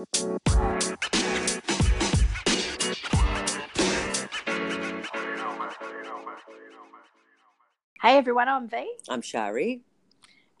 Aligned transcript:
Hey 0.00 0.06
everyone, 8.16 8.48
I'm 8.48 8.66
V, 8.66 8.90
I'm 9.10 9.20
Shari, 9.20 9.82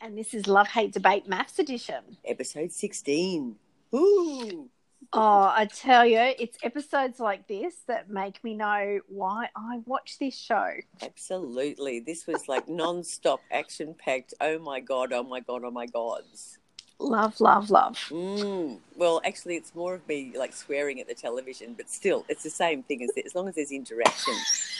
and 0.02 0.18
this 0.18 0.34
is 0.34 0.46
Love 0.46 0.68
Hate 0.68 0.92
Debate 0.92 1.26
MAFS 1.26 1.58
Edition. 1.58 2.18
episode 2.26 2.70
16. 2.70 3.56
Ooh. 3.94 4.68
Oh, 5.14 5.52
I 5.54 5.66
tell 5.74 6.04
you, 6.04 6.18
it's 6.38 6.58
episodes 6.62 7.18
like 7.18 7.48
this 7.48 7.76
that 7.86 8.10
make 8.10 8.44
me 8.44 8.52
know 8.52 9.00
why 9.08 9.48
I 9.56 9.80
watch 9.86 10.18
this 10.18 10.36
show. 10.38 10.70
Absolutely. 11.00 12.00
This 12.00 12.26
was 12.26 12.46
like 12.46 12.68
non 12.68 13.02
stop 13.02 13.40
action 13.50 13.94
packed. 13.94 14.34
Oh 14.42 14.58
my 14.58 14.80
God, 14.80 15.14
oh 15.14 15.22
my 15.22 15.40
God, 15.40 15.62
oh 15.64 15.70
my 15.70 15.86
gods. 15.86 16.58
Love, 17.00 17.40
love, 17.40 17.70
love. 17.70 17.96
Mm. 18.10 18.78
Well, 19.00 19.22
actually, 19.24 19.56
it's 19.56 19.74
more 19.74 19.94
of 19.94 20.06
me 20.06 20.30
like 20.36 20.52
swearing 20.52 21.00
at 21.00 21.08
the 21.08 21.14
television, 21.14 21.72
but 21.72 21.88
still, 21.88 22.26
it's 22.28 22.42
the 22.42 22.50
same 22.50 22.82
thing 22.82 23.02
as 23.02 23.10
as 23.24 23.34
long 23.34 23.48
as 23.48 23.54
there's 23.54 23.72
interaction. 23.72 24.34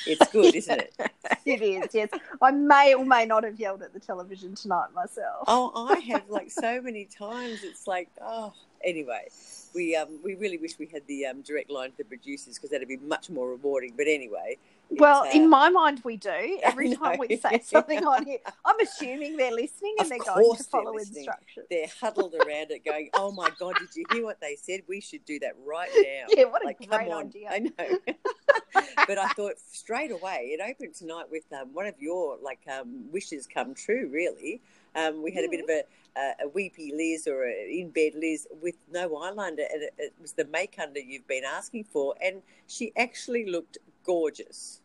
It's 0.06 0.30
good, 0.32 0.54
isn't 0.54 0.78
it? 0.78 0.92
It 1.46 1.62
is, 1.62 1.94
yes. 1.94 2.10
I 2.42 2.50
may 2.50 2.92
or 2.92 3.06
may 3.06 3.24
not 3.24 3.44
have 3.44 3.58
yelled 3.58 3.80
at 3.82 3.94
the 3.94 3.98
television 3.98 4.54
tonight 4.54 4.88
myself. 4.94 5.44
Oh, 5.46 5.72
I 5.74 6.00
have 6.00 6.28
like 6.28 6.50
so 6.50 6.82
many 6.82 7.06
times. 7.06 7.64
It's 7.64 7.86
like, 7.86 8.10
oh, 8.20 8.52
anyway. 8.84 9.28
We 9.72 9.96
um 9.96 10.08
we 10.22 10.34
really 10.34 10.58
wish 10.58 10.78
we 10.78 10.86
had 10.86 11.06
the 11.06 11.24
um, 11.26 11.40
direct 11.42 11.70
line 11.70 11.92
to 11.92 11.96
the 11.98 12.04
producers 12.04 12.56
because 12.56 12.70
that'd 12.70 12.88
be 12.88 12.98
much 12.98 13.30
more 13.30 13.48
rewarding. 13.48 13.94
But 13.96 14.08
anyway, 14.08 14.58
well, 14.90 15.22
uh, 15.22 15.30
in 15.32 15.48
my 15.48 15.70
mind, 15.70 16.00
we 16.04 16.16
do. 16.16 16.58
Every 16.62 16.94
time 16.94 17.18
we 17.18 17.36
say 17.36 17.60
something 17.62 18.04
on 18.04 18.26
here, 18.26 18.38
I'm 18.64 18.78
assuming 18.80 19.36
they're 19.36 19.52
listening 19.52 19.94
and 19.98 20.06
Of 20.06 20.08
they're 20.10 20.34
going 20.34 20.56
to 20.56 20.64
follow 20.64 20.96
instructions. 20.96 21.66
they're 21.70 21.86
huddled 22.00 22.34
around 22.34 22.70
it 22.72 22.84
going, 22.84 23.10
oh 23.14 23.30
my 23.32 23.50
God, 23.58 23.76
did 23.78 23.94
you 23.94 24.04
hear 24.12 24.24
what 24.24 24.40
they 24.40 24.56
said? 24.56 24.82
We 24.88 25.00
should 25.00 25.24
do 25.24 25.38
that 25.40 25.54
right 25.64 25.90
now. 25.96 26.26
Yeah, 26.28 26.44
what 26.44 26.62
a 26.62 26.66
like, 26.66 26.78
great 26.78 26.90
come 26.90 27.08
on. 27.08 27.26
idea. 27.26 27.48
I 27.50 27.58
know. 27.58 27.98
but 29.06 29.18
I 29.18 29.28
thought 29.36 29.54
straight 29.58 30.10
away, 30.10 30.50
it 30.52 30.60
opened 30.60 30.94
tonight 30.94 31.26
with 31.30 31.44
um, 31.52 31.72
one 31.72 31.86
of 31.86 31.94
your 31.98 32.38
like 32.42 32.60
um, 32.72 33.10
wishes 33.10 33.46
come 33.46 33.74
true, 33.74 34.08
really. 34.12 34.60
Um, 34.94 35.22
we 35.22 35.30
had 35.30 35.44
a 35.44 35.48
bit 35.48 35.62
of 35.62 35.70
a, 35.70 35.82
a, 36.18 36.44
a 36.46 36.48
weepy 36.48 36.92
Liz 36.94 37.26
or 37.26 37.46
a 37.46 37.78
in 37.78 37.90
bed 37.90 38.12
Liz 38.16 38.46
with 38.60 38.76
no 38.90 39.08
eyeliner, 39.10 39.66
and 39.72 39.82
it, 39.82 39.94
it 39.98 40.14
was 40.20 40.32
the 40.32 40.44
make 40.46 40.76
under 40.78 41.00
you've 41.00 41.28
been 41.28 41.44
asking 41.44 41.84
for, 41.84 42.14
and 42.22 42.42
she 42.66 42.92
actually 42.96 43.46
looked 43.50 43.78
gorgeous. 44.04 44.80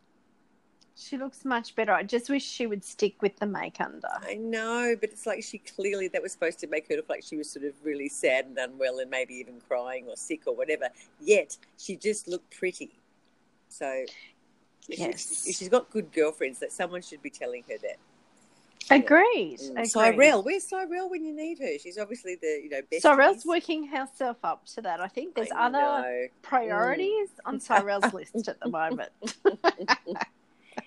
She 0.98 1.18
looks 1.18 1.44
much 1.44 1.74
better. 1.76 1.92
I 1.92 2.02
just 2.04 2.30
wish 2.30 2.42
she 2.42 2.66
would 2.66 2.82
stick 2.82 3.20
with 3.20 3.36
the 3.36 3.44
make 3.46 3.80
under. 3.82 4.08
I 4.26 4.34
know, 4.34 4.96
but 4.98 5.10
it's 5.10 5.26
like 5.26 5.44
she 5.44 5.58
clearly 5.58 6.08
that 6.08 6.22
was 6.22 6.32
supposed 6.32 6.58
to 6.60 6.66
make 6.68 6.88
her 6.88 6.96
look 6.96 7.08
like 7.10 7.22
she 7.22 7.36
was 7.36 7.50
sort 7.50 7.66
of 7.66 7.74
really 7.84 8.08
sad 8.08 8.46
and 8.46 8.56
unwell 8.56 8.98
and 9.00 9.10
maybe 9.10 9.34
even 9.34 9.60
crying 9.68 10.06
or 10.08 10.16
sick 10.16 10.42
or 10.46 10.56
whatever. 10.56 10.88
Yet 11.20 11.58
she 11.78 11.96
just 11.96 12.28
looked 12.28 12.56
pretty. 12.58 12.98
So 13.68 14.06
Yes. 14.88 15.28
she's, 15.28 15.46
if 15.48 15.56
she's 15.56 15.68
got 15.68 15.90
good 15.90 16.12
girlfriends, 16.12 16.60
that 16.60 16.72
someone 16.72 17.02
should 17.02 17.20
be 17.20 17.28
telling 17.30 17.62
her 17.68 17.74
that. 17.82 17.96
Agreed. 18.88 19.58
Mm. 19.58 19.70
agreed. 19.72 19.86
Cyrell, 19.88 20.42
where's 20.44 20.62
Cyrell 20.64 21.10
when 21.10 21.24
you 21.24 21.34
need 21.34 21.58
her? 21.58 21.76
She's 21.78 21.98
obviously 21.98 22.36
the 22.40 22.60
you 22.62 22.70
know 22.70 22.80
best. 22.90 23.02
Cyrell's 23.02 23.44
working 23.44 23.86
herself 23.88 24.36
up 24.44 24.64
to 24.76 24.80
that. 24.82 25.00
I 25.00 25.08
think 25.08 25.34
there's 25.34 25.50
other 25.54 26.30
priorities 26.40 27.28
Mm. 27.30 27.46
on 27.46 27.60
Cyrell's 27.60 28.14
list 28.14 28.48
at 28.48 28.60
the 28.60 28.68
moment. 28.70 29.10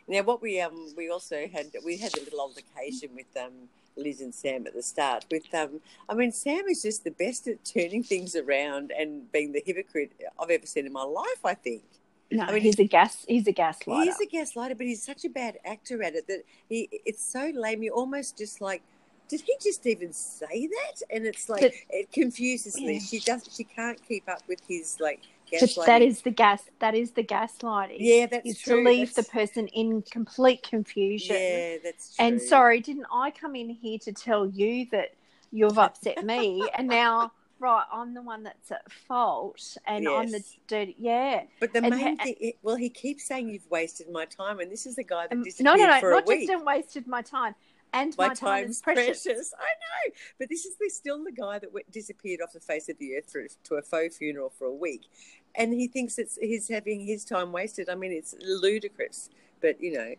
Now, 0.09 0.23
what 0.23 0.41
we 0.41 0.59
um 0.59 0.93
we 0.97 1.09
also 1.09 1.47
had 1.47 1.67
we 1.85 1.97
had 1.97 2.17
a 2.17 2.23
little 2.23 2.41
altercation 2.41 3.09
with 3.15 3.27
um 3.41 3.53
Liz 3.95 4.21
and 4.21 4.33
Sam 4.33 4.65
at 4.65 4.73
the 4.73 4.81
start. 4.81 5.25
With 5.29 5.53
um, 5.53 5.81
I 6.09 6.15
mean, 6.15 6.31
Sam 6.31 6.67
is 6.67 6.81
just 6.81 7.03
the 7.03 7.11
best 7.11 7.47
at 7.47 7.63
turning 7.63 8.01
things 8.03 8.35
around 8.35 8.91
and 8.97 9.31
being 9.31 9.51
the 9.51 9.61
hypocrite 9.65 10.11
I've 10.41 10.49
ever 10.49 10.65
seen 10.65 10.85
in 10.87 10.93
my 10.93 11.03
life. 11.03 11.45
I 11.45 11.53
think 11.53 11.83
No, 12.31 12.43
I 12.45 12.53
mean, 12.53 12.63
he's 12.63 12.79
a 12.79 12.85
gas. 12.85 13.23
He's 13.27 13.47
a 13.47 13.53
gaslighter. 13.53 14.05
he's 14.05 14.19
a 14.19 14.25
gaslighter, 14.27 14.77
but 14.77 14.87
he's 14.87 15.03
such 15.03 15.25
a 15.25 15.29
bad 15.29 15.59
actor 15.63 16.01
at 16.01 16.15
it 16.15 16.25
that 16.27 16.43
he 16.67 16.89
it's 17.05 17.23
so 17.23 17.51
lame. 17.53 17.83
You 17.83 17.91
almost 17.93 18.37
just 18.37 18.61
like. 18.61 18.81
Did 19.27 19.41
he 19.41 19.53
just 19.61 19.85
even 19.85 20.11
say 20.11 20.65
that? 20.65 21.03
And 21.11 21.27
it's 21.27 21.49
like 21.49 21.61
But- 21.61 21.73
it 21.91 22.11
confuses 22.11 22.79
Yeah. 22.79 22.93
Liz. 22.93 23.07
She 23.07 23.19
does. 23.19 23.47
She 23.55 23.63
can't 23.63 24.01
keep 24.07 24.27
up 24.27 24.41
with 24.47 24.59
his 24.67 24.97
like 24.99 25.21
gaslighting. 25.51 25.85
that 25.85 26.01
is 26.01 26.21
the 26.21 26.31
gas. 26.31 26.63
That 26.79 26.95
is 26.95 27.11
the 27.11 27.23
gaslighting. 27.23 27.97
yeah, 27.99 28.25
that's 28.27 28.47
is 28.49 28.59
true. 28.59 28.83
to 28.83 28.89
leave 28.89 29.13
the 29.15 29.23
person 29.23 29.67
in 29.67 30.01
complete 30.03 30.63
confusion. 30.63 31.35
Yeah, 31.35 31.77
that's 31.83 32.15
true. 32.15 32.25
And 32.25 32.41
sorry, 32.41 32.79
didn't 32.81 33.07
I 33.11 33.31
come 33.31 33.55
in 33.55 33.69
here 33.69 33.99
to 33.99 34.11
tell 34.13 34.47
you 34.47 34.87
that 34.91 35.13
you've 35.51 35.77
upset 35.79 36.23
me, 36.25 36.67
and 36.77 36.87
now 36.87 37.31
right, 37.61 37.83
I'm 37.91 38.13
the 38.13 38.21
one 38.21 38.43
that's 38.43 38.71
at 38.71 38.89
fault, 38.91 39.75
and 39.85 40.07
I'm 40.07 40.31
the 40.31 40.41
dirty. 40.67 40.95
Yeah. 40.97 41.43
But 41.59 41.73
the 41.73 41.83
And 41.83 41.89
main 41.93 42.17
ha- 42.17 42.23
thing, 42.23 42.53
well, 42.61 42.77
he 42.77 42.89
keeps 42.89 43.25
saying 43.25 43.49
you've 43.49 43.69
wasted 43.69 44.09
my 44.09 44.25
time, 44.25 44.59
and 44.61 44.71
this 44.71 44.85
is 44.85 44.95
the 44.95 45.03
guy 45.03 45.23
that 45.27 45.33
Um, 45.33 45.43
disappeared 45.43 45.77
no, 45.77 45.85
no, 45.85 45.91
no, 45.93 45.99
for 45.99 46.11
not 46.11 46.23
a 46.23 46.27
week. 46.27 46.47
just 46.47 46.63
wasted 46.63 47.05
my 47.07 47.21
time, 47.21 47.55
and 47.93 48.15
my, 48.17 48.29
my, 48.29 48.33
time 48.33 48.63
time's 48.63 48.75
is 48.77 48.81
precious. 48.81 49.23
precious. 49.23 49.53
I 49.57 49.63
know, 49.63 50.13
but 50.37 50.49
this 50.49 50.65
is 50.65 50.75
the, 50.79 50.89
still 50.89 51.23
the 51.23 51.31
guy 51.31 51.59
that 51.59 51.73
went, 51.73 51.91
disappeared 51.91 52.41
off 52.41 52.53
the 52.53 52.59
face 52.59 52.89
of 52.89 52.97
the 52.99 53.15
earth 53.17 53.31
for, 53.31 53.45
to 53.65 53.75
a 53.75 53.81
faux 53.81 54.17
funeral 54.17 54.49
for 54.57 54.65
a 54.65 54.73
week, 54.73 55.07
and 55.55 55.73
he 55.73 55.87
thinks 55.87 56.17
it's 56.19 56.37
he's 56.37 56.67
having 56.69 57.05
his 57.05 57.25
time 57.25 57.51
wasted. 57.51 57.89
I 57.89 57.95
mean, 57.95 58.11
it's 58.11 58.35
ludicrous. 58.41 59.29
But 59.61 59.81
you 59.81 59.93
know, 59.93 60.15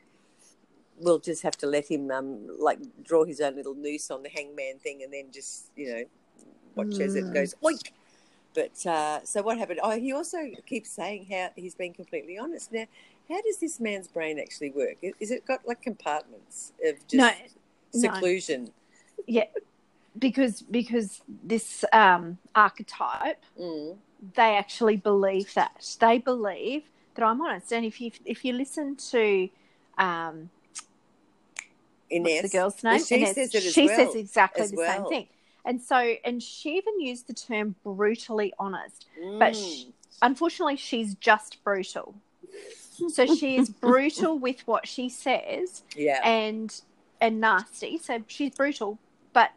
we'll 0.99 1.19
just 1.19 1.43
have 1.43 1.57
to 1.59 1.67
let 1.67 1.91
him 1.91 2.11
um 2.11 2.47
like 2.59 2.79
draw 3.05 3.25
his 3.25 3.41
own 3.41 3.57
little 3.57 3.75
noose 3.75 4.11
on 4.11 4.23
the 4.23 4.29
hangman 4.29 4.79
thing, 4.79 5.03
and 5.03 5.13
then 5.13 5.27
just 5.33 5.71
you 5.77 5.93
know 5.95 6.05
watch 6.75 6.99
as 7.01 7.15
it 7.15 7.25
Mm. 7.25 7.35
goes 7.35 7.55
oink. 7.63 7.91
But 8.53 8.85
uh, 8.85 9.25
so 9.25 9.43
what 9.43 9.59
happened? 9.59 9.79
Oh, 9.83 9.97
he 9.99 10.13
also 10.13 10.39
keeps 10.67 10.91
saying 10.91 11.29
how 11.31 11.51
he's 11.55 11.77
been 11.77 11.93
completely 11.93 12.37
honest. 12.37 12.73
Now, 12.73 12.87
how 13.29 13.41
does 13.43 13.59
this 13.59 13.79
man's 13.79 14.09
brain 14.09 14.41
actually 14.41 14.71
work? 14.71 14.97
Is- 15.03 15.15
Is 15.21 15.31
it 15.31 15.47
got 15.47 15.61
like 15.69 15.81
compartments 15.81 16.73
of 16.85 16.97
just 17.07 17.15
No, 17.15 17.31
no. 17.95 18.01
seclusion? 18.11 18.71
Yeah, 19.27 19.45
because 20.19 20.63
because 20.63 21.21
this 21.43 21.85
um, 21.93 22.39
archetype, 22.55 23.43
Mm. 23.61 23.97
they 24.35 24.57
actually 24.57 24.97
believe 24.97 25.55
that 25.55 25.97
they 26.01 26.19
believe 26.19 26.85
that 27.15 27.25
I'm 27.25 27.41
honest. 27.41 27.73
And 27.73 27.85
if 27.85 28.01
you 28.01 28.11
if 28.25 28.45
you 28.45 28.53
listen 28.53 28.97
to 28.97 29.49
um, 29.99 30.51
what's 32.11 32.43
the 32.43 32.49
girl's 32.49 32.83
Well, 32.83 32.95
name, 32.95 33.05
she 33.05 33.17
Ines, 33.25 33.35
says 33.35 33.55
it 33.55 33.65
as 33.65 33.75
she 33.75 33.87
well, 33.87 33.97
says 33.97 34.15
exactly 34.15 34.67
the 34.67 34.77
well. 34.77 34.95
same 34.95 35.05
thing. 35.07 35.27
And 35.65 35.81
so, 35.81 35.97
and 36.25 36.43
she 36.43 36.77
even 36.77 37.01
used 37.01 37.27
the 37.27 37.35
term 37.35 37.75
brutally 37.85 38.53
honest. 38.59 39.07
But 39.39 39.53
Mm. 39.53 39.55
sh- 39.55 39.85
unfortunately, 40.23 40.77
she's 40.77 41.15
just 41.17 41.63
brutal. 41.63 42.15
So 43.09 43.27
she 43.27 43.57
is 43.57 43.69
brutal 43.81 44.39
with 44.39 44.67
what 44.67 44.89
she 44.89 45.09
says, 45.09 45.83
yeah, 45.95 46.21
and 46.25 46.81
and 47.21 47.41
nasty. 47.41 47.99
So 47.99 48.23
she's 48.27 48.55
brutal, 48.55 48.99
but 49.33 49.51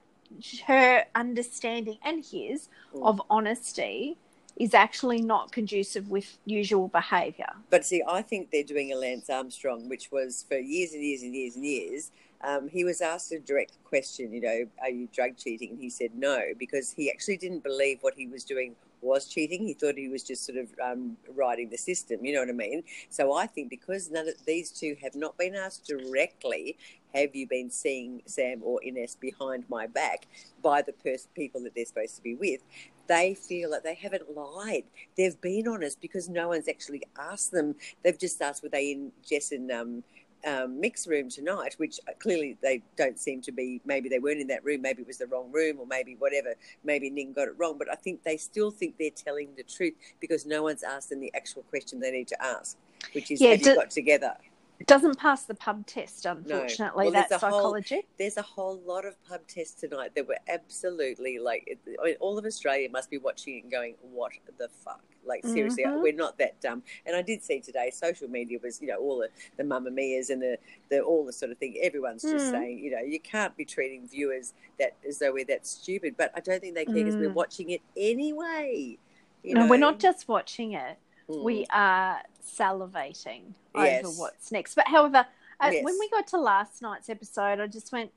her 0.67 1.05
understanding 1.15 1.97
and 2.03 2.23
his 2.23 2.69
Mm. 2.93 3.07
of 3.09 3.21
honesty 3.29 4.17
is 4.55 4.73
actually 4.75 5.19
not 5.19 5.51
conducive 5.51 6.09
with 6.09 6.37
usual 6.45 6.87
behaviour. 6.87 7.51
But 7.71 7.85
see, 7.85 8.03
I 8.07 8.21
think 8.21 8.51
they're 8.51 8.63
doing 8.63 8.91
a 8.91 8.95
Lance 8.95 9.29
Armstrong, 9.29 9.89
which 9.89 10.11
was 10.11 10.45
for 10.47 10.57
years 10.57 10.93
and 10.93 11.03
years 11.03 11.23
and 11.23 11.33
years 11.33 11.55
and 11.55 11.65
years. 11.65 12.11
Um, 12.41 12.67
he 12.67 12.83
was 12.83 13.01
asked 13.01 13.31
a 13.31 13.39
direct 13.39 13.71
question, 13.83 14.31
you 14.31 14.41
know, 14.41 14.65
are 14.81 14.89
you 14.89 15.07
drug 15.11 15.37
cheating? 15.37 15.71
And 15.71 15.79
he 15.79 15.89
said 15.89 16.11
no, 16.15 16.39
because 16.59 16.91
he 16.91 17.09
actually 17.09 17.37
didn't 17.37 17.63
believe 17.63 17.99
what 18.01 18.13
he 18.15 18.27
was 18.27 18.43
doing 18.43 18.75
was 19.01 19.25
cheating. 19.27 19.65
He 19.65 19.73
thought 19.73 19.95
he 19.95 20.09
was 20.09 20.23
just 20.23 20.45
sort 20.45 20.57
of 20.57 20.67
um, 20.83 21.17
riding 21.35 21.69
the 21.69 21.77
system, 21.77 22.23
you 22.23 22.33
know 22.33 22.41
what 22.41 22.49
I 22.49 22.53
mean? 22.53 22.83
So 23.09 23.33
I 23.33 23.47
think 23.47 23.69
because 23.69 24.11
none 24.11 24.27
of 24.27 24.45
these 24.45 24.69
two 24.71 24.95
have 25.01 25.15
not 25.15 25.37
been 25.37 25.55
asked 25.55 25.87
directly, 25.87 26.77
have 27.13 27.35
you 27.35 27.47
been 27.47 27.69
seeing 27.69 28.21
Sam 28.25 28.59
or 28.63 28.79
Ines 28.83 29.15
behind 29.15 29.65
my 29.69 29.87
back 29.87 30.27
by 30.61 30.81
the 30.81 30.93
pers- 30.93 31.27
people 31.35 31.61
that 31.63 31.75
they're 31.75 31.85
supposed 31.85 32.15
to 32.15 32.21
be 32.21 32.35
with? 32.35 32.61
They 33.07 33.35
feel 33.35 33.71
that 33.71 33.83
they 33.83 33.95
haven't 33.95 34.35
lied. 34.35 34.83
They've 35.17 35.39
been 35.41 35.67
honest 35.67 36.01
because 36.01 36.29
no 36.29 36.47
one's 36.49 36.67
actually 36.67 37.03
asked 37.19 37.51
them. 37.51 37.75
They've 38.03 38.17
just 38.17 38.41
asked 38.41 38.63
were 38.63 38.69
they 38.69 38.91
in 38.91 39.11
Jess 39.27 39.51
and 39.51 39.69
um, 39.71 40.03
um, 40.47 40.79
mix 40.79 41.05
room 41.05 41.29
tonight, 41.29 41.75
which 41.77 41.99
clearly 42.19 42.57
they 42.61 42.81
don't 42.97 43.19
seem 43.19 43.41
to 43.41 43.51
be. 43.51 43.81
Maybe 43.85 44.09
they 44.09 44.19
weren't 44.19 44.39
in 44.39 44.47
that 44.47 44.63
room. 44.63 44.81
Maybe 44.81 45.01
it 45.01 45.07
was 45.07 45.17
the 45.17 45.27
wrong 45.27 45.51
room, 45.51 45.77
or 45.79 45.85
maybe 45.85 46.15
whatever. 46.17 46.53
Maybe 46.83 47.09
Ning 47.09 47.33
got 47.33 47.47
it 47.49 47.53
wrong. 47.57 47.77
But 47.77 47.91
I 47.91 47.95
think 47.95 48.23
they 48.23 48.37
still 48.37 48.71
think 48.71 48.97
they're 48.97 49.09
telling 49.11 49.49
the 49.57 49.63
truth 49.63 49.93
because 50.19 50.45
no 50.45 50.63
one's 50.63 50.83
asked 50.83 51.09
them 51.09 51.19
the 51.19 51.33
actual 51.35 51.63
question 51.63 51.99
they 51.99 52.11
need 52.11 52.27
to 52.29 52.41
ask, 52.43 52.77
which 53.13 53.31
is 53.31 53.39
Yeah, 53.41 53.51
have 53.51 53.61
do- 53.61 53.69
you 53.71 53.75
got 53.75 53.91
together? 53.91 54.33
It 54.79 54.87
doesn't 54.87 55.17
pass 55.17 55.43
the 55.45 55.53
pub 55.53 55.85
test, 55.85 56.25
unfortunately. 56.25 57.05
Well, 57.05 57.11
there's 57.13 57.29
that 57.29 57.43
a 57.43 57.49
whole- 57.49 57.79
There's 58.17 58.37
a 58.37 58.41
whole 58.41 58.77
lot 58.85 59.05
of 59.05 59.15
pub 59.23 59.47
tests 59.47 59.79
tonight 59.79 60.13
that 60.15 60.27
were 60.27 60.37
absolutely 60.49 61.39
like 61.39 61.77
I 62.01 62.03
mean, 62.05 62.15
all 62.19 62.37
of 62.37 62.45
Australia 62.45 62.89
must 62.89 63.09
be 63.09 63.17
watching 63.17 63.57
it 63.57 63.63
and 63.63 63.71
going, 63.71 63.95
"What 64.01 64.33
the 64.57 64.67
fuck?" 64.67 65.01
Like 65.25 65.45
seriously, 65.45 65.85
Mhm. 65.85 66.01
we're 66.01 66.11
not 66.11 66.37
that 66.39 66.59
dumb. 66.59 66.83
And 67.05 67.15
I 67.15 67.21
did 67.21 67.41
see 67.43 67.61
today, 67.61 67.91
social 67.91 68.27
media 68.27 68.59
was 68.61 68.81
you 68.81 68.87
know 68.89 68.97
all 68.97 69.19
the 69.19 69.29
the 69.55 69.63
Mamamia's 69.63 70.29
and 70.29 70.41
the 70.41 70.57
the 70.89 70.99
all 71.01 71.23
the 71.23 71.31
sort 71.31 71.51
of 71.51 71.57
thing. 71.59 71.77
Everyone's 71.81 72.23
just 72.23 72.47
Mm. 72.47 72.51
saying 72.51 72.79
you 72.79 72.91
know 72.91 72.99
you 72.99 73.21
can't 73.21 73.55
be 73.55 73.63
treating 73.63 74.05
viewers 74.07 74.53
that 74.79 74.95
as 75.07 75.19
though 75.19 75.31
we're 75.31 75.45
that 75.45 75.65
stupid. 75.65 76.17
But 76.17 76.31
I 76.35 76.41
don't 76.41 76.59
think 76.59 76.75
they 76.75 76.83
care 76.85 76.95
because 76.95 77.15
we're 77.15 77.29
Mm. 77.29 77.35
watching 77.35 77.69
it 77.69 77.81
anyway. 77.95 78.97
You 79.43 79.53
no, 79.55 79.61
know? 79.61 79.69
we're 79.69 79.77
not 79.77 79.99
just 79.99 80.27
watching 80.27 80.73
it. 80.73 80.97
Mm. 81.29 81.43
We 81.43 81.65
are 81.69 82.21
salivating 82.43 83.53
Yes. 83.75 84.05
over 84.05 84.13
what's 84.19 84.51
next. 84.51 84.75
But 84.75 84.87
however, 84.87 85.25
uh, 85.59 85.69
Yes. 85.71 85.83
when 85.83 85.97
we 85.99 86.09
got 86.09 86.27
to 86.27 86.37
last 86.37 86.81
night's 86.81 87.09
episode, 87.09 87.59
I 87.59 87.67
just 87.67 87.91
went, 87.91 88.11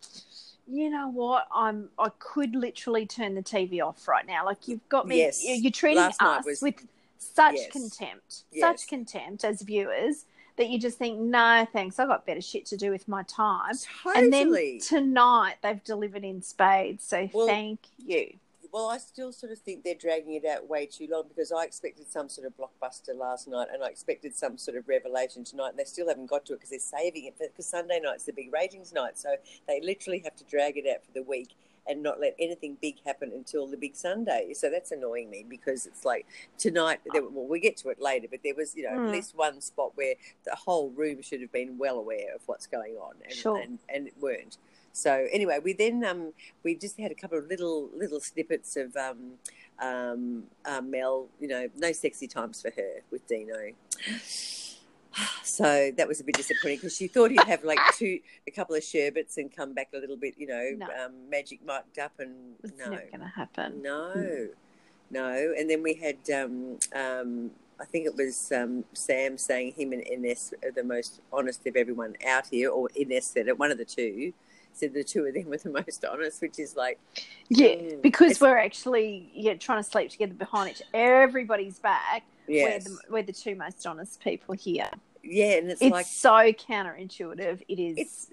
you 0.67 0.91
know 0.91 1.09
what? 1.09 1.47
I'm 1.53 1.91
I 1.99 2.11
could 2.19 2.55
literally 2.57 3.07
turn 3.07 3.35
the 3.35 3.43
TV 3.43 3.81
off 3.81 4.07
right 4.09 4.27
now. 4.27 4.45
Like 4.45 4.67
you've 4.69 4.87
got 4.89 5.07
me. 5.07 5.19
Yes. 5.19 5.45
you- 5.45 5.55
You're 5.55 5.71
treating 5.73 5.99
Last 6.03 6.21
us 6.21 6.45
was- 6.45 6.63
with 6.63 6.87
such 7.19 7.55
Yes. 7.57 7.71
contempt, 7.73 8.43
such 8.59 8.87
contempt 8.89 9.45
as 9.45 9.63
viewers 9.63 10.25
that 10.57 10.69
you 10.71 10.79
just 10.79 10.97
think, 10.99 11.19
no, 11.19 11.67
thanks. 11.73 11.99
I've 11.99 12.09
got 12.09 12.25
better 12.25 12.41
shit 12.41 12.65
to 12.67 12.77
do 12.77 12.91
with 12.91 13.07
my 13.09 13.23
time. 13.25 13.75
And 14.15 14.33
then 14.33 14.79
tonight 14.81 15.57
they've 15.63 15.83
delivered 15.85 16.25
in 16.25 16.41
spades. 16.43 17.05
So 17.05 17.29
Well- 17.33 17.47
thank 17.47 17.81
you. 17.99 18.39
Well, 18.73 18.89
I 18.89 18.99
still 18.99 19.33
sort 19.33 19.53
of 19.53 19.59
think 19.59 19.85
they're 19.85 19.95
dragging 19.95 20.35
it 20.35 20.45
out 20.45 20.69
way 20.69 20.87
too 20.87 21.07
long 21.11 21.25
because 21.29 21.53
I 21.53 21.65
expected 21.65 22.07
some 22.09 22.29
sort 22.29 22.47
of 22.47 22.55
blockbuster 22.57 23.17
last 23.17 23.49
night 23.49 23.69
and 23.73 23.83
I 23.83 23.89
expected 23.89 24.35
some 24.35 24.59
sort 24.59 24.77
of 24.77 24.89
revelation 24.89 25.45
tonight, 25.45 25.71
and 25.71 25.79
they 25.79 25.85
still 25.85 26.09
haven't 26.09 26.27
got 26.27 26.45
to 26.47 26.53
it 26.55 26.57
because 26.57 26.71
they're 26.71 26.79
saving 27.01 27.25
it 27.27 27.35
because 27.39 27.67
Sunday 27.67 28.01
night's 28.03 28.25
the 28.25 28.33
big 28.33 28.53
ratings 28.53 28.93
night. 28.93 29.19
So 29.19 29.37
they 29.67 29.81
literally 29.81 30.21
have 30.25 30.37
to 30.37 30.45
drag 30.45 30.77
it 30.77 30.85
out 30.89 31.05
for 31.05 31.13
the 31.13 31.23
week 31.23 31.51
and 31.89 32.03
not 32.03 32.19
let 32.19 32.35
anything 32.41 32.77
big 32.83 32.97
happen 33.07 33.31
until 33.33 33.65
the 33.67 33.77
big 33.77 33.95
Sunday. 33.95 34.53
So 34.55 34.69
that's 34.71 34.91
annoying 34.91 35.31
me 35.31 35.45
because 35.49 35.87
it's 35.87 36.05
like 36.05 36.27
tonight. 36.59 36.99
There, 37.13 37.23
well, 37.23 37.47
we 37.47 37.61
get 37.61 37.77
to 37.79 37.91
it 37.91 38.01
later, 38.01 38.27
but 38.29 38.41
there 38.43 38.55
was 38.57 38.75
you 38.75 38.83
know 38.83 38.91
Mm. 38.97 39.07
at 39.07 39.13
least 39.13 39.37
one 39.37 39.61
spot 39.61 39.93
where 39.95 40.15
the 40.45 40.57
whole 40.57 40.91
room 40.91 41.23
should 41.23 41.41
have 41.41 41.53
been 41.53 41.79
well 41.79 41.99
aware 41.99 42.35
of 42.35 42.41
what's 42.47 42.67
going 42.67 42.97
on, 42.97 43.15
and 43.23 43.33
Sure. 43.33 43.59
and, 43.61 43.79
and 43.89 44.09
it 44.09 44.15
weren't. 44.21 44.59
So 44.97 45.27
anyway, 45.31 45.59
we 45.63 45.75
then 45.75 46.03
um, 46.05 46.33
we 46.65 46.75
just 46.75 46.99
had 46.99 47.11
a 47.13 47.15
couple 47.15 47.37
of 47.39 47.47
little 47.49 47.91
little 47.95 48.19
snippets 48.19 48.77
of 48.79 48.97
um, 48.97 49.33
um, 49.79 50.45
uh, 50.65 50.81
Mel. 50.81 51.29
You 51.39 51.49
know, 51.49 51.69
no 51.77 51.93
sexy 51.93 52.27
times 52.27 52.63
for 52.63 52.71
her 52.71 53.01
with 53.11 53.27
Dino. 53.29 53.73
So 55.43 55.91
that 55.97 56.07
was 56.07 56.21
a 56.21 56.25
bit 56.25 56.35
disappointing 56.35 56.77
because 56.77 56.95
she 56.95 57.07
thought 57.07 57.31
he'd 57.31 57.43
have 57.45 57.65
like 57.65 57.79
two, 57.97 58.19
a 58.47 58.51
couple 58.51 58.75
of 58.77 58.85
sherbets 58.85 59.39
and 59.39 59.51
come 59.51 59.73
back 59.73 59.89
a 59.95 59.99
little 59.99 60.19
bit, 60.19 60.35
you 60.37 60.47
know, 60.47 60.73
No. 60.77 60.87
um, 61.07 61.31
magic 61.31 61.65
marked 61.65 61.97
up 61.97 62.13
and 62.19 62.55
It's 62.63 62.79
no, 62.79 62.91
never 62.91 63.03
going 63.11 63.21
to 63.21 63.27
happen. 63.27 63.81
no, 63.83 64.49
no. 65.11 65.55
And 65.59 65.71
then 65.71 65.83
we 65.83 65.95
had, 65.95 66.19
um, 66.35 66.79
um, 66.95 67.51
I 67.81 67.87
think 67.87 68.05
it 68.05 68.15
was 68.15 68.53
um, 68.53 68.85
Sam 68.93 69.39
saying 69.39 69.73
him 69.73 69.95
and 69.95 70.07
Ines 70.07 70.53
are 70.63 70.71
the 70.71 70.85
most 70.85 71.23
honest 71.33 71.67
of 71.67 71.77
everyone 71.77 72.17
out 72.27 72.49
here, 72.49 72.69
or 72.69 72.91
Ines 72.95 73.25
said 73.25 73.49
it, 73.49 73.59
one 73.59 73.71
of 73.71 73.79
the 73.79 73.87
two 73.87 74.35
said 74.77 74.95
the 74.95 75.05
two 75.05 75.25
of 75.25 75.35
them 75.35 75.47
were 75.49 75.57
the 75.57 75.71
most 75.71 76.05
honest, 76.05 76.41
which 76.43 76.59
is 76.59 76.77
like, 76.77 76.99
Yeah, 77.49 77.69
Mm. 77.69 78.03
because 78.03 78.41
we're 78.41 78.59
actually 78.59 79.31
yeah 79.35 79.55
trying 79.55 79.83
to 79.83 79.89
sleep 79.89 80.11
together 80.11 80.35
behind 80.35 80.71
each 80.71 80.83
everybody's 80.95 81.79
back. 81.79 82.25
yes, 82.47 82.85
We're 82.89 82.95
the, 82.95 83.01
we're 83.13 83.23
the 83.23 83.33
two 83.33 83.55
most 83.57 83.87
honest 83.87 84.21
people 84.21 84.55
here. 84.55 84.91
yeah, 85.23 85.53
and 85.59 85.71
it's, 85.71 85.83
It's 85.83 85.91
like 85.93 86.07
so 86.07 86.53
counterintuitive. 86.53 87.63
It 87.69 87.79
is 87.79 87.97
It's- 87.99 88.29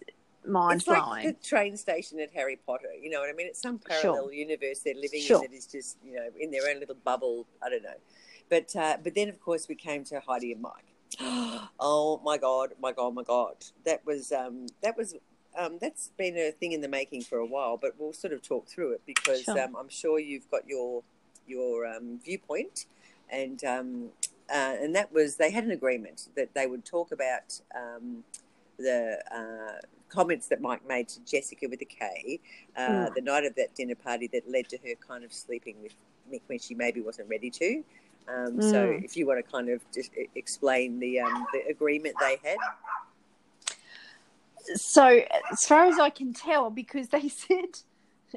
mind 0.45 0.81
it's 0.81 0.87
like 0.89 1.03
blowing. 1.03 1.25
the 1.27 1.33
train 1.33 1.77
station 1.77 2.19
at 2.19 2.29
Harry 2.33 2.57
Potter. 2.67 2.93
You 3.01 3.09
know 3.09 3.21
what 3.21 3.29
I 3.29 3.33
mean? 3.33 3.47
It's 3.47 3.61
some 3.61 3.79
Sure. 4.01 4.01
parallel 4.15 4.33
universe 4.33 4.79
they're 4.79 4.93
living 4.93 5.21
Sure. 5.21 5.43
in 5.43 5.49
that 5.51 5.55
is 5.57 5.65
just 5.65 5.97
you 6.03 6.13
know 6.13 6.27
in 6.37 6.51
their 6.51 6.67
own 6.69 6.79
little 6.81 6.95
bubble. 6.95 7.47
I 7.61 7.69
don't 7.69 7.81
know, 7.83 7.95
but 8.49 8.75
uh, 8.75 8.97
but 9.01 9.15
then 9.15 9.29
of 9.29 9.39
course 9.39 9.67
we 9.69 9.75
came 9.75 10.03
to 10.05 10.19
Heidi 10.19 10.51
and 10.51 10.61
Mike. 10.61 10.89
oh 11.79 12.19
my 12.25 12.37
god, 12.37 12.71
my 12.81 12.91
god, 12.91 13.13
my 13.15 13.23
god! 13.23 13.55
That 13.85 14.05
was 14.05 14.31
um, 14.31 14.67
that 14.81 14.97
was. 14.97 15.15
Um, 15.57 15.77
that's 15.79 16.09
been 16.17 16.37
a 16.37 16.51
thing 16.51 16.71
in 16.71 16.81
the 16.81 16.87
making 16.87 17.21
for 17.21 17.37
a 17.37 17.45
while, 17.45 17.77
but 17.77 17.93
we'll 17.99 18.13
sort 18.13 18.33
of 18.33 18.41
talk 18.41 18.67
through 18.67 18.93
it 18.93 19.01
because 19.05 19.43
Sure. 19.43 19.59
um, 19.63 19.75
I'm 19.75 19.89
sure 19.89 20.19
you've 20.19 20.49
got 20.49 20.67
your 20.67 21.03
your 21.47 21.85
um, 21.85 22.19
viewpoint, 22.23 22.85
and 23.29 23.63
um, 23.63 24.09
uh, 24.49 24.75
and 24.81 24.95
that 24.95 25.11
was 25.13 25.35
they 25.37 25.51
had 25.51 25.63
an 25.63 25.71
agreement 25.71 26.29
that 26.35 26.53
they 26.53 26.65
would 26.67 26.85
talk 26.85 27.11
about 27.11 27.59
um, 27.75 28.23
the 28.77 29.19
uh, 29.31 29.79
comments 30.09 30.47
that 30.47 30.61
Mike 30.61 30.87
made 30.87 31.07
to 31.09 31.19
Jessika 31.21 31.69
with 31.69 31.81
a 31.81 31.85
K 31.85 32.39
uh, 32.75 33.09
Mm. 33.09 33.13
the 33.15 33.21
night 33.21 33.45
of 33.45 33.55
that 33.55 33.75
dinner 33.75 33.95
party 33.95 34.27
that 34.33 34.49
led 34.49 34.69
to 34.69 34.77
her 34.77 34.95
kind 35.07 35.23
of 35.23 35.31
sleeping 35.33 35.75
with 35.83 35.93
Mick 36.31 36.41
when 36.47 36.59
she 36.59 36.73
maybe 36.75 37.01
wasn't 37.01 37.29
ready 37.29 37.49
to. 37.51 37.83
Um, 38.27 38.61
So 38.61 38.79
Mm. 38.85 39.03
if 39.03 39.15
you 39.17 39.27
want 39.27 39.45
to 39.45 39.51
kind 39.51 39.69
of 39.69 39.81
just 39.93 40.11
explain 40.35 40.99
the 40.99 41.19
um, 41.19 41.45
the 41.53 41.61
agreement 41.69 42.15
they 42.19 42.37
had, 42.43 42.57
So 44.75 45.21
as 45.51 45.65
far 45.65 45.85
as 45.85 45.99
I 45.99 46.09
can 46.09 46.33
tell, 46.33 46.69
because 46.69 47.09
they 47.09 47.27
said, 47.29 47.79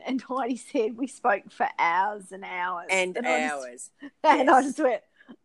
and 0.07 0.21
Heidi 0.23 0.57
said 0.57 0.97
we 0.97 1.07
spoke 1.07 1.51
for 1.51 1.69
hours 1.79 2.33
and 2.33 2.45
hours 2.45 2.87
and, 2.91 3.17
I 3.19 3.23
just- 3.23 3.53
hours. 3.55 3.91
and 4.25 4.51
I 4.51 4.63
just 4.63 4.79
went, 4.79 5.03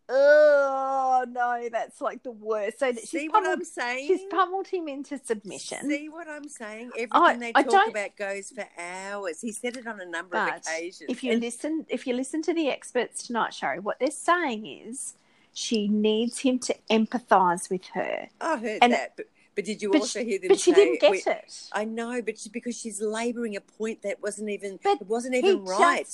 oh 0.09 1.25
no, 1.29 1.69
that's 1.71 2.01
like 2.01 2.21
the 2.23 2.31
worst. 2.31 2.79
So 2.79 2.91
that 2.91 2.99
See 3.01 3.19
she's 3.21 3.31
what 3.31 3.47
I'm 3.47 3.63
saying? 3.63 4.07
she's 4.07 4.21
pummeled 4.29 4.67
him 4.67 4.87
into 4.87 5.17
submission. 5.23 5.89
See 5.89 6.09
what 6.09 6.27
I'm 6.27 6.47
saying? 6.49 6.91
Everything 6.95 7.09
I- 7.13 7.37
they 7.37 7.51
I 7.55 7.63
talk 7.63 7.89
about 7.89 8.15
goes 8.17 8.51
for 8.51 8.65
hours. 8.77 9.41
He 9.41 9.51
said 9.51 9.77
it 9.77 9.87
on 9.87 9.99
a 10.01 10.05
number 10.05 10.37
of 10.37 10.49
occasions. 10.57 11.09
if 11.09 11.23
you 11.23 11.33
And- 11.33 11.41
listen, 11.41 11.85
if 11.89 12.05
you 12.05 12.13
listen 12.13 12.41
to 12.43 12.53
the 12.53 12.69
experts 12.69 13.25
tonight, 13.27 13.53
Shari, 13.53 13.79
what 13.79 13.99
they're 13.99 14.11
saying 14.11 14.65
is 14.65 15.15
she 15.53 15.87
needs 15.87 16.39
him 16.39 16.59
to 16.59 16.75
empathise 16.89 17.69
with 17.69 17.85
her. 17.93 18.27
I 18.41 18.57
heard 18.57 18.79
and- 18.81 18.93
that, 18.93 19.15
but, 19.15 19.27
but 19.55 19.65
did 19.65 19.81
you 19.81 19.91
But 19.91 20.01
also 20.01 20.19
she, 20.19 20.25
hear 20.25 20.39
them 20.39 20.47
but 20.49 20.59
she 20.59 20.71
didn't 20.73 21.01
get 21.01 21.27
it. 21.27 21.67
I 21.73 21.83
know, 21.85 22.21
but 22.21 22.39
she, 22.39 22.49
because 22.49 22.77
she's 22.79 23.01
labouring 23.01 23.55
a 23.55 23.61
point 23.61 24.01
that 24.03 24.21
wasn't 24.21 24.49
even 24.49 24.79
But 24.83 25.01
it 25.01 25.07
wasn't 25.07 25.35
even 25.35 25.65
right. 25.65 26.07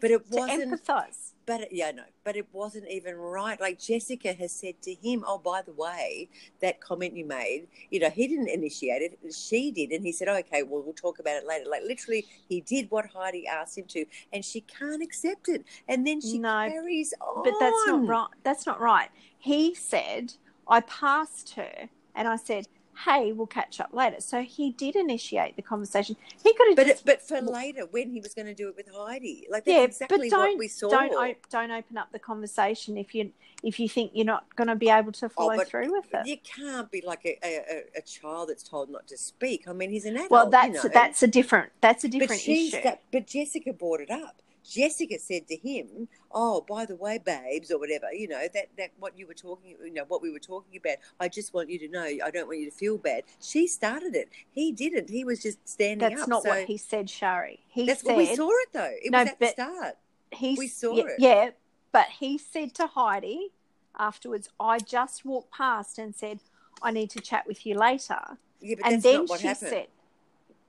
But 0.00 0.10
it 0.10 0.30
to 0.30 0.36
wasn't- 0.36 0.72
empathise. 0.72 1.28
But 1.44 1.62
it, 1.62 1.68
yeah, 1.72 1.90
no, 1.90 2.04
but 2.22 2.36
it 2.36 2.46
wasn't 2.52 2.88
even 2.88 3.16
right. 3.16 3.60
Like 3.60 3.80
Jessika 3.80 4.36
has 4.38 4.52
said 4.52 4.80
to 4.82 4.94
him, 4.94 5.24
"Oh, 5.26 5.38
by 5.38 5.60
the 5.62 5.72
way, 5.72 6.28
that 6.60 6.80
comment 6.80 7.16
you 7.16 7.24
made, 7.24 7.66
you 7.90 7.98
know, 7.98 8.10
he 8.10 8.28
didn't 8.28 8.46
initiate 8.48 9.02
it; 9.02 9.34
she 9.34 9.72
did." 9.72 9.90
And 9.90 10.04
he 10.04 10.12
said, 10.12 10.28
oh, 10.28 10.36
"Okay, 10.36 10.62
well, 10.62 10.82
we'll 10.82 10.92
talk 10.92 11.18
about 11.18 11.42
it 11.42 11.44
later." 11.48 11.68
Like 11.68 11.82
literally, 11.82 12.26
he 12.48 12.60
did 12.60 12.92
what 12.92 13.06
Heidi 13.06 13.48
asked 13.48 13.76
him 13.76 13.86
to, 13.88 14.04
and 14.32 14.44
she 14.44 14.60
can't 14.60 15.02
accept 15.02 15.48
it. 15.48 15.64
And 15.88 16.06
then 16.06 16.20
she 16.20 16.38
No, 16.38 16.68
carries 16.70 17.12
on. 17.20 17.42
But 17.42 17.54
that's 17.58 17.86
not 17.88 18.06
right. 18.06 18.28
That's 18.44 18.64
not 18.64 18.80
right. 18.80 19.08
He 19.36 19.74
said, 19.74 20.34
I 20.68 20.80
passed 20.82 21.54
her 21.54 21.88
and 22.14 22.28
I 22.28 22.36
said, 22.36 22.66
hey, 23.06 23.32
we'll 23.32 23.46
catch 23.46 23.80
up 23.80 23.92
later. 23.92 24.20
So 24.20 24.42
he 24.42 24.70
did 24.72 24.96
initiate 24.96 25.56
the 25.56 25.62
conversation. 25.62 26.16
He 26.42 26.52
could 26.52 26.68
have 26.68 26.76
But 26.76 26.86
just. 26.86 27.04
but 27.06 27.22
for 27.22 27.40
later, 27.40 27.86
when 27.90 28.10
he 28.10 28.20
was 28.20 28.34
going 28.34 28.46
to 28.46 28.54
do 28.54 28.68
it 28.68 28.76
with 28.76 28.88
Heidi, 28.94 29.46
like 29.50 29.64
that's 29.64 29.74
yeah, 29.74 29.82
exactly 29.82 30.28
but 30.28 30.36
don't 30.36 30.50
what 30.50 30.58
we 30.58 30.68
saw. 30.68 30.88
don't 30.90 31.36
don't 31.50 31.70
open 31.70 31.96
up 31.96 32.12
the 32.12 32.18
conversation 32.18 32.96
if 32.98 33.14
you 33.14 33.32
if 33.62 33.80
you 33.80 33.88
think 33.88 34.10
you're 34.14 34.26
not 34.26 34.54
going 34.56 34.68
to 34.68 34.76
be 34.76 34.90
able 34.90 35.12
to 35.12 35.26
oh, 35.26 35.28
follow 35.30 35.54
Oh, 35.60 35.64
through 35.64 35.92
with 35.92 36.06
it. 36.12 36.26
You 36.26 36.36
can't 36.38 36.90
be 36.90 37.02
like 37.06 37.24
a, 37.24 37.38
a, 37.42 37.84
a- 37.96 38.02
child 38.02 38.48
that's 38.50 38.62
told 38.62 38.90
not 38.90 39.06
to 39.08 39.16
speak. 39.16 39.66
I 39.68 39.72
mean, 39.72 39.88
he's 39.90 40.04
an 40.04 40.16
adult. 40.16 40.30
well, 40.30 40.44
you 40.46 40.50
that's 40.50 40.84
know. 40.84 40.90
that's 40.92 41.22
a 41.22 41.26
different 41.28 41.70
that's 41.80 42.04
a 42.04 42.08
different 42.08 42.42
she's 42.42 42.74
issue. 42.74 42.82
got- 42.82 43.00
but 43.10 43.26
Jessika 43.26 43.76
brought 43.78 44.00
it 44.00 44.10
up. 44.10 44.36
Jessika 44.64 45.20
said 45.20 45.48
to 45.48 45.56
him, 45.56 46.08
"Oh, 46.30 46.60
by 46.68 46.84
the 46.86 46.96
way, 46.96 47.18
babes, 47.18 47.70
or 47.70 47.78
whatever, 47.78 48.12
you 48.12 48.28
know 48.28 48.46
that 48.54 48.68
that 48.78 48.90
what 48.98 49.18
you 49.18 49.26
were 49.26 49.34
talking, 49.34 49.76
you 49.84 49.92
know, 49.92 50.04
what 50.08 50.22
we 50.22 50.30
were 50.30 50.38
talking 50.38 50.78
about. 50.78 50.98
I 51.20 51.28
just 51.28 51.52
want 51.52 51.68
you 51.70 51.78
to 51.80 51.88
know. 51.88 52.04
I 52.04 52.30
don't 52.32 52.46
want 52.46 52.60
you 52.60 52.70
to 52.70 52.76
feel 52.76 52.98
bad. 52.98 53.24
She 53.40 53.66
started 53.66 54.14
it. 54.14 54.28
He 54.50 54.72
didn't. 54.72 55.10
He 55.10 55.24
was 55.24 55.42
just 55.42 55.66
standing 55.68 56.08
That's 56.08 56.22
up. 56.22 56.28
not 56.28 56.42
so 56.44 56.50
what 56.50 56.64
he 56.66 56.76
said, 56.76 57.10
Shari. 57.10 57.60
He 57.68 57.86
that's 57.86 58.02
said 58.02 58.08
what 58.08 58.16
we 58.18 58.36
saw 58.36 58.48
it 58.50 58.68
though. 58.72 58.90
It 59.02 59.10
No, 59.10 59.20
was 59.20 59.28
at 59.28 59.38
the 59.40 59.46
start. 59.48 59.96
he 60.30 60.54
we 60.54 60.68
saw 60.68 60.94
yeah, 60.96 61.04
it. 61.04 61.14
yeah, 61.18 61.50
but 61.90 62.06
he 62.20 62.38
said 62.38 62.74
to 62.74 62.86
Heidi 62.86 63.50
afterwards, 63.98 64.48
I 64.58 64.78
just 64.78 65.24
walked 65.24 65.52
past 65.52 65.98
and 65.98 66.14
said, 66.14 66.40
I 66.82 66.90
need 66.92 67.10
to 67.10 67.20
chat 67.20 67.46
with 67.46 67.66
you 67.66 67.74
later. 67.76 68.38
Yeah, 68.60 68.76
but 68.76 68.86
and 68.86 68.94
that's 68.94 69.02
then 69.02 69.14
not 69.20 69.28
what 69.28 69.40
she 69.40 69.46
happened. 69.48 69.70
said, 69.70 69.86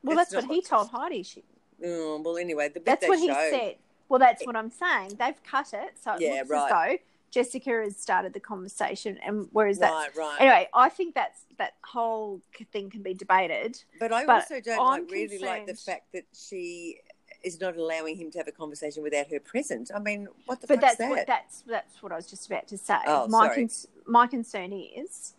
Well, 0.03 0.15
That's 0.17 0.31
that's, 0.31 0.43
not 0.43 0.49
what 0.49 0.55
he 0.55 0.61
told 0.61 0.89
Heidi. 0.89 1.23
She, 1.23 1.43
Oh, 1.85 2.21
well, 2.23 2.37
anyway, 2.37 2.69
the 2.69 2.79
bit 2.79 2.85
that's 2.85 3.07
what 3.07 3.19
he 3.19 3.27
showed, 3.27 3.49
said. 3.49 3.75
Well, 4.09 4.19
that's 4.19 4.45
what 4.45 4.55
I'm 4.55 4.69
saying. 4.71 5.15
They've 5.19 5.41
cut 5.43 5.73
it, 5.73 5.97
so 5.99 6.13
it 6.13 6.21
Yeah, 6.21 6.35
looks 6.37 6.49
right. 6.49 6.63
as 6.93 6.99
though 7.33 7.41
Jessika 7.41 7.83
has 7.83 7.97
started 7.97 8.33
the 8.33 8.39
conversation, 8.39 9.17
and 9.25 9.47
whereas 9.51 9.79
that 9.79 9.91
Right, 9.91 10.15
right. 10.15 10.37
anyway, 10.41 10.69
I 10.73 10.89
think 10.89 11.15
that's 11.15 11.45
that 11.57 11.73
whole 11.83 12.41
thing 12.71 12.89
can 12.89 13.01
be 13.01 13.13
debated. 13.13 13.83
But 13.99 14.11
I 14.13 14.25
But 14.25 14.41
also 14.43 14.59
don't 14.61 14.77
like 14.77 15.11
really 15.11 15.39
like 15.39 15.65
the 15.65 15.73
fact 15.73 16.11
that 16.13 16.25
she 16.33 16.99
is 17.43 17.59
not 17.59 17.75
allowing 17.75 18.15
him 18.15 18.31
to 18.31 18.37
have 18.37 18.47
a 18.47 18.51
conversation 18.51 19.03
without 19.03 19.27
her 19.27 19.39
present. 19.39 19.91
I 19.93 19.99
mean, 19.99 20.27
what 20.45 20.61
the 20.61 20.67
But 20.67 20.79
that's 20.81 20.97
that? 20.97 21.09
what 21.09 21.27
that's 21.27 21.61
that's 21.61 22.01
what 22.03 22.11
I 22.11 22.15
was 22.15 22.27
just 22.27 22.45
about 22.47 22.67
to 22.67 22.77
say. 22.77 22.97
Oh, 23.07 23.27
my 23.27 23.47
sorry. 23.47 23.55
cons- 23.55 23.87
my 24.05 24.27
concern 24.27 24.71
is 24.71 25.33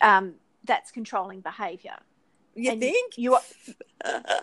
um, 0.00 0.34
that's 0.64 0.90
controlling 0.90 1.40
behavior. 1.40 1.96
You 2.54 2.72
And 2.72 2.80
think? 2.80 3.18
You 3.18 3.34
are, 3.34 3.42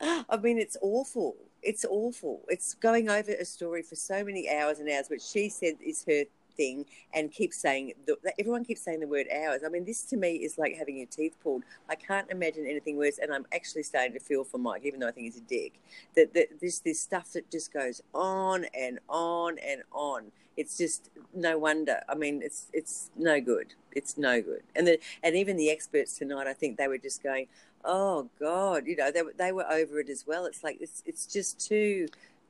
I 0.00 0.36
mean, 0.38 0.58
it's 0.58 0.76
awful. 0.80 1.36
It's 1.62 1.84
awful. 1.84 2.42
It's 2.48 2.74
going 2.74 3.10
over 3.10 3.32
a 3.32 3.44
story 3.44 3.82
for 3.82 3.96
so 3.96 4.24
many 4.24 4.48
hours 4.48 4.78
and 4.78 4.88
hours, 4.90 5.08
which 5.08 5.22
she 5.22 5.48
said 5.48 5.74
is 5.84 6.04
her 6.08 6.24
thing, 6.56 6.84
and 7.14 7.30
keeps 7.32 7.56
saying 7.56 7.92
the, 8.06 8.16
everyone 8.38 8.64
keeps 8.64 8.82
saying 8.82 9.00
the 9.00 9.06
word 9.06 9.26
hours. 9.32 9.62
I 9.64 9.68
mean, 9.68 9.84
this 9.84 10.02
to 10.04 10.16
me 10.16 10.36
is 10.36 10.58
like 10.58 10.76
having 10.76 10.96
your 10.96 11.06
teeth 11.06 11.36
pulled. 11.42 11.62
I 11.88 11.94
can't 11.94 12.30
imagine 12.30 12.66
anything 12.66 12.96
worse, 12.96 13.18
and 13.18 13.32
I'm 13.32 13.46
actually 13.52 13.82
starting 13.82 14.12
to 14.12 14.20
feel 14.20 14.44
for 14.44 14.58
Mike, 14.58 14.82
even 14.84 15.00
though 15.00 15.08
I 15.08 15.12
think 15.12 15.26
he's 15.26 15.38
a 15.38 15.40
dick. 15.40 15.74
That, 16.16 16.34
that 16.34 16.60
this 16.60 16.80
this 16.80 17.00
stuff 17.00 17.32
that 17.32 17.50
just 17.50 17.72
goes 17.72 18.02
on 18.14 18.66
and 18.74 18.98
on 19.08 19.58
and 19.58 19.82
on. 19.92 20.32
It's 20.56 20.76
just 20.76 21.10
no 21.34 21.56
wonder. 21.56 22.00
I 22.08 22.14
mean, 22.14 22.42
it's 22.42 22.66
it's 22.72 23.10
no 23.16 23.40
good. 23.40 23.74
It's 23.92 24.18
no 24.18 24.42
good. 24.42 24.62
And 24.76 24.86
the 24.86 24.98
and 25.22 25.34
even 25.36 25.56
the 25.56 25.70
experts 25.70 26.18
tonight, 26.18 26.46
I 26.46 26.52
think 26.52 26.76
they 26.76 26.88
were 26.88 26.98
just 26.98 27.22
going, 27.22 27.46
oh 27.84 28.28
god 28.38 28.86
you 28.86 28.96
know 28.96 29.10
they, 29.10 29.22
were- 29.22 29.34
they 29.38 29.52
were 29.52 29.70
over 29.70 30.00
it 30.00 30.08
as 30.10 30.26
well 30.26 30.44
it's 30.46 30.62
like 30.62 30.76
it's 30.80 31.02
it's 31.06 31.26
just 31.26 31.66
too 31.66 32.06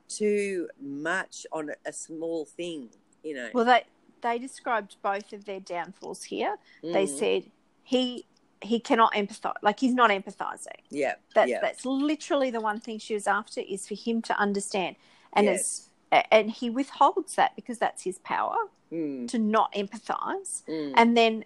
too 0.09 0.67
much 0.81 1.45
on 1.53 1.71
a, 1.85 1.93
small 1.93 2.43
thing 2.45 2.89
you 3.23 3.33
know 3.33 3.47
well, 3.53 3.65
they 3.65 3.83
they 4.21 4.37
described 4.37 4.97
both 5.01 5.33
of 5.33 5.45
their 5.45 5.59
downfalls 5.59 6.23
here. 6.23 6.57
They 6.83 7.05
Mm. 7.05 7.19
said 7.19 7.51
he 7.83 8.25
he 8.61 8.79
cannot 8.79 9.13
empathize, 9.13 9.55
like 9.63 9.79
he's 9.79 9.93
not 9.93 10.11
empathizing. 10.11 10.81
yeah 10.89 11.15
That 11.33 11.47
yeah 11.49 11.59
that's 11.61 11.85
literally 11.85 12.51
the 12.51 12.59
one 12.61 12.79
thing 12.79 12.99
she 12.99 13.13
was 13.13 13.25
after 13.25 13.61
is 13.61 13.87
for 13.87 13.95
him 13.95 14.21
to 14.23 14.37
understand, 14.37 14.95
and 15.33 15.45
Yes. 15.45 15.89
it's 16.11 16.25
and 16.31 16.51
he 16.51 16.69
withholds 16.69 17.35
that 17.35 17.55
because 17.55 17.77
that's 17.79 18.03
his 18.03 18.19
power 18.19 18.55
Mm, 18.91 19.29
to 19.29 19.39
not 19.39 19.71
empathize. 19.73 20.63
mm. 20.67 20.93
And 20.95 21.15
then 21.15 21.45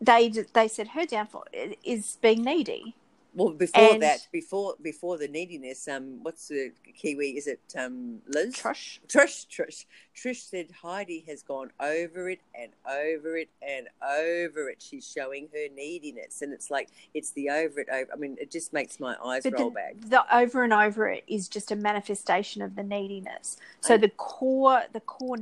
they 0.00 0.30
they 0.30 0.68
said 0.68 0.88
her 0.88 1.04
downfall 1.04 1.44
is 1.84 2.16
being 2.22 2.42
needy. 2.42 2.94
Well 3.34 3.50
before 3.50 3.92
and- 3.94 4.02
that 4.02 4.26
before 4.32 4.74
before 4.82 5.16
the 5.18 5.28
neediness 5.28 5.86
um 5.88 6.18
what's 6.22 6.48
the 6.48 6.72
kiwi 6.94 7.36
is 7.36 7.46
it 7.46 7.60
um 7.78 8.20
liz 8.26 8.54
Trush. 8.54 8.98
Trish, 9.08 9.46
Trish, 9.48 9.84
Trish 10.16 10.48
said 10.48 10.68
Heidi 10.82 11.24
has 11.28 11.42
gone 11.42 11.70
over 11.80 12.28
it 12.28 12.40
and 12.54 12.72
over 12.86 13.36
it 13.36 13.48
and 13.62 13.86
over 14.02 14.68
it. 14.68 14.82
She's 14.82 15.06
showing 15.10 15.48
her 15.54 15.66
neediness, 15.74 16.42
and 16.42 16.52
it's 16.52 16.70
like 16.70 16.88
it's 17.14 17.30
the 17.30 17.48
over 17.50 17.80
it 17.80 17.88
over. 17.92 18.10
I 18.12 18.16
mean, 18.16 18.36
it 18.40 18.50
just 18.50 18.72
makes 18.72 19.00
my 19.00 19.16
eyes 19.24 19.44
But 19.44 19.54
roll 19.58 19.70
the, 19.70 19.74
back. 19.74 19.94
the 20.00 20.36
over 20.36 20.62
and 20.64 20.72
over 20.72 21.08
it 21.08 21.24
is 21.26 21.48
just 21.48 21.70
a 21.70 21.76
manifestation 21.76 22.60
of 22.62 22.74
the 22.76 22.82
neediness. 22.82 23.56
So 23.80 23.94
I- 23.94 23.98
the 23.98 24.10
core 24.10 24.82
the 24.92 25.00
core 25.00 25.38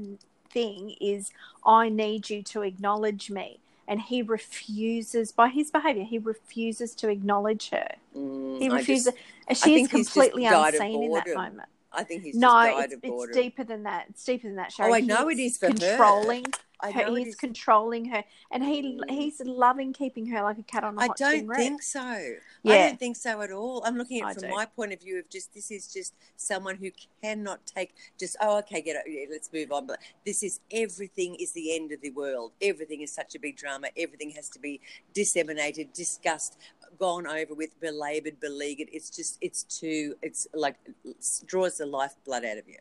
thing 0.51 0.95
is 1.01 1.31
I 1.65 1.89
need 1.89 2.31
you 2.31 2.43
to 2.45 2.63
acknowledge 2.63 3.31
me. 3.31 3.59
And 3.89 4.01
he 4.03 4.21
refuses 4.21 5.33
by 5.33 5.49
his 5.49 5.71
behavior, 5.71 6.05
he 6.05 6.19
refuses 6.19 6.95
to 6.97 7.09
acknowledge 7.09 7.71
her. 7.71 7.89
Mm, 8.15 8.61
He 8.61 8.69
refuses 8.69 9.07
just- 9.07 9.17
and 9.49 9.57
she 9.57 9.71
is 9.75 9.77
think 9.77 9.91
he's 9.91 10.07
just 10.07 10.13
completely 10.13 10.45
unseen 10.45 11.03
in 11.05 11.13
that 11.15 11.27
moment. 11.35 11.69
I 11.91 12.05
think 12.05 12.23
he's 12.23 12.35
No, 12.35 12.61
it's, 12.61 12.95
it's 13.03 13.35
deeper 13.35 13.65
than 13.65 13.85
that. 13.85 14.05
It's 14.11 14.23
deeper 14.23 14.47
than 14.47 14.57
that, 14.57 14.73
Shari. 14.73 14.93
Oh, 14.93 14.95
I 14.95 15.01
know 15.01 15.31
it 15.31 15.39
is 15.39 15.57
for 15.57 15.69
controlling 15.69 16.45
I 16.47 16.59
her. 16.83 17.07
know 17.07 17.15
He's 17.15 17.35
controlling 17.35 18.07
her, 18.07 18.25
and 18.51 18.65
he 18.65 18.83
Mm. 18.83 19.11
he's 19.11 19.41
loving 19.41 19.93
keeping 19.93 20.27
her 20.27 20.43
like 20.43 20.59
a 20.59 20.63
cat 20.63 20.85
on 20.85 20.97
a 20.97 21.01
I 21.01 21.07
hot 21.09 21.21
I 21.21 21.37
don't 21.39 21.55
think 21.55 21.83
so. 21.83 22.01
I 22.01 22.39
don't 22.65 22.99
think 22.99 23.17
so 23.17 23.41
at 23.43 23.51
all. 23.51 23.83
I'm 23.85 23.97
looking 23.97 24.23
at 24.23 24.37
it 24.37 24.41
from 24.41 24.51
my 24.51 24.67
point 24.67 24.93
of 24.93 25.01
view 25.01 25.19
of 25.19 25.29
just 25.29 25.53
this 25.55 25.71
is 25.71 25.93
just 25.93 26.15
someone 26.37 26.77
who 26.77 26.91
cannot 27.23 27.67
take 27.67 27.95
just 28.19 28.37
oh 28.41 28.59
okay 28.59 28.81
get 28.81 28.97
it 28.97 29.11
yeah, 29.11 29.27
let's 29.31 29.53
move 29.53 29.73
on. 29.73 29.87
But 29.87 29.99
this 30.25 30.43
is 30.43 30.61
everything 30.71 31.35
is 31.37 31.53
the 31.53 31.75
end 31.75 31.93
of 31.93 32.01
the 32.01 32.11
world. 32.11 32.53
Everything 32.63 33.03
is 33.03 33.13
such 33.13 33.35
a 33.35 33.39
big 33.39 33.57
drama. 33.57 33.89
Everything 33.97 34.31
has 34.31 34.49
to 34.51 34.59
be 34.59 34.81
disseminated, 35.15 35.93
discussed, 35.93 36.59
gone 36.99 37.27
over 37.27 37.55
with, 37.55 37.79
belabored, 37.81 38.41
beleaguered. 38.41 38.89
It's 38.93 39.11
just 39.11 39.39
it's 39.41 39.65
too 39.65 40.15
it's 40.23 40.47
like 40.55 40.77
it 41.05 41.17
draws 41.47 41.79
the 41.79 41.87
lifeblood 41.87 42.45
out 42.45 42.59
of 42.59 42.69
you. 42.69 42.79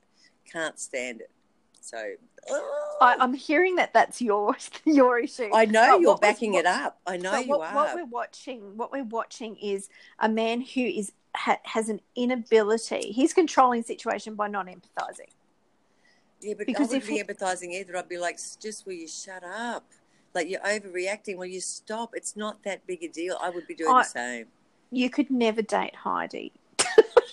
Can't 0.52 0.80
stand 0.80 1.22
it. 1.22 1.32
So 1.82 1.98
I, 1.98 2.14
oh. 2.50 2.98
I'm 3.20 3.34
hearing 3.34 3.76
that 3.78 3.94
that's 3.94 4.22
your 4.22 4.56
your 4.86 5.20
issue. 5.20 5.50
I 5.54 5.66
know 5.66 5.94
But 5.96 6.02
you're 6.02 6.12
was- 6.12 6.20
backing 6.20 6.54
what- 6.54 6.60
it 6.62 6.66
up. 6.66 7.00
I 7.08 7.18
know 7.18 7.38
you 7.38 7.48
what, 7.50 7.70
are. 7.70 7.76
what 7.76 7.96
we're 7.96 8.06
watching, 8.06 8.78
what 8.78 8.92
we're 8.92 9.04
watching 9.04 9.56
is 9.58 9.90
a 10.20 10.30
man 10.30 10.62
who 10.62 10.82
is 10.82 11.12
ha, 11.36 11.58
has 11.64 11.90
an 11.90 12.02
inability. 12.16 13.12
He's 13.12 13.34
controlling 13.34 13.84
situation 13.84 14.36
by 14.36 14.48
not 14.48 14.68
empathizing. 14.68 15.30
Yeah, 16.42 16.54
but 16.58 16.68
Because 16.68 16.90
I 16.94 16.98
wouldn't 16.98 17.04
if 17.04 17.08
be 17.10 17.16
he- 17.18 17.24
empathizing 17.24 17.72
either. 17.74 17.98
I'd 17.98 18.08
be 18.10 18.18
like, 18.20 18.38
just 18.62 18.86
will 18.86 18.94
you 18.94 19.08
shut 19.08 19.44
up? 19.44 19.90
Like 20.36 20.50
you're 20.50 20.60
overreacting. 20.62 21.38
Will 21.38 21.46
you 21.46 21.62
stop? 21.62 22.12
It's 22.14 22.36
not 22.36 22.64
that 22.64 22.86
big 22.86 23.02
a 23.04 23.08
deal. 23.08 23.38
I 23.42 23.50
would 23.50 23.66
be 23.66 23.74
doing 23.76 23.92
I- 23.96 24.04
the 24.04 24.10
same. 24.10 24.46
You 24.92 25.10
could 25.10 25.30
never 25.32 25.62
date 25.62 25.96
Heidi. 25.96 26.54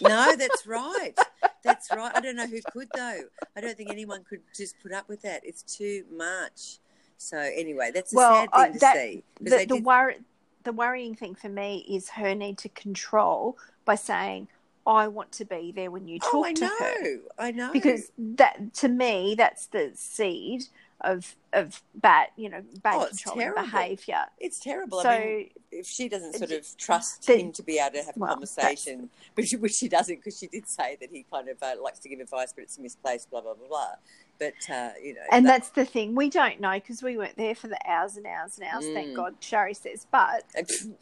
No, 0.09 0.37
that's 0.37 0.67
right. 0.67 1.15
That's 1.63 1.91
right. 1.91 2.13
I 2.15 2.21
don't 2.21 2.37
know 2.37 2.47
who 2.47 2.61
could 2.73 2.89
though. 2.95 3.21
I 3.57 3.61
don't 3.61 3.77
think 3.77 3.91
anyone 3.91 4.25
could 4.29 4.41
just 4.57 4.79
put 4.83 4.93
up 4.93 5.09
with 5.09 5.23
that. 5.23 5.41
It's 5.45 5.63
too 5.63 6.05
much. 6.15 6.79
So 7.17 7.39
anyway, 7.39 7.91
that's 7.95 8.13
a 8.13 8.17
Well, 8.17 8.35
sad 8.35 8.51
thing 8.51 8.61
I- 8.61 8.69
to 8.73 8.79
that- 8.81 8.97
see. 8.97 9.25
The, 9.41 9.51
the 9.51 9.67
did- 9.67 9.85
worry, 9.85 10.17
the 10.65 10.73
worrying 10.73 11.15
thing 11.15 11.35
for 11.35 11.49
me 11.49 11.87
is 11.89 12.11
her 12.11 12.35
need 12.35 12.59
to 12.59 12.69
control 12.71 13.57
by 13.85 13.95
saying, 13.95 14.49
"I 14.87 15.09
want 15.09 15.33
to 15.33 15.45
be 15.45 15.73
there 15.73 15.91
when 15.91 16.07
you 16.09 16.19
oh, 16.25 16.31
talk 16.31 16.35
oh, 16.35 16.45
I 16.45 16.53
to 16.55 16.65
know. 16.65 16.77
her." 16.79 17.19
I 17.39 17.51
know. 17.51 17.73
Because 17.73 18.11
that, 18.19 18.75
to 18.75 18.89
me, 18.89 19.35
that's 19.37 19.67
the 19.67 19.93
seed 19.95 20.65
of 21.01 21.37
of 21.53 21.83
bad, 21.95 22.29
you 22.37 22.49
know, 22.49 22.63
bad 22.83 22.95
Oh, 22.97 23.07
controlling 23.07 23.53
behavior. 23.55 24.25
it's 24.39 24.59
terrible. 24.59 25.03
So. 25.03 25.09
I 25.11 25.19
mean, 25.25 25.51
if 25.71 25.87
she 25.87 26.09
doesn't 26.09 26.35
sort 26.35 26.51
of 26.51 26.77
trust 26.77 27.27
the- 27.27 27.37
him 27.37 27.53
to 27.53 27.63
be 27.63 27.79
able 27.79 27.99
to 27.99 28.05
have 28.05 28.17
a 28.17 28.19
well, 28.19 28.31
conversation, 28.33 29.11
which, 29.35 29.53
which 29.53 29.73
she 29.73 29.89
doesn't, 29.89 30.17
because 30.17 30.39
she 30.39 30.47
did 30.47 30.69
say 30.69 30.97
that 31.01 31.11
he 31.11 31.25
kind 31.31 31.49
of 31.49 31.63
uh, 31.63 31.75
likes 31.83 31.99
to 32.01 32.09
give 32.09 32.21
advice, 32.21 32.53
but 32.53 32.63
it's 32.63 32.79
misplaced, 32.79 33.31
blah 33.31 33.41
blah 33.41 33.55
blah 33.55 33.69
blah. 33.69 33.91
But 34.39 34.55
uh, 34.71 34.91
you 35.03 35.15
know, 35.15 35.21
and 35.31 35.45
that- 35.47 35.51
that's 35.51 35.71
the 35.71 35.85
thing 35.85 36.15
we 36.15 36.31
don't 36.31 36.61
know 36.61 36.75
because 36.75 37.03
we 37.03 37.17
weren't 37.17 37.37
there 37.37 37.55
for 37.55 37.69
the 37.69 37.79
hours 37.87 38.17
and 38.17 38.27
hours 38.27 38.59
and 38.59 38.67
hours. 38.69 38.85
Mm. 38.85 38.95
Thank 38.95 39.17
God, 39.17 39.35
Shari 39.41 39.75
says. 39.75 40.07
But 40.11 40.45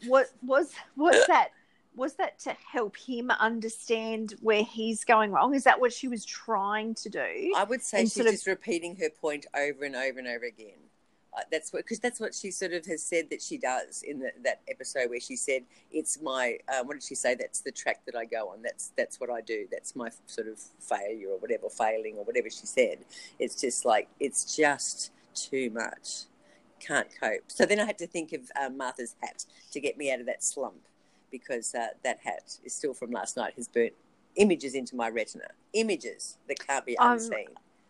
what 0.07 0.27
was 0.45 0.71
was 0.95 1.15
that? 1.27 1.49
Was 1.95 2.15
that 2.15 2.39
to 2.39 2.55
help 2.71 2.97
him 2.97 3.29
understand 3.31 4.35
where 4.41 4.63
he's 4.63 5.03
going 5.03 5.31
wrong? 5.31 5.53
Is 5.53 5.63
that 5.65 5.79
what 5.79 5.93
she 5.93 6.07
was 6.07 6.25
trying 6.25 6.95
to 6.95 7.09
do? 7.09 7.53
I 7.55 7.63
would 7.63 7.83
say 7.83 7.99
and 7.99 8.07
she's 8.07 8.13
sort 8.13 8.27
of- 8.27 8.33
just 8.33 8.47
repeating 8.47 8.95
her 8.97 9.09
point 9.09 9.45
over 9.55 9.85
and 9.85 9.95
over 9.95 10.19
and 10.19 10.27
over 10.27 10.45
again. 10.45 10.89
Uh, 11.35 11.41
that's 11.51 11.73
what 11.73 11.83
because 11.83 11.99
that's 11.99 12.19
what 12.19 12.35
she 12.35 12.51
sort 12.51 12.73
of 12.73 12.85
has 12.85 13.01
said 13.01 13.27
that 13.31 13.41
she 13.41 13.57
does 13.57 14.03
in 14.03 14.19
the, 14.19 14.31
that 14.43 14.61
episode 14.69 15.09
where 15.09 15.19
she 15.19 15.35
said 15.35 15.63
it's 15.91 16.21
my 16.21 16.57
uh, 16.69 16.83
what 16.83 16.93
did 16.93 17.03
she 17.03 17.15
say? 17.15 17.33
That's 17.33 17.61
the 17.61 17.71
track 17.71 18.05
that 18.05 18.15
I 18.15 18.25
go 18.25 18.49
on. 18.49 18.61
That's 18.61 18.91
that's 18.95 19.19
what 19.19 19.31
I 19.31 19.41
do. 19.41 19.65
That's 19.71 19.95
my 19.95 20.09
sort 20.27 20.47
of 20.47 20.59
failure 20.79 21.29
or 21.29 21.37
whatever 21.39 21.69
failing 21.69 22.17
or 22.17 22.23
whatever 22.23 22.51
she 22.51 22.67
said. 22.67 22.99
It's 23.39 23.59
just 23.59 23.83
like 23.83 24.09
it's 24.19 24.55
just 24.55 25.11
too 25.33 25.71
much. 25.71 26.25
Can't 26.79 27.07
cope. 27.19 27.45
So 27.47 27.65
then 27.65 27.79
I 27.79 27.85
had 27.85 27.97
to 27.99 28.07
think 28.07 28.33
of 28.33 28.51
um, 28.61 28.77
Martha's 28.77 29.15
hat 29.23 29.45
to 29.71 29.79
get 29.79 29.97
me 29.97 30.11
out 30.11 30.19
of 30.19 30.27
that 30.27 30.43
slump 30.43 30.81
because 31.33 31.75
uh, 31.75 31.87
that 32.05 32.19
hat 32.23 32.57
is 32.63 32.73
still 32.73 32.93
from 32.93 33.11
last 33.11 33.35
night 33.35 33.53
has 33.57 33.67
burnt 33.67 33.91
images 34.37 34.73
into 34.75 34.95
my 34.95 35.09
retina 35.09 35.47
images 35.73 36.37
that 36.47 36.57
can't 36.65 36.85
be 36.85 36.95
unseen. 36.99 37.47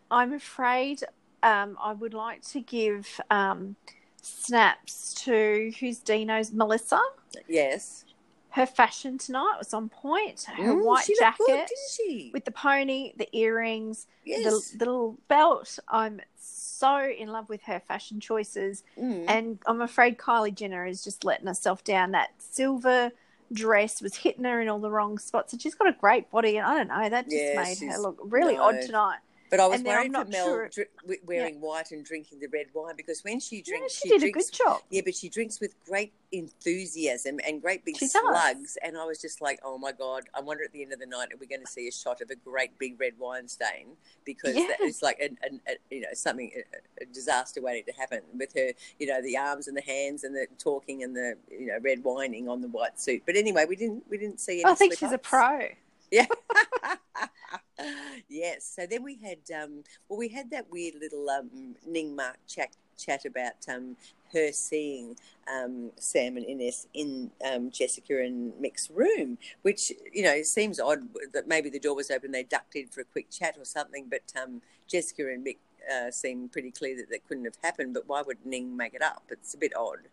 I'm 0.09 0.33
afraid 0.33 1.03
um, 1.43 1.77
I 1.81 1.93
would 1.93 2.13
like 2.13 2.41
to 2.49 2.61
give 2.61 3.19
um, 3.29 3.75
snaps 4.21 5.13
to 5.25 5.71
who's 5.79 5.99
Dino's 5.99 6.51
Melissa. 6.51 7.01
Yes. 7.47 8.05
Her 8.51 8.65
fashion 8.67 9.17
tonight 9.17 9.55
was 9.57 9.73
on 9.73 9.89
point. 9.89 10.43
Her 10.43 10.73
Mm, 10.73 10.85
white 10.85 11.07
good, 11.07 11.17
jacket 11.19 11.45
didn't 11.47 11.69
she? 11.97 12.29
with 12.33 12.45
the 12.45 12.51
pony, 12.51 13.13
the 13.17 13.27
earrings, 13.35 14.05
yes. 14.23 14.43
the, 14.71 14.77
the 14.77 14.85
little 14.85 15.17
belt. 15.27 15.79
I'm 15.87 16.21
so 16.39 16.99
in 17.17 17.29
love 17.29 17.49
with 17.49 17.63
her 17.63 17.79
fashion 17.79 18.19
choices. 18.19 18.83
Mm. 18.99 19.25
And 19.27 19.59
I'm 19.65 19.81
afraid 19.81 20.17
Kylie 20.19 20.53
Jenner 20.53 20.85
is 20.85 21.03
just 21.03 21.23
letting 21.25 21.47
herself 21.47 21.83
down. 21.83 22.11
That 22.11 22.29
silver 22.37 23.11
dress 23.51 24.01
was 24.01 24.15
hitting 24.15 24.43
her 24.45 24.61
in 24.61 24.69
all 24.69 24.79
the 24.79 24.91
wrong 24.91 25.17
spots. 25.17 25.53
And 25.53 25.61
she's 25.61 25.75
got 25.75 25.89
a 25.89 25.93
great 25.93 26.29
body. 26.31 26.57
And 26.57 26.65
I 26.65 26.77
don't 26.77 26.87
know, 26.87 27.09
that 27.09 27.25
just 27.25 27.35
Yeah, 27.35 27.61
made 27.61 27.91
her 27.91 27.99
look 27.99 28.17
really 28.23 28.55
no. 28.55 28.63
odd 28.63 28.81
tonight. 28.81 29.19
But 29.53 29.59
I 29.59 29.67
was 29.67 29.81
and 29.81 29.87
worried 29.87 30.11
for 30.15 30.25
Mel 30.25 30.45
sure- 30.47 30.69
dri- 30.69 31.19
wearing 31.25 31.61
white 31.61 31.91
and 31.91 32.03
drinking 32.03 32.39
the 32.39 32.47
red 32.47 32.65
wine 32.73 32.95
because 32.97 33.23
when 33.23 33.39
she 33.39 33.57
Yeah, 33.57 33.61
drinks, 33.67 33.93
she, 34.01 34.09
did 34.09 34.21
drinks. 34.21 34.49
a 34.49 34.51
good 34.51 34.57
job. 34.57 34.81
Yeah, 34.89 35.01
but 35.05 35.13
she 35.13 35.29
drinks 35.29 35.59
with 35.61 35.75
great 35.85 36.11
enthusiasm 36.31 37.39
and 37.45 37.61
great 37.61 37.85
big 37.85 37.97
She 37.97 38.05
does. 38.07 38.13
slugs. 38.13 38.77
And 38.83 38.97
I 38.97 39.05
was 39.05 39.21
just 39.21 39.41
like, 39.41 39.59
oh 39.63 39.77
my 39.77 39.91
God, 39.91 40.23
I 40.33 40.41
wonder 40.41 40.63
at 40.63 40.71
the 40.71 40.81
end 40.81 40.91
of 40.91 40.99
the 40.99 41.05
night, 41.05 41.31
are 41.31 41.37
we 41.37 41.45
going 41.45 41.61
to 41.61 41.67
see 41.71 41.87
a 41.87 41.91
shot 41.91 42.19
of 42.21 42.31
a 42.31 42.35
great 42.35 42.79
big 42.79 42.99
red 42.99 43.13
wine 43.19 43.47
stain? 43.47 43.89
Because 44.25 44.55
Yeah. 44.55 44.69
that 44.69 44.81
is 44.81 45.03
like, 45.03 45.19
an, 45.19 45.37
an, 45.43 45.61
a, 45.67 45.73
you 45.93 46.01
know, 46.01 46.07
something, 46.13 46.49
a, 46.55 47.03
a 47.03 47.05
disaster 47.05 47.61
waiting 47.61 47.83
to 47.85 47.91
happen 47.99 48.21
with 48.35 48.53
her, 48.55 48.71
you 48.99 49.05
know, 49.05 49.21
the 49.21 49.37
arms 49.37 49.67
and 49.67 49.77
the 49.77 49.81
hands 49.83 50.23
and 50.23 50.35
the 50.35 50.47
talking 50.57 51.03
and 51.03 51.15
the, 51.15 51.37
you 51.51 51.67
know, 51.67 51.77
red 51.79 52.03
wining 52.03 52.49
on 52.49 52.61
the 52.61 52.69
white 52.69 52.99
suit. 52.99 53.21
But 53.27 53.35
anyway, 53.35 53.65
we 53.69 53.75
didn't, 53.75 54.03
we 54.09 54.17
didn't 54.17 54.39
see 54.39 54.63
any 54.63 54.65
I 54.65 54.73
think 54.73 54.97
she's 54.97 55.11
a 55.11 55.19
pro. 55.19 55.67
Yeah. 56.11 56.25
yes. 58.29 58.71
So 58.75 58.85
then 58.85 59.03
we 59.03 59.15
had, 59.15 59.63
um, 59.63 59.83
well, 60.07 60.19
we 60.19 60.29
had 60.29 60.51
that 60.51 60.69
weird 60.71 60.95
little 60.99 61.29
um, 61.29 61.75
Ning 61.85 62.15
Mark 62.15 62.37
chat, 62.47 62.75
chat 62.97 63.25
about 63.25 63.67
um, 63.69 63.97
her 64.33 64.51
seeing 64.51 65.15
um, 65.51 65.91
Sam 65.97 66.37
and 66.37 66.45
Ines 66.45 66.87
in 66.93 67.31
um, 67.45 67.69
Jessika 67.69 68.25
and 68.25 68.53
Mick's 68.53 68.89
room, 68.89 69.37
which 69.61 69.91
you 70.11 70.23
know 70.23 70.41
seems 70.43 70.79
odd 70.79 71.09
that 71.33 71.47
maybe 71.47 71.69
the 71.69 71.79
door 71.79 71.95
was 71.95 72.11
open, 72.11 72.31
they 72.31 72.43
ducked 72.43 72.75
in 72.75 72.87
for 72.87 73.01
a 73.01 73.05
quick 73.05 73.29
chat 73.29 73.55
or 73.57 73.65
something. 73.65 74.07
But 74.09 74.33
um, 74.41 74.61
Jessika 74.91 75.33
and 75.33 75.45
Mick 75.45 75.57
uh, 75.91 76.11
seem 76.11 76.49
pretty 76.49 76.71
clear 76.71 76.95
that 76.97 77.09
that 77.09 77.27
couldn't 77.27 77.45
have 77.45 77.57
happened. 77.61 77.93
But 77.93 78.07
why 78.07 78.21
would 78.21 78.45
Ning 78.45 78.75
make 78.75 78.93
it 78.93 79.01
up? 79.01 79.23
It's 79.29 79.53
a 79.53 79.57
bit 79.57 79.75
odd. 79.75 80.07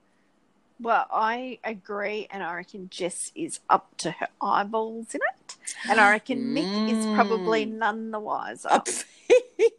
Well, 0.81 1.07
I 1.11 1.59
agree, 1.63 2.27
and 2.31 2.43
I 2.43 2.55
reckon 2.55 2.89
Jess 2.91 3.33
is 3.35 3.61
up 3.69 3.97
to 3.99 4.13
her 4.13 4.29
eyeballs 4.41 5.15
in 5.15 5.21
it, 5.35 5.57
and 5.89 6.01
I 6.01 6.11
reckon 6.11 6.39
mm. 6.39 6.57
Mick 6.59 6.89
is 6.89 7.07
probably 7.15 7.67
Mm. 7.67 7.73
none 7.79 8.11
the 8.11 8.21
wiser. 8.21 8.83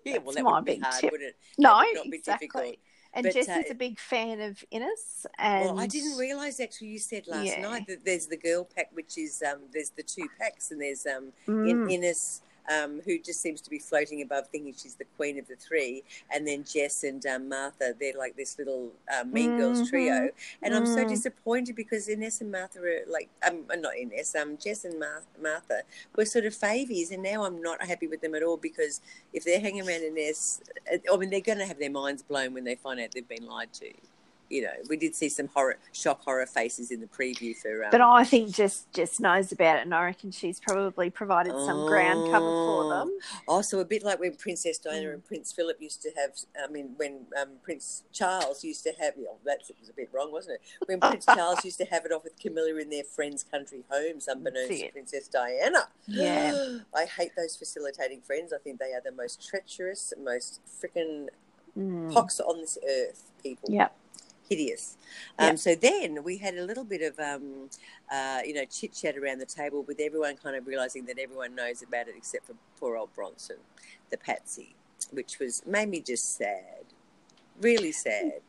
Yeah, 0.06 0.18
well, 0.24 0.36
that 0.36 0.44
my 0.44 0.62
big 0.62 0.82
hard, 0.82 1.02
tip. 1.02 1.12
wouldn't 1.12 1.30
it? 1.30 1.36
no, 1.58 1.70
That 1.70 1.86
would 1.88 1.96
not 1.96 2.12
be 2.12 2.18
exactly. 2.18 2.48
difficult. 2.48 2.76
And 3.14 3.24
But, 3.26 3.34
Jess 3.34 3.50
uh, 3.50 3.62
is 3.66 3.72
a 3.72 3.76
big 3.76 4.00
fan 4.00 4.40
of 4.40 4.64
Ines, 4.72 5.26
and 5.38 5.66
Well, 5.66 5.80
I 5.80 5.88
didn't 5.88 6.18
realise 6.18 6.60
actually 6.62 6.88
you 6.90 7.00
said 7.00 7.28
last 7.28 7.46
Yeah. 7.46 7.62
night 7.62 7.88
that 7.88 8.06
there's 8.06 8.28
the 8.28 8.38
girl 8.38 8.64
pack, 8.64 8.90
which 8.94 9.18
is 9.18 9.42
um, 9.46 9.60
there's 9.74 9.90
the 9.90 10.04
two 10.04 10.28
packs, 10.40 10.72
and 10.72 10.80
there's 10.80 11.06
um, 11.06 11.34
Mm. 11.48 11.70
in 11.70 11.90
Ines, 12.04 12.42
um, 12.70 13.02
who 13.06 13.18
just 13.20 13.42
seems 13.42 13.62
to 13.62 13.70
be 13.70 13.80
floating 13.80 14.22
above, 14.22 14.48
thinking 14.48 14.74
she's 14.78 14.96
the 14.96 15.06
queen 15.18 15.40
of 15.40 15.48
the 15.48 15.56
three, 15.56 16.04
and 16.34 16.48
then 16.48 16.64
Jess 16.64 17.04
and 17.04 17.26
um, 17.26 17.50
Martha, 17.50 17.94
they're 18.00 18.18
like 18.18 18.36
this 18.36 18.58
little 18.58 18.92
um, 19.18 19.32
Mean 19.32 19.54
Girls 19.54 19.82
Mhm. 19.82 19.90
trio, 19.90 20.30
and 20.62 20.74
I'm 20.76 20.86
so 20.86 21.04
Mm. 21.04 21.08
disappointed 21.10 21.76
because 21.76 22.08
Ines 22.08 22.42
and 22.42 22.52
Martha 22.52 22.80
are 22.82 23.06
like, 23.08 23.30
um, 23.48 23.66
uh, 23.70 23.76
not 23.76 23.98
Ines, 23.98 24.36
um, 24.36 24.58
Jess 24.58 24.86
and 24.86 25.00
Mar- 25.00 25.24
Martha 25.42 25.82
were 26.16 26.26
sort 26.26 26.46
of 26.46 26.54
favies, 26.54 27.12
and 27.12 27.24
now 27.24 27.44
I'm 27.44 27.62
not 27.62 27.84
happy 27.84 28.08
with 28.08 28.22
them 28.22 28.36
at 28.36 28.44
all 28.44 28.58
because 28.58 29.02
if 29.34 29.44
they're 29.44 29.60
hanging 29.60 29.88
around 29.88 30.04
Ines, 30.04 30.62
uh, 30.92 30.98
I 31.12 31.18
mean, 31.18 31.30
they're 31.30 31.42
going 31.42 31.58
to 31.60 31.66
have 31.66 31.80
their 31.80 31.90
minds 31.92 32.22
blown 32.22 32.54
when 32.54 32.64
they 32.64 32.76
find 32.76 33.00
out 33.00 33.12
they've 33.12 33.28
been 33.28 33.46
lied 33.48 33.74
to. 33.74 33.92
You 34.52 34.64
know, 34.64 34.74
we 34.90 34.98
did 34.98 35.16
see 35.16 35.30
some 35.30 35.48
horror, 35.48 35.78
shock 35.94 36.22
horror 36.24 36.46
faces 36.46 36.92
in 36.92 37.00
the 37.00 37.08
preview 37.08 37.56
for. 37.56 37.86
Um, 37.86 37.92
But 37.92 38.02
I 38.02 38.24
think 38.26 38.54
Jess 38.54 38.86
Jess 38.94 39.20
knows 39.20 39.52
about 39.54 39.78
it, 39.78 39.84
and 39.84 39.96
I 39.96 40.04
reckon 40.06 40.32
she's 40.32 40.60
probably 40.60 41.10
provided 41.10 41.54
some 41.54 41.88
ground 41.88 42.30
cover 42.32 42.46
for 42.46 42.90
them. 42.90 43.18
Also, 43.48 43.80
a 43.80 43.86
bit 43.86 44.04
like 44.04 44.20
when 44.20 44.36
Princess 44.36 44.78
Diana 44.78 45.08
Mm. 45.08 45.14
and 45.14 45.26
Prince 45.26 45.52
Philip 45.54 45.82
used 45.82 46.02
to 46.04 46.10
have. 46.18 46.32
I 46.62 46.70
mean, 46.70 46.94
when 46.98 47.28
um, 47.42 47.52
Prince 47.64 48.04
Charles 48.12 48.64
used 48.64 48.84
to 48.84 48.92
have. 49.00 49.14
Oh, 49.20 49.38
that 49.46 49.60
was 49.80 49.90
a 49.90 49.94
bit 49.94 50.10
wrong, 50.12 50.32
wasn't 50.32 50.56
it? 50.56 50.62
When 50.88 51.00
Prince 51.00 51.26
Charles 51.34 51.64
used 51.64 51.78
to 51.78 51.86
have 51.86 52.06
it 52.06 52.12
off 52.12 52.24
with 52.26 52.38
Camilla 52.38 52.76
in 52.80 52.90
their 52.90 53.04
friend's 53.06 53.44
country 53.44 53.84
homes, 53.90 54.28
unbeknownst 54.28 54.82
to. 54.82 54.90
Princess 54.92 55.28
Diana. 55.30 55.88
Yeah. 56.08 56.80
I 56.94 57.06
hate 57.06 57.32
those 57.38 57.56
facilitating 57.56 58.22
friends. 58.22 58.52
I 58.52 58.58
think 58.58 58.80
they 58.80 58.92
are 58.94 59.02
the 59.04 59.12
most 59.14 59.48
treacherous, 59.48 60.14
most 60.22 60.60
freaking 60.82 61.30
Mm. 61.78 62.12
pox 62.12 62.42
on 62.42 62.60
this 62.60 62.78
earth 62.86 63.24
people. 63.42 63.70
Yeah. 63.72 63.88
Hideous. 64.52 64.98
Yeah. 65.40 65.48
Um, 65.48 65.58
so 65.58 65.76
then 65.76 66.24
we 66.24 66.36
had 66.38 66.56
a 66.56 66.66
little 66.66 66.84
bit 66.84 67.02
of, 67.02 67.18
um, 67.20 67.70
uh, 68.12 68.40
you 68.46 68.54
know, 68.54 68.66
chit 68.66 68.92
chat 68.94 69.18
around 69.18 69.40
the 69.40 69.46
table 69.46 69.84
with 69.84 70.00
everyone 70.02 70.36
kind 70.36 70.58
of 70.58 70.68
realizing 70.68 71.06
that 71.06 71.18
everyone 71.18 71.56
knows 71.56 71.82
about 71.82 72.10
it 72.10 72.16
except 72.18 72.48
for 72.48 72.56
poor 72.78 72.98
old 72.98 73.14
Bronson, 73.16 73.58
the 74.10 74.18
patsy, 74.18 74.76
which 75.12 75.40
was 75.40 75.64
made 75.66 75.88
me 75.88 76.02
just 76.02 76.38
sad, 76.38 76.84
really 77.62 77.94
sad. 77.94 78.42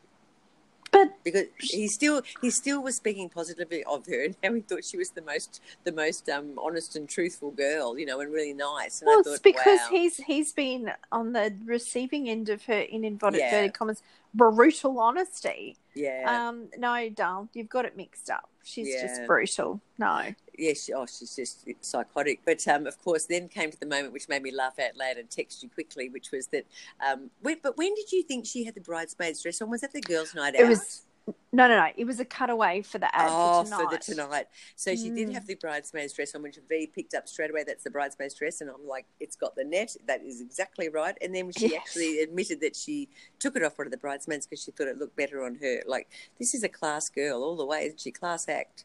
But 0.91 1.07
Because 1.23 1.45
he 1.57 1.87
still 1.87 2.21
he 2.41 2.51
still 2.51 2.83
was 2.83 2.95
speaking 2.97 3.27
positively 3.27 3.83
of 3.85 4.05
her, 4.05 4.25
and 4.25 4.35
how 4.43 4.53
he 4.53 4.61
thought 4.61 4.83
she 4.85 4.97
was 4.97 5.09
the 5.09 5.23
most 5.23 5.59
the 5.85 5.91
most 5.91 6.29
um, 6.29 6.59
honest 6.61 6.95
and 6.95 7.09
truthful 7.09 7.49
girl, 7.51 7.97
you 7.97 8.05
know, 8.05 8.19
and 8.19 8.31
really 8.31 8.53
nice. 8.53 9.01
And 9.01 9.07
well, 9.07 9.23
I 9.25 9.31
it's 9.31 9.39
because 9.39 9.79
wow. 9.79 9.87
he's 9.89 10.17
he's 10.17 10.53
been 10.53 10.91
on 11.11 11.33
the 11.33 11.55
receiving 11.65 12.29
end 12.29 12.49
of 12.49 12.65
her 12.65 12.81
in 12.95 13.03
inverted 13.03 13.39
Yeah. 13.39 13.69
commas 13.69 14.03
brutal 14.35 14.99
honesty. 14.99 15.77
Yeah, 15.95 16.47
Um, 16.49 16.69
no, 16.77 17.09
darling, 17.09 17.49
you've 17.53 17.69
got 17.69 17.85
it 17.85 17.95
mixed 17.97 18.29
up. 18.29 18.49
She's 18.63 18.87
Yeah. 18.87 19.01
just 19.07 19.25
brutal. 19.27 19.81
No. 19.97 20.33
yeah, 20.57 20.73
she, 20.73 20.93
oh, 20.93 21.05
she's 21.05 21.35
just 21.35 21.67
psychotic. 21.81 22.39
But 22.45 22.65
um, 22.67 22.87
of 22.87 22.97
course, 23.03 23.25
then 23.25 23.49
came 23.49 23.71
to 23.71 23.79
the 23.79 23.85
moment 23.85 24.13
which 24.13 24.29
made 24.29 24.41
me 24.41 24.51
laugh 24.51 24.79
out 24.79 24.95
loud 24.95 25.17
and 25.17 25.29
text 25.29 25.63
you 25.63 25.69
quickly, 25.69 26.09
which 26.09 26.31
was 26.31 26.47
that. 26.47 26.65
Um, 27.05 27.29
when, 27.41 27.57
but 27.61 27.77
when 27.77 27.93
did 27.95 28.11
you 28.11 28.23
think 28.23 28.45
she 28.45 28.63
had 28.63 28.75
the 28.75 28.81
bridesmaid's 28.81 29.41
dress 29.41 29.61
on? 29.61 29.69
Was 29.69 29.81
that 29.81 29.91
the 29.93 30.01
girls' 30.01 30.33
night 30.33 30.55
out? 30.55 30.61
It 30.61 30.67
was 30.69 31.01
no, 31.27 31.67
no, 31.67 31.69
no. 31.69 31.87
It 31.95 32.05
was 32.05 32.19
a 32.19 32.25
cutaway 32.25 32.81
for 32.81 32.97
the 32.97 33.13
ad 33.15 33.29
Oh, 33.31 33.63
for 33.63 33.65
tonight. 33.65 33.89
for 33.89 33.89
the 33.91 33.97
tonight. 33.97 34.47
So 34.75 34.95
she 34.95 35.09
did 35.09 35.29
Mm. 35.29 35.33
have 35.35 35.47
the 35.47 35.55
bridesmaid's 35.55 36.13
dress 36.13 36.35
on, 36.35 36.41
which 36.41 36.57
V 36.67 36.87
picked 36.87 37.13
up 37.13 37.27
straight 37.27 37.49
away. 37.51 37.63
That's 37.63 37.83
the 37.83 37.89
bridesmaid's 37.91 38.33
dress, 38.33 38.59
and 38.61 38.69
I'm 38.69 38.85
like, 38.87 39.05
it's 39.19 39.35
got 39.35 39.55
the 39.55 39.63
net. 39.63 39.95
That 40.07 40.23
is 40.23 40.41
exactly 40.41 40.89
right. 40.89 41.17
And 41.21 41.33
then 41.33 41.51
she 41.51 41.69
Yes. 41.71 41.81
actually 41.87 42.19
admitted 42.19 42.59
that 42.61 42.75
she 42.75 43.07
took 43.39 43.55
it 43.55 43.63
off 43.63 43.77
one 43.77 43.87
of 43.87 43.91
the 43.91 43.97
bridesmaids 43.97 44.45
because 44.47 44.63
she 44.63 44.71
thought 44.71 44.87
it 44.87 44.97
looked 44.97 45.15
better 45.15 45.43
on 45.43 45.55
her. 45.55 45.81
Like 45.85 46.09
this 46.39 46.53
is 46.53 46.63
a 46.63 46.69
class 46.69 47.07
girl 47.09 47.43
all 47.43 47.55
the 47.55 47.65
way, 47.65 47.85
isn't 47.85 48.01
she? 48.01 48.11
Class 48.11 48.49
act. 48.49 48.83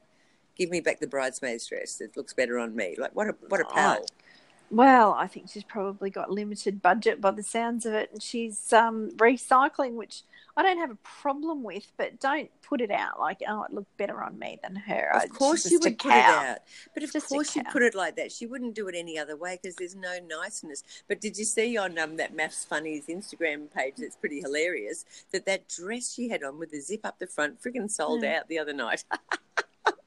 Give 0.56 0.70
me 0.70 0.80
back 0.80 1.00
the 1.00 1.06
bridesmaid's 1.06 1.66
dress. 1.66 2.00
It 2.00 2.16
looks 2.16 2.34
better 2.34 2.58
on 2.58 2.76
me. 2.76 2.96
Like 2.98 3.14
what 3.16 3.28
a 3.28 3.34
what 3.48 3.60
a 3.60 3.66
Oh, 3.66 3.72
pal. 3.74 4.06
Well, 4.70 5.14
I 5.14 5.26
think 5.26 5.48
she's 5.48 5.64
probably 5.64 6.10
got 6.10 6.30
limited 6.30 6.82
budget 6.82 7.22
by 7.22 7.30
the 7.30 7.42
sounds 7.42 7.86
of 7.86 7.94
it, 7.94 8.10
and 8.12 8.22
she's 8.22 8.70
um, 8.72 9.12
recycling, 9.12 9.94
which 9.94 10.24
I 10.58 10.62
don't 10.62 10.78
have 10.78 10.90
a 10.90 10.96
problem 10.96 11.62
with. 11.62 11.86
But 11.96 12.18
don't 12.20 12.50
put 12.62 12.80
it 12.80 12.90
out 12.90 13.20
like, 13.20 13.38
oh, 13.48 13.62
it 13.62 13.72
looked 13.72 13.96
better 13.96 14.22
on 14.22 14.38
me 14.38 14.58
than 14.62 14.74
her. 14.74 15.12
Of 15.14 15.30
course, 15.30 15.70
you 15.70 15.78
would 15.80 15.98
put 15.98 16.12
it 16.12 16.24
out, 16.24 16.58
but 16.94 17.04
of 17.04 17.12
Just 17.12 17.28
course 17.28 17.52
she'd 17.52 17.68
put 17.68 17.82
it 17.82 17.94
like 17.94 18.16
that. 18.16 18.32
She 18.32 18.44
wouldn't 18.46 18.74
do 18.74 18.88
it 18.88 18.96
any 18.96 19.16
other 19.18 19.36
way 19.36 19.58
because 19.62 19.76
there's 19.76 19.94
no 19.94 20.18
niceness. 20.28 20.82
But 21.06 21.20
did 21.20 21.38
you 21.38 21.44
see 21.44 21.76
on 21.78 21.96
um, 21.98 22.16
that 22.16 22.34
MAFS 22.36 22.66
Funnies 22.66 23.06
Instagram 23.08 23.72
page? 23.72 23.94
That's 23.98 24.16
pretty 24.16 24.40
hilarious. 24.40 25.04
That 25.32 25.46
that 25.46 25.68
dress 25.68 26.12
she 26.12 26.28
had 26.28 26.42
on 26.42 26.58
with 26.58 26.72
the 26.72 26.80
zip 26.80 27.00
up 27.06 27.20
the 27.20 27.28
front, 27.28 27.62
friggin' 27.62 27.88
sold 27.90 28.22
Mm. 28.22 28.34
out 28.36 28.48
the 28.48 28.58
other 28.58 28.72
night. 28.72 29.04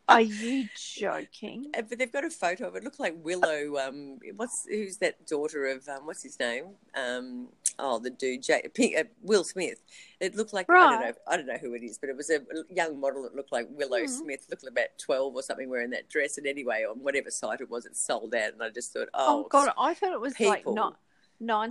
Are 0.10 0.20
you 0.20 0.68
joking? 0.76 1.72
Uh, 1.78 1.84
but 1.88 1.98
they've 1.98 2.12
got 2.12 2.26
a 2.26 2.30
photo 2.30 2.68
of 2.68 2.76
it. 2.76 2.84
Looked 2.84 3.00
like 3.00 3.16
Willow. 3.24 3.78
Um, 3.78 4.20
what's 4.36 4.66
who's 4.68 4.98
that 4.98 5.26
daughter 5.26 5.68
of 5.68 5.88
um, 5.88 6.06
what's 6.06 6.24
his 6.24 6.38
name? 6.38 6.66
Um, 6.96 7.48
oh, 7.82 8.00
the 8.00 8.10
dude, 8.12 8.44
Jay, 8.44 8.62
Pink, 8.74 8.96
uh, 8.98 9.04
Will 9.22 9.44
Smith. 9.44 9.82
It 10.20 10.36
looked 10.36 10.54
like 10.54 10.70
I 10.70 10.74
don't 10.92 11.02
know. 11.02 11.14
I 11.28 11.38
don't 11.38 11.48
know 11.48 11.58
who 11.58 11.74
it 11.74 11.84
is, 11.84 11.98
but 11.98 12.10
it 12.10 12.16
was 12.16 12.30
a 12.30 12.40
young 12.70 13.00
model 13.00 13.24
that 13.24 13.36
looked 13.36 13.52
like 13.52 13.68
Willow 13.72 14.02
Mhm. 14.02 14.08
Smith. 14.10 14.46
Looked 14.50 14.64
like 14.64 14.72
about 14.72 14.88
twelve 14.98 15.36
or 15.36 15.42
something 15.44 15.70
wearing 15.70 15.90
that 15.90 16.08
dress. 16.10 16.38
And 16.38 16.48
anyway, 16.48 16.86
on 16.90 17.00
whatever 17.04 17.30
site 17.32 17.60
it 17.60 17.70
was, 17.70 17.86
it 17.86 17.98
sold 17.98 18.34
out. 18.36 18.54
And 18.54 18.64
I 18.64 18.70
just 18.70 18.94
thought, 18.94 19.10
oh, 19.14 19.44
Oh, 19.46 19.48
God, 19.50 19.74
I 19.78 19.94
thought 19.94 20.14
it 20.14 20.22
was 20.22 20.40
like 20.40 20.60
people. 20.60 20.76
not 20.76 20.98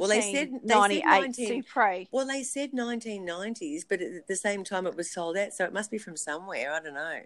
Well, 0.00 0.08
they 0.08 0.20
said- 0.20 0.50
they 0.64 0.74
said 0.74 1.04
19 1.04 1.62
Supre. 1.62 2.08
Well, 2.10 2.26
they 2.26 2.42
said 2.42 2.72
1990s, 2.72 3.84
but 3.88 4.00
at 4.02 4.26
the 4.26 4.34
same 4.36 4.64
time 4.64 4.86
it 4.86 4.96
was 4.96 5.12
sold 5.12 5.36
out, 5.36 5.52
so 5.52 5.64
it 5.64 5.72
must 5.72 5.90
be 5.92 5.98
from 5.98 6.16
somewhere. 6.16 6.72
I 6.72 6.80
don't 6.80 6.94
know. 6.94 7.20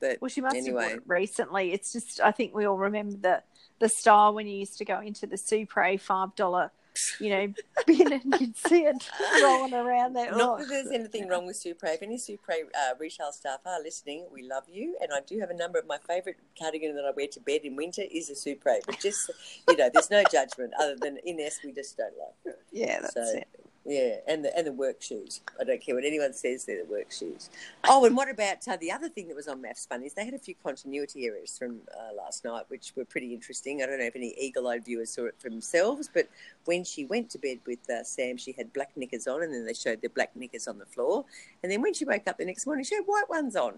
But 0.00 0.20
Well, 0.20 0.30
she 0.30 0.40
must 0.40 0.56
anyway, 0.56 0.82
have 0.84 0.90
bought 0.92 0.98
it 0.98 1.02
recently. 1.06 1.72
It's 1.72 1.92
just 1.92 2.18
I 2.20 2.32
think 2.32 2.54
we 2.54 2.64
all 2.64 2.78
remember 2.78 3.16
the 3.16 3.42
the 3.78 3.88
style 3.88 4.32
when 4.32 4.46
you 4.46 4.56
used 4.58 4.78
to 4.78 4.84
go 4.84 5.00
into 5.00 5.26
the 5.26 5.36
Supre 5.36 6.00
five 6.00 6.34
dollar, 6.34 6.72
you 7.20 7.30
know, 7.30 7.52
bin 7.86 8.12
and 8.12 8.40
you'd 8.40 8.56
see 8.56 8.84
it 8.84 9.08
rolling 9.42 9.74
around 9.74 10.14
there. 10.14 10.34
Not 10.36 10.60
that 10.60 10.68
there's 10.68 10.90
anything 10.90 11.28
wrong 11.28 11.46
with 11.46 11.56
Supre. 11.56 11.94
If 11.94 12.02
any 12.02 12.16
Supre 12.16 12.64
uh, 12.74 12.94
retail 12.98 13.32
staff 13.32 13.60
are 13.66 13.82
listening, 13.82 14.26
we 14.32 14.42
love 14.42 14.64
you. 14.70 14.96
And 15.00 15.10
I 15.12 15.20
do 15.26 15.38
have 15.40 15.50
a 15.50 15.56
number 15.56 15.78
of 15.78 15.86
my 15.86 15.98
favourite 15.98 16.38
cardigan 16.58 16.94
that 16.96 17.04
I 17.04 17.10
wear 17.16 17.28
to 17.28 17.40
bed 17.40 17.62
in 17.64 17.76
winter 17.76 18.02
is 18.10 18.30
a 18.30 18.34
Supre. 18.34 18.80
But 18.86 19.00
just, 19.00 19.30
you 19.68 19.76
know, 19.76 19.90
there's 19.92 20.10
no 20.10 20.22
judgment 20.30 20.72
other 20.80 20.96
than 20.96 21.18
Ines, 21.26 21.60
we 21.64 21.72
just 21.72 21.96
don't 21.96 22.14
like. 22.18 22.54
It. 22.54 22.60
Yeah, 22.72 23.00
that's 23.00 23.14
So, 23.14 23.22
it. 23.22 23.48
Yeah, 23.84 24.18
and 24.28 24.44
the 24.44 24.56
and 24.56 24.64
the 24.64 24.72
work 24.72 25.02
shoes. 25.02 25.40
I 25.60 25.64
don't 25.64 25.80
care 25.80 25.96
what 25.96 26.04
anyone 26.04 26.32
says. 26.32 26.64
They're 26.64 26.84
the 26.84 26.90
work 26.90 27.10
shoes. 27.10 27.50
Oh, 27.88 28.04
and 28.04 28.16
what 28.16 28.30
about 28.30 28.68
uh, 28.68 28.76
the 28.76 28.92
other 28.92 29.08
thing 29.08 29.26
that 29.26 29.34
was 29.34 29.48
on 29.48 29.60
MAFS 29.60 29.88
Funnies 29.88 30.14
They 30.14 30.24
had 30.24 30.34
a 30.34 30.38
few 30.38 30.54
continuity 30.62 31.26
errors 31.26 31.58
from 31.58 31.80
uh, 31.92 32.14
last 32.16 32.44
night, 32.44 32.64
which 32.68 32.92
were 32.94 33.04
pretty 33.04 33.34
interesting. 33.34 33.82
I 33.82 33.86
don't 33.86 33.98
know 33.98 34.04
if 34.04 34.14
any 34.14 34.34
eagle-eyed 34.38 34.84
viewers 34.84 35.10
saw 35.10 35.24
it 35.26 35.34
for 35.38 35.50
themselves, 35.50 36.08
but 36.12 36.28
when 36.64 36.84
she 36.84 37.06
went 37.06 37.28
to 37.30 37.38
bed 37.38 37.58
with 37.66 37.90
uh, 37.90 38.04
Sam, 38.04 38.36
she 38.36 38.52
had 38.52 38.72
black 38.72 38.96
knickers 38.96 39.26
on, 39.26 39.42
and 39.42 39.52
then 39.52 39.66
they 39.66 39.74
showed 39.74 40.00
the 40.00 40.08
black 40.08 40.36
knickers 40.36 40.68
on 40.68 40.78
the 40.78 40.86
floor. 40.86 41.24
And 41.64 41.72
then 41.72 41.82
when 41.82 41.92
she 41.92 42.04
woke 42.04 42.28
up 42.28 42.38
the 42.38 42.44
next 42.44 42.66
morning, 42.66 42.84
she 42.84 42.94
had 42.94 43.04
white 43.04 43.28
ones 43.28 43.56
on. 43.56 43.74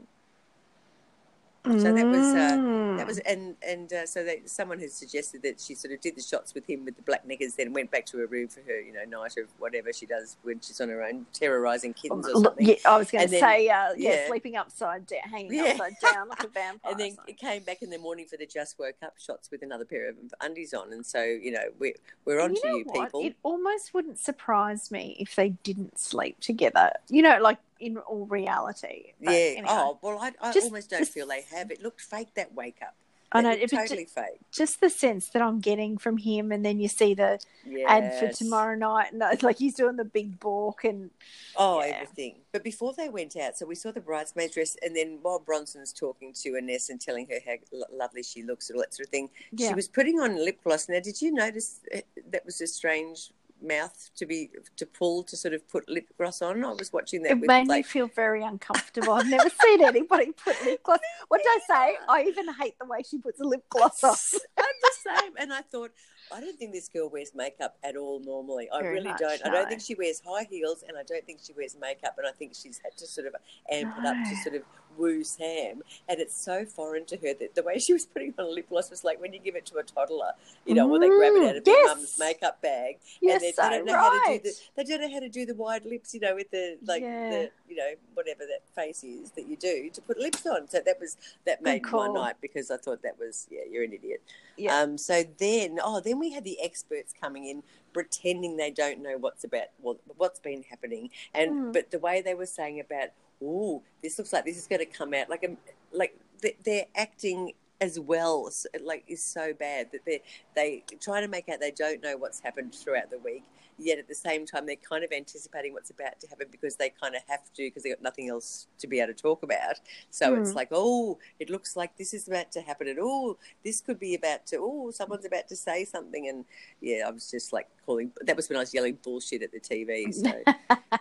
So 1.66 1.92
that 1.94 2.07
was, 2.07 2.35
uh, 2.35 2.59
Mm. 2.94 2.98
That 2.98 3.07
was 3.07 3.18
and 3.20 3.57
and 3.66 3.92
uh, 3.92 4.07
so 4.07 4.22
they, 4.22 4.42
someone 4.44 4.79
has 4.79 4.92
suggested 4.92 5.42
that 5.42 5.59
she 5.61 5.74
sort 5.74 5.92
of 5.94 6.00
did 6.00 6.14
the 6.14 6.22
shots 6.22 6.55
with 6.55 6.68
him 6.68 6.85
with 6.85 6.94
the 6.96 7.03
black 7.03 7.27
knickers, 7.27 7.55
then 7.55 7.72
went 7.72 7.90
back 7.90 8.05
to 8.07 8.18
her 8.18 8.27
room 8.27 8.48
for 8.48 8.61
her, 8.61 8.79
you 8.81 8.92
know, 8.92 9.05
night 9.05 9.37
of 9.38 9.46
whatever 9.59 9.92
she 9.92 10.07
does 10.07 10.37
when 10.42 10.61
she's 10.61 10.81
on 10.81 10.90
her 10.90 11.03
own, 11.03 11.27
terrorizing 11.33 11.92
kittens 11.94 12.29
or 12.29 12.42
something. 12.42 12.66
yeah, 12.66 12.74
I 12.87 12.98
was 12.98 13.11
going 13.11 13.29
to 13.29 13.38
say, 13.40 13.68
uh, 13.68 13.94
yeah, 13.96 14.11
yeah. 14.12 14.27
sleeping 14.29 14.57
upside 14.57 15.07
down, 15.07 15.20
hanging 15.31 15.55
Yeah. 15.55 15.70
upside 15.72 15.94
down 16.12 16.29
like 16.29 16.44
a 16.44 16.48
vampire. 16.55 16.92
And 16.92 17.00
then 17.00 17.16
it 17.27 17.38
came 17.38 17.62
back 17.62 17.83
in 17.83 17.90
the 17.90 17.98
morning 17.98 18.27
for 18.27 18.37
the 18.37 18.46
just 18.46 18.79
woke 18.79 18.96
up 19.03 19.14
shots 19.18 19.50
with 19.50 19.62
another 19.62 19.85
pair 19.85 20.09
of 20.09 20.16
undies 20.40 20.74
on, 20.74 20.92
and 20.92 21.05
so 21.05 21.22
you 21.24 21.50
know 21.50 21.64
we're 21.79 21.94
we're 22.27 22.40
on 22.40 22.55
you 22.55 22.61
to 22.62 22.68
you 22.68 22.85
what? 22.87 23.07
people. 23.07 23.24
It 23.24 23.37
almost 23.42 23.94
wouldn't 23.94 24.18
surprise 24.18 24.90
me 24.90 25.16
if 25.18 25.35
they 25.35 25.48
didn't 25.50 25.98
sleep 25.98 26.38
together. 26.40 26.92
You 27.09 27.22
know, 27.22 27.38
like 27.40 27.59
in 27.80 27.98
all 27.98 28.26
reality. 28.26 29.12
But 29.22 29.32
yeah. 29.32 29.38
anyway. 29.38 29.66
Oh 29.68 29.98
well, 30.02 30.18
I, 30.20 30.32
I 30.40 30.52
Just- 30.52 30.66
almost 30.66 30.90
don't 30.90 31.00
just- 31.00 31.12
feel 31.12 31.26
they 31.26 31.42
have. 31.54 31.70
It 31.70 31.82
looked 31.82 32.00
fake 32.00 32.34
that 32.34 32.54
wake 32.54 32.78
up. 32.82 32.94
I 33.37 33.40
know, 33.40 33.50
They 33.52 33.62
look 33.62 33.70
but 33.72 33.76
totally 33.78 34.04
fake. 34.04 34.38
just 34.52 34.80
the 34.80 34.88
sense 34.88 35.26
that 35.30 35.42
I'm 35.42 35.58
getting 35.58 35.98
from 35.98 36.18
him, 36.18 36.52
and 36.52 36.64
then 36.64 36.78
you 36.78 36.87
see 36.87 37.14
the 37.14 37.40
Yes. 37.66 37.84
ad 37.88 38.20
for 38.20 38.28
tomorrow 38.32 38.76
night, 38.76 39.12
and 39.12 39.20
it's 39.32 39.42
like 39.48 39.58
he's 39.58 39.74
doing 39.74 39.96
the 39.96 40.04
big 40.04 40.38
balk, 40.38 40.84
and 40.84 41.10
Oh, 41.56 41.80
Yeah. 41.80 41.96
everything. 42.02 42.37
But 42.52 42.62
before 42.62 42.92
they 42.92 43.08
went 43.08 43.37
out, 43.37 43.56
so 43.58 43.66
we 43.66 43.74
saw 43.74 43.90
the 43.90 44.00
bridesmaid 44.00 44.52
dress, 44.52 44.76
and 44.84 44.94
then 44.94 45.18
while 45.20 45.40
Bronson's 45.40 45.92
talking 45.92 46.32
to 46.32 46.56
Ines 46.56 46.90
and 46.90 47.00
telling 47.00 47.26
her 47.26 47.40
how 47.44 47.54
lovely 47.90 48.22
she 48.22 48.44
looks 48.44 48.70
and 48.70 48.76
all 48.76 48.82
that 48.82 48.94
sort 48.94 49.08
of 49.08 49.10
thing, 49.10 49.28
yeah, 49.50 49.68
she 49.70 49.74
was 49.74 49.88
putting 49.88 50.20
on 50.20 50.37
lip 50.37 50.62
gloss. 50.62 50.88
Now, 50.88 51.00
did 51.00 51.20
you 51.20 51.32
notice 51.32 51.80
uh, 51.92 52.02
that 52.30 52.44
was 52.46 52.60
a 52.60 52.68
strange 52.68 53.32
mouth 53.64 54.11
to 54.16 54.27
be 54.27 54.50
to 54.77 54.87
pull 54.87 55.22
to 55.24 55.37
sort 55.37 55.55
of 55.55 55.68
put 55.68 55.88
lip 55.88 56.07
gloss 56.18 56.42
on? 56.42 56.64
I 56.64 56.72
was 56.72 56.92
watching 56.92 57.22
that 57.22 57.33
it 57.33 57.40
with 57.40 57.48
made 57.48 57.66
me 57.66 57.83
feel 57.83 58.09
very 58.09 58.42
uncomfortable. 58.42 59.14
I've 59.14 59.29
never 59.29 59.50
seen 59.62 59.85
anybody 59.85 60.33
put 60.33 60.62
lip 60.64 60.83
gloss. 60.83 60.98
What 61.29 61.42
did 61.42 61.48
I 61.48 61.59
say? 61.66 61.98
I 62.09 62.22
even 62.24 62.53
hate 62.55 62.79
the 62.79 62.87
way 62.87 63.03
she 63.03 63.18
puts 63.18 63.40
a 63.40 63.44
lip 63.44 63.64
gloss 63.70 64.03
on. 64.05 64.14
I'm 64.59 64.64
the 64.83 64.92
same. 65.20 65.33
And 65.38 65.53
I 65.53 65.62
thought, 65.62 65.90
I 66.32 66.40
don't 66.40 66.58
think 66.58 66.72
this 66.72 66.88
girl 66.88 67.08
wears 67.08 67.32
makeup 67.34 67.76
at 67.84 67.96
all 67.96 68.20
normally. 68.20 68.68
I 68.72 68.82
Very 68.82 68.94
really 68.94 69.08
much, 69.10 69.18
don't. 69.20 69.46
I 69.46 69.50
don't 69.50 69.68
think 69.68 69.80
she 69.82 69.94
wears 69.94 70.20
high 70.26 70.44
heels 70.50 70.82
and 70.87 70.96
I 70.96 71.02
don't 71.02 71.24
think 71.24 71.40
she 71.44 71.52
wears 71.52 71.76
makeup. 71.80 72.14
And 72.18 72.26
I 72.26 72.32
think 72.32 72.54
she's 72.54 72.80
had 72.82 72.96
to 72.96 73.06
sort 73.06 73.26
of 73.26 73.34
amp 73.70 73.96
it 73.98 74.04
up 74.04 74.16
to 74.28 74.37
sort 74.37 74.56
of 74.56 74.62
woo 74.96 75.22
Sam. 75.24 75.82
And 76.08 76.20
it's 76.20 76.37
so 76.37 76.64
foreign 76.64 77.04
to 77.06 77.16
her 77.18 77.34
that 77.34 77.54
the 77.54 77.62
way 77.62 77.78
she 77.78 77.92
was 77.92 78.06
putting 78.06 78.34
on 78.38 78.54
lip 78.54 78.68
gloss 78.68 78.90
was 78.90 79.04
like 79.04 79.20
when 79.20 79.32
you 79.32 79.38
give 79.40 79.54
it 79.54 79.66
to 79.66 79.76
a 79.76 79.82
toddler, 79.82 80.32
you 80.66 80.74
know, 80.74 80.87
when 80.88 81.00
they 81.00 81.08
grab 81.08 81.32
it 81.34 81.44
out 81.44 81.56
of 81.56 81.62
Mm, 81.62 81.66
their 81.66 81.74
yes. 81.74 81.96
mum's 81.96 82.18
makeup 82.18 82.60
bag. 82.62 82.96
You're 83.20 83.32
and 83.34 83.42
they, 83.42 83.50
they 83.52 83.68
don't 83.70 83.84
know 83.84 83.94
how 83.96 84.10
to 84.10 84.38
do 84.38 84.42
the 84.42 84.54
they 84.76 84.84
don't 84.84 85.00
know 85.02 85.12
how 85.12 85.20
to 85.20 85.28
do 85.28 85.46
the 85.46 85.54
wide 85.54 85.84
lips, 85.84 86.14
you 86.14 86.20
know, 86.20 86.34
with 86.34 86.50
the 86.50 86.78
like 86.84 87.02
Yeah. 87.02 87.30
the 87.30 87.50
you 87.68 87.76
know 87.76 87.92
whatever 88.14 88.44
that 88.46 88.62
face 88.74 89.04
is 89.04 89.30
that 89.32 89.46
you 89.48 89.56
do 89.56 89.90
to 89.90 90.00
put 90.00 90.18
lips 90.18 90.46
on. 90.46 90.68
So 90.68 90.80
that 90.84 90.98
was 91.00 91.16
that 91.44 91.62
made 91.62 91.82
my 91.84 92.08
night 92.08 92.37
because 92.40 92.70
I 92.70 92.76
thought 92.76 93.02
that 93.02 93.18
was 93.18 93.46
yeah, 93.50 93.60
you're 93.70 93.84
an 93.84 93.92
idiot. 93.92 94.22
Yeah. 94.56 94.78
Um, 94.80 94.96
so 94.98 95.24
then, 95.38 95.78
oh, 95.82 96.00
then 96.00 96.13
we 96.20 96.31
had 96.31 96.44
the 96.44 96.59
experts 96.62 97.12
coming 97.18 97.46
in 97.46 97.62
pretending 97.92 98.57
they 98.57 98.70
don't 98.70 99.03
know 99.03 99.16
what's 99.18 99.44
about 99.44 99.68
well, 99.81 99.98
what's 100.16 100.40
been 100.40 100.62
happening, 100.68 101.11
and 101.33 101.53
Mm. 101.53 101.72
but 101.72 101.90
the 101.90 101.98
way 101.98 102.20
they 102.22 102.35
were 102.35 102.46
saying 102.46 102.81
about, 102.81 103.11
oh, 103.42 103.83
this 104.03 104.18
looks 104.18 104.33
like 104.33 104.44
this 104.44 104.57
is 104.57 104.66
going 104.66 104.81
to 104.81 104.87
come 104.87 105.14
out 105.14 105.29
like 105.29 105.44
a 105.44 105.57
like 105.92 106.18
they're 106.64 106.87
acting 106.94 107.53
as 107.80 107.98
well, 107.98 108.50
like 108.82 109.04
is 109.08 109.22
so 109.22 109.52
bad 109.52 109.90
that 109.92 110.04
they 110.06 110.22
they 110.54 110.84
trying 111.00 111.22
to 111.22 111.28
make 111.28 111.48
out 111.48 111.60
they 111.60 111.70
don't 111.70 112.02
know 112.02 112.16
what's 112.16 112.40
happened 112.40 112.74
throughout 112.74 113.10
the 113.10 113.18
week. 113.18 113.42
Yet 113.76 113.98
at 113.98 114.06
the 114.06 114.14
same 114.14 114.46
time, 114.46 114.66
they're 114.66 114.76
kind 114.76 115.02
of 115.02 115.10
anticipating 115.10 115.72
what's 115.72 115.90
about 115.90 116.20
to 116.20 116.28
happen 116.28 116.46
because 116.52 116.76
they 116.76 116.90
kind 116.90 117.16
of 117.16 117.22
have 117.28 117.42
to 117.54 117.62
because 117.64 117.82
they've 117.82 117.94
got 117.96 118.02
nothing 118.02 118.28
else 118.28 118.68
to 118.78 118.87
be 118.87 119.00
able 119.00 119.12
to 119.12 119.20
talk 119.20 119.42
about. 119.42 119.80
So 120.10 120.34
it's 120.37 120.52
Mm. 120.52 120.54
like, 120.54 120.68
oh, 120.70 121.18
it 121.40 121.50
looks 121.50 121.74
like 121.74 121.96
this 121.98 122.14
is 122.14 122.28
about 122.28 122.52
to 122.52 122.60
happen, 122.60 122.87
and 122.87 123.00
oh, 123.02 123.37
this 123.64 123.80
could 123.80 123.98
be 123.98 124.14
about 124.14 124.46
to, 124.46 124.58
oh, 124.60 124.92
someone's 124.92 125.24
about 125.24 125.48
to 125.48 125.56
say 125.56 125.84
something, 125.84 126.28
and 126.28 126.44
yeah, 126.80 127.02
I 127.04 127.10
was 127.10 127.28
just 127.28 127.52
like 127.52 127.66
calling. 127.84 128.12
That 128.20 128.37
was 128.37 128.48
when 128.48 128.58
I 128.58 128.60
was 128.60 128.72
yelling 128.72 128.96
bullshit 129.02 129.42
at 129.42 129.50
the 129.50 129.58
TV. 129.58 130.12
So 130.14 130.32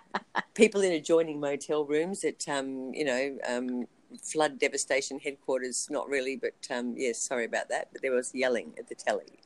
people 0.56 0.82
in 0.82 0.94
adjoining 0.94 1.40
motel 1.40 1.86
rooms 1.86 2.24
at, 2.24 2.48
um, 2.50 2.92
you 2.94 3.06
know, 3.06 3.38
um, 3.48 3.86
flood 4.22 4.60
devastation 4.60 5.20
headquarters. 5.20 5.88
Not 5.90 6.08
really, 6.10 6.36
but 6.36 6.56
um, 6.76 6.96
yes, 6.98 7.20
sorry 7.20 7.46
about 7.46 7.70
that. 7.70 7.90
But 7.92 8.02
there 8.02 8.12
was 8.12 8.34
yelling 8.34 8.74
at 8.78 8.88
the 8.90 8.96
telly. 8.96 9.40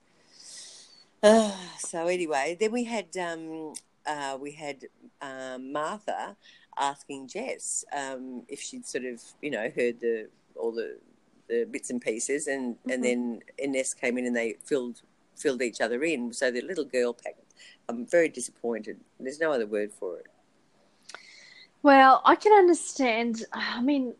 Uh, 1.23 1.51
so 1.79 2.07
anyway, 2.07 2.57
then 2.59 2.71
we 2.71 2.83
had 2.85 3.15
um, 3.17 3.73
uh, 4.05 4.37
we 4.39 4.51
had 4.51 4.85
um, 5.21 5.71
Martha 5.71 6.35
asking 6.79 7.27
Jess 7.27 7.83
um, 7.95 8.43
if 8.47 8.61
she'd 8.61 8.85
sort 8.85 9.05
of 9.05 9.21
you 9.41 9.51
know 9.51 9.69
heard 9.75 9.99
the 9.99 10.29
all 10.55 10.71
the, 10.71 10.97
the 11.49 11.65
bits 11.69 11.89
and 11.89 12.01
pieces, 12.01 12.47
and 12.47 12.75
Mhm. 12.83 12.93
and 12.93 13.03
then 13.03 13.39
Ines 13.57 13.93
came 13.93 14.17
in 14.17 14.25
and 14.25 14.35
they 14.35 14.55
filled 14.63 15.01
filled 15.35 15.61
each 15.61 15.81
other 15.81 16.03
in. 16.03 16.33
So 16.33 16.51
the 16.51 16.61
little 16.61 16.85
girl 16.85 17.13
packed. 17.13 17.41
I'm 17.89 18.05
very 18.05 18.29
disappointed. 18.29 18.99
There's 19.19 19.39
no 19.39 19.51
other 19.51 19.65
word 19.65 19.91
for 19.93 20.19
it. 20.19 20.27
Well, 21.83 22.21
I 22.25 22.35
can 22.35 22.51
understand. 22.53 23.45
I 23.53 23.81
mean, 23.81 24.15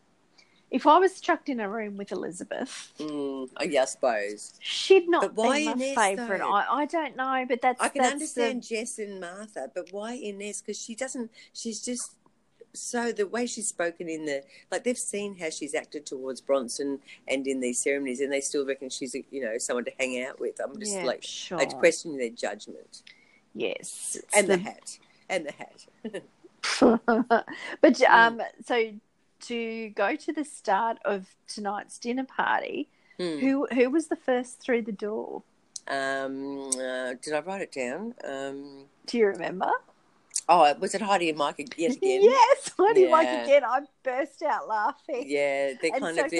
if 0.69 0.86
I 0.86 0.97
was 0.99 1.21
chucked 1.21 1.49
in 1.49 1.60
a 1.60 1.69
room 1.69 1.97
with 1.97 2.12
Elizabeth, 2.12 2.91
Mm, 2.99 3.49
oh, 3.58 3.63
yeah, 3.63 3.84
I 3.84 3.86
suppose. 3.86 4.53
she'd 4.60 5.08
not 5.10 5.36
be 5.36 5.41
my 5.43 5.60
Ines, 5.60 5.95
favourite. 5.95 6.41
I, 6.41 6.82
I 6.82 6.86
don't 6.86 7.15
know, 7.15 7.45
but 7.47 7.62
that's 7.62 7.82
I 7.82 7.89
can 7.89 8.01
that's 8.01 8.13
understand 8.13 8.63
Jess 8.63 8.99
and 8.99 9.19
Martha, 9.19 9.71
but 9.73 9.91
why 9.91 10.13
Ines? 10.15 10.62
Because 10.62 10.80
she 10.82 10.95
doesn't. 10.95 11.32
She's 11.53 11.80
just 11.84 12.13
so 12.73 13.12
the 13.12 13.25
way 13.25 13.47
she's 13.47 13.67
spoken 13.67 14.08
in 14.08 14.25
the 14.25 14.43
like 14.71 14.84
they've 14.84 14.97
seen 14.97 15.36
how 15.38 15.49
she's 15.49 15.73
acted 15.73 16.06
towards 16.06 16.41
Bronson 16.41 16.99
and 17.27 17.47
in 17.47 17.60
these 17.60 17.80
ceremonies, 17.80 18.19
and 18.19 18.32
they 18.32 18.41
still 18.41 18.65
reckon 18.65 18.89
she's 18.89 19.15
a, 19.15 19.23
you 19.32 19.41
know 19.41 19.58
someone 19.58 19.86
to 19.86 19.91
hang 19.99 20.21
out 20.23 20.39
with. 20.39 20.60
I'm 20.63 20.77
just 20.80 20.93
yeah, 20.93 21.03
like 21.03 21.23
sure. 21.23 21.60
I 21.60 21.65
question 21.65 22.17
their 22.17 22.30
judgment 22.30 23.01
yes, 23.56 24.17
and 24.36 24.47
the, 24.47 24.58
hat 24.58 24.99
and 25.30 25.47
the 25.47 25.53
hat. 25.53 25.86
but 27.82 27.93
Mm. 27.95 28.10
um, 28.10 28.41
so 28.65 28.91
to 29.41 29.89
go 29.89 30.15
to 30.15 30.34
the 30.34 30.43
start 30.43 30.97
of 31.06 31.28
tonight's 31.47 31.97
dinner 31.97 32.26
party, 32.26 32.89
Hmm. 33.19 33.39
who 33.39 33.67
who 33.71 33.89
was 33.89 34.08
the 34.08 34.15
first 34.15 34.62
through 34.62 34.84
the 34.84 34.91
door? 34.91 35.43
Um, 35.88 36.69
uh, 36.69 37.13
did 37.21 37.34
I 37.34 37.39
write 37.39 37.62
it 37.62 37.71
down? 37.71 38.13
Um, 38.23 38.86
Do 39.06 39.17
you 39.17 39.28
remember? 39.28 39.71
oh, 40.50 40.73
was 40.80 40.93
it 40.95 41.02
Heidi 41.02 41.30
and 41.30 41.38
Mike 41.38 41.58
yet 41.78 41.95
again? 41.95 42.21
Yes, 42.23 42.71
I 42.80 42.93
did 42.93 43.10
like 43.10 43.28
Yeah. 43.28 43.43
again. 43.43 43.63
I 43.65 43.80
burst 44.04 44.43
out 44.43 44.67
laughing. 44.67 45.26
Yeah, 45.28 45.73
they're 45.82 45.91
And 45.93 46.02
kind 46.02 46.15
so 46.15 46.26
of 46.26 46.32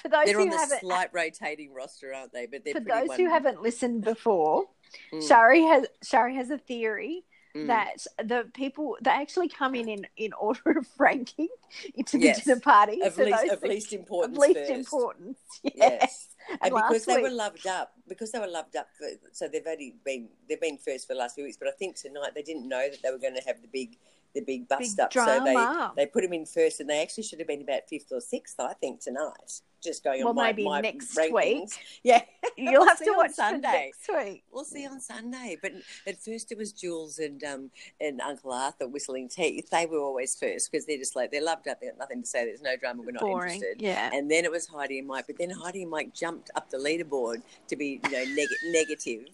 For 0.00 0.08
those 0.08 0.26
they're 0.26 0.40
on 0.40 0.50
the 0.50 0.58
slight 0.80 1.12
rotating 1.12 1.72
roster, 1.72 2.12
aren't 2.14 2.32
they? 2.32 2.46
But 2.46 2.64
they're 2.64 2.74
for 2.74 2.80
those 2.80 3.14
who 3.16 3.28
haven't 3.28 3.62
listened 3.62 4.04
before, 4.04 4.66
Mm, 5.12 5.26
Shari 5.26 5.62
has 5.62 5.86
Shari 6.02 6.34
has 6.36 6.50
a 6.50 6.56
theory 6.58 7.24
mm. 7.54 7.66
that 7.66 8.06
the 8.22 8.48
people 8.54 8.96
they 9.02 9.10
actually 9.10 9.48
come 9.48 9.74
in 9.74 9.88
in, 9.88 10.06
in 10.16 10.32
order 10.34 10.78
of 10.78 10.86
ranking 10.98 11.48
into 11.94 12.18
the 12.18 12.24
Yes. 12.26 12.44
dinner 12.44 12.60
party. 12.60 13.00
of 13.02 13.14
so 13.14 13.24
least 13.24 13.52
of 13.52 13.62
least 13.62 13.92
of 13.92 14.00
importance. 14.00 14.38
least 14.38 14.58
first. 14.58 14.70
importance. 14.70 15.38
Yes. 15.62 15.74
Yes, 15.76 16.28
And 16.62 16.72
and 16.72 16.74
because 16.74 17.04
they 17.04 17.20
were 17.20 17.30
loved 17.30 17.66
up, 17.66 17.92
because 18.08 18.32
they 18.32 18.38
were 18.38 18.46
loved 18.46 18.74
up, 18.76 18.88
for, 18.96 19.06
so 19.32 19.48
they've 19.48 19.66
only 19.66 19.96
been 20.04 20.28
they've 20.48 20.60
been 20.60 20.78
first 20.78 21.06
for 21.06 21.14
the 21.14 21.18
last 21.18 21.34
few 21.34 21.44
weeks. 21.44 21.56
But 21.58 21.68
I 21.68 21.72
think 21.72 21.96
tonight 21.96 22.30
they 22.34 22.42
didn't 22.42 22.68
know 22.68 22.88
that 22.90 23.02
they 23.02 23.10
were 23.10 23.18
going 23.18 23.34
to 23.36 23.42
have 23.46 23.60
the 23.60 23.68
big 23.68 23.96
the 24.34 24.40
big 24.42 24.68
bust 24.68 24.96
Big 24.96 25.04
up, 25.04 25.12
so 25.12 25.24
they 25.44 26.02
they 26.04 26.06
put 26.06 26.24
him 26.24 26.32
in 26.32 26.44
first, 26.46 26.80
and 26.80 26.88
they 26.88 27.02
actually 27.02 27.24
should 27.24 27.38
have 27.38 27.48
been 27.48 27.62
about 27.62 27.88
fifth 27.88 28.12
or 28.12 28.20
sixth. 28.20 28.60
I 28.60 28.74
think 28.74 29.00
tonight, 29.00 29.60
just 29.82 30.04
going 30.04 30.20
Well, 30.20 30.30
on 30.30 30.34
my, 30.36 30.46
maybe 30.48 30.64
my 30.64 30.80
next 30.80 31.16
rankings. 31.16 31.32
week. 31.32 31.70
Yeah, 32.04 32.22
You'll 32.56 32.86
have 32.86 32.98
to 32.98 33.12
watch 33.16 33.32
Sunday. 33.32 33.62
Sunday 33.62 33.90
next 34.08 34.24
week. 34.26 34.44
We'll 34.52 34.64
see 34.64 34.86
on 34.86 35.00
Sunday. 35.00 35.56
But 35.60 35.72
at 36.06 36.22
first 36.22 36.50
it 36.52 36.58
was 36.58 36.72
Jules 36.72 37.18
and 37.18 37.42
um 37.44 37.70
and 38.00 38.20
Uncle 38.20 38.52
Arthur 38.52 38.86
whistling 38.88 39.28
teeth. 39.28 39.70
They 39.70 39.86
were 39.86 39.98
always 40.00 40.34
first 40.38 40.70
because 40.70 40.86
they're 40.86 40.98
just 40.98 41.14
like 41.16 41.30
they're 41.30 41.42
loved 41.44 41.68
up. 41.68 41.80
They 41.80 41.86
got 41.88 41.98
nothing 41.98 42.22
to 42.22 42.28
say. 42.28 42.44
There's 42.44 42.62
no 42.62 42.76
drama. 42.76 43.02
We're 43.02 43.12
not 43.12 43.22
Boring. 43.22 43.54
interested. 43.54 43.80
Yeah. 43.82 44.10
And 44.12 44.30
then 44.30 44.44
it 44.44 44.50
was 44.50 44.66
Heidi 44.66 44.98
and 44.98 45.08
Mike. 45.08 45.26
But 45.26 45.38
then 45.38 45.50
Heidi 45.50 45.82
and 45.82 45.90
Mike 45.90 46.12
jumped 46.14 46.50
up 46.54 46.68
the 46.70 46.78
leaderboard 46.78 47.42
to 47.68 47.76
be 47.76 48.00
you 48.04 48.10
know 48.10 48.24
neg- 48.34 48.48
negative, 48.72 49.26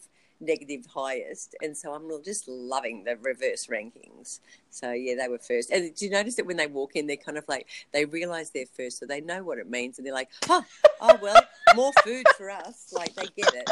negative 0.44 0.86
highest. 0.86 1.54
And 1.62 1.76
so 1.76 1.92
I'm 1.92 2.10
just 2.24 2.48
loving 2.48 3.04
the 3.04 3.16
reverse 3.16 3.66
rankings. 3.66 4.40
So 4.70 4.92
yeah, 4.92 5.14
they 5.16 5.28
were 5.28 5.38
first. 5.38 5.70
And 5.70 5.94
do 5.94 6.04
you 6.04 6.10
notice 6.10 6.36
that 6.36 6.46
when 6.46 6.56
they 6.56 6.66
walk 6.66 6.96
in, 6.96 7.06
they're 7.06 7.16
kind 7.16 7.38
of 7.38 7.44
like 7.48 7.68
they 7.92 8.04
realise 8.04 8.50
they're 8.50 8.66
first, 8.66 8.98
so 8.98 9.06
they 9.06 9.20
know 9.20 9.42
what 9.42 9.58
it 9.58 9.68
means, 9.68 9.98
and 9.98 10.06
they're 10.06 10.14
like, 10.14 10.30
oh, 10.48 10.64
oh 11.00 11.18
well, 11.22 11.42
more 11.74 11.92
food 12.04 12.26
for 12.36 12.50
us. 12.50 12.92
Like 12.92 13.14
they 13.14 13.26
get 13.36 13.54
it. 13.54 13.70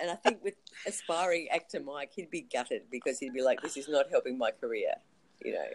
And 0.00 0.10
I 0.10 0.14
think 0.14 0.44
with 0.44 0.56
aspiring 0.86 1.48
actor 1.50 1.80
Mike, 1.80 2.10
he'd 2.14 2.30
be 2.30 2.42
gutted 2.42 2.82
because 2.90 3.18
he'd 3.18 3.32
be 3.32 3.42
like, 3.42 3.62
"This 3.62 3.78
is 3.78 3.88
not 3.88 4.10
helping 4.10 4.36
my 4.36 4.50
career," 4.50 4.92
you 5.42 5.54
know, 5.54 5.68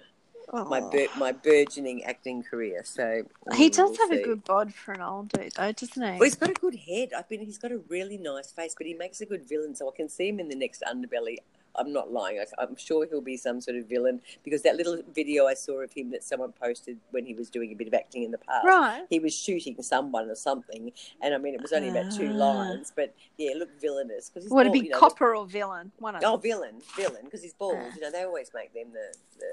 my 0.54 0.80
bur- 0.80 1.08
my 1.18 1.32
burgeoning 1.32 2.04
acting 2.04 2.44
career. 2.44 2.82
So 2.84 3.24
He 3.56 3.70
mm, 3.70 3.76
does 3.76 3.90
we'll 3.98 4.10
have 4.10 4.12
a 4.20 4.24
good 4.24 4.44
bod 4.44 4.74
for 4.74 4.94
an 4.94 5.02
old 5.02 5.30
dude, 5.30 5.54
though, 5.54 5.72
doesn't 5.72 6.02
he? 6.02 6.12
Well, 6.20 6.24
he's 6.24 6.36
got 6.36 6.50
a 6.50 6.54
good 6.54 6.76
head. 6.76 7.10
I've 7.18 7.30
been. 7.30 7.42
He's 7.42 7.58
got 7.58 7.72
a 7.72 7.78
really 7.90 8.18
nice 8.18 8.52
face, 8.52 8.76
but 8.78 8.86
he 8.88 8.94
makes 8.94 9.22
a 9.22 9.26
good 9.26 9.48
villain. 9.48 9.76
So 9.76 9.88
I 9.90 9.96
can 9.96 10.10
see 10.10 10.28
him 10.30 10.40
in 10.40 10.50
the 10.50 10.56
next 10.56 10.84
Underbelly. 10.90 11.38
I'm 11.74 11.94
not 11.94 12.12
lying. 12.12 12.38
I, 12.38 12.62
I'm 12.62 12.76
sure 12.76 13.08
he'll 13.10 13.22
be 13.22 13.38
some 13.38 13.62
sort 13.62 13.78
of 13.78 13.86
villain 13.88 14.20
because 14.44 14.62
that 14.64 14.76
little 14.76 15.02
video 15.16 15.48
I 15.48 15.54
saw 15.54 15.80
of 15.80 15.94
him 15.94 16.12
that 16.12 16.22
someone 16.22 16.52
posted 16.52 16.98
when 17.12 17.26
he 17.26 17.34
was 17.34 17.50
doing 17.50 17.72
a 17.72 17.76
bit 17.76 17.88
of 17.88 17.94
acting 17.94 18.24
in 18.24 18.32
the 18.32 18.38
past. 18.40 18.66
right. 18.66 19.06
He 19.10 19.20
was 19.20 19.34
shooting 19.34 19.82
someone 19.82 20.30
or 20.30 20.36
something, 20.36 20.92
and 21.22 21.34
I 21.34 21.38
mean 21.38 21.54
it 21.54 21.62
was 21.62 21.72
only 21.72 21.88
about 21.88 22.12
two 22.12 22.28
Ah. 22.34 22.38
lines, 22.38 22.92
but 22.94 23.14
yeah, 23.38 23.54
look 23.56 23.70
villainous 23.80 24.30
because 24.30 24.44
he's 24.44 24.52
Would 24.52 24.66
it 24.66 24.70
bald, 24.72 24.82
be 24.82 24.86
you 24.88 24.92
know, 24.92 25.00
copper 25.00 25.34
or 25.34 25.46
villain? 25.46 25.94
One 26.00 26.18
of 26.18 26.24
Oh, 26.26 26.32
them. 26.34 26.42
villain, 26.42 26.82
villain, 26.98 27.24
because 27.24 27.42
he's 27.42 27.54
bald. 27.54 27.78
Ah. 27.80 27.92
You 27.96 28.02
know, 28.02 28.12
they 28.12 28.24
always 28.24 28.52
make 28.54 28.74
them 28.74 28.88
the 28.92 29.14
the, 29.40 29.46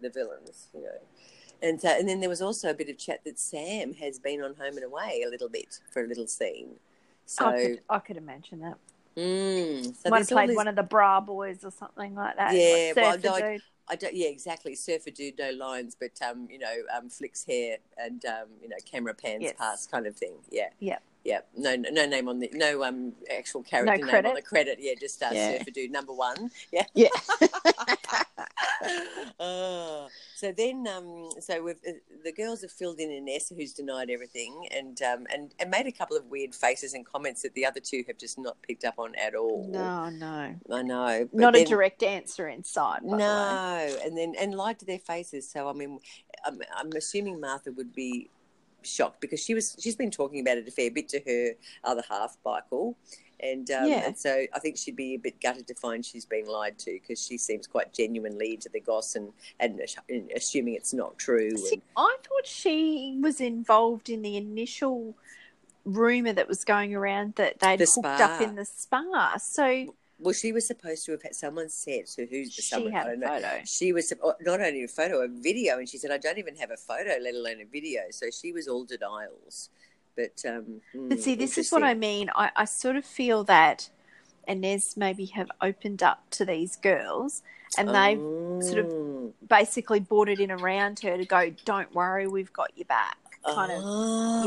the 0.00 0.10
villains. 0.10 0.68
You 0.74 0.82
know, 0.82 0.98
and 1.62 1.80
so, 1.80 1.88
and 1.88 2.08
then 2.08 2.20
there 2.20 2.28
was 2.28 2.42
also 2.42 2.70
a 2.70 2.74
bit 2.74 2.88
of 2.88 2.98
chat 2.98 3.20
that 3.24 3.38
Sam 3.38 3.94
has 3.94 4.18
been 4.18 4.42
on 4.42 4.54
Home 4.54 4.76
and 4.76 4.84
Away 4.84 5.22
a 5.26 5.30
little 5.30 5.48
bit 5.48 5.80
for 5.90 6.04
a 6.04 6.06
little 6.06 6.26
scene. 6.26 6.76
So, 7.26 7.46
I 7.46 7.62
could, 7.62 7.80
I 7.90 7.98
could 7.98 8.16
imagine 8.16 8.60
that. 8.60 8.76
mm, 9.16 9.84
so 9.96 10.08
Might 10.10 10.18
have 10.20 10.28
played 10.28 10.50
these- 10.50 10.56
one 10.56 10.68
of 10.68 10.76
the 10.76 10.82
bra 10.82 11.20
boys 11.20 11.64
or 11.64 11.70
something 11.70 12.14
like 12.14 12.36
that. 12.36 12.54
Yeah, 12.54 12.92
like 12.96 13.22
well, 13.24 13.40
no, 13.40 13.50
dude. 13.52 13.62
I 13.90 13.96
don't. 13.96 14.14
Yeah, 14.14 14.28
exactly. 14.28 14.74
Surfer 14.74 15.10
dude, 15.10 15.38
no 15.38 15.50
lines, 15.50 15.96
but 15.98 16.10
um, 16.26 16.46
you 16.50 16.58
know, 16.58 16.74
um, 16.94 17.08
flicks 17.08 17.44
hair 17.44 17.78
and 17.96 18.22
um, 18.26 18.48
you 18.62 18.68
know, 18.68 18.76
camera 18.84 19.14
pans 19.14 19.42
Yes. 19.42 19.54
past 19.58 19.90
kind 19.90 20.06
of 20.06 20.14
thing. 20.14 20.34
Yeah. 20.50 20.68
Yeah. 20.78 20.98
Yeah, 21.24 21.40
no, 21.56 21.74
no 21.76 22.06
name 22.06 22.28
on 22.28 22.38
the 22.38 22.48
no 22.54 22.84
um 22.84 23.12
actual 23.36 23.62
character 23.62 23.92
No 23.96 24.00
name 24.00 24.08
credit? 24.08 24.28
on 24.28 24.34
the 24.36 24.42
credit. 24.42 24.78
Yeah, 24.80 24.92
just 24.98 25.22
uh, 25.22 25.30
Yeah. 25.32 25.58
Surfer 25.58 25.70
Dude 25.72 25.90
number 25.90 26.12
one. 26.12 26.50
Yeah. 26.72 26.84
Yeah. 26.94 27.08
oh, 29.40 30.08
so 30.34 30.52
then, 30.52 30.86
um, 30.88 31.30
so 31.40 31.62
we've, 31.62 31.76
uh, 31.86 31.92
the 32.24 32.32
girls 32.32 32.62
have 32.62 32.70
filled 32.70 32.98
in 33.00 33.10
Inessa, 33.10 33.56
who's 33.56 33.72
denied 33.72 34.10
everything, 34.10 34.68
and 34.74 35.00
um, 35.02 35.26
and 35.32 35.54
and 35.58 35.70
made 35.70 35.86
a 35.86 35.92
couple 35.92 36.16
of 36.16 36.24
weird 36.26 36.54
faces 36.54 36.94
and 36.94 37.04
comments 37.04 37.42
that 37.42 37.54
the 37.54 37.64
other 37.66 37.80
two 37.80 38.04
have 38.06 38.18
just 38.18 38.38
not 38.38 38.60
picked 38.62 38.84
up 38.84 38.94
on 38.98 39.14
at 39.16 39.34
all. 39.34 39.68
no, 39.68 40.08
no. 40.10 40.54
I 40.70 40.82
know. 40.82 41.28
Not 41.32 41.56
a 41.56 41.64
direct 41.64 42.02
answer 42.02 42.48
inside. 42.48 43.00
By 43.02 43.10
The. 43.10 43.16
No, 43.16 43.98
and 44.04 44.16
then 44.16 44.34
and 44.38 44.54
lied 44.54 44.78
to 44.80 44.84
their 44.84 44.98
faces. 44.98 45.48
So 45.50 45.68
I 45.68 45.72
mean, 45.72 45.98
I'm, 46.44 46.60
I'm 46.76 46.92
assuming 46.92 47.40
Martha 47.40 47.72
would 47.72 47.92
be 47.92 48.30
shocked 48.82 49.20
because 49.20 49.42
she 49.42 49.54
was 49.54 49.76
she's 49.78 49.96
been 49.96 50.10
talking 50.10 50.40
about 50.40 50.56
it 50.58 50.68
a 50.68 50.70
fair 50.70 50.90
bit 50.90 51.08
to 51.10 51.20
her 51.26 51.52
other 51.84 52.02
half, 52.08 52.36
Michael, 52.44 52.96
and 53.40 53.70
um, 53.70 53.88
Yeah. 53.88 54.06
and 54.06 54.18
so 54.18 54.46
I 54.52 54.58
think 54.58 54.76
she'd 54.76 54.96
be 54.96 55.14
a 55.14 55.18
bit 55.18 55.40
gutted 55.40 55.66
to 55.68 55.74
find 55.74 56.04
she's 56.04 56.24
been 56.26 56.46
lied 56.46 56.78
to 56.80 56.92
because 56.92 57.24
she 57.24 57.38
seems 57.38 57.66
quite 57.66 57.92
genuinely 57.92 58.54
into 58.54 58.68
the 58.68 58.80
goss 58.80 59.14
and 59.14 59.32
and, 59.60 59.80
and 60.08 60.30
assuming 60.34 60.74
it's 60.74 60.92
not 60.94 61.18
true. 61.18 61.56
See, 61.56 61.74
And, 61.74 61.82
I 61.96 62.16
thought 62.22 62.46
she 62.46 63.18
was 63.20 63.40
involved 63.40 64.08
in 64.08 64.22
the 64.22 64.36
initial 64.36 65.14
rumor 65.84 66.32
that 66.32 66.48
was 66.48 66.64
going 66.64 66.94
around 66.94 67.34
that 67.36 67.60
they'd 67.60 67.78
The 67.78 67.90
hooked 67.94 68.20
up 68.20 68.40
in 68.42 68.56
the 68.56 68.64
spa. 68.64 69.36
So 69.38 69.94
well, 70.20 70.34
she 70.34 70.50
was 70.50 70.66
supposed 70.66 71.06
to 71.06 71.12
have 71.12 71.22
had 71.22 71.34
someone 71.36 71.68
said 71.68 72.08
so 72.08 72.26
who's 72.26 72.56
the 72.56 72.62
she 72.62 72.68
someone 72.68 72.92
had 72.92 73.06
I 73.06 73.10
a 73.10 73.16
don't 73.16 73.20
know. 73.20 73.28
photo. 73.28 73.60
She 73.64 73.92
was 73.92 74.12
oh, 74.22 74.34
not 74.40 74.60
only 74.60 74.82
a 74.82 74.88
photo, 74.88 75.22
a 75.22 75.28
video, 75.28 75.78
and 75.78 75.88
she 75.88 75.96
said, 75.96 76.10
"I 76.10 76.18
don't 76.18 76.38
even 76.38 76.56
have 76.56 76.70
a 76.72 76.76
photo, 76.76 77.16
let 77.22 77.34
alone 77.34 77.60
a 77.60 77.64
video." 77.64 78.02
So 78.10 78.26
she 78.30 78.52
was 78.52 78.66
all 78.66 78.84
denials. 78.84 79.70
But 80.18 80.42
um, 80.50 80.80
But 80.92 81.18
mm, 81.18 81.22
see, 81.22 81.36
this 81.36 81.56
is 81.58 81.70
what 81.70 81.84
I 81.84 81.94
mean. 81.94 82.28
I, 82.34 82.50
I 82.56 82.64
sort 82.64 82.96
of 82.96 83.04
feel 83.04 83.44
that 83.44 83.88
Ines 84.48 84.96
maybe 84.96 85.26
have 85.26 85.48
opened 85.62 86.02
up 86.02 86.28
to 86.30 86.44
these 86.44 86.74
girls 86.74 87.42
and 87.78 87.88
they've 87.90 88.18
sort 88.68 88.78
of 88.84 88.86
Mm. 88.86 89.32
basically 89.48 90.00
brought 90.00 90.28
it 90.28 90.40
in 90.40 90.50
around 90.50 91.00
her 91.00 91.16
to 91.16 91.24
go, 91.24 91.50
don't 91.64 91.94
worry, 91.94 92.26
we've 92.26 92.52
got 92.52 92.70
your 92.76 92.86
back. 92.86 93.16
Kind 93.44 93.70
of. 93.70 93.82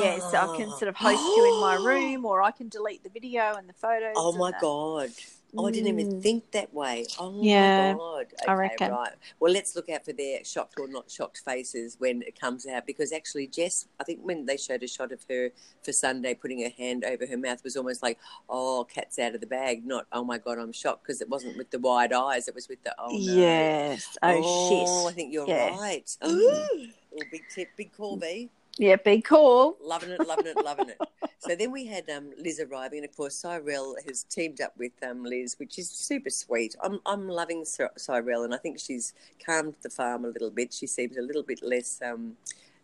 Yeah, 0.03 0.19
so 0.19 0.37
I 0.37 0.57
can 0.57 0.69
sort 0.71 0.89
of 0.89 0.95
host 0.97 1.21
you 1.21 1.53
in 1.55 1.61
my 1.61 1.75
room 1.89 2.25
or 2.25 2.41
I 2.41 2.51
can 2.51 2.67
delete 2.67 3.03
the 3.03 3.09
video 3.09 3.55
and 3.55 3.69
the 3.69 3.73
photos. 3.73 4.13
Oh 4.17 4.33
my 4.33 4.51
the- 4.51 4.57
god! 4.59 5.09
Oh, 5.57 5.65
I 5.67 5.71
didn't 5.71 5.89
even 5.89 6.07
Mm. 6.19 6.23
think 6.23 6.51
that 6.51 6.73
way. 6.73 7.05
Oh 7.19 7.31
Yeah, 7.41 7.93
my 7.93 7.97
god! 7.97 8.27
I 8.47 8.53
reckon. 8.53 8.91
right. 8.91 9.13
Well, 9.39 9.51
let's 9.51 9.75
look 9.75 9.89
out 9.89 10.05
for 10.05 10.13
their 10.13 10.43
shocked 10.45 10.79
or 10.79 10.87
not 10.87 11.11
shocked 11.11 11.39
faces 11.39 11.97
when 11.99 12.21
it 12.21 12.39
comes 12.39 12.65
out 12.65 12.85
because 12.87 13.11
actually, 13.11 13.47
Jess, 13.47 13.87
I 13.99 14.05
think 14.05 14.19
when 14.21 14.45
they 14.45 14.55
showed 14.55 14.81
a 14.83 14.87
shot 14.87 15.11
of 15.11 15.25
her 15.29 15.49
for 15.83 15.91
Sunday 15.91 16.33
putting 16.35 16.61
her 16.63 16.69
hand 16.69 17.03
over 17.03 17.25
her 17.25 17.37
mouth 17.37 17.63
was 17.63 17.75
almost 17.75 18.01
like, 18.01 18.17
"Oh, 18.49 18.85
cat's 18.85 19.19
out 19.19 19.35
of 19.35 19.41
the 19.41 19.47
bag." 19.47 19.85
Not, 19.85 20.07
"Oh 20.13 20.23
my 20.23 20.37
god, 20.37 20.57
I'm 20.57 20.71
shocked," 20.71 21.03
because 21.03 21.21
it 21.21 21.27
wasn't 21.29 21.57
with 21.57 21.69
the 21.71 21.79
wide 21.79 22.13
eyes. 22.13 22.47
It 22.47 22.55
was 22.55 22.69
with 22.69 22.81
the, 22.83 22.95
"Oh 22.97 23.09
no." 23.09 23.17
Yes. 23.17 24.17
Oh, 24.23 24.41
shit. 24.69 24.87
Oh, 24.87 25.07
I 25.07 25.11
think 25.11 25.33
you're 25.33 25.47
Yeah. 25.47 25.77
right. 25.77 26.05
Mhm. 26.21 26.93
Oh, 27.13 27.25
big 27.29 27.43
tip, 27.53 27.67
big 27.75 27.91
call, 27.91 28.15
B. 28.15 28.49
Yeah, 28.81 28.95
be 28.95 29.21
cool. 29.21 29.77
Loving 29.79 30.09
it, 30.09 30.27
loving 30.27 30.47
it, 30.47 30.57
loving 30.65 30.89
it. 30.89 30.97
So 31.37 31.55
then 31.55 31.71
we 31.71 31.87
had 31.87 32.07
um, 32.07 32.31
Liz 32.37 32.59
arriving, 32.59 32.99
and 32.99 33.09
of 33.09 33.17
course 33.17 33.33
Cyrell 33.33 33.95
has 34.05 34.21
teamed 34.23 34.61
up 34.61 34.73
with 34.77 34.91
um, 35.01 35.23
Liz, 35.23 35.55
which 35.57 35.79
is 35.79 35.89
super 35.89 36.29
sweet. 36.29 36.75
I'm 36.83 36.99
I'm 37.03 37.27
loving 37.27 37.65
Cy- 37.65 37.89
Cyrell, 37.97 38.43
and 38.43 38.53
I 38.53 38.57
think 38.57 38.79
she's 38.79 39.13
calmed 39.43 39.73
the 39.81 39.89
farm 39.89 40.23
a 40.23 40.27
little 40.27 40.51
bit. 40.51 40.71
She 40.71 40.85
seems 40.85 41.17
a 41.17 41.21
little 41.21 41.41
bit 41.41 41.63
less, 41.63 41.99
um, 42.05 42.37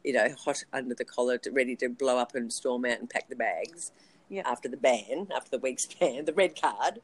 you 0.03 0.13
know, 0.13 0.27
hot 0.43 0.63
under 0.73 0.95
the 0.95 1.05
collar, 1.05 1.37
to, 1.37 1.51
ready 1.51 1.75
to 1.75 1.89
blow 1.89 2.17
up 2.17 2.33
and 2.33 2.51
storm 2.51 2.85
out 2.85 2.99
and 2.99 3.07
pack 3.07 3.29
the 3.29 3.35
bags. 3.35 3.91
Yeah. 4.27 4.41
After 4.43 4.67
the 4.67 4.77
ban, 4.77 5.27
after 5.35 5.51
the 5.51 5.59
week's 5.59 5.85
ban, 5.99 6.25
the 6.25 6.33
red 6.33 6.59
card. 6.59 6.99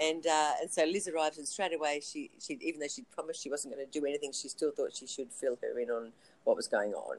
And, 0.00 0.26
uh, 0.26 0.52
and 0.60 0.70
so 0.70 0.84
Liz 0.84 1.08
arrives, 1.08 1.38
and 1.38 1.46
straight 1.46 1.72
away, 1.72 2.00
she, 2.04 2.30
she 2.40 2.58
even 2.62 2.80
though 2.80 2.88
she'd 2.88 3.10
promised 3.12 3.42
she 3.42 3.48
wasn't 3.48 3.74
going 3.74 3.86
to 3.86 4.00
do 4.00 4.04
anything, 4.04 4.32
she 4.32 4.48
still 4.48 4.72
thought 4.72 4.94
she 4.94 5.06
should 5.06 5.32
fill 5.32 5.56
her 5.62 5.78
in 5.78 5.88
on 5.88 6.12
what 6.42 6.56
was 6.56 6.66
going 6.66 6.94
on. 6.94 7.18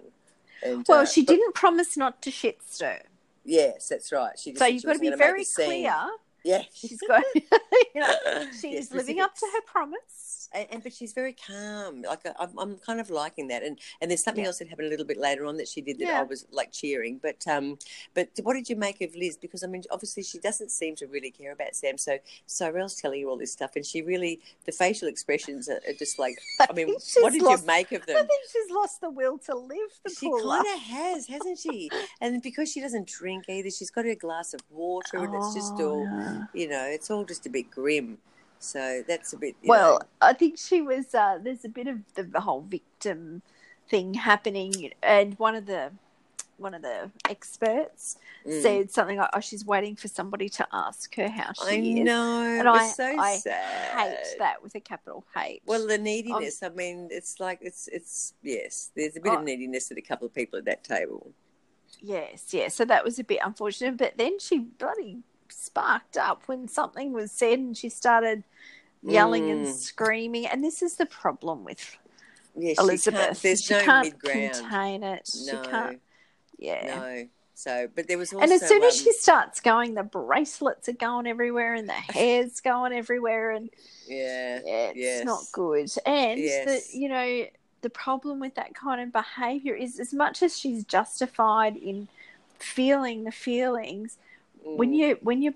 And, 0.64 0.86
Well, 0.88 1.02
uh, 1.02 1.06
she 1.06 1.22
but- 1.24 1.34
didn't 1.34 1.54
promise 1.56 1.98
not 1.98 2.22
to 2.24 2.32
shit 2.32 2.60
stir. 2.68 3.02
Yes, 3.44 3.88
that's 3.88 4.12
right. 4.12 4.38
She 4.38 4.52
just 4.52 4.60
So 4.60 4.66
you've 4.66 4.84
got 4.84 4.94
to 4.94 5.00
be 5.00 5.10
very 5.16 5.46
clear. 5.46 5.96
Yeah, 6.48 6.64
She's 6.74 7.02
got, 7.08 7.24
you 7.36 7.42
know, 8.02 8.46
she 8.62 8.74
Yeah, 8.74 8.80
is 8.80 8.92
living 8.94 9.20
up 9.20 9.36
to 9.36 9.46
her 9.54 9.62
promise. 9.62 10.50
And, 10.54 10.66
and 10.72 10.82
but 10.84 10.94
she's 10.94 11.12
very 11.12 11.34
calm. 11.34 12.04
Like 12.04 12.26
I- 12.26 12.34
I'm, 12.40 12.58
I'm 12.58 12.78
kind 12.78 13.02
of 13.02 13.10
liking 13.10 13.50
that. 13.50 13.64
And 13.64 13.78
and 14.00 14.10
there's 14.10 14.24
something 14.24 14.44
Yeah. 14.46 14.48
else 14.48 14.60
that 14.60 14.70
happened 14.70 14.88
a 14.88 14.90
little 14.90 15.06
bit 15.06 15.18
later 15.20 15.46
on 15.46 15.58
that 15.58 15.68
she 15.68 15.82
did 15.82 15.98
that 16.00 16.06
Yeah. 16.06 16.20
I 16.22 16.24
was 16.24 16.46
like 16.52 16.72
cheering. 16.72 17.20
But 17.22 17.46
um, 17.48 17.78
but 18.14 18.30
what 18.44 18.54
did 18.54 18.70
you 18.70 18.78
make 18.78 19.02
of 19.02 19.14
Liz? 19.14 19.36
Because 19.36 19.62
I 19.64 19.68
mean, 19.68 19.84
obviously 19.92 20.24
she 20.24 20.40
doesn't 20.40 20.72
seem 20.72 20.96
to 20.98 21.08
really 21.08 21.32
care 21.32 21.52
about 21.52 21.76
Sam. 21.76 21.98
So 21.98 22.18
Cyrell's 22.46 22.96
telling 22.96 23.20
you 23.20 23.30
all 23.30 23.38
this 23.38 23.52
stuff, 23.52 23.72
and 23.76 23.86
she 23.86 24.02
really 24.02 24.40
the 24.66 24.72
facial 24.72 25.10
expressions 25.10 25.68
are, 25.68 25.82
are 25.86 25.94
just 26.00 26.18
like. 26.18 26.36
I 26.62 26.72
mean, 26.72 26.96
what 27.18 27.34
did 27.34 27.42
lost- 27.42 27.64
you 27.64 27.68
make 27.68 27.92
of 27.92 28.06
them? 28.06 28.16
I 28.16 28.22
think 28.22 28.42
she's 28.50 28.72
lost 28.72 29.02
the 29.02 29.10
will 29.10 29.38
to 29.40 29.54
live. 29.56 29.92
The 30.06 30.12
She 30.18 30.32
kind 30.32 30.66
of 30.76 30.80
has, 30.84 31.28
hasn't 31.28 31.60
she? 31.60 31.90
And 32.22 32.42
because 32.42 32.72
she 32.72 32.80
doesn't 32.80 33.08
drink 33.08 33.46
either, 33.50 33.70
she's 33.70 33.90
got 33.92 34.06
her 34.06 34.16
glass 34.16 34.54
of 34.54 34.62
water, 34.70 35.18
and 35.18 35.36
it's 35.36 35.54
just 35.54 35.74
Oh, 35.80 35.90
all, 35.90 36.06
no. 36.06 36.37
You 36.54 36.68
know, 36.68 36.84
it's 36.86 37.10
all 37.12 37.26
just 37.26 37.46
a 37.46 37.50
bit 37.50 37.70
grim. 37.72 38.18
So 38.60 39.04
that's 39.08 39.34
a 39.34 39.38
bit. 39.38 39.56
Well, 39.64 40.00
know, 40.00 40.06
I 40.22 40.34
think 40.34 40.58
she 40.58 40.82
was. 40.82 41.14
Uh, 41.14 41.40
there's 41.42 41.66
a 41.66 41.70
bit 41.70 41.88
of 41.88 42.00
the, 42.16 42.40
whole 42.40 42.62
victim 42.62 43.42
thing 43.90 44.14
happening, 44.16 44.92
and 45.04 45.38
one 45.38 45.56
of 45.56 45.66
the 45.66 45.92
one 46.58 46.74
of 46.74 46.82
the 46.82 47.12
experts 47.30 48.18
mm. 48.46 48.62
said 48.62 48.92
something 48.92 49.18
like, 49.18 49.30
"Oh, 49.34 49.40
she's 49.40 49.66
waiting 49.66 49.96
for 49.96 50.08
somebody 50.08 50.50
to 50.50 50.68
ask 50.74 51.14
her 51.16 51.30
how 51.30 51.54
she 51.54 51.70
I 51.70 52.00
is." 52.00 52.06
know, 52.06 52.42
and 52.42 52.68
I, 52.68 52.88
so 52.88 53.06
I 53.06 53.36
sad. 53.38 53.96
hate 53.96 54.40
that 54.40 54.64
with 54.64 54.74
a 54.76 54.80
capital 54.80 55.24
H. 55.38 55.62
Well, 55.66 55.86
the 55.86 55.98
neediness. 55.98 56.64
I 56.64 56.70
mean, 56.70 57.10
it's 57.12 57.40
like 57.40 57.60
it's 57.62 57.88
it's 57.90 58.34
yes. 58.42 58.92
There's 58.96 59.16
a 59.18 59.22
bit 59.22 59.34
Oh. 59.34 59.38
of 59.38 59.44
neediness 59.44 59.92
at 59.92 59.98
a 59.98 60.02
couple 60.02 60.26
of 60.26 60.34
people 60.34 60.58
at 60.58 60.66
that 60.66 60.84
table. 60.84 61.32
yes, 62.02 62.48
yes. 62.52 62.74
So 62.74 62.86
that 62.86 63.04
was 63.04 63.20
a 63.20 63.24
bit 63.24 63.40
unfortunate, 63.44 63.98
but 63.98 64.18
then 64.18 64.40
she 64.40 64.60
bloody 64.60 65.20
sparked 65.52 66.18
up 66.18 66.44
when 66.48 66.68
something 66.68 67.14
was 67.14 67.32
said, 67.32 67.60
and 67.60 67.78
she 67.78 67.90
started 67.90 68.44
yelling 69.04 69.50
and 69.50 69.66
Mm. 69.66 69.74
screaming. 69.74 70.46
And 70.46 70.64
this 70.64 70.82
is 70.82 70.96
the 70.96 71.06
problem 71.06 71.64
with 71.64 71.98
Yeah, 72.56 72.74
she 72.74 72.80
can't, 72.80 72.90
Elizabeth. 72.90 73.42
there's 73.42 73.62
she 73.64 73.74
no 73.74 73.80
can't 73.82 74.24
contain 74.24 75.04
it. 75.04 75.28
She 75.28 75.46
No, 75.52 75.62
can't. 75.70 76.02
Yeah. 76.58 76.84
no. 76.88 77.28
So, 77.54 77.88
but 77.96 78.08
there 78.08 78.18
was 78.18 78.34
also. 78.34 78.44
And 78.44 78.52
as 78.54 78.68
soon 78.68 78.84
as 78.84 78.94
um, 79.00 79.04
she 79.04 79.12
starts 79.14 79.60
going, 79.62 79.96
the 79.96 80.04
bracelets 80.04 80.88
are 80.90 80.94
going 80.94 81.26
everywhere 81.28 81.74
and 81.74 81.90
the 81.90 81.94
hair's 81.94 82.60
going 82.60 82.94
everywhere, 82.94 83.52
and 83.52 83.70
yeah, 84.08 84.60
yeah, 84.64 84.90
it's 84.90 84.96
yes. 84.96 85.26
not 85.26 85.44
good. 85.52 85.92
And 86.06 86.40
Yes. 86.40 86.92
the, 86.92 86.98
you 87.00 87.10
know, 87.10 87.46
the 87.82 87.90
problem 87.90 88.40
with 88.40 88.56
that 88.56 88.76
kind 88.76 89.02
of 89.02 89.12
behavior 89.12 89.74
is, 89.76 90.00
as 90.00 90.14
much 90.14 90.44
as 90.44 90.58
she's 90.58 90.84
justified 90.84 91.76
in 91.78 92.08
feeling 92.60 93.24
the 93.24 93.32
feelings, 93.32 94.18
when 94.76 94.92
mm, 94.92 94.98
you 94.98 95.18
when 95.22 95.42
you're 95.42 95.54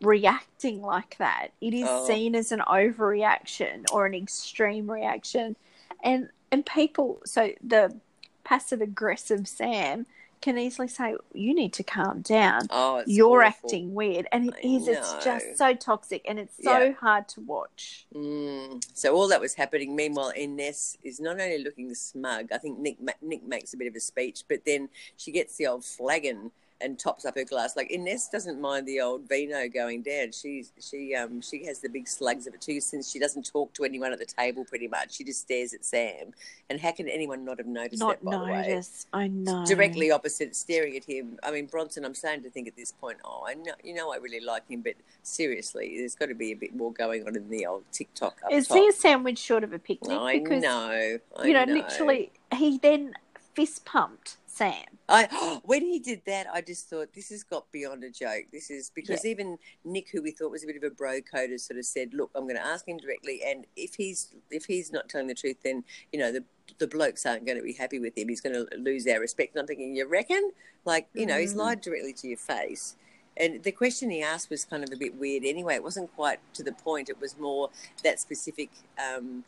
reacting 0.00 0.80
like 0.82 1.16
that, 1.18 1.48
it 1.60 1.74
is 1.74 1.86
Oh. 1.88 2.06
seen 2.06 2.34
as 2.34 2.52
an 2.52 2.60
overreaction 2.60 3.84
or 3.92 4.06
an 4.06 4.14
extreme 4.14 4.90
reaction, 4.90 5.56
and 6.02 6.30
and 6.50 6.64
people. 6.66 7.20
So 7.24 7.52
the 7.62 7.96
passive 8.44 8.80
aggressive 8.80 9.46
Sam 9.46 10.06
can 10.40 10.58
easily 10.58 10.88
say, 10.88 11.14
"You 11.34 11.54
need 11.54 11.72
to 11.74 11.82
calm 11.84 12.22
down. 12.22 12.66
oh, 12.70 13.02
You're 13.06 13.42
awful. 13.44 13.68
acting 13.68 13.94
weird," 13.94 14.26
and 14.32 14.46
it 14.48 14.54
I 14.56 14.66
is. 14.66 14.88
It's 14.88 15.12
just 15.24 15.56
so 15.58 15.74
toxic, 15.74 16.22
and 16.26 16.38
it's 16.38 16.56
so 16.62 16.78
Yeah. 16.78 16.92
hard 16.92 17.28
to 17.30 17.40
watch. 17.40 18.06
Mm. 18.14 18.82
So 18.94 19.14
all 19.14 19.28
that 19.28 19.40
was 19.40 19.54
happening. 19.54 19.94
Meanwhile, 19.94 20.32
Ines 20.36 20.96
is 21.02 21.20
not 21.20 21.40
only 21.40 21.58
looking 21.58 21.94
smug. 21.94 22.50
I 22.52 22.58
think 22.58 22.78
Nick 22.78 22.98
Nick 23.22 23.42
makes 23.42 23.74
a 23.74 23.76
bit 23.76 23.86
of 23.88 23.94
a 23.94 24.00
speech, 24.00 24.44
but 24.48 24.64
then 24.64 24.88
she 25.16 25.30
gets 25.30 25.56
the 25.56 25.66
old 25.66 25.84
flagon 25.84 26.52
and 26.80 26.98
tops 26.98 27.24
up 27.24 27.34
her 27.36 27.44
glass. 27.44 27.76
Like 27.76 27.90
Ines 27.90 28.28
doesn't 28.28 28.60
mind 28.60 28.86
the 28.86 29.00
old 29.00 29.28
vino 29.28 29.68
going 29.68 30.02
down. 30.02 30.32
She 30.32 30.64
she 30.80 31.14
um 31.14 31.40
she 31.40 31.64
has 31.66 31.80
the 31.80 31.88
big 31.88 32.08
slugs 32.08 32.46
of 32.46 32.54
it 32.54 32.60
too. 32.60 32.80
Since 32.80 33.10
she 33.10 33.18
doesn't 33.18 33.46
talk 33.46 33.72
to 33.74 33.84
anyone 33.84 34.12
at 34.12 34.18
the 34.18 34.26
table, 34.26 34.64
pretty 34.64 34.88
much 34.88 35.14
she 35.14 35.24
just 35.24 35.40
stares 35.40 35.74
at 35.74 35.84
Sam. 35.84 36.32
And 36.68 36.80
how 36.80 36.92
can 36.92 37.08
anyone 37.08 37.44
not 37.44 37.58
have 37.58 37.66
noticed 37.66 38.00
Not 38.00 38.20
that? 38.20 38.24
By 38.24 38.30
the 38.32 38.44
way, 38.44 38.68
notice. 38.68 39.06
I 39.12 39.28
know. 39.28 39.64
directly 39.66 40.10
opposite, 40.10 40.56
staring 40.56 40.96
at 40.96 41.04
him. 41.04 41.38
I 41.42 41.50
mean, 41.50 41.66
Bronson. 41.66 42.04
I'm 42.04 42.14
starting 42.14 42.42
to 42.42 42.50
think 42.50 42.68
at 42.68 42.76
this 42.76 42.92
point, 42.92 43.18
oh, 43.24 43.44
I 43.46 43.54
know, 43.54 43.72
you 43.84 43.94
know, 43.94 44.12
I 44.12 44.16
really 44.16 44.40
like 44.40 44.68
him, 44.68 44.80
but 44.80 44.94
seriously, 45.22 45.96
there's 45.98 46.14
got 46.14 46.26
to 46.26 46.34
be 46.34 46.52
a 46.52 46.56
bit 46.56 46.74
more 46.74 46.92
going 46.92 47.26
on 47.26 47.36
in 47.36 47.48
the 47.50 47.66
old 47.66 47.84
TikTok. 47.92 48.38
Up 48.44 48.52
Is 48.52 48.68
top. 48.68 48.76
he 48.78 48.88
a 48.88 48.92
sandwich 48.92 49.38
short 49.38 49.64
of 49.64 49.72
a 49.72 49.78
picnic? 49.78 50.18
I 50.18 50.38
because 50.38 50.62
know. 50.62 51.18
I 51.36 51.44
you 51.44 51.52
know, 51.52 51.64
literally, 51.64 52.32
he 52.54 52.78
then 52.78 53.14
fist 53.54 53.84
pumped 53.84 54.36
Sam. 54.60 54.84
I 55.08 55.60
when 55.64 55.80
he 55.80 55.98
did 55.98 56.20
that, 56.26 56.46
I 56.52 56.60
just 56.60 56.90
thought 56.90 57.14
this 57.14 57.30
has 57.30 57.42
got 57.42 57.70
beyond 57.72 58.04
a 58.04 58.10
joke. 58.10 58.44
This 58.52 58.70
is 58.70 58.90
because 58.94 59.24
even 59.24 59.58
Nick, 59.84 60.10
who 60.10 60.20
we 60.22 60.32
thought 60.32 60.50
was 60.50 60.64
a 60.64 60.66
bit 60.66 60.76
of 60.76 60.82
a 60.82 60.90
bro 60.90 61.20
coder, 61.20 61.58
sort 61.58 61.78
of 61.78 61.86
said, 61.86 62.12
"Look, 62.12 62.30
I'm 62.34 62.44
going 62.44 62.56
to 62.56 62.66
ask 62.66 62.86
him 62.86 62.98
directly, 62.98 63.40
and 63.46 63.66
if 63.74 63.94
he's 63.94 64.34
if 64.50 64.66
he's 64.66 64.92
not 64.92 65.08
telling 65.08 65.28
the 65.28 65.34
truth, 65.34 65.56
then 65.64 65.82
you 66.12 66.18
know 66.18 66.30
the 66.30 66.44
the 66.78 66.86
blokes 66.86 67.24
aren't 67.24 67.46
going 67.46 67.56
to 67.56 67.64
be 67.64 67.72
happy 67.72 67.98
with 67.98 68.16
him. 68.18 68.28
He's 68.28 68.42
going 68.42 68.54
to 68.54 68.66
lose 68.76 69.06
our 69.06 69.18
respect. 69.18 69.54
And 69.54 69.60
I'm 69.60 69.66
thinking, 69.66 69.96
you 69.96 70.06
reckon? 70.06 70.52
Like, 70.84 71.08
you 71.14 71.26
know, 71.26 71.36
he's 71.38 71.54
Mm. 71.54 71.58
lied 71.58 71.80
directly 71.80 72.12
to 72.12 72.28
your 72.28 72.38
face. 72.38 72.96
And 73.36 73.62
the 73.64 73.72
question 73.72 74.08
he 74.08 74.22
asked 74.22 74.50
was 74.50 74.64
kind 74.64 74.84
of 74.84 74.92
a 74.92 74.96
bit 74.96 75.16
weird 75.16 75.44
anyway. 75.44 75.74
It 75.74 75.82
wasn't 75.82 76.14
quite 76.14 76.38
to 76.54 76.62
the 76.62 76.72
point. 76.72 77.08
It 77.08 77.20
was 77.20 77.36
more 77.38 77.70
that 78.04 78.20
specific. 78.20 78.70
Um, 78.98 79.44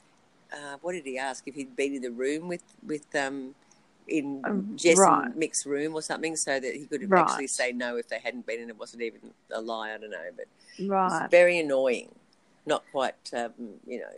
uh, 0.53 0.79
what 0.83 0.93
did 0.93 1.05
he 1.05 1.17
ask? 1.17 1.47
If 1.47 1.55
he'd 1.55 1.77
been 1.77 1.95
in 1.95 2.03
the 2.03 2.11
room 2.11 2.49
with 2.49 2.65
with 2.85 3.15
um, 3.15 3.55
in 4.09 4.43
Um, 4.45 4.77
Jess 4.77 4.99
right. 4.99 5.35
Mick's 5.37 5.65
room 5.67 5.95
or 5.95 6.03
something, 6.03 6.37
so 6.37 6.59
that 6.59 6.75
he 6.75 6.87
could 6.87 7.09
Right. 7.11 7.23
actually 7.23 7.47
say 7.47 7.73
no 7.73 7.97
if 7.97 8.09
they 8.09 8.19
hadn't 8.19 8.47
been, 8.47 8.61
and 8.61 8.71
it 8.71 8.79
wasn't 8.79 9.03
even 9.03 9.33
a 9.51 9.61
lie. 9.61 9.93
I 9.93 9.99
don't 9.99 10.11
know, 10.11 10.31
but 10.37 10.47
Right. 10.85 11.23
it's 11.25 11.31
very 11.31 11.59
annoying. 11.59 12.15
Not 12.67 12.85
quite, 12.91 13.15
um, 13.35 13.53
you 13.87 14.01
know, 14.01 14.15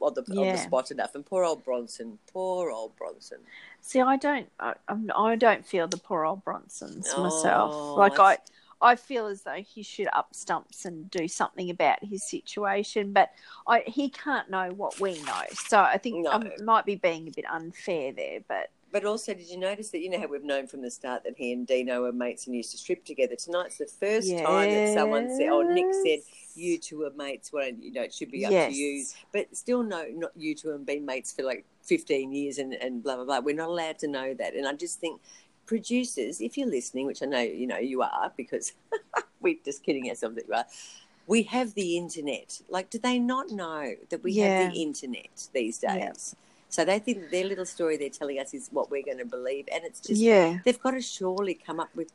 on 0.00 0.14
the, 0.14 0.22
on 0.38 0.52
the 0.52 0.58
spot 0.58 0.90
enough. 0.90 1.14
And 1.14 1.24
poor 1.24 1.44
old 1.44 1.64
Bronson, 1.64 2.18
poor 2.32 2.70
old 2.70 2.96
Bronson. 2.96 3.38
See, 3.80 4.00
I 4.00 4.16
don't, 4.16 4.50
I, 4.58 4.74
I'm, 4.88 5.06
don't 5.38 5.64
feel 5.64 5.86
the 5.88 5.98
poor 5.98 6.24
old 6.24 6.44
Bronsons 6.44 7.06
myself. 7.18 7.74
Oh, 7.76 7.94
like 7.96 8.18
I, 8.18 8.38
I 8.80 8.96
feel 8.96 9.26
as 9.26 9.42
though 9.42 9.62
he 9.62 9.82
should 9.82 10.08
up 10.12 10.34
stumps 10.34 10.84
and 10.84 11.10
do 11.10 11.28
something 11.28 11.70
about 11.70 12.02
his 12.04 12.24
situation, 12.24 13.12
but 13.12 13.30
I, 13.66 13.84
he 13.86 14.08
can't 14.08 14.50
know 14.50 14.72
what 14.72 14.98
we 15.00 15.14
know. 15.22 15.42
So 15.52 15.78
I 15.80 15.98
think 15.98 16.24
No. 16.24 16.32
I 16.32 16.50
might 16.62 16.84
be 16.84 16.96
being 16.96 17.28
a 17.28 17.30
bit 17.30 17.44
unfair 17.48 18.12
there, 18.12 18.40
but 18.48 18.70
But 18.92 19.06
also, 19.06 19.32
did 19.32 19.48
you 19.48 19.56
notice 19.56 19.88
that 19.90 20.00
you 20.00 20.10
know 20.10 20.20
how 20.20 20.26
we've 20.26 20.44
known 20.44 20.66
from 20.66 20.82
the 20.82 20.90
start 20.90 21.24
that 21.24 21.34
he 21.38 21.50
and 21.54 21.66
Dino 21.66 22.04
are 22.04 22.12
mates 22.12 22.46
and 22.46 22.54
used 22.54 22.72
to 22.72 22.76
strip 22.76 23.06
together? 23.06 23.34
Tonight's 23.36 23.78
the 23.78 23.86
first 23.86 24.28
time 24.44 24.70
that 24.70 24.86
someone 24.88 25.30
said, 25.30 25.48
"Oh, 25.48 25.62
Nick 25.62 25.86
said 25.94 26.18
you 26.54 26.76
two 26.78 27.04
are 27.04 27.10
mates." 27.16 27.52
Well, 27.54 27.70
you 27.70 27.90
know, 27.90 28.02
it 28.02 28.12
should 28.12 28.30
be 28.30 28.44
up 28.44 28.52
Yes. 28.52 28.70
to 28.70 28.78
you. 28.78 29.06
But 29.32 29.56
still, 29.56 29.82
no, 29.82 30.04
not 30.12 30.32
you 30.36 30.54
two 30.54 30.68
have 30.68 30.84
been 30.84 31.06
mates 31.06 31.32
for 31.32 31.42
like 31.42 31.64
fifteen 31.82 32.32
years 32.34 32.58
and 32.58 32.74
and 32.74 33.02
blah 33.02 33.16
blah 33.16 33.24
blah. 33.24 33.40
We're 33.40 33.56
not 33.56 33.70
allowed 33.70 33.98
to 34.00 34.08
know 34.08 34.34
that, 34.34 34.54
and 34.54 34.68
I 34.68 34.74
just 34.74 35.00
think 35.00 35.22
producers, 35.64 36.42
if 36.42 36.58
you're 36.58 36.68
listening, 36.68 37.06
which 37.06 37.22
I 37.22 37.26
know 37.26 37.40
you 37.40 37.66
know 37.66 37.78
you 37.78 38.02
are, 38.02 38.30
because 38.36 38.74
we're 39.40 39.56
just 39.64 39.82
kidding 39.82 40.10
ourselves 40.10 40.36
that 40.36 40.46
you 40.46 40.52
are. 40.54 40.66
We 41.26 41.44
have 41.44 41.72
the 41.72 41.96
internet. 41.96 42.60
Like, 42.68 42.90
do 42.90 42.98
they 42.98 43.18
not 43.18 43.48
know 43.50 43.94
that 44.10 44.22
we 44.22 44.32
Yeah. 44.32 44.64
have 44.64 44.72
the 44.74 44.82
internet 44.82 45.48
these 45.54 45.78
days? 45.78 45.96
Yeah. 45.96 46.12
So 46.72 46.86
they 46.86 46.98
think 46.98 47.30
their 47.30 47.44
little 47.44 47.66
story 47.66 47.98
they're 47.98 48.08
telling 48.08 48.38
us 48.38 48.54
is 48.54 48.70
what 48.72 48.90
we're 48.90 49.04
going 49.04 49.18
to 49.18 49.26
believe, 49.26 49.68
and 49.70 49.84
it's 49.84 50.00
just 50.00 50.18
yeah, 50.18 50.58
they've 50.64 50.80
got 50.80 50.92
to 50.92 51.02
surely 51.02 51.52
come 51.52 51.78
up 51.78 51.90
with 51.94 52.10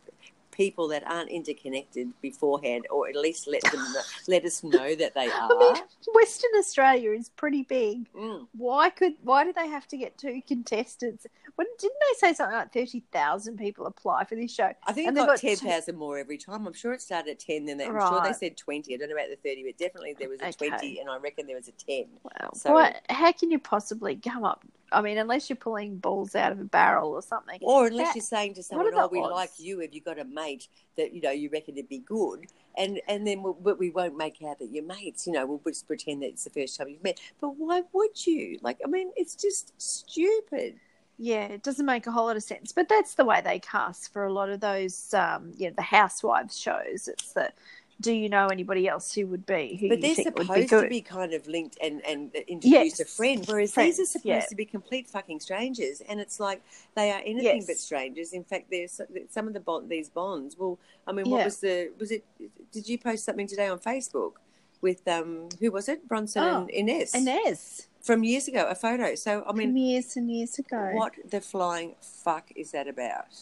people 0.58 0.88
that 0.88 1.04
aren't 1.10 1.30
interconnected 1.30 2.12
beforehand, 2.22 2.88
or 2.90 3.08
at 3.08 3.16
least 3.16 3.48
let 3.48 3.62
them 3.72 3.80
know, 3.94 4.02
let 4.28 4.44
us 4.44 4.64
know 4.64 4.96
that 4.96 5.14
they 5.14 5.30
I 5.32 5.48
mean, 5.48 5.76
are. 5.78 5.84
Western 6.14 6.50
Australia 6.58 7.12
is 7.12 7.30
pretty 7.30 7.62
big. 7.64 8.12
Mm. 8.14 8.48
Why 8.58 8.90
could 8.90 9.14
why 9.24 9.44
do 9.44 9.54
they 9.54 9.68
have 9.68 9.88
to 9.90 9.98
get 9.98 10.18
two 10.18 10.42
contestants? 10.48 11.28
When 11.56 11.68
didn't 11.80 11.98
they 12.02 12.28
say 12.28 12.34
something 12.34 12.56
like 12.56 12.74
thirty 12.74 13.04
thousand 13.12 13.58
people 13.58 13.86
apply 13.86 14.26
for 14.26 14.36
this 14.36 14.54
show? 14.54 14.72
I 14.86 14.94
think 14.94 15.08
And 15.08 15.16
they've 15.16 15.26
got 15.26 15.34
got 15.36 15.42
ten 15.42 15.58
two- 15.58 15.68
thousand 15.68 15.96
more 15.96 16.18
every 16.18 16.38
time. 16.38 16.66
I'm 16.66 16.74
sure 16.74 16.94
it 16.94 17.02
started 17.02 17.32
at 17.32 17.40
ten, 17.40 17.66
then 17.66 17.78
they, 17.78 17.86
I'm 17.86 17.92
sure 18.00 18.22
they 18.24 18.34
said 18.34 18.58
twenty. 18.58 18.96
I 18.96 18.98
don't 18.98 19.10
know 19.10 19.16
about 19.16 19.30
the 19.30 19.36
thirty, 19.48 19.64
but 19.64 19.78
definitely 19.78 20.16
there 20.18 20.30
was 20.30 20.42
a 20.42 20.48
Okay. 20.48 20.70
twenty, 20.70 21.00
and 21.00 21.10
I 21.10 21.18
reckon 21.18 21.46
there 21.46 21.56
was 21.56 21.68
a 21.68 21.72
ten. 21.74 22.06
Wow. 22.24 22.50
So- 22.56 22.74
what? 22.74 23.02
How 23.10 23.32
can 23.32 23.52
you 23.52 23.60
possibly 23.60 24.16
come 24.16 24.44
up? 24.44 24.66
I 24.92 25.02
mean, 25.02 25.18
unless 25.18 25.50
you're 25.50 25.58
pulling 25.58 25.98
balls 25.98 26.36
out 26.36 26.52
of 26.52 26.60
a 26.60 26.64
barrel 26.64 27.12
or 27.12 27.22
something. 27.22 27.60
Or 27.62 27.88
unless 27.88 28.10
That- 28.10 28.16
you're 28.16 28.24
saying 28.24 28.54
to 28.56 28.64
someone, 28.64 28.94
"Oh, 28.94 29.08
we 29.08 29.20
odds? 29.20 29.32
like 29.32 29.50
you. 29.58 29.80
Have 29.80 29.94
you 29.94 30.02
got 30.02 30.20
a 30.20 30.24
mate 30.24 30.68
that 30.96 31.14
you 31.14 31.22
know 31.22 31.32
you 31.32 31.50
reckon 31.50 31.76
would 31.76 31.90
be 31.90 32.00
good?" 32.00 32.48
And 32.76 33.02
and 33.08 33.28
then 33.28 33.44
we'll, 33.44 33.54
but 33.54 33.78
we 33.78 33.90
won't 33.90 34.16
make 34.16 34.42
out 34.44 34.60
that 34.60 34.70
you're 34.72 34.84
mates. 34.84 35.28
You 35.28 35.34
know, 35.34 35.46
we'll 35.46 35.62
just 35.66 35.88
pretend 35.88 36.22
that 36.22 36.28
it's 36.28 36.44
the 36.44 36.50
first 36.50 36.78
time 36.78 36.90
you've 36.90 37.04
met. 37.04 37.20
But 37.42 37.58
why 37.58 37.84
would 37.92 38.26
you? 38.26 38.60
Like, 38.62 38.80
I 38.84 38.88
mean, 38.88 39.12
it's 39.16 39.36
just 39.36 39.74
stupid. 39.80 40.80
Yeah, 41.20 41.46
it 41.46 41.64
doesn't 41.64 41.86
make 41.86 42.06
a 42.06 42.12
whole 42.12 42.26
lot 42.28 42.36
of 42.36 42.44
sense. 42.44 42.72
But 42.72 42.88
that's 42.88 43.16
the 43.16 43.26
way 43.26 43.42
they 43.42 43.58
cast 43.60 44.14
for 44.14 44.26
a 44.26 44.32
lot 44.34 44.50
of 44.50 44.60
those, 44.60 45.14
um, 45.16 45.52
you 45.58 45.68
know, 45.68 45.74
the 45.76 45.82
housewives 45.82 46.58
shows. 46.60 47.08
It's 47.08 47.34
the, 47.34 47.52
do 48.00 48.12
you 48.14 48.30
know 48.30 48.48
anybody 48.48 48.88
else 48.88 49.14
who 49.14 49.26
would 49.28 49.46
be 49.46 49.76
who 49.80 49.90
But 49.90 50.02
they're 50.02 50.10
would 50.10 50.36
be 50.36 50.44
supposed 50.46 50.70
to 50.70 50.88
be 50.88 51.02
kind 51.02 51.34
of 51.34 51.48
linked 51.48 51.78
and, 51.82 52.06
and 52.06 52.34
introduce 52.48 52.72
Yes. 52.72 53.00
a 53.00 53.06
friend, 53.06 53.44
whereas 53.48 53.74
Friends, 53.74 53.98
these 53.98 54.08
are 54.08 54.12
supposed 54.12 54.26
yeah. 54.26 54.46
to 54.46 54.56
be 54.56 54.66
complete 54.66 55.08
fucking 55.08 55.40
strangers, 55.40 56.02
and 56.08 56.20
it's 56.20 56.40
like 56.40 56.62
they 56.96 57.12
are 57.12 57.22
anything 57.26 57.64
but 57.66 57.78
strangers. 57.78 58.34
In 58.34 58.44
fact, 58.44 58.70
there's 58.70 59.02
some 59.30 59.48
of 59.48 59.54
the 59.54 59.60
bond, 59.60 59.90
these 59.90 60.10
bonds. 60.10 60.56
Well, 60.58 60.78
I 61.08 61.12
mean, 61.12 61.30
what 61.30 61.40
Yeah. 61.40 61.46
was 61.46 61.58
the 61.60 61.92
was 62.00 62.12
it? 62.12 62.24
Did 62.72 62.88
you 62.88 62.98
post 63.00 63.26
something 63.26 63.48
today 63.48 63.68
on 63.68 63.80
Facebook 63.80 64.34
with 64.82 65.08
um 65.08 65.50
who 65.60 65.72
was 65.72 65.90
it? 65.90 66.08
Bronson 66.08 66.44
Oh, 66.44 66.62
and 66.62 66.70
Ines 66.90 67.16
Ines, 67.16 67.88
from 68.02 68.24
years 68.24 68.48
ago, 68.48 68.68
a 68.70 68.76
photo. 68.76 69.16
So 69.16 69.44
I 69.48 69.54
mean, 69.54 69.70
from 69.70 69.78
years 69.78 70.16
and 70.18 70.30
years 70.32 70.60
ago. 70.60 70.92
what 70.94 71.14
the 71.28 71.42
flying 71.42 71.96
fuck 72.02 72.52
is 72.56 72.72
that 72.74 72.88
about? 72.88 73.34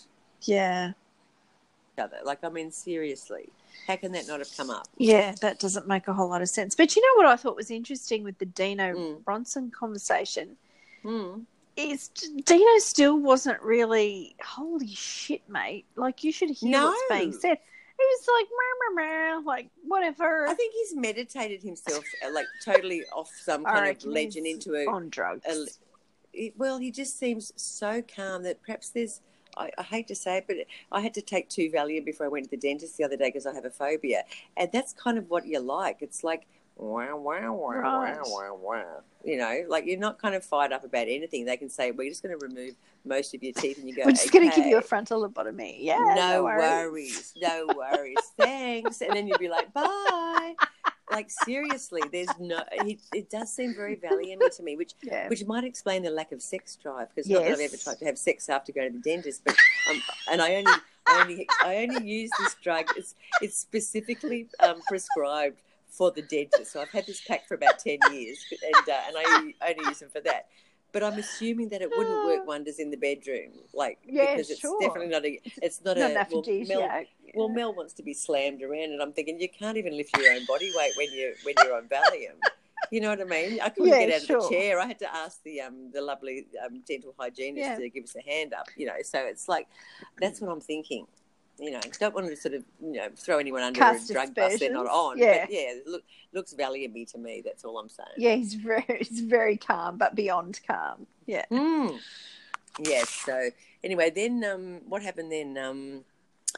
Yeah, 0.44 0.94
Other 1.98 2.20
like, 2.24 2.44
I 2.44 2.50
mean, 2.50 2.72
seriously, 2.72 3.50
how 3.88 3.96
can 3.96 4.12
that 4.14 4.28
not 4.28 4.40
have 4.40 4.50
come 4.56 4.70
up? 4.70 4.88
yeah, 4.98 5.34
that 5.42 5.60
doesn't 5.60 5.88
make 5.88 6.08
a 6.08 6.14
whole 6.14 6.30
lot 6.30 6.42
of 6.42 6.50
sense. 6.50 6.76
But 6.76 6.96
you 6.96 7.02
know 7.02 7.18
what 7.24 7.26
I 7.32 7.36
thought 7.36 7.56
was 7.56 7.72
interesting 7.72 8.24
with 8.24 8.38
the 8.40 8.46
Dino 8.46 8.94
Mm. 8.96 9.24
Bronson 9.24 9.72
conversation 9.72 10.56
Hmm. 11.04 11.42
is 11.78 12.08
Dino 12.10 12.78
still 12.80 13.18
wasn't 13.20 13.62
really 13.62 14.36
holy 14.44 14.88
shit, 14.88 15.42
mate. 15.50 15.86
Like 15.96 16.24
you 16.24 16.32
should 16.32 16.50
hear 16.50 16.82
what's 16.82 17.02
being 17.10 17.32
said. 17.34 17.58
He 17.98 18.04
was 18.04 18.28
like, 18.28 18.48
meh, 18.50 19.04
meh, 19.04 19.36
meh, 19.36 19.42
like 19.46 19.70
whatever. 19.88 20.48
I 20.48 20.54
think 20.54 20.74
he's 20.74 20.94
meditated 20.96 21.62
himself 21.64 22.04
uh, 22.26 22.34
like 22.34 22.48
totally 22.64 23.04
off 23.14 23.30
some 23.42 23.64
kind 23.64 23.96
of 23.96 24.04
legend 24.06 24.46
into 24.48 24.76
a 24.76 24.86
on 24.86 25.10
drugs. 25.10 25.46
a- 26.34 26.52
well, 26.58 26.78
he 26.80 26.92
just 26.92 27.18
seems 27.18 27.54
so 27.56 28.02
calm 28.02 28.44
that 28.44 28.62
perhaps 28.62 28.90
there's. 28.90 29.22
I, 29.58 29.72
I 29.78 29.84
hate 29.84 30.08
to 30.08 30.16
say 30.16 30.38
it, 30.38 30.46
but 30.48 30.58
I 30.92 31.02
had 31.02 31.14
to 31.16 31.22
take 31.22 31.50
two 31.50 31.70
Valium 31.72 32.06
before 32.06 32.26
I 32.26 32.30
went 32.30 32.46
to 32.46 32.52
the 32.52 32.58
dentist 32.58 32.98
the 32.98 33.04
other 33.04 33.18
day 33.18 33.28
because 33.30 33.46
I 33.46 33.54
have 33.54 33.66
a 33.66 33.70
phobia, 33.70 34.24
and 34.58 34.70
that's 34.72 34.94
kind 34.94 35.18
of 35.18 35.30
what 35.30 35.46
you 35.46 35.60
like. 35.60 35.98
It's 36.02 36.24
like 36.24 36.48
wow, 36.78 37.18
wow, 37.18 37.54
wow, 37.54 37.80
Right. 37.80 38.18
wow, 38.18 38.24
wow, 38.26 38.60
wow. 38.62 39.02
You 39.24 39.38
know, 39.38 39.64
like 39.68 39.86
you're 39.86 40.00
not 40.00 40.20
kind 40.22 40.36
of 40.36 40.44
fired 40.44 40.72
up 40.72 40.84
about 40.84 41.08
anything. 41.08 41.46
They 41.46 41.58
can 41.58 41.70
say, 41.70 41.92
"We're 41.92 42.10
just 42.10 42.22
going 42.22 42.38
to 42.38 42.46
remove 42.46 42.76
most 43.06 43.34
of 43.34 43.42
your 43.44 43.54
teeth," 43.54 43.78
and 43.78 43.88
you 43.88 43.96
go, 43.96 44.04
We're 44.06 44.12
just 44.12 44.32
going 44.32 44.50
to 44.50 44.56
give 44.56 44.66
you 44.66 44.78
a 44.78 44.82
frontal 44.82 45.28
lobotomy. 45.28 45.78
Yeah, 45.80 45.98
no 46.16 46.44
worries. 46.44 46.70
worries, 46.70 47.34
no 47.42 47.68
worries, 47.76 48.16
thanks. 48.38 49.02
And 49.02 49.16
then 49.16 49.28
you'd 49.28 49.40
be 49.40 49.50
like, 49.50 49.74
bye. 49.74 50.54
Like 51.12 51.30
seriously, 51.30 52.02
there's 52.12 52.28
no. 52.40 52.64
It, 52.72 53.00
it 53.14 53.30
does 53.30 53.54
seem 53.54 53.76
very 53.76 53.96
valiant 53.96 54.42
to 54.54 54.64
me, 54.64 54.76
which 54.76 54.94
Yeah. 55.04 55.28
which 55.28 55.46
might 55.46 55.64
explain 55.64 56.02
the 56.04 56.10
lack 56.10 56.32
of 56.32 56.42
sex 56.42 56.76
drive. 56.82 57.10
Because 57.14 57.30
not 57.30 57.44
that 57.44 57.52
I've 57.54 57.60
Yes. 57.60 57.74
ever 57.74 57.84
tried 57.84 58.00
to 58.00 58.06
have 58.06 58.18
sex 58.18 58.50
after 58.50 58.72
going 58.72 58.92
to 58.92 58.98
the 59.00 59.04
dentist, 59.04 59.42
but 59.46 59.56
um, 59.90 60.02
and 60.32 60.42
I 60.42 60.56
only 60.56 60.72
I 61.08 61.22
only 61.22 61.48
I 61.64 61.76
only 61.78 62.10
use 62.10 62.32
this 62.40 62.56
drug. 62.64 62.86
It's 62.98 63.14
it's 63.42 63.58
specifically 63.58 64.48
um, 64.62 64.82
prescribed 64.88 65.62
for 65.90 66.12
the 66.12 66.24
dentist. 66.24 66.74
So 66.74 66.82
I've 66.82 66.90
had 66.90 67.06
this 67.06 67.22
pack 67.22 67.48
for 67.48 67.54
about 67.54 67.78
ten 67.80 68.00
years, 68.12 68.40
and 68.52 68.90
uh, 68.90 69.00
and 69.08 69.16
I 69.18 69.54
only 69.70 69.88
use 69.88 70.00
them 70.00 70.10
for 70.10 70.22
that. 70.22 70.48
But 70.96 71.04
I'm 71.04 71.20
assuming 71.20 71.68
that 71.70 71.82
it 71.82 71.90
wouldn't 71.92 72.24
work 72.24 72.48
wonders 72.54 72.80
in 72.80 72.90
the 72.90 72.96
bedroom, 72.96 73.52
like 73.74 74.00
Yeah, 74.08 74.28
because 74.34 74.50
it's 74.50 74.62
sure. 74.62 74.80
definitely 74.80 75.10
not 75.10 75.26
a. 75.26 75.42
It's 75.62 75.84
not, 75.84 75.98
Not 75.98 76.12
a. 76.12 76.14
well, 76.14 76.14
Mel, 76.14 76.22
aphrodisiac. 76.22 77.08
well, 77.36 77.50
Mel 77.50 77.74
wants 77.76 77.94
to 77.96 78.04
be 78.04 78.14
slammed 78.14 78.64
around, 78.64 78.94
and 78.94 79.02
I'm 79.02 79.12
thinking 79.12 79.38
you 79.38 79.50
can't 79.50 79.76
even 79.76 79.98
lift 79.98 80.16
your 80.18 80.32
own 80.32 80.46
body 80.46 80.72
weight 80.74 80.94
when 80.96 81.12
you 81.12 81.34
when 81.44 81.56
you're 81.62 81.76
on 81.76 81.90
Valium. 81.90 82.40
You 82.92 83.02
know 83.02 83.10
what 83.10 83.20
I 83.20 83.26
mean? 83.26 83.60
I 83.62 83.68
couldn't 83.70 83.90
Yeah, 83.90 84.06
get 84.06 84.16
out 84.16 84.22
of 84.22 84.28
the 84.44 84.50
chair. 84.50 84.80
I 84.80 84.86
had 84.86 85.00
to 85.00 85.14
ask 85.14 85.44
the 85.44 85.60
um 85.60 85.92
the 85.92 86.02
lovely 86.02 86.48
um, 86.66 86.82
dental 86.88 87.14
hygienist 87.20 87.58
Yeah. 87.72 87.76
to 87.76 87.90
give 87.90 88.06
us 88.06 88.16
a 88.16 88.22
hand 88.22 88.54
up. 88.54 88.68
You 88.78 88.86
know, 88.88 88.96
so 89.04 89.20
it's 89.20 89.50
like 89.50 89.68
that's 90.22 90.40
what 90.40 90.50
I'm 90.50 90.62
thinking. 90.62 91.08
You 91.58 91.72
know, 91.72 91.80
don't 92.00 92.14
want 92.14 92.28
to 92.28 92.36
sort 92.36 92.54
of 92.54 92.64
you 92.82 92.94
know 92.94 93.08
throw 93.16 93.38
anyone 93.38 93.62
under 93.62 93.80
Cast 93.80 94.10
a 94.10 94.14
drug 94.14 94.36
bus 94.36 94.60
they're 94.60 94.72
not 94.72 94.88
on. 94.88 95.18
Yeah. 95.18 95.46
But 95.46 95.54
yeah, 95.54 95.74
look 95.86 96.04
looks 96.34 96.54
Valium 96.54 97.12
to 97.12 97.18
me. 97.18 97.42
That's 97.44 97.64
all 97.64 97.78
I'm 97.78 97.90
saying. 97.90 98.10
Yeah, 98.18 98.36
he's 98.36 98.54
very, 98.56 98.86
he's 99.00 99.22
very 99.22 99.58
calm, 99.58 99.98
but 99.98 100.16
beyond 100.16 100.60
calm. 100.68 101.08
Yeah. 101.26 101.46
Mm. 101.52 101.98
Yes. 102.80 103.10
So 103.10 103.50
anyway, 103.84 104.10
then 104.10 104.44
um, 104.44 104.82
what 104.88 105.02
happened 105.02 105.32
then? 105.32 105.58
Um, 105.58 106.04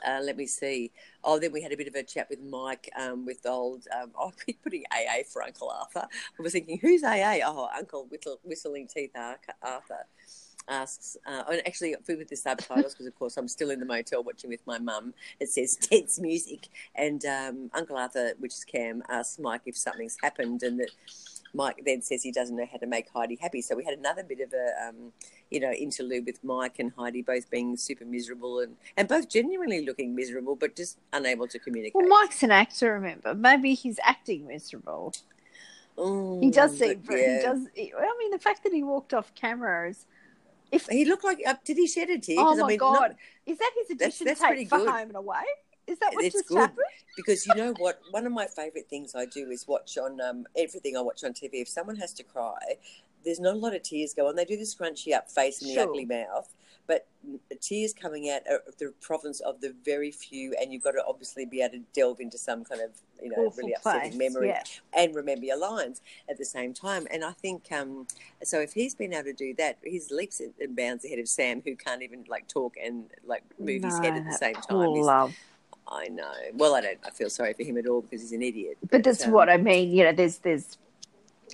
uh, 0.06 0.20
let 0.22 0.38
me 0.38 0.46
see. 0.46 0.92
Oh, 1.24 1.40
then 1.40 1.52
we 1.52 1.62
had 1.62 1.72
a 1.72 1.78
bit 1.78 1.88
of 1.88 1.96
a 1.96 2.04
chat 2.04 2.28
with 2.30 2.40
Mike 2.42 2.90
um, 3.00 3.26
with 3.26 3.46
old. 3.46 3.84
Um, 3.96 4.12
oh, 4.20 4.30
I 4.30 4.44
keep 4.46 4.64
putting 4.64 4.84
AA 4.92 5.24
for 5.32 5.44
Uncle 5.44 5.70
Arthur. 5.70 6.08
I 6.40 6.42
was 6.42 6.54
thinking, 6.54 6.80
who's 6.82 7.04
AA? 7.04 7.40
Oh, 7.46 7.70
Uncle 7.76 8.08
Whistling 8.44 8.88
Teeth 8.88 9.12
Arthur 9.16 10.06
asks. 10.68 11.18
Uh, 11.26 11.44
and 11.52 11.62
actually, 11.68 11.96
with 12.08 12.28
the 12.30 12.36
subtitles, 12.36 12.94
because 12.94 13.08
of 13.08 13.18
course 13.18 13.38
I'm 13.38 13.48
still 13.48 13.70
in 13.72 13.80
the 13.80 13.86
motel 13.86 14.24
watching 14.24 14.50
with 14.50 14.66
my 14.66 14.80
mum. 14.80 15.14
It 15.40 15.50
says 15.50 15.76
tense 15.76 16.20
music, 16.20 16.68
and 16.96 17.24
um, 17.26 17.70
Uncle 17.74 17.98
Arthur, 17.98 18.34
which 18.40 18.54
is 18.54 18.64
Cam, 18.64 19.04
asks 19.10 19.40
Mike 19.40 19.62
if 19.66 19.78
something's 19.78 20.18
happened, 20.22 20.64
and 20.64 20.80
that 20.80 20.92
Mike 21.54 21.82
then 21.86 22.02
says 22.02 22.24
he 22.24 22.32
doesn't 22.32 22.56
know 22.56 22.68
how 22.72 22.78
to 22.78 22.86
make 22.86 23.10
Heidi 23.10 23.38
happy. 23.42 23.62
So 23.62 23.76
we 23.76 23.84
had 23.84 23.98
another 23.98 24.24
bit 24.24 24.42
of 24.42 24.54
a, 24.54 24.88
um, 24.90 25.14
you 25.50 25.60
know, 25.60 25.72
interlude 25.72 26.26
with 26.26 26.44
Mike 26.44 26.80
and 26.80 26.92
Heidi 26.98 27.22
both 27.22 27.50
being 27.50 27.78
super 27.78 28.06
miserable 28.06 28.60
and, 28.60 28.76
and 28.96 29.08
both 29.08 29.30
genuinely 29.30 29.86
looking 29.86 30.14
miserable, 30.16 30.56
but 30.56 30.76
just 30.76 30.98
unable 31.14 31.48
to 31.48 31.58
communicate. 31.58 31.96
Well, 31.96 32.08
Mike's 32.08 32.44
an 32.44 32.52
actor, 32.52 32.94
remember? 32.94 33.34
Maybe 33.34 33.74
he's 33.74 34.00
acting 34.04 34.48
miserable. 34.48 35.14
He 35.96 36.04
Mm, 36.04 36.54
does 36.54 36.78
seem. 36.78 37.02
but 37.06 37.18
He 37.18 37.40
does. 37.42 37.68
I 37.76 38.16
mean, 38.20 38.32
the 38.32 38.38
fact 38.40 38.64
that 38.64 38.74
he 38.74 38.84
walked 38.84 39.14
off 39.14 39.34
camera 39.34 39.90
is 39.90 40.06
If 40.72 40.88
He 40.88 41.06
looked 41.06 41.24
like. 41.24 41.40
Uh, 41.46 41.56
did 41.66 41.78
he 41.78 41.88
shed 41.88 42.10
a 42.10 42.18
tear? 42.20 42.36
oh 42.40 42.56
my 42.56 42.64
I 42.64 42.68
mean, 42.68 42.78
god, 42.78 43.00
not- 43.00 43.16
is 43.46 43.58
that 43.58 43.72
his 43.78 43.88
That's- 43.98 44.16
edition 44.16 44.26
that's 44.28 44.40
tape 44.42 44.48
pretty 44.50 44.66
for 44.66 44.78
good. 44.80 44.90
Home 44.90 45.08
and 45.10 45.16
Away? 45.16 45.44
Is 45.88 46.00
that 46.00 46.12
what 46.14 46.26
It's 46.26 46.34
just 46.36 46.48
good. 46.50 46.58
happened? 46.58 46.86
because 47.16 47.48
you 47.48 47.56
know 47.56 47.74
what? 47.78 48.02
One 48.12 48.26
of 48.26 48.34
my 48.34 48.46
favourite 48.48 48.90
things 48.90 49.16
I 49.16 49.26
do 49.26 49.50
is 49.50 49.66
watch 49.68 49.98
on 49.98 50.20
um, 50.20 50.46
everything 50.58 50.98
I 50.98 51.02
watch 51.02 51.24
on 51.24 51.32
TV. 51.32 51.62
If 51.62 51.70
someone 51.70 51.96
has 51.96 52.12
to 52.16 52.24
cry, 52.24 52.58
there's 53.24 53.40
not 53.40 53.54
a 53.56 53.58
lot 53.58 53.74
of 53.74 53.84
tears 53.84 54.14
go 54.14 54.28
on. 54.28 54.36
They 54.36 54.44
do 54.46 54.58
the 54.58 54.64
scrunchy 54.64 55.14
up 55.14 55.32
face 55.32 55.62
and 55.62 55.72
the 55.72 55.80
ugly 55.82 56.04
mouth, 56.06 56.54
but 56.88 57.08
tears 57.62 57.94
coming 57.94 58.30
out 58.30 58.42
of 58.48 58.78
the 58.78 58.94
province 59.02 59.42
of 59.42 59.60
the 59.60 59.76
very 59.84 60.12
few, 60.12 60.56
and 60.60 60.72
you've 60.72 60.84
got 60.84 60.92
to 60.92 61.04
obviously 61.08 61.46
be 61.46 61.62
able 61.62 61.74
to 61.74 61.84
delve 61.94 62.20
into 62.20 62.38
some 62.38 62.64
kind 62.64 62.82
of 62.82 62.92
you 63.22 63.30
know 63.30 63.46
Awful 63.46 63.64
really 63.64 63.74
upsetting 63.74 64.18
place, 64.18 64.32
memory 64.32 64.48
yeah. 64.48 64.64
and 64.94 65.14
remember 65.14 65.46
your 65.46 65.60
lines 65.60 66.02
at 66.30 66.38
the 66.38 66.46
same 66.46 66.74
time. 66.74 67.08
And 67.12 67.24
I 67.24 67.34
think 67.34 67.70
um, 67.72 68.08
so. 68.44 68.60
If 68.60 68.74
he's 68.74 68.96
been 68.96 69.14
able 69.14 69.26
to 69.26 69.34
do 69.34 69.54
that, 69.58 69.78
he's 69.84 70.12
leaps 70.12 70.40
and 70.40 70.76
bounds 70.76 71.04
ahead 71.06 71.20
of 71.20 71.28
Sam, 71.28 71.62
who 71.64 71.76
can't 71.76 72.02
even 72.02 72.24
like 72.30 72.48
talk 72.48 72.76
and 72.82 73.06
like 73.26 73.44
move 73.60 73.84
his 73.84 74.00
head 74.00 74.16
at 74.16 74.26
the 74.26 74.34
same 74.34 74.56
time. 74.56 74.92
He's- 74.92 75.06
love. 75.06 75.36
I 75.90 76.10
know. 76.10 76.34
Well, 76.54 76.76
I 76.76 76.82
don't. 76.82 77.00
I 77.06 77.12
feel 77.12 77.30
sorry 77.30 77.54
for 77.54 77.64
him 77.64 77.78
at 77.78 77.88
all 77.88 78.02
because 78.02 78.22
he's 78.22 78.34
an 78.34 78.42
idiot. 78.42 78.78
But 78.90 79.06
that's 79.06 79.26
um, 79.26 79.32
what 79.32 79.50
I 79.50 79.56
mean. 79.56 79.90
You 79.90 80.04
know, 80.04 80.12
there's 80.12 80.40
there's 80.40 80.78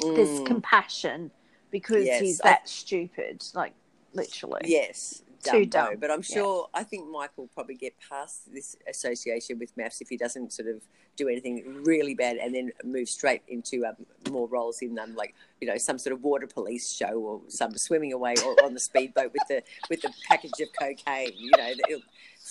there's 0.01 0.39
mm, 0.39 0.45
compassion 0.47 1.29
because 1.69 2.05
Yes, 2.05 2.21
he's 2.21 2.41
I- 2.41 2.49
that 2.49 2.69
stupid, 2.69 3.43
like 3.53 3.73
literally. 4.13 4.61
yes, 4.65 5.23
Too 5.43 5.65
dumb, 5.65 5.91
dumb. 5.91 5.99
But 5.99 6.11
I'm 6.11 6.23
yeah. 6.29 6.35
sure. 6.35 6.69
I 6.73 6.83
think 6.83 7.09
Mike 7.09 7.31
will 7.37 7.49
probably 7.53 7.75
get 7.75 7.93
past 8.09 8.53
this 8.53 8.75
association 8.87 9.59
with 9.59 9.75
MAFS 9.75 10.01
if 10.01 10.09
he 10.09 10.17
doesn't 10.17 10.53
sort 10.53 10.69
of 10.69 10.81
do 11.15 11.27
anything 11.27 11.83
really 11.83 12.15
bad 12.15 12.37
and 12.37 12.55
then 12.55 12.71
move 12.83 13.07
straight 13.07 13.43
into 13.47 13.85
um, 13.85 13.95
more 14.31 14.47
roles 14.47 14.81
in 14.81 14.97
um, 14.97 15.15
like 15.15 15.35
you 15.61 15.67
know 15.67 15.77
some 15.77 15.99
sort 15.99 16.11
of 16.13 16.23
water 16.23 16.47
police 16.47 16.91
show 16.91 17.19
or 17.19 17.41
some 17.49 17.77
swimming 17.77 18.13
away 18.13 18.33
or 18.43 18.55
on 18.63 18.73
the 18.73 18.79
speedboat 18.79 19.31
with 19.33 19.43
the 19.47 19.61
with 19.89 20.01
the 20.01 20.11
package 20.27 20.59
of 20.61 20.69
cocaine. 20.79 21.31
You 21.35 21.51
know, 21.57 21.73
the, 21.75 22.01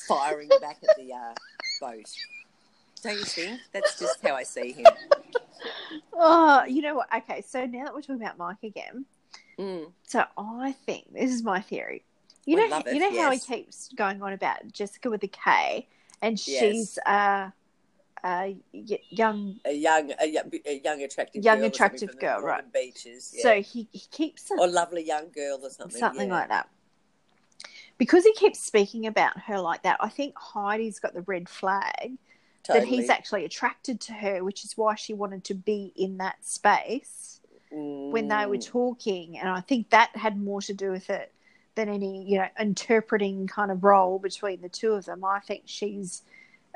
firing 0.06 0.48
back 0.60 0.78
at 0.82 0.96
the 0.96 1.12
uh, 1.12 1.34
boat. 1.80 2.04
Don't 3.02 3.18
you 3.18 3.24
think? 3.24 3.60
That's 3.72 3.98
just 3.98 4.24
how 4.24 4.34
I 4.34 4.42
see 4.42 4.72
him. 4.72 4.86
Oh, 6.14 6.64
you 6.64 6.82
know 6.82 6.96
what? 6.96 7.08
Okay, 7.14 7.40
so 7.42 7.64
now 7.66 7.84
that 7.84 7.94
we're 7.94 8.00
talking 8.00 8.20
about 8.20 8.36
Mike 8.36 8.62
again, 8.64 9.04
Mm. 9.58 9.92
so 10.06 10.24
I 10.36 10.72
think 10.86 11.12
this 11.12 11.30
is 11.30 11.42
my 11.42 11.60
theory. 11.60 12.04
You 12.44 12.60
I 12.60 12.66
know, 12.66 12.82
you 12.90 12.98
know 12.98 13.22
how 13.22 13.30
he 13.30 13.38
keeps 13.38 13.88
going 13.94 14.22
on 14.22 14.32
about 14.32 14.66
Jessika 14.68 15.10
with 15.10 15.22
a 15.22 15.28
K, 15.28 15.86
and 16.20 16.44
Yes. 16.46 16.60
she's 16.60 16.98
uh, 17.06 17.50
a 18.24 18.56
young. 18.72 19.60
a 19.64 19.72
young, 19.72 20.12
a 20.18 20.26
young, 20.26 20.50
a 20.66 20.80
young 20.82 21.02
attractive, 21.02 21.44
Young 21.44 21.58
girl 21.58 21.66
attractive 21.66 22.18
girl, 22.18 22.40
right. 22.40 22.72
Beaches, 22.72 23.32
yeah. 23.36 23.42
So 23.42 23.62
he, 23.62 23.88
he 23.92 24.02
keeps 24.10 24.50
or 24.50 24.66
lovely 24.66 25.04
young 25.04 25.30
girl 25.30 25.60
or 25.62 25.70
something, 25.70 25.98
something 25.98 26.28
yeah. 26.28 26.34
like 26.34 26.48
that. 26.48 26.68
Because 27.98 28.24
he 28.24 28.32
keeps 28.32 28.58
speaking 28.58 29.06
about 29.06 29.38
her 29.42 29.60
like 29.60 29.82
that, 29.82 29.98
I 30.00 30.08
think 30.08 30.34
Heidi's 30.36 30.98
got 30.98 31.14
the 31.14 31.22
red 31.22 31.48
flag 31.48 32.12
that 32.66 32.84
he's 32.84 33.08
actually 33.08 33.44
attracted 33.44 34.00
to 34.00 34.12
her, 34.12 34.42
which 34.42 34.64
is 34.64 34.76
why 34.76 34.94
she 34.94 35.14
wanted 35.14 35.44
to 35.44 35.54
be 35.54 35.92
in 35.96 36.18
that 36.18 36.44
space 36.44 37.40
when 38.10 38.28
they 38.28 38.46
were 38.46 38.58
Mm, 38.58 38.66
talking. 38.66 39.38
And 39.38 39.48
I 39.48 39.60
think 39.60 39.90
that 39.90 40.10
had 40.16 40.38
more 40.38 40.60
to 40.62 40.74
do 40.74 40.90
with 40.90 41.10
it 41.10 41.32
than 41.74 41.88
any, 41.88 42.24
you 42.24 42.38
know, 42.38 42.48
interpreting 42.58 43.46
kind 43.46 43.70
of 43.70 43.84
role 43.84 44.18
between 44.18 44.60
the 44.60 44.68
two 44.68 44.92
of 44.92 45.06
them. 45.06 45.24
I 45.24 45.40
think 45.40 45.62
she's 45.66 46.22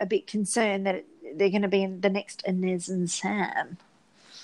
a 0.01 0.07
bit 0.07 0.26
concerned 0.26 0.86
that 0.86 0.97
it, 0.97 1.07
they're 1.36 1.51
going 1.51 1.62
to 1.62 1.68
be 1.68 1.82
in 1.82 2.01
the 2.01 2.11
next 2.11 2.42
Ines 2.47 2.88
and 2.88 3.11
Sam. 3.11 3.78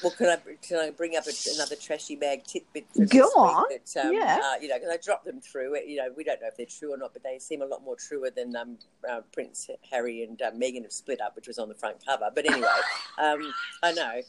Well, 0.03 0.12
can 0.12 0.26
I 0.28 0.36
can 0.66 0.78
I 0.78 0.90
bring 0.90 1.16
up 1.16 1.24
a, 1.26 1.32
another 1.55 1.76
trashy 1.76 2.16
bag 2.16 2.44
tidbit? 2.44 2.86
Go 3.09 3.24
on. 3.36 3.66
That, 3.70 4.05
um, 4.07 4.12
Yeah. 4.14 4.40
Uh, 4.42 4.55
you 4.61 4.68
know, 4.68 4.76
because 4.76 4.90
I 4.92 4.96
dropped 4.96 5.24
them 5.24 5.40
through. 5.40 5.78
You 5.86 5.96
know, 5.96 6.09
we 6.16 6.24
don't 6.24 6.40
know 6.40 6.48
if 6.48 6.57
they're 6.57 6.66
true 6.66 6.92
or 6.94 6.96
not, 6.96 7.12
but 7.12 7.22
they 7.22 7.38
seem 7.38 7.62
a 7.62 7.66
lot 7.66 7.84
more 7.84 7.96
truer 7.96 8.30
than 8.30 8.55
um, 8.57 8.78
uh, 9.09 9.20
Prince 9.32 9.70
Harry 9.90 10.22
and 10.24 10.40
uh, 10.42 10.50
Meghan 10.53 10.82
have 10.82 10.92
split 10.92 11.20
up, 11.20 11.36
which 11.36 11.46
was 11.46 11.59
on 11.59 11.68
the 11.68 11.74
front 11.74 12.05
cover. 12.05 12.30
But 12.34 12.46
anyway, 12.46 12.68
um, 13.18 13.53
I 13.82 13.92
know 13.92 14.20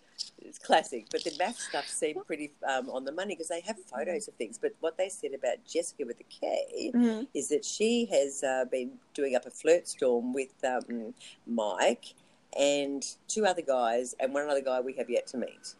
it's 0.41 0.59
classic. 0.59 1.07
But 1.11 1.23
the 1.23 1.31
MAFS 1.31 1.69
stuff 1.69 1.87
seemed 1.87 2.25
pretty 2.27 2.51
um, 2.67 2.89
on 2.89 3.05
the 3.05 3.11
money 3.11 3.33
because 3.35 3.47
they 3.49 3.61
have 3.61 3.77
photos 3.79 4.27
of 4.27 4.33
things. 4.35 4.57
But 4.57 4.73
what 4.79 4.97
they 4.97 5.09
said 5.09 5.33
about 5.33 5.57
Jessika 5.67 6.05
with 6.05 6.17
the 6.17 6.25
K 6.25 6.91
Mm. 6.93 7.27
is 7.33 7.47
that 7.49 7.63
she 7.65 8.05
has 8.11 8.43
uh, 8.43 8.65
been 8.69 8.91
doing 9.13 9.35
up 9.35 9.45
a 9.45 9.49
flirt 9.49 9.87
storm 9.87 10.33
with 10.33 10.53
um, 10.63 11.13
Mike 11.47 12.13
and 12.57 13.03
two 13.27 13.45
other 13.45 13.61
guys 13.61 14.15
and 14.19 14.33
one 14.33 14.49
other 14.49 14.61
guy 14.61 14.79
we 14.79 14.93
have 14.93 15.09
yet 15.09 15.27
to 15.27 15.37
meet. 15.37 15.75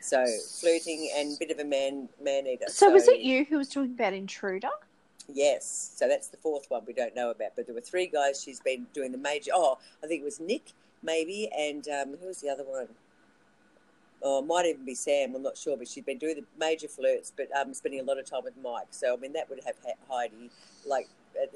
So 0.00 0.24
flirting 0.60 1.10
and 1.16 1.38
bit 1.38 1.50
of 1.50 1.58
a 1.60 1.64
man 1.64 2.08
man 2.20 2.46
eater. 2.46 2.66
So, 2.68 2.90
was 2.90 3.06
it 3.06 3.20
you 3.20 3.44
who 3.44 3.58
was 3.58 3.68
talking 3.68 3.92
about 3.92 4.12
Intruder? 4.12 4.70
Yes. 5.32 5.92
So 5.96 6.08
that's 6.08 6.28
the 6.28 6.36
fourth 6.36 6.66
one 6.68 6.82
we 6.86 6.92
don't 6.92 7.14
know 7.14 7.30
about. 7.30 7.52
But 7.54 7.66
there 7.66 7.74
were 7.74 7.80
three 7.80 8.08
guys 8.08 8.42
she's 8.42 8.60
been 8.60 8.86
doing 8.92 9.12
the 9.12 9.18
major. 9.18 9.52
Oh, 9.54 9.78
I 10.02 10.06
think 10.06 10.22
it 10.22 10.24
was 10.24 10.40
Nick 10.40 10.72
maybe, 11.02 11.48
and 11.56 11.86
um, 11.88 12.16
who 12.20 12.26
was 12.26 12.40
the 12.40 12.48
other 12.48 12.64
one? 12.64 12.88
Oh, 14.24 14.38
it 14.38 14.46
might 14.46 14.66
even 14.66 14.84
be 14.84 14.94
Sam. 14.94 15.34
I'm 15.34 15.42
not 15.42 15.56
sure, 15.56 15.76
but 15.76 15.88
she'd 15.88 16.06
been 16.06 16.18
doing 16.18 16.36
the 16.36 16.44
major 16.58 16.86
flirts, 16.86 17.32
but 17.36 17.48
um, 17.56 17.74
spending 17.74 18.00
a 18.00 18.04
lot 18.04 18.18
of 18.18 18.26
time 18.26 18.44
with 18.44 18.54
Mike. 18.62 18.86
So 18.90 19.14
I 19.14 19.16
mean, 19.16 19.32
that 19.32 19.48
would 19.50 19.60
have 19.64 19.76
had 19.84 19.94
Heidi 20.08 20.50
like 20.86 21.08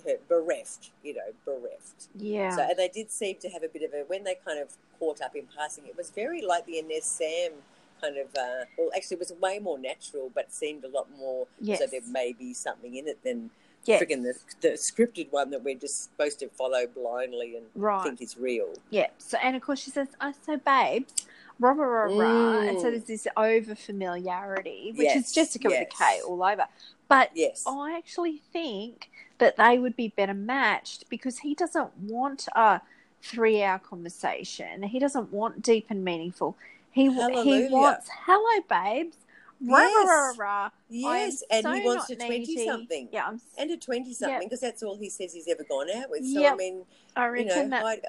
her 0.04 0.16
bereft, 0.28 0.90
you 1.02 1.14
know, 1.14 1.32
bereft. 1.44 2.08
Yeah. 2.16 2.54
So 2.54 2.62
and 2.62 2.78
they 2.78 2.88
did 2.88 3.10
seem 3.10 3.36
to 3.40 3.48
have 3.50 3.62
a 3.62 3.68
bit 3.68 3.82
of 3.82 3.92
a 3.92 4.04
when 4.06 4.24
they 4.24 4.36
kind 4.44 4.58
of 4.60 4.68
caught 4.98 5.20
up 5.20 5.34
in 5.36 5.44
passing. 5.56 5.86
It 5.86 5.96
was 5.96 6.10
very 6.10 6.42
like 6.42 6.66
the 6.66 6.78
Ines 6.78 7.04
Sam 7.04 7.52
kind 8.00 8.16
of. 8.18 8.26
Uh, 8.36 8.64
well, 8.78 8.90
actually, 8.96 9.16
it 9.16 9.20
was 9.20 9.32
way 9.40 9.58
more 9.58 9.78
natural, 9.78 10.30
but 10.34 10.52
seemed 10.52 10.84
a 10.84 10.88
lot 10.88 11.08
more. 11.18 11.46
yes. 11.60 11.78
So 11.78 11.86
there 11.86 12.00
may 12.10 12.32
be 12.32 12.52
something 12.54 12.94
in 12.96 13.06
it 13.08 13.22
than 13.24 13.50
yes. 13.84 14.02
friggin' 14.02 14.22
the, 14.22 14.34
the 14.60 14.68
scripted 14.74 15.30
one 15.30 15.50
that 15.50 15.62
we're 15.64 15.76
just 15.78 16.04
supposed 16.04 16.38
to 16.40 16.48
follow 16.48 16.86
blindly 16.86 17.56
and 17.56 17.66
Right. 17.74 18.02
think 18.02 18.20
is 18.20 18.36
real. 18.36 18.74
Yeah. 18.90 19.08
So 19.18 19.38
and 19.42 19.56
of 19.56 19.62
course 19.62 19.80
she 19.80 19.90
says, 19.90 20.08
"Oh, 20.20 20.32
so 20.44 20.56
babes." 20.56 21.12
Rah, 21.58 21.70
rah, 21.70 21.86
rah, 21.86 22.18
rah. 22.18 22.60
And 22.68 22.78
so 22.78 22.88
Mm. 22.88 22.90
there's 22.90 23.04
this 23.04 23.26
over 23.34 23.74
familiarity, 23.74 24.92
which 24.94 25.06
Yes, 25.06 25.30
is 25.30 25.34
Jessika 25.34 25.70
with 25.70 25.80
a 25.80 25.84
K 25.86 25.96
yes. 26.16 26.22
all 26.24 26.42
over. 26.42 26.66
But 27.08 27.30
Yes. 27.34 27.62
I 27.66 27.94
actually 27.96 28.42
think 28.52 29.08
that 29.38 29.56
they 29.56 29.78
would 29.78 29.96
be 29.96 30.08
better 30.08 30.34
matched 30.34 31.08
because 31.08 31.38
he 31.40 31.54
doesn't 31.54 31.96
want 31.98 32.48
a 32.54 32.80
three 33.22 33.62
hour 33.62 33.78
conversation. 33.78 34.82
He 34.84 34.98
doesn't 34.98 35.32
want 35.32 35.62
deep 35.62 35.86
and 35.90 36.04
meaningful. 36.04 36.56
He 36.90 37.04
he 37.04 37.68
wants 37.68 38.08
hello 38.26 38.60
babes. 38.68 39.16
Rah, 39.60 39.78
rah, 39.78 39.86
rah, 39.86 40.28
Yes. 40.28 40.38
rah. 40.38 40.70
Yes, 40.88 41.42
and 41.50 41.62
so 41.64 41.72
he 41.72 41.80
wants 41.80 42.06
to 42.06 42.16
twenty 42.16 42.38
needy. 42.40 42.66
something. 42.66 43.08
Yeah, 43.10 43.26
I'm, 43.26 43.40
And 43.58 43.70
a 43.70 43.76
twenty 43.76 44.12
something 44.12 44.34
Yep. 44.34 44.42
because 44.50 44.60
that's 44.60 44.82
all 44.82 44.96
he 44.96 45.08
says 45.10 45.32
he's 45.32 45.48
ever 45.48 45.64
gone 45.64 45.88
out 45.90 46.10
with. 46.10 46.26
So 46.26 46.40
I 46.46 46.54
mean, 46.56 46.84
I 47.16 47.26
you 47.36 47.44
know, 47.44 47.68
that 47.70 47.82
Heidi, 47.82 48.02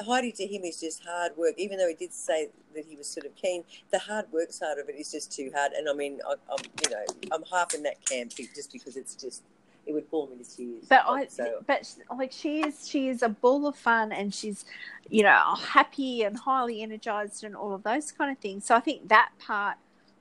Heidi 0.00 0.32
to 0.32 0.46
him 0.46 0.64
is 0.64 0.80
just 0.80 1.04
hard 1.04 1.32
work. 1.36 1.54
Even 1.58 1.78
though 1.78 1.88
he 1.88 1.94
did 1.94 2.12
say 2.12 2.48
that 2.74 2.84
he 2.86 2.96
was 2.96 3.06
sort 3.06 3.26
of 3.26 3.34
keen, 3.36 3.64
the 3.90 3.98
hard 3.98 4.26
work 4.32 4.52
side 4.52 4.78
of 4.78 4.88
it 4.88 4.96
is 4.96 5.10
just 5.12 5.30
too 5.30 5.50
hard. 5.54 5.72
And 5.72 5.88
I 5.88 5.92
mean, 5.92 6.20
I, 6.26 6.34
I'm 6.50 6.64
you 6.84 6.90
know, 6.90 7.04
I'm 7.32 7.42
half 7.50 7.74
in 7.74 7.82
that 7.84 8.04
camp 8.06 8.32
just 8.34 8.72
because 8.72 8.96
it's 8.96 9.14
just 9.14 9.42
it 9.88 9.94
would 9.94 10.08
bore 10.10 10.28
me 10.28 10.36
to 10.36 10.44
tears. 10.44 10.84
But 10.88 11.04
I, 11.08 11.26
so 11.26 11.64
but 11.66 11.92
like 12.16 12.30
she 12.30 12.60
is, 12.60 12.86
she 12.86 13.08
is 13.08 13.22
a 13.22 13.28
ball 13.30 13.66
of 13.66 13.74
fun, 13.74 14.12
and 14.12 14.32
she's, 14.32 14.64
you 15.08 15.22
know, 15.22 15.54
happy 15.56 16.22
and 16.22 16.36
highly 16.36 16.82
energized, 16.82 17.42
and 17.42 17.56
all 17.56 17.74
of 17.74 17.82
those 17.82 18.12
kind 18.12 18.30
of 18.30 18.38
things. 18.38 18.66
So 18.66 18.76
I 18.76 18.80
think 18.80 19.08
that 19.08 19.30
part 19.38 19.78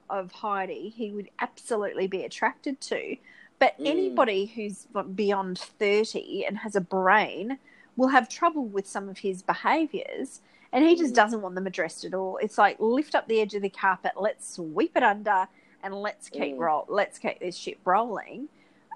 of 0.10 0.32
Heidi, 0.32 0.88
he 0.90 1.12
would 1.12 1.30
absolutely 1.42 2.08
be 2.08 2.24
attracted 2.24 2.80
to. 2.82 3.18
But 3.60 3.78
Mm. 3.78 3.88
anybody 3.88 4.46
who's 4.46 4.88
beyond 5.14 5.60
thirty 5.60 6.46
and 6.46 6.60
has 6.60 6.76
a 6.76 6.82
brain 6.82 7.60
will 7.98 8.08
have 8.10 8.30
trouble 8.30 8.66
with 8.66 8.88
some 8.88 9.10
of 9.10 9.18
his 9.20 9.42
behaviors, 9.42 10.42
and 10.72 10.86
he 10.86 10.96
just 10.96 11.12
Mm. 11.12 11.16
doesn't 11.18 11.42
want 11.42 11.56
them 11.56 11.68
addressed 11.68 12.06
at 12.06 12.14
all. 12.14 12.38
It's 12.38 12.58
like 12.58 12.80
lift 12.80 13.16
up 13.16 13.28
the 13.28 13.42
edge 13.42 13.54
of 13.54 13.64
the 13.64 13.70
carpet, 13.70 14.14
let's 14.16 14.56
sweep 14.56 14.96
it 14.96 15.04
under, 15.04 15.50
and 15.84 15.94
let's 15.94 16.30
keep 16.30 16.56
Mm. 16.56 16.60
roll, 16.60 16.86
let's 16.88 17.20
keep 17.20 17.40
this 17.40 17.58
ship 17.58 17.80
rolling. 17.84 18.48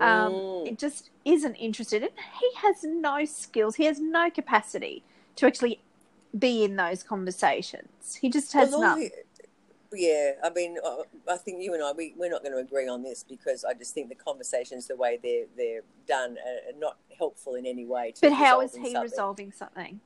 Um, 0.02 0.34
Mm. 0.34 0.68
It 0.68 0.78
just 0.80 1.10
isn't 1.26 1.56
interested. 1.56 2.04
And 2.04 2.12
he 2.40 2.50
has 2.58 2.84
no 2.84 3.26
skills. 3.26 3.76
He 3.76 3.86
has 3.86 4.00
no 4.00 4.30
capacity 4.30 5.04
to 5.38 5.46
actually 5.48 5.82
be 6.38 6.64
in 6.64 6.76
those 6.76 7.04
conversations. 7.04 8.16
He 8.16 8.30
just 8.30 8.54
has 8.54 8.72
Well, 8.72 8.82
none. 8.82 9.10
yeah, 9.94 10.34
I 10.44 10.50
mean, 10.50 10.78
I- 11.28 11.38
think 11.38 11.62
you 11.64 11.74
and 11.74 11.84
I 11.84 11.92
we 11.92 12.14
we're 12.18 12.30
not 12.30 12.42
going 12.44 12.54
to 12.54 12.60
agree 12.60 12.88
on 12.88 13.02
this 13.04 13.24
because 13.24 13.64
I 13.66 13.74
just 13.74 13.94
think 13.94 14.10
the 14.10 14.16
conversations, 14.16 14.88
the 14.88 14.96
way 14.96 15.20
they're 15.22 15.46
they're 15.58 15.82
done, 16.08 16.38
are 16.38 16.78
not 16.78 16.98
helpful 17.18 17.56
in 17.56 17.66
any 17.66 17.86
way. 17.86 18.12
To 18.14 18.22
But 18.22 18.34
how 18.34 18.62
is 18.62 18.74
he 18.76 18.92
something. 18.92 19.02
resolving 19.02 19.52
something? 19.52 20.00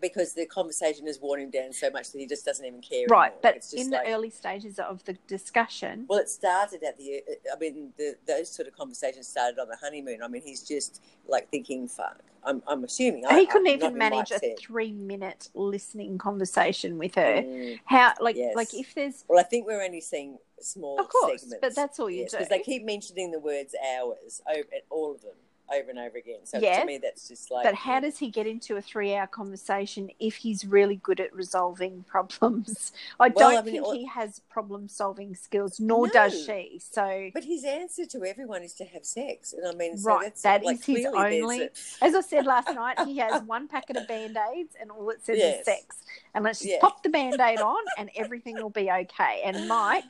Because 0.00 0.34
the 0.34 0.46
conversation 0.46 1.06
has 1.06 1.20
worn 1.20 1.40
him 1.40 1.50
down 1.50 1.72
so 1.72 1.90
much 1.90 2.10
that 2.12 2.18
he 2.18 2.26
just 2.26 2.44
doesn't 2.44 2.64
even 2.64 2.80
care. 2.80 3.06
Right, 3.08 3.26
anymore. 3.26 3.38
but 3.42 3.56
It's 3.56 3.70
just 3.70 3.84
in 3.84 3.90
like- 3.90 4.04
the 4.06 4.12
early 4.12 4.30
stages 4.30 4.78
of 4.78 5.04
the 5.04 5.14
discussion, 5.26 6.06
Well, 6.08 6.18
it 6.18 6.28
started 6.28 6.82
at 6.82 6.96
the. 6.98 7.22
I 7.52 7.58
mean, 7.58 7.92
the, 7.96 8.16
those 8.26 8.48
sort 8.50 8.68
of 8.68 8.76
conversations 8.76 9.28
started 9.28 9.58
on 9.58 9.68
the 9.68 9.76
honeymoon. 9.76 10.22
I 10.22 10.28
mean, 10.28 10.42
he's 10.42 10.62
just 10.66 11.02
like 11.26 11.48
thinking, 11.50 11.88
"Fuck." 11.88 12.20
I'm, 12.44 12.60
I'm 12.66 12.82
assuming. 12.82 13.24
I, 13.24 13.38
he 13.38 13.46
couldn't 13.46 13.68
I'm 13.68 13.74
even 13.74 13.96
manage 13.96 14.32
a 14.32 14.34
head. 14.40 14.58
three-minute 14.58 15.50
listening 15.54 16.18
conversation 16.18 16.98
with 16.98 17.14
her. 17.14 17.40
Mm. 17.40 17.78
How, 17.84 18.14
like, 18.20 18.34
Yes. 18.34 18.56
like 18.56 18.74
if 18.74 18.96
there's 18.96 19.24
Well, 19.28 19.38
I 19.38 19.44
think 19.44 19.64
we're 19.64 19.80
only 19.80 20.00
seeing 20.00 20.38
small 20.60 20.98
Of 20.98 21.08
course, 21.08 21.42
segments. 21.42 21.60
but 21.62 21.76
that's 21.76 22.00
all 22.00 22.10
you 22.10 22.24
because 22.24 22.32
do. 22.32 22.38
Because 22.38 22.48
they 22.48 22.58
keep 22.58 22.84
mentioning 22.84 23.30
the 23.30 23.38
words 23.38 23.76
"hours" 23.96 24.40
over 24.50 24.64
all 24.90 25.12
of 25.14 25.20
them 25.22 25.36
over 25.74 25.90
and 25.90 25.98
over 25.98 26.18
again. 26.18 26.40
So 26.44 26.58
Yeah. 26.58 26.80
to 26.80 26.86
me, 26.86 26.98
that's 26.98 27.28
just 27.28 27.50
like. 27.50 27.64
But 27.64 27.74
how 27.74 28.00
does 28.00 28.18
he 28.18 28.28
get 28.30 28.46
into 28.46 28.76
a 28.76 28.82
three-hour 28.82 29.26
conversation 29.28 30.10
if 30.18 30.36
he's 30.36 30.64
really 30.64 30.96
good 30.96 31.20
at 31.20 31.34
resolving 31.34 32.02
problems? 32.08 32.92
I 33.18 33.28
Well, 33.28 33.50
don't 33.50 33.58
I 33.58 33.62
mean, 33.62 33.74
think 33.74 33.86
or- 33.86 33.94
he 33.94 34.06
has 34.06 34.40
problem-solving 34.50 35.34
skills, 35.34 35.80
nor 35.80 36.06
No. 36.06 36.12
does 36.12 36.44
she. 36.44 36.78
So, 36.82 37.30
But 37.34 37.44
his 37.44 37.64
answer 37.64 38.04
to 38.06 38.24
everyone 38.24 38.62
is 38.62 38.74
to 38.74 38.84
have 38.84 39.04
sex, 39.04 39.52
and 39.52 39.66
I 39.66 39.72
mean, 39.72 39.96
so 39.98 40.08
Right, 40.10 40.22
that's 40.24 40.42
that 40.42 40.64
like, 40.64 40.76
is 40.76 40.84
his 40.84 41.06
only- 41.06 41.68
as 42.02 42.14
I 42.14 42.20
said 42.20 42.46
last 42.46 42.68
night, 42.74 42.98
he 43.06 43.18
has 43.18 43.42
one 43.42 43.68
packet 43.68 43.96
of 43.96 44.06
band-aids, 44.08 44.74
and 44.80 44.90
all 44.90 45.08
it 45.10 45.24
says 45.24 45.38
Yes. 45.38 45.58
is 45.60 45.64
sex. 45.64 45.96
And 46.34 46.44
let's 46.44 46.60
just 46.60 46.70
Yeah. 46.70 46.78
pop 46.80 47.02
the 47.02 47.08
band-aid 47.08 47.60
on, 47.60 47.82
and 47.98 48.10
everything 48.16 48.56
will 48.56 48.70
be 48.70 48.90
okay. 48.90 49.42
And 49.44 49.68
Mike, 49.68 50.04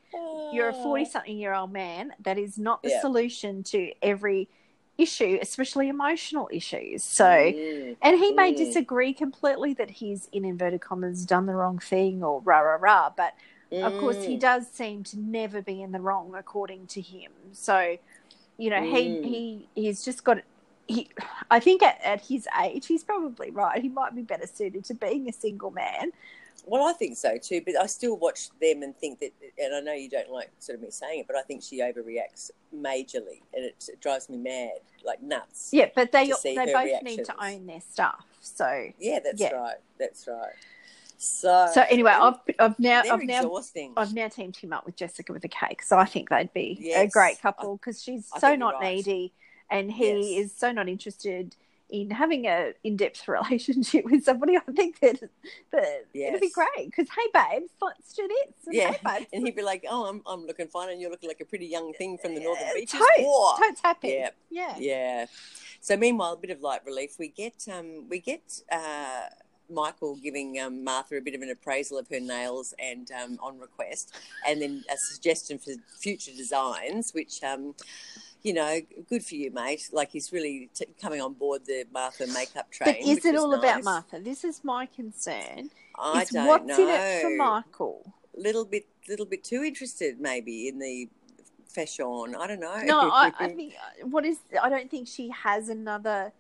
you're 0.53 0.69
a 0.69 0.75
ah. 0.75 0.83
Oh. 0.83 0.85
40-something-year-old 0.85 1.73
man. 1.73 2.15
That 2.21 2.39
is 2.39 2.59
not 2.59 2.83
the 2.83 2.91
Yeah. 2.91 3.01
solution 3.01 3.63
to 3.65 3.93
every 4.03 4.49
issue, 5.03 5.39
especially 5.43 5.89
emotional 5.89 6.49
issues. 6.53 7.03
So. 7.05 7.25
Mm. 7.25 7.97
And 8.01 8.19
he 8.19 8.33
may 8.33 8.53
disagree 8.53 9.13
completely 9.13 9.75
that 9.75 9.91
he's, 9.91 10.29
in 10.33 10.45
inverted 10.45 10.81
commas, 10.81 11.25
done 11.25 11.47
the 11.47 11.55
wrong 11.55 11.79
thing 11.79 12.23
or 12.23 12.41
rah, 12.41 12.61
rah, 12.61 12.79
rah. 12.81 13.11
But 13.17 13.35
of 13.71 13.93
course, 14.01 14.25
he 14.25 14.37
Mm. 14.37 14.41
does 14.41 14.69
seem 14.69 15.03
to 15.05 15.19
never 15.19 15.63
be 15.63 15.83
in 15.83 15.93
the 15.93 16.01
wrong, 16.01 16.35
according 16.37 16.89
to 16.89 17.01
him. 17.01 17.33
So, 17.53 17.97
you 18.59 18.71
know, 18.71 18.83
he, 18.83 19.03
Mm. 19.09 19.25
he 19.25 19.69
he's 19.75 20.05
just 20.05 20.25
got. 20.25 20.39
He, 20.89 21.09
I 21.51 21.59
think 21.61 21.83
at, 21.83 21.99
at 22.05 22.21
his 22.33 22.47
age, 22.63 22.87
he's 22.87 23.05
probably 23.05 23.51
right. 23.51 23.81
He 23.81 23.89
might 23.89 24.15
be 24.15 24.23
better 24.23 24.47
suited 24.47 24.85
to 24.87 24.95
being 24.95 25.29
a 25.29 25.33
single 25.33 25.71
man. 25.71 26.13
Well, 26.65 26.85
I 26.87 26.93
think 26.93 27.17
so 27.17 27.39
too, 27.39 27.61
but 27.65 27.77
I 27.77 27.87
still 27.87 28.17
watch 28.17 28.49
them 28.61 28.83
and 28.83 28.97
think 28.97 29.21
that, 29.21 29.33
and 29.59 29.75
I 29.75 29.81
know 29.81 29.95
you 29.95 30.09
don't 30.09 30.31
like 30.31 30.51
sort 30.59 30.77
of 30.77 30.83
me 30.83 30.91
saying 30.91 31.21
it, 31.21 31.27
but 31.27 31.37
I 31.37 31.43
think 31.43 31.63
she 31.63 31.81
overreacts 31.81 32.51
majorly, 32.75 33.43
and 33.53 33.65
it, 33.65 33.85
it 33.89 34.01
drives 34.01 34.29
me 34.29 34.39
mad, 34.39 34.79
like 35.05 35.21
nuts. 35.23 35.71
Yeah, 35.73 35.87
but 35.95 36.13
they 36.13 36.33
they 36.45 36.67
both 36.67 37.03
need 37.03 37.25
to 37.25 37.45
own 37.45 37.67
their 37.67 37.81
stuff. 37.81 38.25
So 38.41 38.93
Yeah, 38.99 39.19
that's 39.25 39.41
Yeah. 39.41 39.53
right. 39.53 39.77
That's 39.99 40.27
right. 40.29 40.55
So, 41.19 41.73
so 41.73 41.85
anyway, 41.89 42.13
I've 42.13 42.39
I've 42.59 42.79
now 42.79 43.03
I've 43.11 43.25
now. 43.25 43.53
I've 43.97 44.15
now 44.15 44.29
teamed 44.29 44.57
him 44.57 44.73
up 44.73 44.87
with 44.87 44.97
Jessika 44.97 45.31
with 45.31 45.45
a 45.45 45.49
cake, 45.49 45.83
so 45.83 45.99
I 45.99 46.05
think 46.05 46.31
they'd 46.31 46.53
be 46.53 46.91
a 46.97 47.07
great 47.07 47.41
couple 47.43 47.77
because 47.77 48.03
she's 48.03 48.27
I 48.33 48.39
so 48.39 48.57
not 48.57 48.75
right. 48.75 48.95
needy, 48.95 49.35
and 49.71 49.93
he 49.93 50.05
Yes. 50.05 50.39
is 50.39 50.57
so 50.57 50.73
not 50.73 50.89
interested 50.89 51.55
in 51.93 52.11
having 52.11 52.47
a 52.47 52.73
in-depth 52.83 53.29
relationship 53.29 54.05
with 54.07 54.25
somebody. 54.25 54.57
I 54.57 54.73
think 54.73 54.99
that 55.01 55.21
that 55.71 56.05
it'd 56.15 56.41
be 56.41 56.51
great 56.51 56.87
because 56.87 57.07
hey, 57.11 57.31
babes, 57.33 57.71
let's 57.81 58.13
do 58.15 58.27
this. 58.27 58.55
And, 58.67 58.75
Yeah. 58.75 58.93
hey, 58.93 58.99
babes, 59.05 59.27
and 59.33 59.47
he'd 59.47 59.55
be 59.55 59.63
like, 59.63 59.85
"Oh, 59.89 60.07
I'm, 60.07 60.23
I'm 60.27 60.47
looking 60.47 60.67
fine, 60.69 60.89
and 60.89 61.01
you're 61.01 61.11
looking 61.11 61.29
like 61.29 61.41
a 61.41 61.45
pretty 61.45 61.67
young 61.67 61.93
thing 61.93 62.19
from 62.19 62.35
the 62.35 62.41
northern 62.41 62.67
beaches." 62.75 62.99
totes, 62.99 63.61
totes 63.61 63.81
happy. 63.85 64.09
Yeah. 64.09 64.31
yeah, 64.51 64.75
Yeah. 64.79 65.27
So 65.81 65.97
meanwhile, 65.97 66.33
a 66.33 66.37
bit 66.37 66.51
of 66.51 66.61
light 66.61 66.81
relief. 66.87 67.17
We 67.19 67.29
get 67.29 67.67
um, 67.71 68.09
we 68.09 68.21
get 68.21 68.61
uh, 68.71 69.25
Michael 69.69 70.17
giving 70.17 70.59
um, 70.61 70.83
Martha 70.85 71.17
a 71.17 71.21
bit 71.21 71.35
of 71.35 71.43
an 71.43 71.51
appraisal 71.51 71.99
of 71.99 72.09
her 72.09 72.21
nails 72.21 72.73
and 72.79 73.11
um, 73.13 73.39
on 73.43 73.59
request, 73.59 74.15
and 74.49 74.63
then 74.63 74.85
a 74.91 74.97
suggestion 74.97 75.59
for 75.59 75.73
future 76.01 76.33
designs, 76.37 77.13
which. 77.13 77.43
Um, 77.43 77.75
you 78.43 78.53
know, 78.53 78.81
good 79.09 79.25
for 79.25 79.35
you, 79.35 79.51
mate. 79.53 79.89
Like 79.93 80.11
he's 80.11 80.33
really 80.33 80.69
t- 80.75 80.87
coming 81.01 81.21
on 81.21 81.35
board 81.35 81.67
the 81.67 81.85
Martha 81.93 82.27
makeup 82.29 82.71
train. 82.71 82.97
But 83.01 83.09
is 83.09 83.25
it 83.25 83.37
all 83.37 83.55
about. 83.55 83.85
Martha? 83.85 84.19
This 84.21 84.45
is 84.45 84.63
my 84.65 84.87
concern. 84.87 85.71
I 85.99 86.25
don't 86.25 86.47
what's 86.47 86.67
know. 86.67 86.83
in 86.83 86.89
it 86.89 87.23
for 87.23 87.31
Michael? 87.37 88.13
Little 88.37 88.65
bit, 88.65 88.87
little 89.09 89.27
bit 89.27 89.45
too 89.45 89.63
interested, 89.63 90.21
maybe 90.21 90.69
in 90.69 90.79
the 90.79 91.09
fashion. 91.69 92.35
I 92.39 92.47
don't 92.47 92.61
know. 92.61 92.83
No, 92.83 93.01
I, 93.11 93.33
I 93.39 93.49
think 93.55 93.75
uh, 93.75 94.07
what 94.07 94.25
is 94.25 94.39
I 94.61 94.69
don't 94.69 94.91
think 94.91 95.07
she 95.09 95.31
has 95.31 95.69
another 95.69 96.33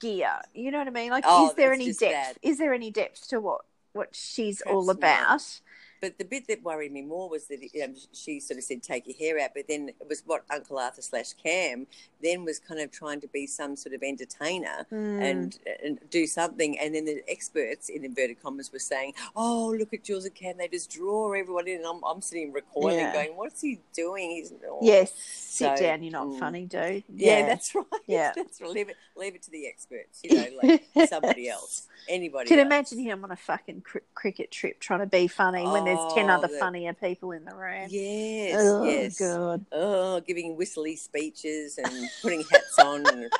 gear. 0.00 0.40
You 0.54 0.70
know 0.70 0.78
what 0.78 0.86
I 0.86 0.90
mean? 0.90 1.10
Like, 1.10 1.24
Oh, 1.26 1.48
is 1.50 1.54
there 1.54 1.72
any 1.72 1.86
depth? 1.92 2.00
bad. 2.00 2.36
Is 2.42 2.58
there 2.58 2.72
any 2.72 2.90
depth 2.90 3.28
to 3.28 3.40
what 3.40 3.62
what 3.92 4.14
she's 4.14 4.60
all 4.62 4.88
about? 4.90 5.28
not. 5.28 5.60
But 6.06 6.18
the 6.18 6.24
bit 6.24 6.46
that 6.46 6.62
worried 6.62 6.92
me 6.92 7.02
more 7.02 7.28
was 7.28 7.46
that 7.48 7.58
um, 7.82 7.94
she 8.12 8.38
sort 8.38 8.58
of 8.58 8.64
said, 8.64 8.80
"Take 8.82 9.08
your 9.08 9.16
hair 9.16 9.42
out," 9.44 9.50
but 9.56 9.64
then 9.68 9.88
it 9.88 10.08
was 10.08 10.22
what 10.24 10.44
Uncle 10.50 10.78
Arthur 10.78 11.02
slash 11.02 11.32
Cam 11.32 11.86
then 12.22 12.44
was 12.44 12.58
kind 12.60 12.80
of 12.80 12.90
trying 12.92 13.20
to 13.20 13.28
be 13.28 13.46
some 13.46 13.74
sort 13.76 13.94
of 13.94 14.02
entertainer 14.02 14.86
Hmm. 14.88 15.20
and 15.20 15.58
and 15.82 15.98
do 16.10 16.26
something, 16.26 16.78
and 16.78 16.94
then 16.94 17.04
the 17.06 17.22
experts 17.28 17.88
in 17.88 18.04
inverted 18.04 18.40
commas 18.40 18.72
were 18.72 18.78
saying, 18.78 19.14
"Oh, 19.34 19.74
look 19.76 19.92
at 19.92 20.04
Jules 20.04 20.24
and 20.26 20.34
Cam; 20.34 20.56
they 20.58 20.68
just 20.68 20.90
draw 20.90 21.32
everyone 21.32 21.66
in." 21.66 21.78
And 21.78 21.86
I'm, 21.86 22.02
I'm 22.04 22.22
sitting 22.22 22.52
recoiling, 22.52 22.98
Yeah. 22.98 23.12
going, 23.12 23.36
"What's 23.36 23.60
he 23.60 23.80
doing? 23.92 24.30
He's 24.30 24.52
oh." 24.68 24.78
yes, 24.82 25.12
sit 25.16 25.76
So, 25.76 25.82
down. 25.82 26.02
You're 26.04 26.12
not 26.12 26.28
mm. 26.28 26.38
funny, 26.38 26.66
dude. 26.66 27.02
Yeah, 27.12 27.46
that's 27.46 27.74
right. 27.74 27.84
Yeah. 28.06 28.32
that's 28.36 28.60
right. 28.60 28.70
Leave 28.70 28.88
it, 28.90 28.96
leave 29.16 29.34
it 29.34 29.42
to 29.42 29.50
the 29.50 29.66
experts. 29.66 30.20
You 30.22 30.36
know, 30.36 30.46
like 30.62 30.84
somebody 31.08 31.48
else, 31.48 31.88
anybody. 32.08 32.48
Can 32.48 32.58
else. 32.60 32.66
imagine 32.66 32.98
him 33.00 33.24
on 33.24 33.32
a 33.32 33.36
fucking 33.36 33.80
cr- 33.82 33.98
cricket 34.14 34.50
trip 34.50 34.78
trying 34.80 35.00
to 35.00 35.06
be 35.06 35.26
funny 35.26 35.64
when 35.64 35.84
there's 35.84 35.95
ten 36.14 36.30
Oh, 36.30 36.34
other 36.34 36.48
the- 36.48 36.58
funnier 36.58 36.92
people 36.94 37.32
in 37.32 37.44
the 37.44 37.54
room. 37.54 37.86
Yes, 37.90 38.54
oh 38.58 38.84
yes. 38.84 39.18
god. 39.18 39.64
oh, 39.72 40.20
giving 40.20 40.56
whistly 40.56 40.96
speeches 40.96 41.78
and 41.78 42.08
putting 42.22 42.44
hats 42.50 42.78
on. 42.78 43.06
And, 43.06 43.30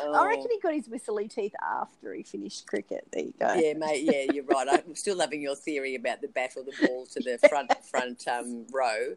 oh. 0.00 0.14
I 0.20 0.26
reckon 0.28 0.46
he 0.50 0.58
got 0.60 0.74
his 0.74 0.88
whistly 0.88 1.28
teeth 1.28 1.54
after 1.62 2.14
he 2.14 2.22
finished 2.22 2.66
cricket. 2.66 3.06
There 3.12 3.22
you 3.24 3.34
go. 3.38 3.52
Yeah, 3.54 3.74
mate. 3.74 4.02
Yeah, 4.04 4.32
you're 4.32 4.44
right. 4.44 4.68
I'm 4.86 4.94
still 4.94 5.16
loving 5.16 5.40
your 5.40 5.56
theory 5.56 5.94
about 5.94 6.20
the 6.20 6.28
bat 6.28 6.52
or 6.56 6.62
the 6.64 6.86
ball 6.86 7.06
to 7.06 7.20
the 7.20 7.38
front 7.48 7.70
front 7.84 8.26
um, 8.28 8.66
row, 8.72 9.14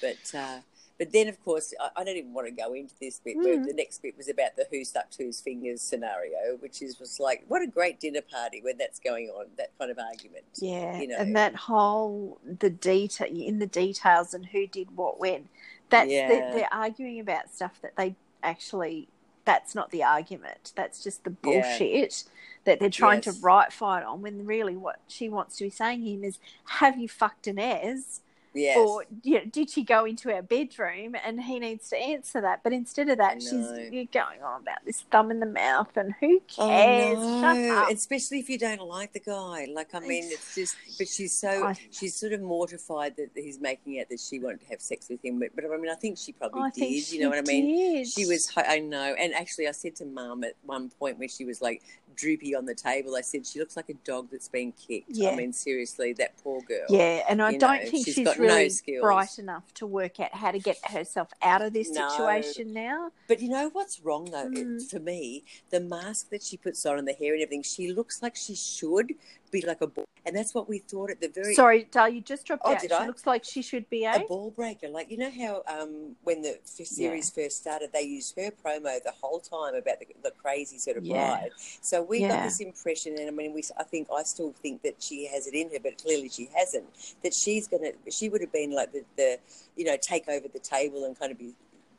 but 0.00 0.38
uh, 0.38 0.58
but 0.98 1.12
then 1.12 1.28
of 1.28 1.42
course 1.44 1.74
I, 1.80 2.00
I 2.00 2.04
don't 2.04 2.16
even 2.16 2.32
want 2.32 2.46
to 2.46 2.52
go 2.52 2.72
into 2.74 2.94
this 3.00 3.20
bit. 3.24 3.36
Where 3.36 3.56
Mm. 3.58 3.66
the 3.66 3.74
next 3.74 4.02
bit 4.02 4.16
was 4.16 4.28
about 4.28 4.56
the 4.56 4.66
who 4.70 4.84
stuck 4.84 5.06
whose 5.16 5.40
fingers 5.40 5.80
scenario, 5.82 6.56
which 6.60 6.82
is 6.82 6.98
was 7.00 7.18
like 7.20 7.44
what 7.48 7.62
a 7.62 7.66
great 7.66 8.00
dinner 8.00 8.20
party 8.22 8.60
when 8.62 8.78
that's 8.78 8.98
going 9.00 9.28
on. 9.30 9.46
That 9.58 9.70
kind 9.78 9.90
of 9.90 9.98
argument. 9.98 10.44
Yeah, 10.60 11.00
you 11.00 11.08
know. 11.08 11.16
and 11.18 11.34
that 11.36 11.54
whole 11.54 12.38
the 12.44 12.70
detail 12.70 13.28
in 13.28 13.58
the 13.58 13.66
details 13.66 14.34
and 14.34 14.46
who 14.46 14.66
did 14.66 14.96
what 14.96 15.18
when. 15.20 15.48
That's 15.90 16.10
Yeah. 16.10 16.28
they, 16.28 16.38
they're 16.58 16.72
arguing 16.74 17.20
about 17.20 17.52
stuff 17.54 17.80
that 17.82 17.96
they 17.96 18.16
actually. 18.42 19.08
That's 19.44 19.74
not 19.74 19.90
the 19.90 20.02
argument. 20.02 20.72
That's 20.74 21.02
just 21.04 21.24
the 21.24 21.30
Yeah. 21.30 21.36
bullshit 21.42 22.24
that 22.64 22.80
they're 22.80 22.88
trying 22.88 23.20
Yes. 23.22 23.36
to 23.36 23.42
right 23.42 23.70
fight 23.70 24.02
on. 24.02 24.22
When 24.22 24.46
really, 24.46 24.74
what 24.74 25.00
she 25.06 25.28
wants 25.28 25.58
to 25.58 25.64
be 25.64 25.70
saying 25.70 26.02
to 26.02 26.10
him 26.10 26.24
is, 26.24 26.38
"Have 26.80 26.96
you 26.98 27.08
fucked 27.10 27.46
an 27.46 27.58
Ines?" 27.58 28.22
Yes. 28.54 28.78
Or 28.78 29.04
you 29.22 29.34
know, 29.38 29.44
did 29.46 29.68
she 29.70 29.82
go 29.82 30.04
into 30.04 30.32
our 30.32 30.42
bedroom? 30.42 31.16
And 31.24 31.42
he 31.42 31.58
needs 31.58 31.88
to 31.90 31.96
answer 31.98 32.40
that. 32.40 32.62
But 32.62 32.72
instead 32.72 33.08
of 33.08 33.18
that, 33.18 33.42
she's 33.42 33.52
you're 33.92 34.04
going 34.06 34.42
on 34.42 34.60
about 34.62 34.84
this 34.86 35.02
thumb 35.10 35.30
in 35.30 35.40
the 35.40 35.46
mouth, 35.46 35.96
and 35.96 36.14
who 36.20 36.40
Oh, 36.58 36.66
cares? 36.68 37.18
no. 37.18 37.40
Shut 37.40 37.76
up. 37.76 37.90
Especially 37.90 38.38
if 38.38 38.48
you 38.48 38.58
don't 38.58 38.80
like 38.82 39.12
the 39.12 39.20
guy. 39.20 39.66
Like, 39.72 39.94
I 39.94 40.00
mean, 40.00 40.24
it's 40.24 40.54
just, 40.54 40.76
but 40.98 41.08
she's 41.08 41.36
so, 41.36 41.66
I- 41.66 41.74
she's 41.90 42.14
sort 42.14 42.32
of 42.32 42.40
mortified 42.40 43.16
that 43.16 43.30
he's 43.34 43.60
making 43.60 43.98
out 44.00 44.08
that 44.10 44.20
she 44.20 44.38
wanted 44.38 44.60
to 44.60 44.66
have 44.66 44.80
sex 44.80 45.08
with 45.08 45.24
him. 45.24 45.38
But, 45.40 45.54
but 45.54 45.64
I 45.64 45.76
mean, 45.76 45.90
I 45.90 45.94
think 45.94 46.16
she 46.18 46.32
probably 46.32 46.62
I 46.62 46.70
did. 46.70 47.10
you 47.12 47.20
know 47.20 47.30
what 47.30 47.38
I 47.38 47.42
mean? 47.42 47.66
did. 47.96 48.06
She 48.08 48.26
was, 48.26 48.50
I 48.56 48.78
know. 48.78 49.14
And 49.18 49.34
actually, 49.34 49.66
I 49.68 49.72
said 49.72 49.96
to 49.96 50.04
mum 50.04 50.44
at 50.44 50.54
one 50.62 50.90
point 50.90 51.18
where 51.18 51.28
she 51.28 51.44
was 51.44 51.60
like 51.60 51.82
droopy 52.14 52.54
on 52.54 52.64
the 52.66 52.74
table, 52.74 53.16
I 53.16 53.20
said, 53.20 53.46
she 53.46 53.58
looks 53.58 53.76
like 53.76 53.88
a 53.88 53.94
dog 53.94 54.28
that's 54.30 54.48
been 54.48 54.72
kicked. 54.72 55.10
Yeah. 55.10 55.30
I 55.30 55.36
mean, 55.36 55.52
seriously, 55.52 56.12
that 56.14 56.36
poor 56.42 56.60
girl. 56.62 56.86
Yeah, 56.88 57.22
and 57.28 57.42
I 57.42 57.56
don't 57.56 57.84
know, 57.84 57.90
think 57.90 58.06
she's 58.06 58.14
she's, 58.14 58.24
got 58.24 58.38
no 58.38 58.44
really 58.44 58.68
skills. 58.70 59.02
bright 59.02 59.38
enough 59.38 59.72
to 59.74 59.86
work 59.86 60.20
out 60.20 60.34
how 60.34 60.50
to 60.50 60.58
get 60.58 60.78
herself 60.90 61.28
out 61.42 61.62
of 61.62 61.72
this 61.72 61.90
No. 61.90 62.08
situation 62.08 62.72
now. 62.72 63.10
But 63.28 63.40
you 63.40 63.48
know 63.48 63.70
what's 63.72 64.00
wrong 64.00 64.26
though? 64.26 64.50
Mm. 64.50 64.90
For 64.90 65.00
me, 65.00 65.44
the 65.70 65.80
mask 65.80 66.30
that 66.30 66.42
she 66.42 66.56
puts 66.56 66.84
on 66.86 66.98
and 66.98 67.06
the 67.08 67.12
hair 67.12 67.34
and 67.34 67.42
everything, 67.42 67.62
she 67.62 67.92
looks 67.92 68.22
like 68.22 68.36
she 68.36 68.54
should 68.54 69.14
be 69.54 69.66
like 69.66 69.80
a 69.80 69.86
ball. 69.86 70.04
And 70.26 70.34
that's 70.34 70.54
what 70.54 70.68
we 70.68 70.78
thought 70.78 71.10
at 71.10 71.20
the 71.20 71.28
very 71.28 71.54
Sorry, 71.54 71.86
Dal, 71.90 72.08
you 72.08 72.20
just 72.22 72.46
dropped 72.46 72.62
Oh, 72.64 72.72
out. 72.72 72.80
did 72.80 72.90
She 72.90 72.96
I? 72.96 73.06
looks 73.06 73.26
like 73.26 73.44
she 73.44 73.60
should 73.62 73.88
be 73.90 74.04
a 74.04 74.16
a. 74.16 74.26
ball 74.26 74.50
breaker. 74.50 74.88
Like 74.88 75.10
you 75.10 75.18
know 75.18 75.30
how 75.30 75.62
um, 75.72 76.16
when 76.22 76.40
the 76.42 76.58
series 76.64 77.30
first 77.30 77.58
started, 77.58 77.90
they 77.92 78.02
used 78.02 78.34
her 78.36 78.50
promo 78.50 79.02
the 79.02 79.12
whole 79.22 79.38
time 79.38 79.74
about 79.74 80.00
the, 80.00 80.06
the 80.22 80.30
crazy 80.32 80.78
sort 80.78 80.96
of 80.96 81.04
Yeah. 81.04 81.26
bride. 81.26 81.50
So 81.82 82.02
we 82.02 82.20
got 82.20 82.42
this 82.42 82.60
impression, 82.60 83.16
and 83.18 83.28
I 83.28 83.32
mean, 83.32 83.52
we 83.54 83.62
I 83.78 83.84
think 83.84 84.08
I 84.14 84.22
still 84.22 84.52
think 84.62 84.82
that 84.82 85.02
she 85.02 85.26
has 85.26 85.46
it 85.46 85.54
in 85.54 85.70
her, 85.72 85.78
but 85.82 85.98
clearly 86.02 86.28
she 86.30 86.48
hasn't. 86.56 86.86
That 87.22 87.34
she's 87.34 87.68
gonna, 87.68 87.92
she 88.10 88.28
would 88.30 88.40
have 88.40 88.52
been 88.52 88.72
like 88.74 88.92
the, 88.92 89.04
the 89.16 89.38
you 89.76 89.84
know 89.84 89.96
take 90.00 90.26
over 90.28 90.48
the 90.48 90.58
table 90.58 91.04
and 91.04 91.18
kind 91.18 91.30
of 91.32 91.38
be 91.38 91.52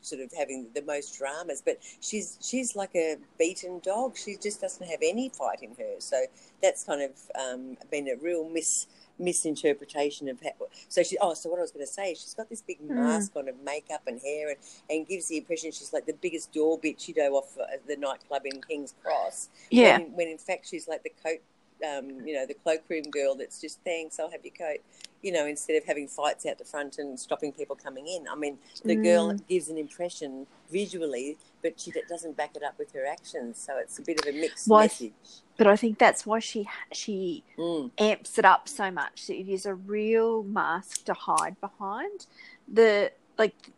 sort 0.06 0.22
of 0.22 0.32
having 0.36 0.68
the 0.74 0.82
most 0.82 1.18
dramas. 1.18 1.62
But 1.64 1.78
she's 2.00 2.38
she's 2.40 2.76
like 2.76 2.94
a 2.94 3.16
beaten 3.38 3.80
dog. 3.80 4.16
She 4.16 4.36
just 4.42 4.60
doesn't 4.60 4.86
have 4.86 5.00
any 5.02 5.28
fight 5.28 5.62
in 5.62 5.70
her. 5.76 5.94
So 5.98 6.22
that's 6.62 6.84
kind 6.84 7.02
of 7.02 7.10
um, 7.40 7.76
been 7.90 8.08
a 8.08 8.16
real 8.16 8.48
miss 8.48 8.86
misinterpretation 9.18 10.28
of 10.28 10.38
how, 10.42 10.50
so 10.88 11.02
she 11.02 11.16
oh 11.22 11.32
so 11.34 11.48
what 11.48 11.58
I 11.58 11.62
was 11.62 11.72
going 11.72 11.86
to 11.86 11.90
say 11.90 12.10
she's 12.14 12.34
got 12.34 12.50
this 12.50 12.60
big 12.60 12.78
Hmm. 12.86 12.96
mask 12.96 13.32
on 13.36 13.48
of 13.48 13.54
makeup 13.64 14.02
and 14.06 14.20
hair 14.20 14.50
and, 14.50 14.58
and 14.90 15.06
gives 15.08 15.28
the 15.28 15.38
impression 15.38 15.72
she's 15.72 15.92
like 15.92 16.04
the 16.06 16.12
biggest 16.12 16.52
door 16.52 16.78
bitch 16.78 17.08
you 17.08 17.14
know 17.16 17.34
off 17.36 17.56
uh, 17.58 17.64
the 17.88 17.96
nightclub 17.96 18.42
in 18.44 18.60
King's 18.62 18.94
Cross 19.02 19.48
Yeah. 19.70 19.98
when, 19.98 20.12
when 20.16 20.28
in 20.28 20.38
fact 20.38 20.68
she's 20.68 20.86
like 20.86 21.02
the 21.02 21.12
coat 21.24 21.40
um, 21.86 22.26
you 22.26 22.34
know 22.34 22.46
the 22.46 22.54
cloakroom 22.54 23.04
girl 23.10 23.34
that's 23.34 23.60
just 23.60 23.80
thanks 23.84 24.18
I'll 24.20 24.30
have 24.30 24.44
your 24.44 24.54
coat 24.54 24.80
you 25.26 25.32
know 25.32 25.46
instead 25.46 25.76
of 25.76 25.84
having 25.84 26.08
fights 26.08 26.46
out 26.46 26.58
the 26.58 26.64
front 26.64 26.98
and 26.98 27.20
stopping 27.20 27.52
people 27.52 27.76
coming 27.76 28.06
in 28.08 28.26
I 28.28 28.36
mean 28.36 28.58
the 28.84 28.96
girl 28.96 29.26
Mm. 29.32 29.40
gives 29.48 29.68
an 29.70 29.78
impression 29.78 30.46
visually 30.70 31.38
but 31.62 31.80
she 31.80 31.92
doesn't 32.08 32.36
back 32.36 32.56
it 32.56 32.64
up 32.64 32.78
with 32.78 32.92
her 32.94 33.06
actions 33.06 33.58
so 33.66 33.78
it's 33.78 33.98
a 33.98 34.02
bit 34.02 34.20
of 34.22 34.34
a 34.34 34.38
mixed 34.44 34.68
Well, 34.68 34.82
message 34.84 35.12
But 35.58 35.68
I 35.68 35.76
think 35.76 35.98
that's 35.98 36.26
why 36.26 36.40
she 36.40 36.68
she 36.92 37.44
mm, 37.58 37.90
amps 37.98 38.38
it 38.38 38.44
up 38.44 38.68
so 38.68 38.90
much. 38.90 39.30
It 39.30 39.48
is 39.52 39.66
a 39.66 39.74
real 39.74 40.42
mask 40.44 41.04
to 41.06 41.14
hide 41.14 41.60
behind. 41.60 42.26
The 42.72 43.12
like 43.38 43.72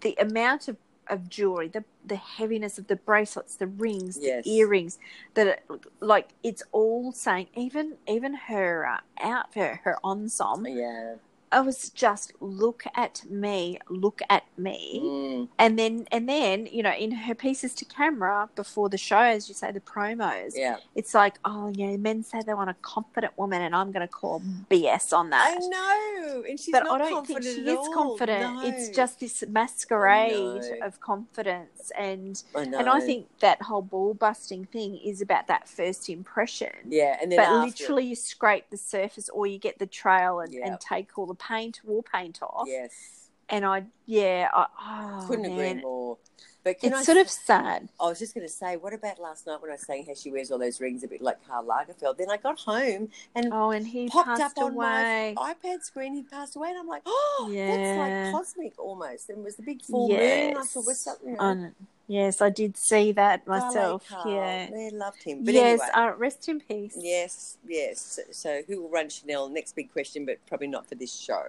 the 0.00 0.16
amount 0.20 0.68
of, 0.68 0.76
of 1.10 1.28
jewelry, 1.28 1.68
the 1.68 1.84
the 2.04 2.16
heaviness 2.16 2.78
of 2.78 2.86
the 2.88 2.96
bracelets, 2.96 3.56
the 3.56 3.66
rings, 3.66 4.18
Yes. 4.20 4.44
the 4.44 4.50
earrings, 4.56 4.98
that 5.34 5.46
it, 5.46 5.64
like 6.00 6.30
it's 6.42 6.62
all 6.72 7.12
saying. 7.12 7.48
Even 7.54 7.98
even 8.08 8.34
her 8.34 8.86
uh, 8.86 9.00
outfit, 9.20 9.80
her 9.84 9.98
ensemble. 10.04 10.68
yeah 10.70 11.16
I 11.50 11.60
was 11.60 11.90
just 11.90 12.32
look 12.40 12.84
at 12.94 13.24
me, 13.30 13.78
look 13.88 14.20
at 14.28 14.44
me, 14.56 15.00
mm, 15.02 15.48
and 15.58 15.78
then 15.78 16.06
and 16.12 16.28
then 16.28 16.66
you 16.70 16.82
know 16.82 16.92
in 16.92 17.10
her 17.12 17.34
pieces 17.34 17.74
to 17.76 17.84
camera 17.84 18.48
before 18.54 18.88
the 18.88 18.98
show, 18.98 19.18
as 19.18 19.48
you 19.48 19.54
say, 19.54 19.72
the 19.72 19.80
promos 19.80 20.52
yeah 20.54 20.76
it's 20.94 21.14
like, 21.14 21.38
oh, 21.44 21.72
yeah 21.74 21.96
men 21.96 22.22
say 22.22 22.42
they 22.46 22.54
want 22.54 22.70
a 22.70 22.76
confident 22.82 23.32
woman, 23.38 23.62
and 23.62 23.74
I'm 23.74 23.92
going 23.92 24.06
to 24.06 24.12
call 24.12 24.42
BS 24.70 25.12
on 25.12 25.30
that. 25.30 25.56
I 25.60 25.66
know, 25.66 26.42
and 26.48 26.58
she's 26.58 26.72
but 26.72 26.84
not 26.84 27.00
I 27.00 27.08
don't 27.10 27.26
think 27.26 27.38
confident 27.40 27.56
she 27.66 27.70
at 27.72 27.72
is 27.72 27.78
all. 27.78 27.94
confident. 27.94 28.54
No. 28.54 28.66
It's 28.66 28.88
just 28.90 29.20
this 29.20 29.44
masquerade 29.48 30.62
of 30.82 31.00
confidence, 31.00 31.90
and 31.98 32.42
I 32.54 32.62
and 32.62 32.88
I 32.88 33.00
think 33.00 33.26
that 33.40 33.62
whole 33.62 33.82
ball 33.82 34.14
busting 34.14 34.66
thing 34.66 34.96
is 34.98 35.20
about 35.20 35.46
that 35.48 35.68
first 35.68 36.08
impression. 36.08 36.70
yeah, 36.88 37.16
and 37.20 37.30
then 37.32 37.38
But 37.38 37.46
after, 37.46 37.66
literally, 37.66 38.06
you 38.06 38.16
scrape 38.16 38.70
the 38.70 38.76
surface, 38.76 39.28
or 39.28 39.46
you 39.46 39.58
get 39.58 39.78
the 39.78 39.86
trail 39.86 40.40
and, 40.40 40.52
and 40.54 40.80
take 40.80 41.16
all 41.18 41.26
the 41.26 41.34
paint, 41.38 41.80
war 41.84 42.02
paint 42.02 42.40
off. 42.42 42.66
yes, 42.68 43.28
And 43.48 43.64
I, 43.64 43.84
yeah, 44.06 44.48
I, 44.52 44.66
oh, 44.80 45.26
couldn't 45.26 45.46
agree 45.46 45.74
more. 45.74 46.18
But 46.64 46.80
can 46.80 46.90
It's 46.90 47.00
I 47.00 47.02
sort 47.04 47.18
of 47.18 47.30
sad. 47.30 47.88
I 48.00 48.06
was 48.08 48.18
just 48.18 48.34
going 48.34 48.46
to 48.46 48.52
say, 48.52 48.76
what 48.76 48.92
about 48.92 49.20
last 49.20 49.46
night 49.46 49.62
when 49.62 49.70
I 49.70 49.74
was 49.74 49.86
saying 49.86 50.06
how 50.06 50.14
she 50.14 50.30
wears 50.30 50.50
all 50.50 50.58
those 50.58 50.80
rings 50.80 51.04
a 51.04 51.08
bit 51.08 51.22
like 51.22 51.38
Karl 51.46 51.64
Lagerfeld? 51.64 52.18
Then 52.18 52.30
I 52.30 52.36
got 52.36 52.58
home 52.58 53.08
and 53.34 53.48
Oh, 53.52 53.70
and 53.70 53.86
he 53.86 54.08
popped 54.08 54.40
up 54.40 54.52
on 54.58 54.74
my 54.76 55.34
iPad 55.36 55.82
screen. 55.82 56.14
He 56.14 56.24
passed 56.24 56.56
away, 56.56 56.70
and 56.70 56.78
I'm 56.78 56.88
like, 56.88 57.02
oh, 57.06 57.48
Yeah. 57.52 57.76
that's 57.76 57.98
like 57.98 58.32
cosmic 58.32 58.78
almost. 58.78 59.30
And 59.30 59.38
it 59.38 59.44
was 59.44 59.56
the 59.56 59.62
big 59.62 59.82
full 59.82 60.08
moon. 60.08 60.18
And 60.20 60.58
I 60.58 60.62
thought, 60.62 60.84
what's 60.84 61.00
something? 61.00 61.30
You 61.30 61.36
know, 61.36 61.70
yes, 62.08 62.40
I 62.40 62.50
did 62.50 62.76
see 62.76 63.12
that 63.12 63.46
myself. 63.46 64.08
Karl. 64.08 64.34
Yeah. 64.34 64.70
they 64.70 64.90
loved 64.90 65.22
him. 65.22 65.44
But 65.44 65.54
yes, 65.54 65.80
anyway, 65.80 66.08
uh, 66.08 66.16
rest 66.16 66.48
in 66.48 66.60
peace. 66.60 66.96
yes, 66.98 67.58
yes. 67.66 68.00
So, 68.00 68.22
so 68.32 68.62
who 68.66 68.82
will 68.82 68.90
run 68.90 69.08
Chanel? 69.08 69.48
Next 69.48 69.76
big 69.76 69.92
question, 69.92 70.26
but 70.26 70.38
probably 70.46 70.66
not 70.66 70.88
for 70.88 70.96
this 70.96 71.14
show. 71.14 71.44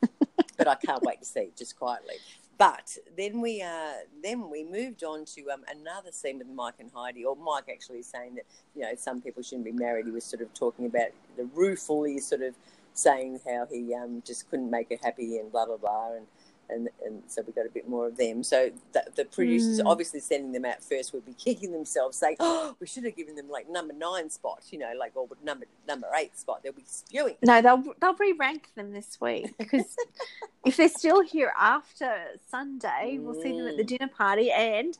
but 0.56 0.68
I 0.68 0.74
can't 0.76 1.02
wait 1.02 1.20
to 1.20 1.24
see, 1.24 1.40
it, 1.40 1.56
just 1.56 1.78
quietly. 1.78 2.16
But 2.58 2.96
then 3.16 3.40
we 3.40 3.60
uh, 3.60 4.04
then 4.22 4.48
we 4.48 4.62
moved 4.62 5.02
on 5.02 5.24
to 5.34 5.50
um, 5.50 5.64
another 5.68 6.12
scene 6.12 6.38
with 6.38 6.48
Mike 6.48 6.74
and 6.78 6.90
Heidi, 6.94 7.24
or 7.24 7.34
Mike 7.34 7.64
actually 7.68 8.02
saying 8.02 8.36
that 8.36 8.44
you 8.76 8.82
know 8.82 8.92
some 8.96 9.20
people 9.20 9.42
shouldn't 9.42 9.64
be 9.64 9.72
married. 9.72 10.06
He 10.06 10.12
was 10.12 10.24
sort 10.24 10.42
of 10.42 10.54
talking 10.54 10.86
about 10.86 11.08
the 11.36 11.44
ruefully 11.54 12.18
sort 12.18 12.42
of 12.42 12.54
saying 12.94 13.40
how 13.46 13.66
he 13.70 13.94
um, 13.94 14.22
just 14.24 14.48
couldn't 14.50 14.70
make 14.70 14.90
her 14.90 14.98
happy 15.02 15.38
and 15.38 15.50
blah 15.50 15.66
blah 15.66 15.78
blah, 15.78 16.12
and 16.12 16.26
and, 16.72 16.88
and 17.04 17.22
so 17.26 17.42
we 17.46 17.52
got 17.52 17.66
a 17.66 17.70
bit 17.70 17.88
more 17.88 18.06
of 18.06 18.16
them. 18.16 18.42
So 18.42 18.70
the, 18.92 19.04
the 19.14 19.24
producers 19.24 19.80
Mm. 19.80 19.86
obviously 19.86 20.20
sending 20.20 20.52
them 20.52 20.64
out 20.64 20.82
first 20.82 21.12
would 21.12 21.24
be 21.26 21.34
kicking 21.34 21.72
themselves, 21.72 22.16
saying, 22.16 22.36
"Oh, 22.40 22.74
we 22.80 22.86
should 22.86 23.04
have 23.04 23.16
given 23.16 23.34
them 23.36 23.48
like 23.50 23.68
number 23.68 23.92
nine 23.94 24.30
spot, 24.30 24.62
you 24.70 24.78
know, 24.78 24.92
like 24.98 25.12
or 25.14 25.28
number 25.44 25.66
number 25.86 26.08
eight 26.16 26.38
spot." 26.38 26.62
They'll 26.62 26.72
be 26.72 26.84
spewing. 26.86 27.36
No, 27.42 27.60
they'll 27.62 27.84
they'll 28.00 28.14
re-rank 28.14 28.68
them 28.74 28.92
this 28.92 29.20
week 29.20 29.54
because 29.58 29.94
if 30.64 30.76
they're 30.76 30.88
still 30.88 31.20
here 31.22 31.52
after 31.58 32.12
Sunday, 32.50 33.18
we'll 33.20 33.34
see 33.40 33.56
them 33.56 33.68
at 33.68 33.76
the 33.76 33.84
Mm. 33.84 33.98
dinner 33.98 34.08
party, 34.08 34.50
and 34.50 34.96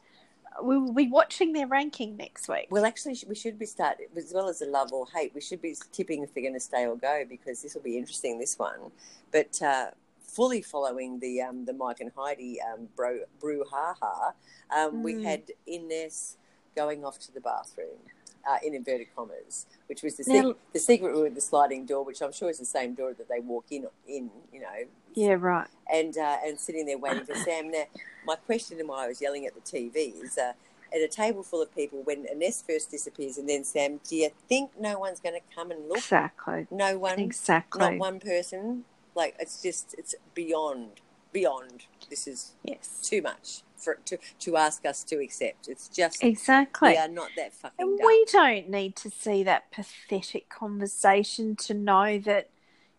we 0.63 0.77
will 0.77 0.93
be 0.93 1.09
watching 1.09 1.55
their 1.55 1.67
ranking 1.67 2.17
next 2.19 2.47
week. 2.49 2.67
Well, 2.71 2.85
actually, 2.85 3.17
we 3.27 3.35
should 3.35 3.59
be 3.59 3.65
starting 3.65 4.07
as 4.17 4.33
well 4.35 4.49
as 4.51 4.59
the 4.59 4.67
love 4.67 4.93
or 4.93 5.07
hate. 5.15 5.33
We 5.35 5.41
should 5.41 5.63
be 5.63 5.75
tipping 5.93 6.23
if 6.23 6.35
they're 6.35 6.43
going 6.43 6.53
to 6.53 6.61
stay 6.61 6.87
or 6.87 6.97
go 6.97 7.25
because 7.29 7.63
this 7.63 7.75
will 7.75 7.83
be 7.83 7.97
interesting. 7.97 8.39
This 8.39 8.59
one, 8.59 8.91
but 9.31 9.61
uh, 9.63 9.93
fully 10.35 10.63
following 10.63 11.21
the 11.21 11.41
um, 11.43 11.65
the 11.67 11.73
Mike 11.73 12.01
and 12.01 12.11
Heidi 12.17 12.59
um, 12.63 12.89
bro 12.97 13.21
brouhaha, 13.41 14.33
um, 14.75 15.03
we 15.03 15.15
Mm. 15.15 15.25
had 15.25 15.43
Ines 15.67 16.37
going 16.75 17.05
off 17.05 17.19
to 17.21 17.33
the 17.33 17.41
bathroom. 17.41 17.99
Uh, 18.45 18.57
in 18.65 18.75
inverted 18.75 19.07
commas, 19.15 19.67
which 19.87 20.03
was 20.03 20.17
the, 20.17 20.25
Now- 20.27 20.49
sec- 20.49 20.57
the 20.73 20.81
secret 20.81 21.11
room 21.13 21.23
with 21.23 21.37
the 21.37 21.41
sliding 21.41 21.87
door, 21.87 22.05
which 22.05 22.21
I'm 22.21 22.33
sure 22.33 22.51
is 22.51 22.59
the 22.59 22.65
same 22.65 22.93
door 22.95 23.15
that 23.15 23.29
they 23.29 23.39
walk 23.39 23.67
in 23.71 23.87
in, 24.09 24.31
you 24.53 24.59
know, 24.59 24.79
Yeah, 25.15 25.37
right. 25.39 25.69
and 25.89 26.19
uh, 26.19 26.39
and 26.45 26.59
sitting 26.59 26.85
there 26.87 26.99
waiting 26.99 27.25
for 27.25 27.37
Sam. 27.37 27.71
Now, 27.71 27.85
my 28.27 28.35
question 28.35 28.81
and 28.81 28.89
why 28.89 29.05
I 29.05 29.07
was 29.07 29.21
yelling 29.23 29.47
at 29.47 29.55
the 29.55 29.61
TV 29.61 30.21
is 30.25 30.37
uh, 30.39 30.55
at 30.93 31.01
a 31.01 31.07
table 31.07 31.45
full 31.45 31.63
of 31.63 31.73
people 31.73 32.03
when 32.03 32.27
Ines 32.27 32.65
first 32.69 32.91
disappears 32.91 33.39
and 33.39 33.49
then 33.49 33.63
Sam, 33.63 34.01
do 34.09 34.17
you 34.17 34.31
think 34.49 34.73
no 34.77 34.99
one's 34.99 35.21
going 35.21 35.37
to 35.37 35.55
come 35.55 35.71
and 35.71 35.89
look? 35.89 35.99
Exactly. 35.99 36.67
No 36.69 36.99
one, 36.99 37.21
Exactly. 37.21 37.79
not 37.79 37.97
one 37.99 38.19
person. 38.19 38.87
Like 39.15 39.37
it's 39.39 39.63
just 39.63 39.95
it's 39.99 40.15
beyond 40.35 41.01
beyond. 41.33 41.85
This 42.11 42.27
is 42.27 42.53
Yes. 42.63 43.01
too 43.03 43.23
much 43.23 43.63
for 43.77 43.97
to 44.07 44.19
to 44.41 44.57
ask 44.57 44.85
us 44.87 45.03
to 45.05 45.17
accept. 45.21 45.69
It's 45.69 45.89
just 45.89 46.23
Exactly. 46.23 46.91
we 46.91 46.97
are 46.97 47.09
not 47.09 47.31
that 47.37 47.53
fucking. 47.53 47.77
And 47.79 47.99
dumb. 47.99 48.07
we 48.07 48.25
don't 48.33 48.69
need 48.69 48.97
to 48.97 49.11
see 49.11 49.43
that 49.45 49.71
pathetic 49.71 50.49
conversation 50.49 51.57
to 51.57 51.75
know 51.75 52.19
that, 52.21 52.49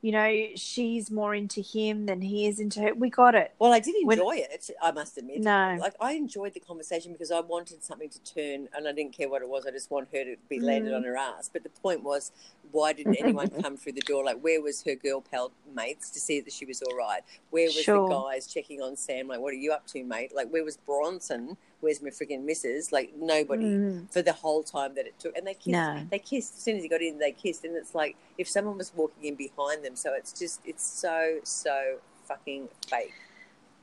you 0.04 0.12
know, 0.12 0.48
she's 0.58 1.10
more 1.10 1.34
into 1.34 1.62
him 1.62 2.06
than 2.08 2.22
he 2.22 2.46
is 2.46 2.60
into 2.60 2.82
her. 2.82 2.94
We 2.94 3.10
got 3.10 3.36
it. 3.36 3.54
Well, 3.58 3.72
I 3.72 3.80
did 3.80 3.96
When- 4.04 4.20
enjoy 4.20 4.36
it. 4.36 4.70
I 4.82 4.92
must 4.92 5.18
admit. 5.18 5.40
No. 5.40 5.78
like 5.80 5.96
I 6.00 6.12
enjoyed 6.14 6.54
the 6.54 6.60
conversation 6.60 7.14
because 7.14 7.32
I 7.32 7.40
wanted 7.40 7.84
something 7.86 8.10
to 8.10 8.20
turn, 8.22 8.68
and 8.76 8.86
I 8.86 8.92
didn't 8.92 9.14
care 9.14 9.30
what 9.30 9.42
it 9.42 9.48
was. 9.48 9.66
I 9.66 9.72
just 9.72 9.90
want 9.90 10.10
her 10.14 10.24
to 10.26 10.36
be 10.50 10.60
landed 10.60 10.92
Mm. 10.92 10.98
on 10.98 11.04
her 11.06 11.16
ass. 11.18 11.50
But 11.52 11.64
the 11.64 11.70
point 11.70 12.04
was, 12.04 12.32
why 12.74 12.92
didn't 12.92 13.16
anyone 13.16 13.50
come 13.62 13.78
through 13.78 13.94
the 13.94 14.02
door? 14.02 14.26
Like, 14.26 14.42
where 14.42 14.62
was 14.62 14.84
her 14.84 14.96
girl 14.96 15.22
pal 15.22 15.52
mates 15.74 16.10
to 16.12 16.20
see 16.20 16.42
that 16.42 16.52
she 16.52 16.66
was 16.66 16.82
all 16.82 16.98
right? 16.98 17.22
Where 17.52 17.68
was 17.68 17.76
Sure. 17.76 18.10
the 18.10 18.14
guys 18.14 18.46
checking 18.46 18.82
on 18.82 18.98
Sam? 18.98 19.30
Like, 19.30 19.40
what 19.40 19.54
are 19.54 19.58
you 19.58 19.72
up 19.72 19.88
to, 19.88 20.04
mate? 20.04 20.36
Like, 20.36 20.50
where 20.50 20.66
was 20.66 20.76
Bronson? 20.76 21.56
Where's 21.84 22.02
my 22.02 22.10
freaking 22.10 22.44
missus? 22.46 22.92
Like, 22.92 23.12
nobody 23.18 23.66
Mm. 23.66 24.12
for 24.12 24.22
the 24.22 24.34
whole 24.34 24.64
time 24.64 24.96
that 24.96 25.06
it 25.06 25.20
took. 25.20 25.38
And 25.38 25.46
they 25.46 25.54
kissed. 25.54 25.68
No. 25.68 26.08
They 26.10 26.20
kissed 26.20 26.54
as 26.58 26.64
soon 26.64 26.78
as 26.78 26.84
he 26.84 26.90
got 26.90 27.02
in. 27.02 27.20
They 27.20 27.32
kissed, 27.34 27.64
and 27.66 27.76
it's 27.76 27.94
like 27.94 28.16
if 28.38 28.48
someone 28.50 28.78
was 28.78 28.92
walking 28.96 29.26
in 29.26 29.36
behind 29.36 29.84
them. 29.86 29.96
So 29.96 30.14
it's 30.14 30.32
just, 30.38 30.62
it's 30.66 30.84
so 30.86 31.40
so 31.44 32.00
fucking 32.26 32.70
fake. 32.88 33.14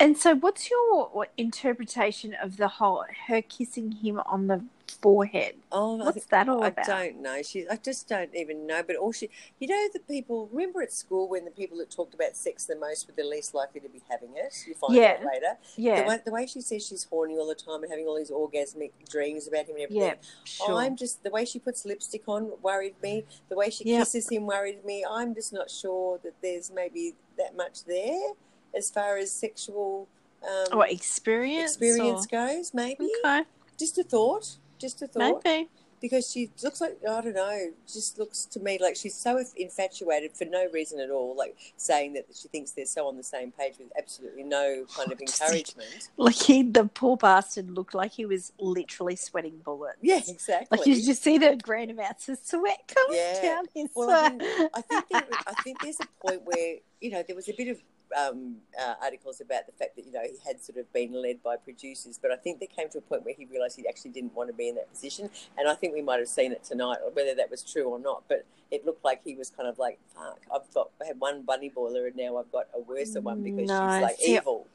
And 0.00 0.16
so, 0.16 0.34
what's 0.34 0.70
your 0.70 1.26
interpretation 1.36 2.34
of 2.42 2.56
the 2.56 2.68
whole 2.68 3.04
her 3.26 3.42
kissing 3.42 3.92
him 3.92 4.18
on 4.24 4.46
the 4.46 4.64
forehead? 5.02 5.56
Oh, 5.70 6.00
I 6.00 6.04
What's 6.04 6.14
think- 6.14 6.28
that 6.30 6.48
all 6.48 6.64
I 6.64 6.68
about? 6.68 6.86
don't 6.86 7.20
know. 7.20 7.42
She, 7.42 7.68
I 7.68 7.76
just 7.76 8.08
don't 8.08 8.34
even 8.34 8.66
know. 8.66 8.82
But 8.82 8.96
all 8.96 9.12
she, 9.12 9.28
you 9.58 9.68
know, 9.68 9.88
the 9.92 10.00
people. 10.00 10.48
Remember 10.50 10.80
at 10.80 10.90
school 10.92 11.28
when 11.28 11.44
the 11.44 11.50
people 11.50 11.76
that 11.78 11.90
talked 11.90 12.14
about 12.14 12.34
sex 12.34 12.64
the 12.64 12.76
most 12.76 13.08
were 13.08 13.14
the 13.14 13.28
least 13.28 13.54
likely 13.54 13.80
to 13.82 13.90
be 13.90 14.00
having 14.10 14.30
it. 14.36 14.54
You 14.66 14.72
find 14.74 14.94
Yeah. 14.94 15.18
out 15.20 15.26
later. 15.26 15.58
Yeah, 15.76 16.02
The 16.02 16.08
way, 16.08 16.18
the 16.24 16.32
way 16.32 16.46
she 16.46 16.62
says 16.62 16.86
she's 16.86 17.04
horny 17.04 17.36
all 17.36 17.46
the 17.46 17.54
time 17.54 17.82
and 17.82 17.90
having 17.92 18.06
all 18.06 18.16
these 18.16 18.30
orgasmic 18.30 18.92
dreams 19.10 19.46
about 19.48 19.66
him 19.68 19.74
and 19.76 19.80
everything. 19.84 20.02
yeah, 20.02 20.14
sure. 20.44 20.76
I'm 20.76 20.96
just 20.96 21.22
the 21.24 21.30
way 21.30 21.44
she 21.44 21.58
puts 21.58 21.84
lipstick 21.84 22.22
on 22.26 22.52
worried 22.62 22.94
me. 23.02 23.26
The 23.50 23.56
way 23.56 23.68
she 23.68 23.84
Yep. 23.84 23.98
kisses 24.00 24.30
him 24.30 24.46
worried 24.46 24.82
me. 24.82 25.04
I'm 25.08 25.34
just 25.34 25.52
not 25.52 25.70
sure 25.70 26.18
that 26.24 26.40
there's 26.40 26.70
maybe 26.70 27.16
that 27.36 27.54
much 27.54 27.84
there 27.84 28.30
as 28.74 28.90
far 28.90 29.16
as 29.16 29.30
sexual 29.30 30.08
um, 30.42 30.78
or 30.78 30.86
experience. 30.86 31.72
experience 31.72 32.26
goes. 32.26 32.72
Maybe 32.74 33.10
okay, 33.24 33.42
just 33.78 33.98
a 33.98 34.04
thought. 34.04 34.56
Just 34.78 35.02
a 35.02 35.06
thought 35.06 35.42
maybe. 35.44 35.68
because 36.00 36.30
she 36.30 36.50
looks 36.62 36.80
like 36.80 36.96
I 37.06 37.20
don't 37.20 37.34
know, 37.34 37.72
just 37.86 38.18
looks 38.18 38.46
to 38.46 38.60
me 38.60 38.78
like 38.80 38.96
she's 38.96 39.14
so 39.14 39.44
infatuated 39.56 40.32
for 40.34 40.46
no 40.46 40.66
reason 40.72 40.98
at 41.00 41.10
all, 41.10 41.36
like 41.36 41.54
saying 41.76 42.14
that 42.14 42.24
she 42.34 42.48
thinks 42.48 42.70
they're 42.70 42.86
so 42.86 43.06
on 43.06 43.18
the 43.18 43.22
same 43.22 43.52
page 43.52 43.74
with 43.78 43.92
absolutely 43.98 44.42
no 44.44 44.86
kind 44.96 45.12
of 45.12 45.20
encouragement. 45.20 46.08
Like 46.16 46.34
he, 46.34 46.62
the 46.62 46.86
poor 46.86 47.18
bastard, 47.18 47.70
looked 47.70 47.94
like 47.94 48.12
he 48.12 48.24
was 48.24 48.52
literally 48.58 49.16
sweating 49.16 49.60
bullets. 49.62 49.98
Yeah, 50.00 50.20
exactly. 50.26 50.78
Like 50.78 50.86
you 50.86 50.94
just 51.02 51.22
see 51.22 51.36
the 51.36 51.56
grand 51.62 51.90
amounts 51.90 52.30
of 52.30 52.38
sweat 52.42 52.90
coming 52.94 53.18
Yeah. 53.18 53.42
down 53.42 53.64
his 53.74 53.90
Well, 53.94 54.10
I 54.10 54.30
think, 54.30 54.70
I 54.74 54.80
think 54.80 55.08
there, 55.10 55.26
I 55.46 55.62
think 55.62 55.82
there's 55.82 56.00
a 56.00 56.26
point 56.26 56.40
where 56.46 56.76
you 57.02 57.10
know 57.10 57.22
there 57.26 57.36
was 57.36 57.50
a 57.50 57.52
bit 57.52 57.68
of 57.68 57.76
um, 58.16 58.56
uh, 58.80 58.94
articles 59.02 59.40
about 59.40 59.66
the 59.66 59.72
fact 59.72 59.96
that 59.96 60.04
you 60.06 60.12
know 60.12 60.22
he 60.22 60.36
had 60.46 60.62
sort 60.62 60.78
of 60.78 60.92
been 60.92 61.12
led 61.12 61.42
by 61.42 61.56
producers, 61.56 62.18
but 62.20 62.30
I 62.30 62.36
think 62.36 62.58
there 62.60 62.68
came 62.68 62.88
to 62.90 62.98
a 62.98 63.00
point 63.02 63.24
where 63.24 63.34
he 63.34 63.46
realised 63.46 63.76
he 63.76 63.88
actually 63.88 64.10
didn't 64.12 64.34
want 64.34 64.48
to 64.48 64.54
be 64.54 64.68
in 64.68 64.74
that 64.76 64.90
position, 64.90 65.30
and 65.58 65.68
I 65.68 65.74
think 65.74 65.94
we 65.94 66.02
might 66.02 66.18
have 66.18 66.28
seen 66.28 66.52
it 66.52 66.64
tonight, 66.64 66.98
whether 67.12 67.34
that 67.34 67.50
was 67.50 67.62
true 67.62 67.84
or 67.84 67.98
not. 67.98 68.24
But 68.28 68.44
it 68.70 68.84
looked 68.86 69.04
like 69.04 69.22
he 69.24 69.34
was 69.34 69.50
kind 69.50 69.68
of 69.68 69.78
like, 69.78 69.98
"Fuck, 70.14 70.40
I've 70.54 70.72
got 70.72 70.90
I 71.02 71.06
had 71.06 71.20
one 71.20 71.42
bunny 71.42 71.68
boiler, 71.68 72.06
and 72.06 72.16
now 72.16 72.36
I've 72.36 72.50
got 72.52 72.68
a 72.74 72.80
worse 72.80 73.16
one 73.20 73.42
because 73.42 73.68
No, 73.68 73.74
she's 73.92 74.02
like 74.02 74.20
see, 74.20 74.36
evil." 74.36 74.66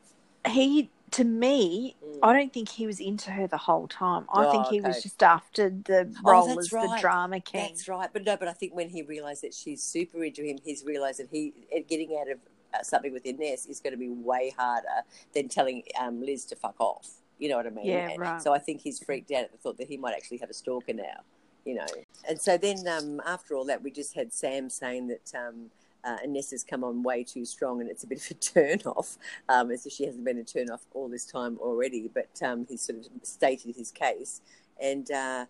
He, 0.47 0.89
to 1.11 1.23
me, 1.23 1.95
Mm. 2.05 2.19
I 2.21 2.33
don't 2.33 2.53
think 2.53 2.69
he 2.69 2.85
was 2.85 2.99
into 2.99 3.31
her 3.31 3.47
the 3.47 3.57
whole 3.57 3.87
time. 3.87 4.25
I 4.31 4.45
Oh, 4.45 4.51
think 4.51 4.67
he 4.67 4.81
was 4.81 5.01
just 5.01 5.23
after 5.23 5.69
the 5.69 6.11
Oh, 6.23 6.29
role 6.29 6.47
that's 6.47 6.59
as 6.59 6.69
the 6.69 6.97
drama 6.99 7.39
king. 7.39 7.61
That's 7.67 7.87
right, 7.87 8.09
but 8.11 8.23
no, 8.23 8.37
but 8.37 8.47
I 8.47 8.53
think 8.53 8.75
when 8.75 8.89
he 8.89 9.01
realised 9.01 9.43
that 9.43 9.53
she's 9.53 9.81
super 9.83 10.23
into 10.23 10.43
him, 10.43 10.59
he's 10.63 10.83
realised 10.83 11.19
that 11.19 11.29
he 11.31 11.53
eh, 11.71 11.81
getting 11.87 12.17
out 12.19 12.29
of 12.29 12.37
uh, 12.37 12.39
something 12.83 13.13
within 13.13 13.41
Ines 13.41 13.65
is 13.65 13.79
going 13.79 13.93
to 13.93 13.97
be 13.97 14.09
way 14.09 14.53
harder 14.57 15.03
than 15.33 15.47
telling 15.47 15.83
um, 15.99 16.21
Liz 16.21 16.45
to 16.45 16.55
fuck 16.55 16.75
off. 16.79 17.09
You 17.39 17.49
know 17.49 17.57
what 17.57 17.67
I 17.67 17.69
mean? 17.69 17.85
Yeah, 17.85 18.09
And 18.09 18.19
right. 18.19 18.41
So 18.41 18.53
I 18.53 18.59
think 18.59 18.81
he's 18.81 18.99
freaked 18.99 19.31
out 19.31 19.43
at 19.43 19.51
the 19.51 19.57
thought 19.57 19.77
that 19.77 19.87
he 19.87 19.97
might 19.97 20.15
actually 20.15 20.37
have 20.37 20.49
a 20.49 20.53
stalker 20.53 20.93
now. 20.93 21.21
You 21.65 21.75
know, 21.75 21.85
and 22.29 22.39
so 22.39 22.57
then 22.57 22.87
um, 22.87 23.19
after 23.25 23.55
all 23.55 23.65
that, 23.65 23.81
we 23.81 23.89
just 23.91 24.15
had 24.15 24.33
Sam 24.33 24.69
saying 24.69 25.07
that. 25.07 25.31
Um, 25.35 25.71
uh, 26.03 26.17
Ines 26.23 26.51
has 26.51 26.63
come 26.63 26.83
on 26.83 27.01
way 27.01 27.23
too 27.23 27.45
strong, 27.45 27.81
and 27.81 27.89
it's 27.89 28.03
a 28.03 28.07
bit 28.07 28.23
of 28.23 28.29
a 28.29 28.33
turn 28.39 28.79
off. 28.85 29.17
Um, 29.49 29.71
as 29.71 29.87
if 29.87 29.93
she 29.93 30.05
hasn't 30.05 30.23
been 30.23 30.37
a 30.37 30.43
turn 30.43 30.69
off 30.69 30.81
all 30.93 31.09
this 31.09 31.25
time 31.25 31.57
already, 31.59 32.11
but 32.13 32.29
um, 32.43 32.67
he's 32.69 32.81
sort 32.81 32.99
of 32.99 33.07
stated 33.23 33.75
his 33.75 33.89
case, 33.89 34.41
and 34.79 35.09
uh, 35.09 35.45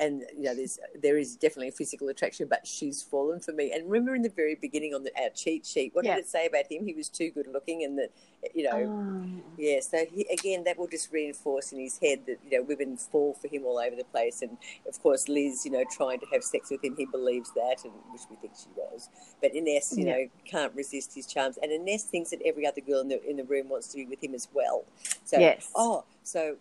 and 0.00 0.22
you 0.36 0.44
know 0.44 0.54
there's 0.54 0.78
there 1.00 1.18
is 1.18 1.36
definitely 1.36 1.68
a 1.68 1.72
physical 1.72 2.08
attraction 2.08 2.48
but 2.48 2.66
she's 2.66 3.02
fallen 3.02 3.38
for 3.38 3.52
me 3.52 3.70
and 3.72 3.88
remember 3.90 4.14
in 4.14 4.22
the 4.22 4.30
very 4.30 4.56
beginning 4.60 4.94
on 4.94 5.04
the 5.04 5.12
our 5.22 5.28
cheat 5.34 5.64
sheet 5.66 5.94
what 5.94 6.04
Yeah. 6.04 6.14
did 6.16 6.24
it 6.24 6.28
say 6.30 6.46
about 6.46 6.70
him 6.72 6.84
he 6.86 6.94
was 6.94 7.08
too 7.08 7.30
good 7.30 7.46
looking 7.52 7.84
and 7.84 7.98
that 7.98 8.10
you 8.54 8.64
know 8.64 8.70
Oh. 8.90 9.42
yeah 9.58 9.80
so 9.80 10.04
he, 10.10 10.26
again 10.32 10.64
that 10.64 10.78
will 10.78 10.86
just 10.88 11.12
reinforce 11.12 11.72
in 11.72 11.78
his 11.80 11.98
head 11.98 12.20
that 12.26 12.38
you 12.44 12.58
know 12.58 12.64
women 12.64 12.96
fall 12.96 13.34
for 13.34 13.48
him 13.48 13.64
all 13.66 13.78
over 13.78 13.94
the 13.94 14.04
place 14.04 14.40
and 14.40 14.56
of 14.88 15.00
course 15.02 15.28
liz 15.28 15.64
you 15.66 15.70
know 15.70 15.84
trying 15.92 16.18
to 16.18 16.26
have 16.32 16.42
sex 16.42 16.70
with 16.70 16.82
him 16.82 16.94
he 16.96 17.04
believes 17.04 17.52
that 17.54 17.76
and 17.84 17.92
which 18.12 18.22
we 18.30 18.36
think 18.36 18.54
she 18.56 18.70
does 18.74 19.10
but 19.42 19.54
ines 19.54 19.92
you 19.98 20.06
Yeah. 20.06 20.12
know 20.12 20.26
can't 20.46 20.74
resist 20.74 21.14
his 21.14 21.26
charms 21.26 21.58
and 21.62 21.70
ines 21.70 22.04
thinks 22.04 22.30
that 22.30 22.40
every 22.44 22.66
other 22.66 22.80
girl 22.80 23.00
in 23.00 23.08
the 23.08 23.22
in 23.28 23.36
the 23.36 23.44
room 23.44 23.68
wants 23.68 23.88
to 23.88 23.96
be 23.98 24.06
with 24.06 24.24
him 24.24 24.34
as 24.34 24.48
well 24.54 24.84
so 25.24 25.38
Yes. 25.38 25.70
oh 25.76 26.04
so 26.22 26.56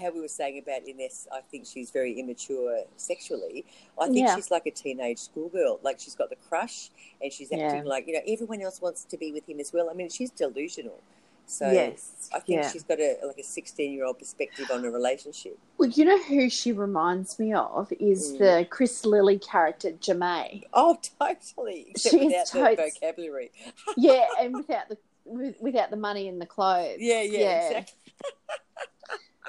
how 0.00 0.10
we 0.10 0.20
were 0.20 0.28
saying 0.28 0.58
about 0.58 0.86
Ines, 0.86 1.26
I 1.32 1.40
think 1.50 1.66
she's 1.66 1.90
very 1.90 2.18
immature 2.18 2.84
sexually. 2.96 3.64
I 3.98 4.06
think 4.06 4.18
Yeah. 4.26 4.34
she's 4.36 4.50
like 4.50 4.66
a 4.66 4.70
teenage 4.70 5.18
schoolgirl. 5.18 5.80
Like 5.82 5.98
she's 6.00 6.14
got 6.14 6.30
the 6.30 6.36
crush 6.48 6.90
and 7.20 7.32
she's 7.32 7.52
acting 7.52 7.84
Yeah. 7.84 7.90
like, 7.90 8.06
you 8.06 8.14
know, 8.14 8.20
everyone 8.26 8.62
else 8.62 8.80
wants 8.80 9.04
to 9.04 9.16
be 9.16 9.32
with 9.32 9.48
him 9.48 9.60
as 9.60 9.72
well. 9.72 9.88
I 9.90 9.94
mean, 9.94 10.08
she's 10.08 10.30
delusional. 10.30 11.00
So 11.44 11.70
yes. 11.70 12.30
I 12.32 12.38
think 12.38 12.62
yeah. 12.62 12.70
she's 12.70 12.84
got 12.84 13.00
a 13.00 13.18
like 13.26 13.36
a 13.38 13.42
16 13.42 13.92
year 13.92 14.04
old 14.04 14.18
perspective 14.18 14.70
on 14.72 14.84
a 14.84 14.90
relationship. 14.90 15.58
Well, 15.76 15.88
you 15.90 16.04
know 16.04 16.22
who 16.22 16.48
she 16.48 16.72
reminds 16.72 17.38
me 17.38 17.52
of 17.52 17.92
is 17.98 18.34
Mm. 18.34 18.38
the 18.38 18.66
Chris 18.70 19.04
Lilley 19.04 19.38
character 19.38 19.90
Ja'mie. 19.90 20.64
Oh, 20.72 20.98
totally. 21.18 21.88
Except 21.90 22.14
She's 22.14 22.24
without 22.52 22.76
the 22.76 22.90
vocabulary. 22.90 23.50
Yeah, 23.96 24.24
and 24.40 24.54
without 24.58 24.88
the 24.88 24.96
without 25.60 25.90
the 25.90 25.96
money 25.96 26.28
and 26.28 26.40
the 26.40 26.46
clothes. 26.46 26.96
Yeah, 27.00 27.22
yeah, 27.22 27.38
Yeah. 27.38 27.66
exactly. 27.68 27.94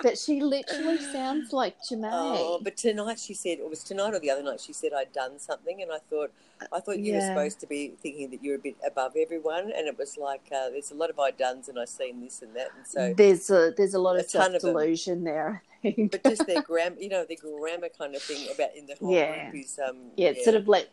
But 0.02 0.18
she 0.18 0.41
literally 0.41 1.00
sounds 1.14 1.54
like 1.54 1.78
Ja'mie. 1.84 2.10
Oh, 2.12 2.60
but 2.64 2.78
tonight 2.78 3.20
she 3.20 3.34
said, 3.34 3.60
it 3.60 3.70
was 3.70 3.84
tonight 3.84 4.14
or 4.14 4.20
the 4.20 4.30
other 4.32 4.44
night, 4.44 4.60
she 4.60 4.74
said 4.74 4.91
I'd 4.96 5.14
done 5.14 5.39
something, 5.39 5.82
and 5.82 5.91
I 5.91 6.00
thought, 6.10 6.32
I 6.72 6.80
thought 6.80 7.00
you 7.00 7.14
were 7.14 7.22
supposed 7.22 7.60
to 7.60 7.68
be 7.68 7.94
thinking 8.02 8.32
that 8.32 8.44
you're 8.44 8.56
a 8.56 8.60
bit 8.60 8.76
above 8.86 9.14
everyone, 9.16 9.72
and 9.76 9.88
it 9.88 9.98
was 9.98 10.18
like 10.18 10.46
uh, 10.52 10.70
there's 10.70 10.91
a 10.91 10.96
lot 10.96 11.10
of 11.10 11.20
I 11.20 11.32
done's, 11.32 11.70
and 11.70 11.78
I've 11.80 11.89
seen 11.89 12.22
this 12.22 12.41
and 12.41 12.56
that, 12.56 12.70
and 12.76 12.88
so. 12.88 13.14
there's 13.16 13.50
a 13.50 13.74
there's 13.76 13.94
a 13.94 14.00
lot 14.00 14.18
of 14.20 14.26
self 14.30 14.60
delusion 14.60 15.24
there. 15.24 15.64
I 15.84 15.91
think. 15.91 16.12
But 16.12 16.24
just 16.24 16.48
their 16.48 16.62
grammar, 16.70 16.96
you 17.00 17.10
know, 17.10 17.26
their 17.26 17.38
grammar 17.38 17.89
kind 17.98 18.16
of 18.16 18.22
thing 18.22 18.48
about 18.54 18.76
in 18.76 18.86
the 18.86 18.96
whole 18.96 19.14
Yeah. 19.14 19.52
group 19.52 19.66
is, 19.66 19.80
um, 19.86 19.98
yeah, 20.16 20.30
it 20.30 20.44
sort 20.44 20.56
of 20.56 20.68
let 20.68 20.89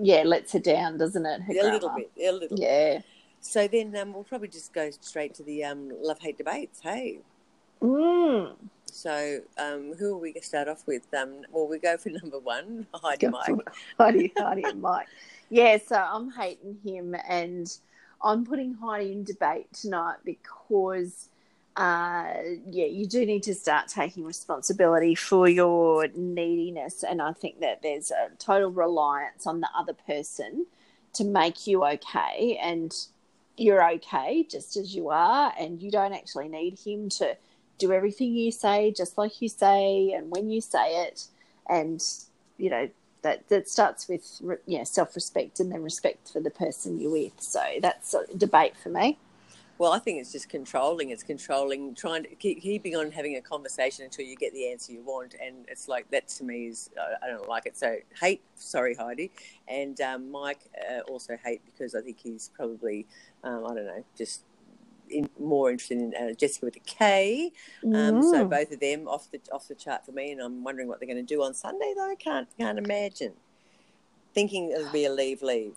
yeah 0.00 0.22
lets 0.24 0.52
her 0.52 0.58
down, 0.58 0.98
doesn't 0.98 1.24
it? 1.24 1.40
her 1.42 1.52
a 1.68 1.72
little 1.72 1.90
bit, 1.96 2.10
a 2.20 2.32
little. 2.32 2.56
bit. 2.56 2.60
Yeah. 2.60 3.00
So 3.40 3.68
then 3.68 3.96
um, 3.96 4.12
we'll 4.12 4.24
probably 4.24 4.48
just 4.48 4.72
go 4.72 4.90
straight 5.00 5.32
to 5.34 5.44
the 5.44 5.64
um, 5.64 5.90
love 6.02 6.18
hate 6.18 6.36
debates. 6.36 6.80
Hey, 6.80 7.20
Mm. 7.80 8.54
so 8.86 9.40
um, 9.58 9.94
who 9.98 10.14
will 10.14 10.20
we 10.20 10.32
to 10.32 10.42
start 10.42 10.68
off 10.68 10.86
with? 10.86 11.02
Um, 11.14 11.42
well, 11.50 11.68
we 11.68 11.78
go 11.78 11.96
for 11.96 12.08
number 12.22 12.38
one, 12.38 12.86
Heidi 12.94 13.26
Go 13.26 13.30
Mike. 13.30 13.68
Heidi, 13.98 14.32
Heidi 14.36 14.64
and 14.64 14.82
Mike. 14.82 15.06
Yeah, 15.50 15.78
so 15.78 15.96
I'm 15.96 16.30
hating 16.30 16.78
him, 16.84 17.14
and 17.28 17.74
I'm 18.22 18.44
putting 18.44 18.74
Heidi 18.74 19.12
in 19.12 19.24
debate 19.24 19.72
tonight 19.72 20.16
because, 20.24 21.28
uh, 21.76 22.34
yeah, 22.66 22.86
you 22.86 23.06
do 23.06 23.24
need 23.24 23.44
to 23.44 23.54
start 23.54 23.88
taking 23.88 24.24
responsibility 24.24 25.14
for 25.14 25.48
your 25.48 26.08
neediness, 26.14 27.04
and 27.04 27.22
I 27.22 27.32
think 27.32 27.60
that 27.60 27.82
there's 27.82 28.10
a 28.10 28.30
total 28.38 28.70
reliance 28.70 29.46
on 29.46 29.60
the 29.60 29.68
other 29.76 29.94
person 29.94 30.66
to 31.14 31.24
make 31.24 31.66
you 31.66 31.84
okay, 31.84 32.58
and 32.62 32.94
you're 33.56 33.90
okay 33.92 34.44
just 34.48 34.76
as 34.76 34.94
you 34.94 35.08
are, 35.08 35.52
and 35.58 35.80
you 35.80 35.90
don't 35.90 36.12
actually 36.12 36.48
need 36.48 36.78
him 36.78 37.08
to 37.10 37.36
do 37.78 37.92
everything 37.92 38.34
you 38.34 38.50
say 38.52 38.92
just 38.92 39.16
like 39.18 39.40
you 39.40 39.48
say 39.48 40.12
and 40.12 40.30
when 40.30 40.50
you 40.50 40.60
say 40.60 41.04
it 41.06 41.26
and 41.68 42.04
you 42.58 42.70
know 42.70 42.88
that 43.22 43.48
that 43.48 43.68
starts 43.68 44.08
with 44.08 44.40
yeah 44.66 44.84
self-respect 44.84 45.60
and 45.60 45.72
then 45.72 45.82
respect 45.82 46.30
for 46.32 46.40
the 46.40 46.50
person 46.50 47.00
you're 47.00 47.10
with 47.10 47.32
so 47.40 47.60
that's 47.80 48.14
a 48.14 48.24
debate 48.36 48.76
for 48.76 48.90
me 48.90 49.18
Well, 49.78 49.92
I 49.92 50.00
think 50.00 50.20
it's 50.20 50.32
just 50.32 50.48
controlling. 50.48 51.10
It's 51.10 51.22
controlling, 51.22 51.94
trying 51.94 52.24
to 52.24 52.34
keep 52.34 52.60
keeping 52.62 52.96
on 52.96 53.12
having 53.12 53.36
a 53.36 53.40
conversation 53.40 54.04
until 54.04 54.24
you 54.26 54.34
get 54.36 54.52
the 54.52 54.70
answer 54.72 54.92
you 54.92 55.02
want, 55.02 55.34
and 55.40 55.54
it's 55.68 55.86
like 55.86 56.10
that 56.10 56.26
to 56.36 56.44
me 56.44 56.66
is 56.66 56.90
I- 57.00 57.26
I 57.26 57.28
don't 57.28 57.48
like 57.48 57.64
it. 57.66 57.76
So 57.76 57.96
hate, 58.20 58.42
sorry 58.56 58.94
Heidi, 58.96 59.30
and 59.68 60.00
um, 60.00 60.30
Mike 60.32 60.62
uh, 60.90 61.00
also 61.12 61.36
hate 61.44 61.62
because 61.64 61.94
I 61.94 62.00
think 62.00 62.18
he's 62.18 62.50
probably 62.56 63.06
um, 63.44 63.64
I 63.66 63.74
don't 63.74 63.86
know 63.86 64.04
just. 64.16 64.42
In, 65.10 65.28
more 65.38 65.70
interested 65.70 65.98
in 65.98 66.14
uh, 66.14 66.32
Jessika 66.34 66.62
with 66.62 66.76
a 66.76 66.80
K, 66.80 67.52
um, 67.94 68.22
so 68.22 68.44
Mm. 68.44 68.50
both 68.50 68.72
of 68.72 68.80
them 68.80 69.08
off 69.08 69.30
the 69.30 69.40
off 69.52 69.68
the 69.68 69.74
chart 69.74 70.04
for 70.04 70.12
me, 70.12 70.32
and 70.32 70.40
I'm 70.40 70.62
wondering 70.64 70.88
what 70.88 71.00
they're 71.00 71.08
going 71.08 71.24
to 71.24 71.34
do 71.34 71.42
on 71.42 71.54
Sunday. 71.54 71.92
Though 71.96 72.14
can't 72.18 72.48
can't 72.58 72.78
imagine. 72.78 73.34
Thinking 74.34 74.70
it'll 74.70 74.92
be 74.92 75.04
a 75.06 75.12
leave 75.12 75.42
leave. 75.42 75.76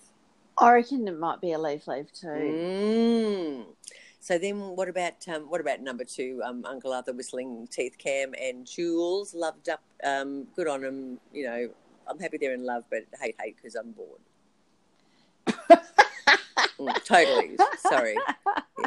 i 0.57 0.71
reckon 0.71 1.07
it 1.07 1.17
might 1.17 1.41
be 1.41 1.53
a 1.53 1.59
leave 1.59 1.87
leave 1.87 2.11
too 2.13 2.27
Mm. 2.27 3.65
So 4.19 4.37
then, 4.37 4.59
what 4.75 4.87
about 4.87 5.27
um, 5.27 5.49
what 5.49 5.61
about 5.61 5.81
number 5.81 6.03
two? 6.03 6.41
Um, 6.45 6.63
Uncle 6.65 6.93
Arthur 6.93 7.11
whistling 7.11 7.67
teeth 7.71 7.97
cam 7.97 8.35
and 8.39 8.67
Jules 8.67 9.33
loved 9.33 9.67
up. 9.67 9.81
Um, 10.03 10.45
good 10.55 10.67
on 10.67 10.81
them. 10.81 11.19
You 11.33 11.45
know, 11.45 11.69
I'm 12.07 12.19
happy 12.19 12.37
they're 12.37 12.53
in 12.53 12.63
love, 12.63 12.83
but 12.91 13.03
hate 13.19 13.35
hate 13.41 13.55
because 13.55 13.73
I'm 13.75 13.93
bored. 13.93 14.21
Totally. 17.05 17.57
Sorry. 17.79 18.15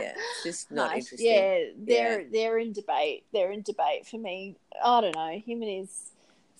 Yeah, 0.00 0.12
just 0.42 0.70
not 0.70 0.90
Nice. 0.90 1.04
interesting. 1.12 1.26
yeah 1.30 1.64
they're 1.78 2.24
they're 2.32 2.58
in 2.58 2.72
debate 2.72 3.24
they're 3.32 3.52
in 3.52 3.62
debate 3.62 4.06
for 4.06 4.18
me 4.18 4.56
i 4.84 5.00
don't 5.00 5.14
know 5.14 5.38
him 5.38 5.62
and 5.62 5.70
his 5.70 6.10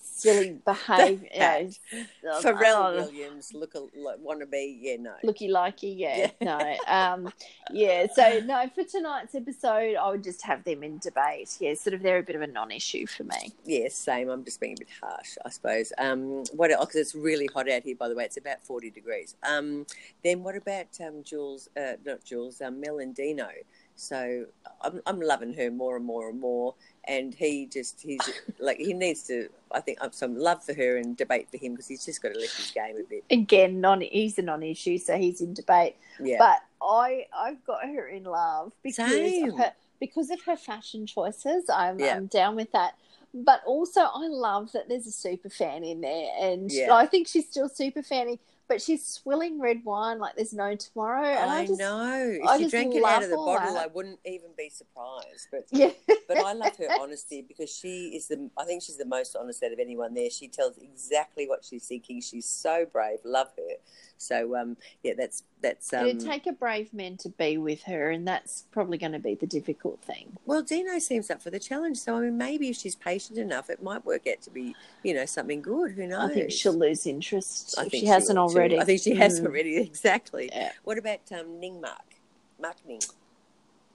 silly 0.05 0.59
behavior 0.65 1.69
you 1.91 2.03
know, 2.23 2.39
Pharrell 2.41 2.75
oh, 2.75 2.95
Williams, 2.95 3.53
look 3.53 3.75
a, 3.75 3.79
like, 3.97 4.17
wanna 4.19 4.45
be. 4.45 4.77
Yeah, 4.81 4.97
no. 4.99 5.13
looky 5.23 5.49
likey 5.49 5.97
yeah, 5.97 6.29
no 6.41 6.75
um 6.87 7.31
yeah 7.71 8.07
so 8.13 8.41
no 8.45 8.69
for 8.73 8.83
tonight's 8.83 9.35
episode 9.35 9.95
i 9.95 10.09
would 10.09 10.23
just 10.23 10.41
have 10.43 10.63
them 10.63 10.83
in 10.83 10.97
debate 10.99 11.57
yeah 11.59 11.73
sort 11.73 11.93
of 11.93 12.01
they're 12.01 12.19
a 12.19 12.23
bit 12.23 12.35
of 12.35 12.41
a 12.41 12.47
non-issue 12.47 13.05
for 13.07 13.23
me 13.23 13.53
Yes, 13.65 13.95
same. 13.95 14.29
I'm 14.29 14.43
just 14.43 14.59
being 14.59 14.73
a 14.73 14.79
bit 14.79 14.87
harsh, 15.01 15.37
I 15.43 15.49
suppose. 15.49 15.91
Um, 15.97 16.43
what 16.53 16.69
because 16.79 16.95
it's 16.95 17.15
really 17.15 17.49
hot 17.53 17.69
out 17.69 17.83
here, 17.83 17.95
by 17.95 18.07
the 18.07 18.15
way. 18.15 18.25
It's 18.25 18.37
about 18.37 18.61
40 18.61 18.91
degrees. 18.91 19.35
Um, 19.43 19.85
then 20.23 20.43
what 20.43 20.55
about 20.55 20.87
um, 21.05 21.23
Jules? 21.23 21.69
Uh, 21.75 21.93
not 22.05 22.23
Jules. 22.23 22.61
Um, 22.61 22.79
Mel 22.79 22.99
and 22.99 23.15
Dino. 23.15 23.49
So 23.95 24.45
I'm 24.81 25.01
I'm 25.05 25.19
loving 25.21 25.53
her 25.53 25.71
more 25.71 25.95
and 25.95 26.05
more 26.05 26.29
and 26.29 26.39
more. 26.39 26.75
And 27.07 27.33
he 27.33 27.65
just 27.67 28.01
he's 28.01 28.19
like 28.59 28.77
he 28.77 28.93
needs 28.93 29.23
to. 29.23 29.49
I 29.71 29.79
think 29.81 29.99
I've 30.01 30.13
some 30.13 30.37
love 30.37 30.63
for 30.63 30.73
her 30.73 30.97
and 30.97 31.15
debate 31.17 31.47
for 31.51 31.57
him 31.57 31.73
because 31.73 31.87
he's 31.87 32.05
just 32.05 32.21
got 32.21 32.33
to 32.33 32.39
lift 32.39 32.57
his 32.57 32.71
game 32.71 32.95
a 32.97 33.03
bit. 33.03 33.23
again 33.31 33.81
non 33.81 34.01
he's 34.01 34.37
a 34.37 34.41
non-issue 34.41 34.97
so 34.97 35.17
he's 35.17 35.41
in 35.41 35.53
debate 35.53 35.95
Yeah. 36.19 36.37
but 36.39 36.57
i 36.81 37.25
i've 37.35 37.63
got 37.65 37.83
her 37.83 38.07
in 38.07 38.23
love 38.23 38.71
because 38.83 39.11
Same. 39.11 39.49
of 39.49 39.57
her 39.57 39.73
because 39.99 40.29
of 40.29 40.41
her 40.43 40.55
fashion 40.55 41.05
choices 41.05 41.65
i'm 41.69 41.99
Yeah. 41.99 42.15
i'm 42.15 42.27
down 42.27 42.55
with 42.55 42.71
that 42.71 42.95
but 43.33 43.61
also 43.65 44.01
i 44.01 44.27
love 44.27 44.71
that 44.73 44.87
there's 44.87 45.07
a 45.07 45.11
super 45.11 45.49
fan 45.49 45.83
in 45.83 45.99
there 46.01 46.29
and 46.39 46.71
Yeah. 46.71 46.93
i 46.93 47.05
think 47.05 47.27
she's 47.27 47.47
still 47.49 47.67
super 47.67 48.03
fanny 48.03 48.39
but 48.67 48.81
she's 48.81 49.05
swilling 49.05 49.59
red 49.59 49.81
wine 49.83 50.19
like 50.19 50.35
there's 50.35 50.53
no 50.53 50.75
tomorrow. 50.75 51.25
And 51.25 51.49
I, 51.49 51.59
I, 51.59 51.65
just, 51.65 51.79
know. 51.79 52.37
If 52.41 52.47
I 52.47 52.57
she 52.57 52.69
drank 52.69 52.95
it 52.95 53.03
out 53.03 53.23
of 53.23 53.29
the 53.29 53.35
bottle, 53.35 53.73
that. 53.73 53.83
I 53.83 53.87
wouldn't 53.87 54.19
even 54.25 54.49
be 54.57 54.69
surprised. 54.69 55.47
But 55.51 55.65
yeah, 55.71 55.91
but 56.27 56.37
I 56.37 56.53
love 56.53 56.75
her 56.77 56.87
honesty 56.99 57.43
because 57.47 57.75
she 57.75 58.07
is 58.15 58.27
the. 58.27 58.49
I 58.57 58.65
think 58.65 58.81
she's 58.81 58.97
the 58.97 59.05
most 59.05 59.35
honest 59.35 59.63
out 59.63 59.71
of 59.71 59.79
anyone 59.79 60.13
there. 60.13 60.29
She 60.29 60.47
tells 60.47 60.77
exactly 60.77 61.47
what 61.47 61.63
she's 61.63 61.85
thinking. 61.87 62.21
She's 62.21 62.47
so 62.47 62.85
brave. 62.91 63.19
Love 63.23 63.49
her. 63.57 63.75
So 64.17 64.55
um, 64.55 64.77
yeah, 65.03 65.13
that's 65.17 65.43
that's 65.61 65.93
um. 65.93 66.05
It'd 66.07 66.21
take 66.25 66.47
a 66.47 66.51
brave 66.51 66.93
man 66.93 67.17
to 67.17 67.29
be 67.29 67.57
with 67.57 67.83
her, 67.83 68.09
and 68.11 68.27
that's 68.27 68.63
probably 68.71 68.97
going 68.97 69.11
to 69.11 69.19
be 69.19 69.35
the 69.35 69.45
difficult 69.47 69.99
thing. 70.01 70.37
Well, 70.45 70.61
Dino 70.61 70.99
seems 70.99 71.29
up 71.29 71.41
for 71.41 71.49
the 71.49 71.59
challenge, 71.59 71.97
so 71.97 72.15
I 72.17 72.21
mean, 72.21 72.37
maybe 72.37 72.69
if 72.69 72.77
she's 72.77 72.95
patient 72.95 73.37
enough, 73.37 73.69
it 73.69 73.83
might 73.83 74.05
work 74.05 74.25
out 74.27 74.41
to 74.43 74.49
be, 74.49 74.75
you 75.03 75.13
know, 75.13 75.25
something 75.25 75.61
good. 75.61 75.91
Who 75.91 76.07
knows? 76.07 76.29
I 76.31 76.33
think 76.33 76.51
she'll 76.51 76.73
lose 76.77 77.05
interest 77.05 77.75
I 77.77 77.85
if 77.85 77.91
think 77.91 78.01
she 78.01 78.07
hasn't 78.07 78.37
will 78.39 78.49
too. 78.49 78.55
already. 78.57 78.79
I 78.79 78.85
think 78.85 79.01
she 79.01 79.15
has 79.15 79.39
Mm. 79.39 79.45
already. 79.47 79.77
Exactly. 79.81 80.49
Yeah. 80.53 80.71
What 80.83 80.97
about 80.97 81.19
um, 81.31 81.59
Ning 81.59 81.81
Mark? 81.81 82.15
Mark 82.61 82.77
Ning. 82.87 83.01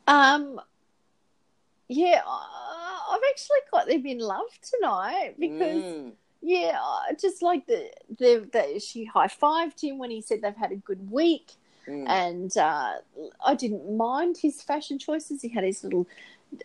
Um, 0.07 0.61
yeah, 1.89 2.23
I've 2.27 3.21
actually 3.31 3.59
got 3.73 3.87
them 3.89 4.05
in 4.07 4.18
love 4.18 4.47
tonight 4.62 5.35
because 5.39 5.83
Mm. 5.83 6.12
Yeah, 6.43 6.78
just 7.20 7.43
like 7.43 7.66
the 7.66 7.91
the, 8.18 8.49
the 8.53 8.80
she 8.80 9.05
high 9.05 9.28
fived 9.28 9.82
him 9.82 9.99
when 9.99 10.11
he 10.11 10.20
said 10.20 10.43
they've 10.43 10.57
had 10.57 10.72
a 10.72 10.76
good 10.76 11.11
week. 11.11 11.53
Mm. 11.88 12.09
and 12.09 12.57
uh, 12.59 12.97
I 13.45 13.55
didn't 13.55 13.97
mind 13.97 14.36
his 14.36 14.62
fashion 14.62 14.99
choices. 14.99 15.43
He 15.43 15.49
had 15.49 15.64
his 15.64 15.82
little 15.82 16.07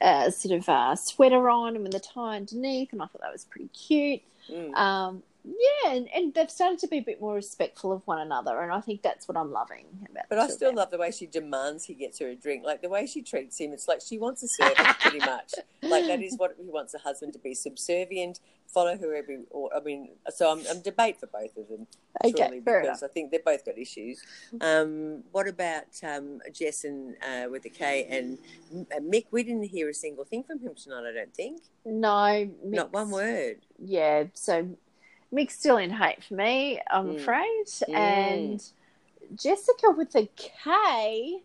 uh, 0.01 0.29
sort 0.29 0.57
of 0.57 0.67
uh, 0.67 0.95
sweater 0.95 1.49
on 1.49 1.75
and 1.75 1.83
with 1.83 1.93
the 1.93 1.99
tie 1.99 2.35
underneath, 2.35 2.91
and 2.91 3.01
I 3.01 3.05
thought 3.05 3.21
that 3.21 3.31
was 3.31 3.45
pretty 3.45 3.69
cute. 3.69 4.21
Mm. 4.49 4.75
Um, 4.75 5.23
yeah, 5.45 5.91
and, 5.91 6.09
and 6.13 6.33
they've 6.33 6.49
started 6.49 6.79
to 6.79 6.87
be 6.87 6.97
a 6.97 7.01
bit 7.01 7.21
more 7.21 7.35
respectful 7.35 7.91
of 7.91 8.01
one 8.05 8.19
another, 8.19 8.61
and 8.61 8.71
I 8.71 8.81
think 8.81 9.03
that's 9.03 9.27
what 9.27 9.37
I'm 9.37 9.51
loving 9.51 9.85
about. 10.09 10.25
But 10.29 10.39
I 10.39 10.47
still 10.47 10.69
them. 10.69 10.77
love 10.77 10.91
the 10.91 10.97
way 10.97 11.11
she 11.11 11.27
demands 11.27 11.85
he 11.85 11.93
gets 11.93 12.19
her 12.19 12.29
a 12.29 12.35
drink. 12.35 12.65
Like 12.65 12.81
the 12.81 12.89
way 12.89 13.05
she 13.05 13.21
treats 13.21 13.59
him, 13.59 13.71
it's 13.71 13.87
like 13.87 14.01
she 14.01 14.17
wants 14.17 14.41
a 14.43 14.47
servant, 14.47 14.99
pretty 14.99 15.19
much. 15.19 15.53
Like 15.83 16.07
that 16.07 16.21
is 16.21 16.35
what 16.37 16.55
he 16.57 16.69
wants 16.69 16.95
a 16.95 16.97
husband 16.97 17.33
to 17.33 17.39
be 17.39 17.53
subservient, 17.53 18.39
follow 18.67 18.97
her 18.97 19.13
every. 19.13 19.43
Or 19.51 19.69
I 19.75 19.81
mean, 19.81 20.09
so 20.29 20.51
I'm, 20.51 20.63
I'm 20.69 20.81
debate 20.81 21.19
for 21.19 21.27
both 21.27 21.55
of 21.57 21.67
them, 21.67 21.85
Okay, 22.23 22.61
because 22.63 23.03
I 23.03 23.07
think 23.07 23.31
they've 23.31 23.45
both 23.45 23.63
got 23.65 23.77
issues. 23.77 24.23
Um, 24.61 25.23
what 25.31 25.47
about 25.47 25.85
um, 26.03 26.39
Jess 26.51 26.85
and 26.85 27.15
uh, 27.21 27.49
with 27.51 27.63
the 27.63 27.69
K 27.69 28.07
and 28.09 28.39
uh, 28.91 28.99
Mick? 28.99 29.25
We 29.29 29.43
didn't 29.43 29.65
hear 29.65 29.89
a 29.89 29.93
single 29.93 30.25
thing 30.25 30.43
from 30.43 30.59
him 30.59 30.73
tonight. 30.75 31.03
I 31.07 31.13
don't 31.13 31.33
think. 31.35 31.61
No, 31.85 32.49
Not 32.63 32.91
one 32.93 33.11
word. 33.11 33.57
Yeah, 33.77 34.23
so 34.33 34.75
Mick's 35.31 35.57
still 35.57 35.77
in 35.77 35.89
hate 35.91 36.23
for 36.23 36.35
me, 36.35 36.79
I'm 36.89 37.07
Mm. 37.13 37.15
afraid, 37.17 37.65
Mm. 37.67 37.93
and 37.95 38.71
Jessika 39.35 39.95
with 39.97 40.11
the 40.11 40.27
K. 40.35 41.41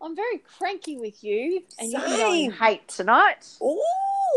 I'm 0.00 0.16
very 0.16 0.38
cranky 0.38 0.98
with 0.98 1.22
you, 1.22 1.62
and 1.78 1.92
you're 1.92 2.02
in 2.04 2.16
Same. 2.16 2.52
hate 2.52 2.88
tonight. 2.88 3.48
Oh, 3.60 3.80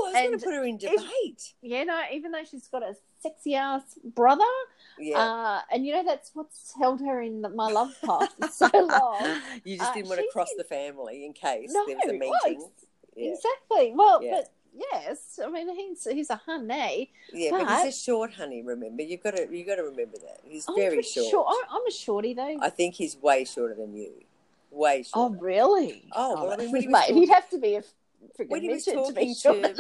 I 0.08 0.12
was 0.12 0.14
going 0.14 0.40
to 0.40 0.46
put 0.46 0.54
her 0.54 0.64
in 0.64 0.76
if- 0.76 0.82
debate. 0.82 1.54
Yeah, 1.62 1.84
no, 1.86 2.04
even 2.12 2.32
though 2.32 2.44
she's 2.44 2.68
got 2.68 2.84
a 2.84 2.96
sexy 3.20 3.56
ass 3.56 3.98
brother, 4.04 4.44
Yeah. 5.00 5.18
uh, 5.20 5.62
and 5.72 5.84
you 5.86 5.94
know 5.94 6.04
that's 6.04 6.30
what's 6.36 6.74
held 6.80 7.02
her 7.02 7.20
in 7.22 7.42
my 7.56 7.72
love 7.72 7.96
path 8.06 8.34
for 8.40 8.48
so 8.50 8.70
long. 8.74 9.42
you 9.64 9.78
just 9.78 9.90
Uh, 9.90 9.94
didn't 9.96 10.10
want 10.10 10.22
to 10.22 10.28
cross 10.32 10.52
the 10.56 10.64
family 10.64 11.26
in 11.26 11.34
case 11.34 11.72
No, 11.74 11.84
there 11.88 11.96
was 11.96 12.06
a 12.06 12.18
well, 12.20 12.40
meeting. 12.46 12.62
ex- 12.62 12.86
yeah. 13.16 13.32
exactly. 13.34 13.94
Well, 13.96 14.22
Yeah. 14.24 14.32
but 14.42 14.52
yes, 14.76 15.40
I 15.44 15.50
mean 15.50 15.70
he's 15.76 16.04
he's 16.10 16.30
a 16.30 16.36
honey. 16.36 17.12
Yeah, 17.34 17.52
but, 17.52 17.66
But- 17.66 17.86
he's 17.86 17.96
a 17.96 17.98
short 18.00 18.34
honey. 18.34 18.62
Remember, 18.64 19.02
you've 19.04 19.24
got 19.24 19.36
to 19.36 19.48
you 19.50 19.66
got 19.66 19.76
to 19.76 19.84
remember 19.84 20.18
that 20.20 20.40
he's 20.44 20.66
I'm 20.68 20.76
very 20.76 21.02
short. 21.04 21.30
Sure. 21.30 21.46
I'm, 21.72 21.86
a 21.88 21.92
shorty 21.92 22.34
though. 22.34 22.58
I 22.62 22.70
think 22.70 22.96
he's 22.96 23.16
way 23.18 23.46
shorter 23.46 23.76
than 23.76 23.96
you. 23.96 24.12
Way 24.72 25.04
shorter. 25.04 25.36
oh, 25.38 25.40
really? 25.40 26.04
Oh, 26.14 26.44
well, 26.46 26.54
I 26.54 26.58
mean, 26.58 26.76
he 26.76 26.88
mate, 26.88 27.00
talking, 27.02 27.16
he'd 27.18 27.30
have 27.30 27.50
to 27.52 27.58
be 27.58 27.76
a 27.76 27.84
When 28.48 28.62
he 28.62 28.70
was 28.70 28.84
to 28.86 28.94
talking 28.94 29.34
to- 29.36 29.54
me. 29.54 29.74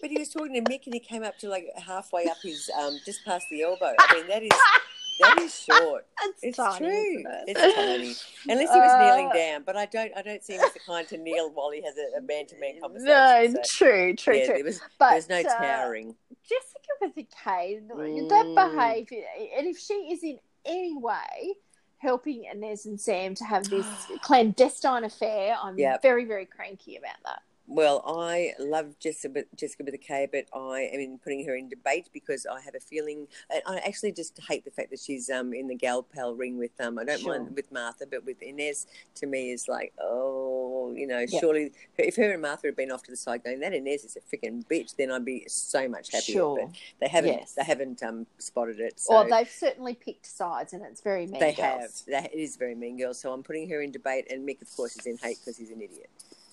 But 0.00 0.10
he 0.10 0.18
was 0.18 0.28
talking 0.28 0.54
to 0.54 0.70
Mick, 0.70 0.84
and 0.86 0.94
he 0.94 1.00
came 1.00 1.24
up 1.24 1.36
to 1.38 1.48
like 1.48 1.66
halfway 1.76 2.26
up 2.26 2.36
his 2.42 2.70
um 2.78 2.98
just 3.04 3.24
past 3.24 3.46
the 3.50 3.62
elbow. 3.62 3.92
I 3.98 4.14
mean, 4.14 4.28
that 4.28 4.42
is 4.42 4.50
that 5.20 5.38
is 5.38 5.54
short. 5.58 6.06
That's 6.22 6.40
It's 6.42 6.56
tiny, 6.56 6.78
true. 6.78 7.24
it? 7.26 7.44
It's 7.56 7.74
tiny. 7.74 8.14
Unless 8.48 8.72
he 8.74 8.80
was 8.80 8.94
kneeling 8.96 9.28
Uh, 9.30 9.34
down, 9.34 9.62
but 9.64 9.76
I 9.76 9.86
don't. 9.86 10.12
I 10.16 10.22
don't 10.22 10.42
see 10.42 10.54
him 10.54 10.62
as 10.62 10.72
the 10.72 10.80
kind 10.80 11.06
to 11.08 11.16
kneel 11.18 11.50
while 11.50 11.70
he 11.70 11.82
has 11.82 11.94
a 12.16 12.20
man 12.20 12.46
to 12.46 12.58
man 12.58 12.80
conversation. 12.80 13.12
No, 13.12 13.52
so, 13.52 13.60
true, 13.66 14.14
true, 14.14 14.36
yeah, 14.36 14.46
true. 14.46 14.54
there 14.56 14.64
was 14.64 14.80
But 14.98 15.10
there's 15.10 15.28
no 15.28 15.40
uh, 15.40 15.56
towering. 15.58 16.14
Jessika 16.44 17.00
with 17.00 17.16
a 17.16 17.26
K, 17.44 17.80
that 17.88 17.96
Mm. 17.96 18.54
behaviour, 18.54 19.24
and 19.56 19.66
if 19.66 19.78
she 19.78 19.94
is 19.94 20.22
in 20.22 20.38
any 20.64 20.96
way 20.96 21.54
helping 21.98 22.44
Ines 22.44 22.86
and 22.86 23.00
Sam 23.00 23.34
to 23.36 23.44
have 23.44 23.68
this 23.68 23.86
clandestine 24.22 25.04
affair, 25.04 25.56
I'm 25.60 25.78
Yep. 25.78 26.02
very, 26.02 26.24
very 26.24 26.46
cranky 26.46 26.96
about 26.96 27.16
that. 27.24 27.42
Well, 27.68 28.02
I 28.06 28.52
love 28.60 28.94
Jessika, 29.00 29.44
Jessika 29.56 29.84
with 29.84 29.94
a 29.94 29.98
K, 29.98 30.28
but 30.30 30.46
I 30.56 30.82
am 30.92 31.18
putting 31.22 31.44
her 31.46 31.56
in 31.56 31.68
debate 31.68 32.08
because 32.12 32.46
I 32.46 32.60
have 32.60 32.76
a 32.76 32.80
feeling. 32.80 33.26
I 33.66 33.78
actually 33.78 34.12
just 34.12 34.38
hate 34.48 34.64
the 34.64 34.70
fact 34.70 34.90
that 34.90 35.00
she's 35.00 35.28
um, 35.30 35.52
in 35.52 35.66
the 35.66 35.74
gal 35.74 36.02
pal 36.04 36.34
ring 36.34 36.58
with 36.58 36.70
um. 36.80 36.98
I 36.98 37.04
don't 37.04 37.20
Sure. 37.20 37.38
mind 37.38 37.56
with 37.56 37.72
Martha, 37.72 38.06
but 38.08 38.24
with 38.24 38.40
Ines, 38.40 38.86
to 39.16 39.26
me 39.26 39.50
is 39.50 39.66
like, 39.66 39.92
oh, 40.00 40.92
you 40.96 41.08
know, 41.08 41.18
Yeah. 41.28 41.40
surely 41.40 41.72
if 41.98 42.14
her 42.16 42.30
and 42.32 42.42
Martha 42.42 42.68
had 42.68 42.76
been 42.76 42.92
off 42.92 43.02
to 43.04 43.10
the 43.10 43.16
side 43.16 43.42
going, 43.42 43.58
that 43.60 43.74
Ines 43.74 44.04
is 44.04 44.16
a 44.16 44.20
freaking 44.20 44.64
bitch, 44.68 44.94
then 44.96 45.10
I'd 45.10 45.24
be 45.24 45.44
so 45.48 45.88
much 45.88 46.12
happier. 46.12 46.34
Sure. 46.36 46.58
But 46.60 46.76
they 47.00 47.08
haven't. 47.08 47.32
Yes. 47.32 47.52
They 47.54 47.64
haven't 47.64 48.00
um 48.04 48.26
spotted 48.38 48.78
it. 48.78 49.00
So. 49.00 49.14
Or 49.16 49.28
they've 49.28 49.50
certainly 49.50 49.94
picked 49.94 50.26
sides, 50.26 50.72
and 50.72 50.84
it's 50.84 51.00
very 51.00 51.26
mean. 51.26 51.40
They 51.40 51.52
girls. 51.54 52.04
have. 52.06 52.22
That 52.22 52.32
it 52.32 52.38
is 52.38 52.56
very 52.56 52.76
mean 52.76 52.96
girls. 52.96 53.18
So 53.20 53.32
I'm 53.32 53.42
putting 53.42 53.68
her 53.70 53.82
in 53.82 53.90
debate, 53.90 54.30
and 54.30 54.48
Mick, 54.48 54.62
of 54.62 54.70
course, 54.76 54.96
is 54.96 55.06
in 55.06 55.16
hate 55.18 55.38
because 55.40 55.56
he's 55.56 55.70
an 55.70 55.82
idiot. 55.82 56.10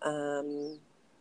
um, 0.02 0.78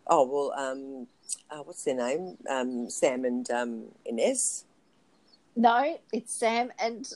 oh 0.07 0.23
well, 0.27 0.53
um, 0.57 1.07
uh, 1.49 1.63
what's 1.63 1.83
their 1.83 1.95
name? 1.95 2.37
Um, 2.49 2.89
Sam 2.89 3.25
and 3.25 3.49
um, 3.51 3.85
Ines. 4.05 4.65
No, 5.55 5.99
it's 6.11 6.33
Sam 6.33 6.71
and 6.79 7.07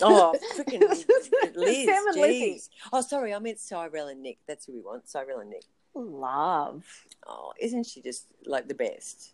Oh, 0.00 0.34
freaking 0.56 0.88
Liz! 1.56 1.84
Sam 1.84 2.06
and 2.06 2.16
Lizzie. 2.16 2.60
Oh, 2.92 3.00
sorry, 3.00 3.34
I 3.34 3.38
meant 3.38 3.58
Cyrell 3.58 4.08
and 4.08 4.22
Nick. 4.22 4.38
That's 4.46 4.66
who 4.66 4.72
we 4.74 4.80
want. 4.80 5.08
Cyrell 5.08 5.40
and 5.40 5.50
Nick. 5.50 5.64
Love, 5.94 6.84
Oh, 7.26 7.52
isn't 7.60 7.84
she 7.84 8.00
just 8.00 8.26
like 8.46 8.68
the 8.68 8.74
best? 8.74 9.32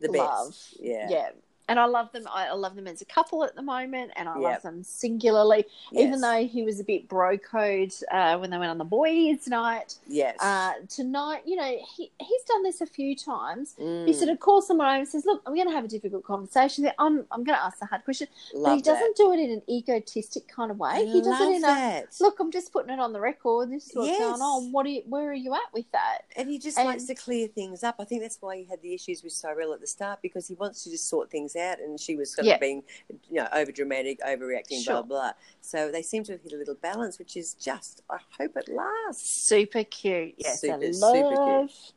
The 0.00 0.08
love, 0.10 0.48
best. 0.48 0.76
Yeah. 0.80 1.06
yeah. 1.10 1.28
And 1.70 1.78
I 1.80 1.86
love 1.86 2.10
them. 2.12 2.24
I 2.30 2.48
I 2.48 2.52
love 2.52 2.74
them 2.74 2.86
as 2.88 3.00
a 3.00 3.04
couple 3.04 3.44
at 3.44 3.54
the 3.54 3.62
moment, 3.62 4.10
and 4.16 4.28
I 4.28 4.34
Yep. 4.34 4.42
love 4.42 4.62
them 4.62 4.82
singularly. 4.82 5.64
Yes. 5.92 6.06
Even 6.06 6.20
though 6.20 6.44
he 6.46 6.62
was 6.62 6.80
a 6.80 6.84
bit 6.84 7.08
bro 7.08 7.38
code 7.38 7.92
uh, 8.10 8.36
when 8.38 8.50
they 8.50 8.58
went 8.58 8.70
on 8.70 8.78
the 8.78 8.84
boys' 8.84 9.46
night, 9.46 9.94
Yes. 10.08 10.36
uh, 10.40 10.72
tonight, 10.88 11.42
you 11.46 11.56
know, 11.56 11.72
he, 11.96 12.10
he's 12.20 12.42
done 12.44 12.62
this 12.64 12.80
a 12.80 12.86
few 12.86 13.14
times. 13.16 13.74
He 13.78 13.82
Mm, 13.84 14.14
sort 14.14 14.30
of 14.30 14.40
calls 14.40 14.66
someone 14.66 14.88
over 14.88 14.96
and 14.98 15.08
says, 15.08 15.24
"Look, 15.24 15.42
I'm 15.46 15.54
going 15.54 15.68
to 15.68 15.74
have 15.74 15.84
a 15.84 15.88
difficult 15.88 16.24
conversation. 16.24 16.90
I'm 16.98 17.26
I'm 17.30 17.44
going 17.44 17.56
to 17.56 17.62
ask 17.64 17.78
the 17.78 17.86
hard 17.86 18.04
question." 18.04 18.26
but 18.52 18.58
love 18.60 18.76
he 18.76 18.82
doesn't 18.82 19.16
do 19.16 19.32
it 19.32 19.38
in 19.38 19.50
an 19.52 19.62
egotistic 19.68 20.48
kind 20.48 20.70
of 20.72 20.78
way. 20.78 21.04
that. 21.04 21.06
he 21.14 21.20
does 21.22 21.40
it 21.40 21.56
in 21.56 21.64
a 21.64 22.02
look. 22.20 22.40
I'm 22.40 22.50
just 22.50 22.72
putting 22.72 22.90
it 22.92 22.98
on 23.00 23.12
the 23.12 23.20
record. 23.20 23.70
This 23.70 23.88
is 23.88 23.94
what's 23.94 24.08
Yes. 24.10 24.18
going 24.20 24.42
on. 24.42 24.72
What 24.72 24.86
are 24.86 24.90
you, 24.90 25.02
where 25.08 25.28
are 25.30 25.34
you 25.34 25.54
at 25.54 25.72
with 25.72 25.90
that? 25.92 26.18
and 26.36 26.48
he 26.48 26.58
just 26.58 26.78
and- 26.78 26.86
likes 26.88 27.04
to 27.04 27.14
clear 27.14 27.46
things 27.48 27.82
up. 27.84 27.96
I 27.98 28.04
think 28.04 28.22
that's 28.22 28.38
why 28.40 28.56
he 28.56 28.64
had 28.64 28.80
the 28.82 28.94
issues 28.94 29.22
with 29.22 29.32
Cyrell 29.32 29.72
at 29.72 29.80
the 29.80 29.86
start 29.86 30.20
because 30.22 30.48
he 30.48 30.54
wants 30.54 30.84
to 30.84 30.90
just 30.90 31.06
sort 31.08 31.30
things 31.30 31.54
out, 31.56 31.59
and 31.80 31.98
she 32.00 32.16
was 32.16 32.34
sort 32.34 32.46
Yeah. 32.46 32.54
of 32.54 32.60
being, 32.60 32.82
you 33.28 33.40
know, 33.40 33.48
over 33.52 33.70
dramatic, 33.72 34.20
overreacting, 34.20 34.82
Sure. 34.82 34.94
blah 34.94 35.02
blah. 35.02 35.32
So 35.60 35.90
they 35.90 36.02
seem 36.02 36.24
to 36.24 36.32
have 36.32 36.42
hit 36.42 36.52
a 36.52 36.56
little 36.56 36.74
balance, 36.74 37.18
which 37.18 37.36
is 37.36 37.54
just. 37.54 38.02
I 38.10 38.18
hope 38.38 38.56
it 38.56 38.68
lasts. 38.68 39.28
Super 39.30 39.84
cute. 39.84 40.34
Yes, 40.38 40.60
Super, 40.60 40.84
I 40.86 40.90
super 40.92 41.36
cute. 41.36 41.92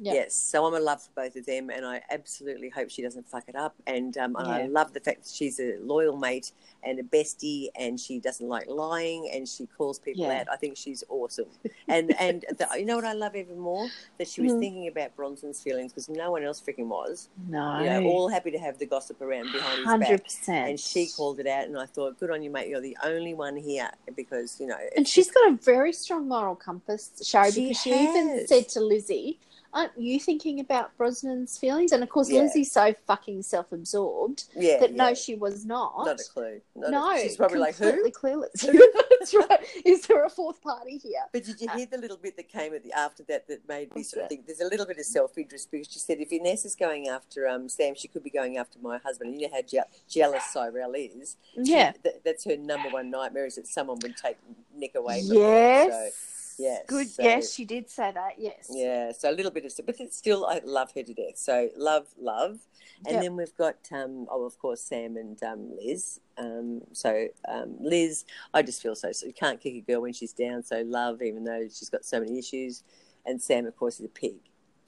Yep. 0.00 0.14
Yes, 0.14 0.34
so 0.34 0.64
I'm 0.64 0.74
in 0.74 0.84
love 0.84 1.02
for 1.02 1.10
both 1.16 1.34
of 1.36 1.44
them, 1.44 1.70
and 1.70 1.84
I 1.84 2.00
absolutely 2.10 2.68
hope 2.68 2.88
she 2.88 3.02
doesn't 3.02 3.28
fuck 3.28 3.44
it 3.48 3.56
up. 3.56 3.74
And, 3.86 4.16
um, 4.16 4.36
and 4.36 4.46
I 4.48 4.66
love 4.66 4.92
the 4.92 5.00
fact 5.00 5.24
that 5.24 5.30
she's 5.34 5.58
a 5.58 5.76
loyal 5.80 6.16
mate 6.16 6.52
and 6.84 7.00
a 7.00 7.02
bestie, 7.02 7.68
and 7.76 7.98
she 7.98 8.20
doesn't 8.20 8.48
like 8.48 8.68
lying, 8.68 9.28
and 9.34 9.48
she 9.48 9.66
calls 9.66 9.98
people 9.98 10.22
Yeah. 10.24 10.40
out. 10.42 10.46
I 10.52 10.56
think 10.56 10.76
she's 10.76 11.02
awesome. 11.08 11.48
And 11.88 12.12
and 12.20 12.44
the, 12.56 12.68
you 12.78 12.84
know 12.84 12.94
what 12.96 13.04
I 13.04 13.12
love 13.12 13.34
even 13.34 13.58
more 13.58 13.88
that 14.18 14.28
she 14.28 14.40
was 14.40 14.52
Mhm. 14.52 14.60
thinking 14.60 14.88
about 14.88 15.16
Bronson's 15.16 15.60
feelings 15.60 15.92
because 15.92 16.08
no 16.08 16.30
one 16.30 16.44
else 16.44 16.60
freaking 16.60 16.86
was. 16.86 17.28
No, 17.48 17.80
You 17.80 17.90
know, 17.90 18.02
all 18.04 18.28
happy 18.28 18.52
to 18.52 18.58
have 18.58 18.78
the 18.78 18.86
gossip 18.86 19.20
around 19.20 19.50
behind 19.52 19.78
his 19.78 19.86
hundred 19.86 20.08
back. 20.18 20.24
percent. 20.24 20.68
And 20.68 20.78
she 20.80 21.08
called 21.08 21.40
it 21.40 21.46
out, 21.48 21.64
and 21.66 21.76
I 21.76 21.86
thought, 21.86 22.18
good 22.20 22.30
on 22.30 22.42
you, 22.42 22.50
mate. 22.50 22.68
You're 22.68 22.80
the 22.80 22.96
only 23.02 23.34
one 23.34 23.56
here 23.56 23.90
because 24.16 24.60
you 24.60 24.66
know. 24.68 24.78
And 24.96 25.08
she's 25.08 25.30
got 25.30 25.50
a 25.52 25.56
very 25.56 25.92
strong 25.92 26.28
moral 26.28 26.54
compass, 26.54 27.10
Shari, 27.24 27.50
She 27.50 27.60
because 27.62 27.80
she 27.82 27.90
even 28.04 28.46
said 28.46 28.68
to 28.70 28.80
Lizzie, 28.80 29.38
aren't 29.74 29.92
you 29.98 30.18
thinking 30.18 30.60
about 30.60 30.96
Bronson's 30.96 31.58
feelings? 31.58 31.92
And 31.92 32.02
of 32.02 32.08
course, 32.08 32.30
Yeah. 32.30 32.40
Lizzie's 32.42 32.72
so 32.72 32.94
fucking 33.06 33.42
self-absorbed 33.42 34.44
Yeah, 34.56 34.78
that 34.80 34.90
yeah. 34.92 34.96
no, 35.08 35.14
she 35.14 35.34
was 35.34 35.64
not. 35.64 35.94
not 36.06 36.20
a 36.20 36.24
clue. 36.24 36.60
Not 36.74 36.88
a- 36.88 36.90
no, 36.90 37.18
she's 37.18 37.36
probably 37.36 37.58
like 37.58 37.76
completely 37.76 38.12
who? 38.20 38.28
clueless. 38.28 38.62
That's 39.18 39.34
right. 39.34 39.60
Is 39.84 40.06
there 40.06 40.24
a 40.24 40.30
fourth 40.30 40.62
party 40.62 40.96
here? 40.98 41.20
But 41.32 41.44
did 41.44 41.60
you 41.60 41.68
hear 41.70 41.86
the 41.86 41.98
little 41.98 42.16
bit 42.16 42.36
that 42.36 42.48
came 42.48 42.72
at 42.74 42.82
the, 42.82 42.92
after 42.92 43.22
that 43.24 43.46
that 43.48 43.68
made 43.68 43.94
me 43.94 44.02
sort 44.02 44.22
of 44.24 44.28
think 44.28 44.46
there's 44.46 44.60
a 44.60 44.66
little 44.68 44.86
bit 44.86 44.98
of 44.98 45.04
self 45.04 45.36
interest 45.36 45.70
because 45.70 45.88
she 45.90 45.98
said 45.98 46.18
if 46.18 46.32
Ines 46.32 46.64
is 46.64 46.74
going 46.74 47.08
after 47.08 47.46
um, 47.46 47.68
Sam, 47.68 47.94
she 47.94 48.08
could 48.08 48.24
be 48.24 48.30
going 48.30 48.56
after 48.56 48.78
my 48.80 48.98
husband. 48.98 49.32
And 49.32 49.40
you 49.40 49.48
know 49.48 49.54
how 49.56 49.62
je- 49.62 49.80
jealous 50.08 50.44
Cyrell 50.44 50.94
is. 50.94 51.36
She- 51.54 51.72
Yeah. 51.72 51.92
th- 52.02 52.16
that's 52.24 52.44
her 52.44 52.56
number 52.56 52.88
one 52.90 53.10
nightmare 53.10 53.46
is 53.46 53.56
that 53.56 53.66
someone 53.66 53.98
would 54.02 54.16
take 54.16 54.36
Nick 54.74 54.94
away 54.94 55.22
from 55.26 55.36
Yes. 55.36 55.92
her. 55.92 56.10
So, 56.10 56.16
yes, 56.58 56.84
Good. 56.86 57.08
so- 57.08 57.22
yes, 57.22 57.54
she 57.54 57.64
did 57.64 57.88
say 57.88 58.10
that. 58.12 58.34
Yes. 58.38 58.68
yeah, 58.70 59.12
so 59.12 59.30
a 59.30 59.32
little 59.32 59.50
bit 59.50 59.64
of, 59.64 59.72
but 59.86 59.98
it's 60.00 60.16
still, 60.16 60.46
I 60.46 60.60
love 60.64 60.92
her 60.94 61.02
to 61.02 61.14
death. 61.14 61.36
So 61.36 61.70
love, 61.76 62.06
love. 62.20 62.58
And 63.06 63.14
Yep. 63.14 63.22
then 63.22 63.36
we've 63.36 63.56
got, 63.56 63.76
um, 63.92 64.26
oh, 64.30 64.44
of 64.44 64.58
course, 64.58 64.80
Sam 64.80 65.16
and 65.16 65.40
um, 65.42 65.70
Liz. 65.76 66.20
Um, 66.36 66.82
so 66.92 67.28
um, 67.48 67.76
Liz, 67.80 68.24
I 68.52 68.62
just 68.62 68.82
feel 68.82 68.94
so, 68.94 69.12
so 69.12 69.26
you 69.26 69.32
can't 69.32 69.60
kick 69.60 69.74
a 69.74 69.80
girl 69.80 70.02
when 70.02 70.12
she's 70.12 70.32
down. 70.32 70.62
So 70.64 70.82
love, 70.82 71.22
even 71.22 71.44
though 71.44 71.62
she's 71.62 71.90
got 71.90 72.04
so 72.04 72.20
many 72.20 72.38
issues. 72.38 72.82
And 73.24 73.40
Sam, 73.40 73.66
of 73.66 73.76
course, 73.76 74.00
is 74.00 74.06
a 74.06 74.08
pig, 74.08 74.36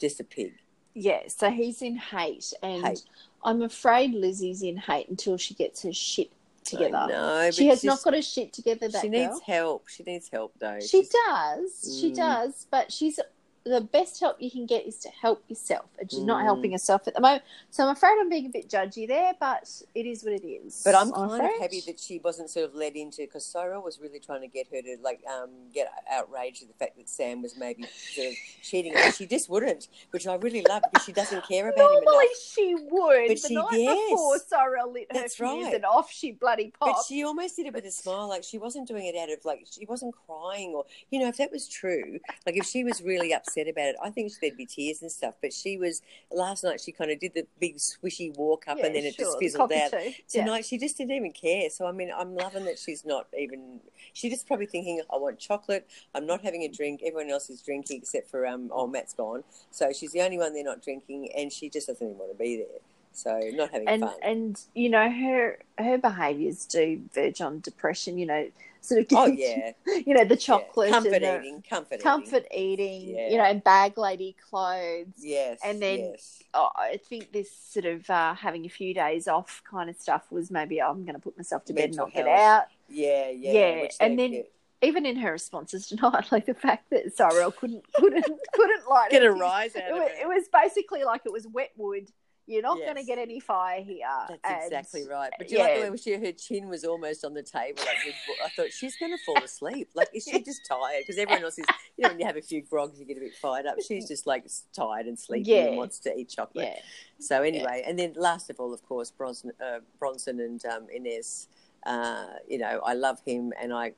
just 0.01 0.19
a 0.21 0.25
pig. 0.25 0.55
Yeah, 0.95 1.21
so 1.29 1.51
he's 1.51 1.83
in 1.83 1.97
hate, 1.97 2.53
and 2.65 2.85
Hate. 2.85 3.05
I'm 3.45 3.63
afraid 3.63 4.13
Lizzie's 4.13 4.63
in 4.63 4.77
hate 4.77 5.09
until 5.09 5.37
she 5.37 5.55
gets 5.55 5.83
her 5.85 5.93
shit 5.93 6.33
together. 6.71 7.07
No, 7.09 7.51
she 7.51 7.67
has 7.69 7.85
not 7.85 8.03
got 8.03 8.15
her 8.15 8.23
shit 8.23 8.53
together. 8.53 8.89
That 8.89 9.03
She 9.03 9.09
girl. 9.09 9.29
needs 9.29 9.41
help. 9.41 9.89
She 9.89 10.03
needs 10.05 10.29
help, 10.33 10.53
though. 10.59 10.79
She 10.81 10.87
She's- 10.87 11.09
does. 11.27 11.99
She 12.01 12.11
Mm. 12.13 12.17
does. 12.17 12.67
But 12.71 12.91
she's 12.93 13.19
the 13.65 13.81
best 13.83 14.19
help 14.21 14.41
you 14.41 14.51
can 14.51 14.65
get 14.65 14.87
is 14.87 14.97
to 15.01 15.09
help 15.11 15.45
yourself, 15.49 15.85
and 15.99 16.11
she's 16.11 16.21
not 16.25 16.41
Mm. 16.41 16.45
helping 16.45 16.73
herself 16.73 17.07
at 17.07 17.15
the 17.15 17.21
moment. 17.21 17.43
So 17.71 17.85
I'm 17.85 17.91
afraid 17.91 18.17
I'm 18.19 18.31
being 18.31 18.47
a 18.47 18.49
bit 18.49 18.71
judgy 18.71 19.07
there, 19.07 19.35
but 19.39 19.71
it 19.95 20.07
is 20.07 20.25
what 20.25 20.33
it 20.33 20.47
is. 20.47 20.81
But 20.83 20.95
I'm 20.95 21.13
kind 21.13 21.45
of 21.45 21.61
happy 21.61 21.81
that 21.87 22.01
she 22.01 22.19
wasn't 22.21 22.49
sort 22.49 22.65
of 22.65 22.75
led 22.75 22.97
into 22.97 23.19
because 23.23 23.45
Cyrell 23.45 23.83
was 23.83 24.01
really 24.01 24.19
trying 24.19 24.41
to 24.41 24.47
get 24.49 24.67
her 24.73 24.81
to 24.81 24.97
like 25.03 25.21
um, 25.27 25.51
get 25.75 25.93
outraged 26.11 26.63
at 26.63 26.69
the 26.69 26.75
fact 26.75 26.97
that 26.97 27.09
Sam 27.11 27.43
was 27.43 27.55
maybe 27.59 27.85
sort 28.15 28.29
of 28.29 28.35
cheating, 28.63 28.95
and 28.97 29.15
she 29.15 29.27
just 29.27 29.51
wouldn't, 29.51 29.89
which 30.11 30.27
I 30.27 30.37
really 30.37 30.63
love 30.67 30.83
because 30.91 31.05
she 31.05 31.13
doesn't 31.13 31.47
care 31.47 31.69
about 31.69 31.91
him 31.99 32.05
Normally 32.05 32.27
she 32.43 32.75
would. 32.75 33.29
But 33.29 33.43
the 33.43 33.49
she- 33.49 33.55
night 33.55 33.69
yes. 33.73 34.11
before 34.11 34.39
Cyrell 34.39 34.91
lit 34.93 35.07
her 35.13 35.19
That's 35.21 35.37
fuse 35.37 35.65
right. 35.67 35.75
and 35.75 35.85
off 35.85 36.11
she 36.11 36.33
bloody 36.33 36.73
popped. 36.81 36.93
But 36.97 37.05
she 37.07 37.25
almost 37.25 37.57
did 37.57 37.67
it 37.67 37.75
with 37.75 37.85
a 37.85 37.91
smile, 37.91 38.27
like 38.27 38.43
she 38.43 38.57
wasn't 38.57 38.89
doing 38.89 39.05
it 39.05 39.17
out 39.17 39.29
of 39.31 39.45
like 39.45 39.67
she 39.71 39.85
wasn't 39.85 40.15
crying 40.27 40.71
or 40.75 40.87
you 41.11 41.21
know 41.21 41.29
if 41.29 41.37
that 41.37 41.53
was 41.53 41.69
true, 41.69 42.19
like 42.47 42.57
if 42.57 42.65
she 42.65 42.85
was 42.85 43.03
really 43.03 43.35
upset 43.35 43.50
about 43.57 43.87
it, 43.89 43.97
I 44.03 44.11
think 44.11 44.33
there'd 44.41 44.57
be 44.57 44.67
tears 44.67 45.03
and 45.03 45.11
stuff. 45.11 45.35
But 45.41 45.53
she 45.53 45.77
was 45.77 46.03
last 46.31 46.65
night. 46.65 46.81
She 46.81 46.93
kind 46.93 47.11
of 47.11 47.19
did 47.19 47.35
the 47.35 47.47
big 47.59 47.77
swishy 47.77 48.35
walk 48.37 48.65
up, 48.69 48.79
Yeah, 48.79 48.87
and 48.87 48.95
then 48.95 49.05
it 49.05 49.17
just 49.17 49.39
fizzled 49.39 49.73
out. 49.73 49.91
cockatoo. 49.91 50.13
Yeah. 50.33 50.45
Tonight, 50.45 50.65
she 50.65 50.79
just 50.79 50.97
didn't 50.99 51.13
even 51.13 51.33
care. 51.33 51.71
So, 51.71 51.87
I 51.87 51.93
mean, 51.93 52.11
I'm 52.17 52.35
loving 52.35 52.65
that 52.67 52.79
she's 52.79 53.05
not 53.05 53.27
even. 53.39 53.81
She's 54.13 54.33
just 54.33 54.47
probably 54.47 54.67
thinking, 54.67 55.03
I 55.13 55.17
want 55.17 55.39
chocolate. 55.39 55.89
I'm 56.15 56.27
not 56.27 56.43
having 56.43 56.63
a 56.63 56.69
drink. 56.69 57.01
Everyone 57.05 57.31
else 57.31 57.51
is 57.51 57.63
drinking 57.63 57.99
except 58.03 58.31
for, 58.31 58.47
um, 58.47 58.71
oh, 58.73 58.87
Matt's 58.87 59.15
gone. 59.15 59.45
So 59.71 59.93
she's 59.93 60.13
the 60.13 60.23
only 60.23 60.39
one 60.39 60.55
they're 60.55 60.65
not 60.65 60.83
drinking, 60.83 61.31
and 61.37 61.53
she 61.53 61.69
just 61.69 61.87
doesn't 61.87 62.07
even 62.07 62.19
want 62.19 62.33
to 62.33 62.39
be 62.39 62.57
there. 62.57 62.81
So, 63.13 63.41
not 63.55 63.71
having 63.73 63.89
and 63.89 64.03
fun. 64.03 64.15
and 64.23 64.61
you 64.75 64.89
know 64.89 65.11
her 65.11 65.59
her 65.79 65.99
behaviors 65.99 66.65
do 66.65 67.03
verge 67.13 67.41
on 67.41 67.59
depression. 67.61 68.19
You 68.19 68.27
know, 68.27 68.49
sort 68.81 69.01
of. 69.01 69.07
oh, 69.13 69.27
yeah. 69.27 69.73
you 69.87 70.15
know 70.15 70.25
the 70.25 70.35
yeah. 70.35 70.37
chocolate, 70.37 70.91
Comfort 70.91 71.13
and 71.15 71.25
the 71.25 71.41
eating. 71.41 71.65
Comfort, 71.69 72.03
comfort 72.03 72.47
eating. 72.55 73.17
Yeah. 73.17 73.29
You 73.31 73.37
know, 73.39 73.45
and 73.45 73.63
bag 73.63 73.99
lady 73.99 74.37
clothes. 74.49 75.09
Yes. 75.19 75.59
and 75.65 75.81
then- 75.81 76.01
yes. 76.01 76.43
Oh, 76.53 76.69
I 76.75 76.97
think 76.97 77.31
this 77.31 77.49
sort 77.51 77.85
of 77.85 78.11
uh, 78.11 78.35
having 78.35 78.67
a 78.67 78.69
few 78.69 78.93
days 78.93 79.29
off 79.29 79.63
kind 79.71 79.89
of 79.89 79.95
stuff 79.95 80.33
was 80.33 80.51
maybe 80.51 80.83
I'm 80.83 81.05
going 81.05 81.15
to 81.15 81.21
put 81.21 81.37
myself 81.37 81.65
to 81.67 81.73
bed 81.73 81.91
and 81.91 81.97
Mental 81.97 82.07
not 82.07 82.15
get 82.15 82.27
out. 82.27 82.65
Yeah, 82.89 83.31
yeah. 83.31 83.53
Yeah, 83.53 83.89
and 84.01 84.19
then 84.19 84.43
even 84.83 85.07
in 85.07 85.17
her 85.17 85.33
responses 85.33 85.87
tonight, 85.89 86.27
like 86.33 86.47
the 86.47 86.55
fact 86.55 86.91
that 86.91 87.17
Cyrell 87.17 87.53
couldn't 87.53 87.85
couldn't 87.95 88.25
couldn't 88.53 88.89
light 88.89 89.11
get 89.11 89.23
a 89.23 89.31
rise 89.31 89.77
out 89.77 89.83
It 89.83 89.93
of 89.93 89.99
it. 89.99 90.13
it 90.23 90.29
was 90.29 90.49
basically 90.53 91.05
like 91.05 91.23
it 91.25 91.33
was 91.33 91.47
wet 91.47 91.71
wood. 91.77 92.09
You're 92.47 92.63
not 92.63 92.79
going 92.79 92.97
to 92.97 93.05
get 93.05 93.19
any 93.19 93.39
fire 93.39 93.81
here. 93.81 94.07
That's 94.29 94.41
And- 94.45 94.65
exactly 94.65 95.07
right. 95.09 95.31
But 95.39 95.49
do 95.49 95.55
you 95.55 95.61
like 95.61 95.77
yeah. 95.77 95.85
the 95.85 95.91
way 95.93 95.97
she, 95.97 96.13
her 96.15 96.33
chin 96.33 96.69
was 96.69 96.85
almost 96.85 97.25
on 97.25 97.33
the 97.35 97.43
table? 97.43 97.79
Like 97.87 98.15
I 98.45 98.49
thought 98.51 98.73
she's 98.73 98.97
going 98.97 99.13
to 99.13 99.19
fall 99.25 99.43
asleep. 99.43 99.89
Like 99.95 100.09
is 100.15 100.25
she 100.25 100.43
just 100.45 100.67
tired? 100.67 101.03
Because 101.07 101.19
everyone 101.19 101.45
else 101.45 101.59
is, 101.59 101.65
you 101.97 102.03
know, 102.03 102.09
when 102.09 102.19
you 102.19 102.27
have 102.27 102.37
a 102.37 102.43
few 102.43 102.63
grogs, 102.63 102.99
you 102.99 103.05
get 103.07 103.17
a 103.19 103.21
bit 103.21 103.35
fired 103.35 103.67
up. 103.67 103.77
She's 103.87 104.09
just 104.09 104.27
like 104.27 104.47
tired 104.75 105.07
and 105.07 105.19
sleepy 105.19 105.51
Yeah. 105.51 105.67
and 105.67 105.77
wants 105.77 106.01
to 106.01 106.17
eat 106.17 106.29
chocolate. 106.31 106.67
Yeah, 106.73 106.81
So 107.21 107.43
anyway, 107.43 107.85
and 107.87 107.99
then 107.99 108.15
last 108.17 108.51
of 108.51 108.59
all, 108.59 108.75
of 108.75 108.83
course, 108.87 109.11
Bronson, 109.11 109.53
uh, 109.65 109.79
Bronson 109.99 110.41
and 110.41 110.65
um, 110.67 110.87
Ines. 110.95 111.49
Uh, 111.87 112.27
you 112.47 112.59
know, 112.59 112.81
I 112.85 112.93
love 112.93 113.21
him, 113.25 113.53
and 113.59 113.73
I 113.73 113.93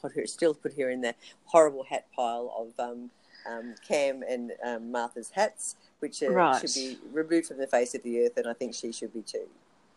put 0.00 0.12
her 0.14 0.24
still 0.26 0.54
put 0.54 0.72
her 0.78 0.88
in 0.90 1.00
the 1.00 1.14
horrible 1.46 1.82
hat 1.84 2.06
pile 2.14 2.54
of 2.56 2.78
um, 2.78 3.10
um, 3.50 3.74
Cam 3.86 4.22
and 4.22 4.52
um, 4.64 4.92
Martha's 4.92 5.30
hats, 5.30 5.74
which 6.00 6.22
uh, 6.22 6.30
Right. 6.30 6.60
should 6.60 6.74
be 6.74 6.98
removed 7.12 7.46
from 7.48 7.58
the 7.58 7.66
face 7.66 7.94
of 7.94 8.02
the 8.02 8.24
earth, 8.24 8.36
and 8.36 8.46
I 8.46 8.52
think 8.52 8.74
she 8.74 8.92
should 8.92 9.12
be 9.12 9.22
too. 9.22 9.48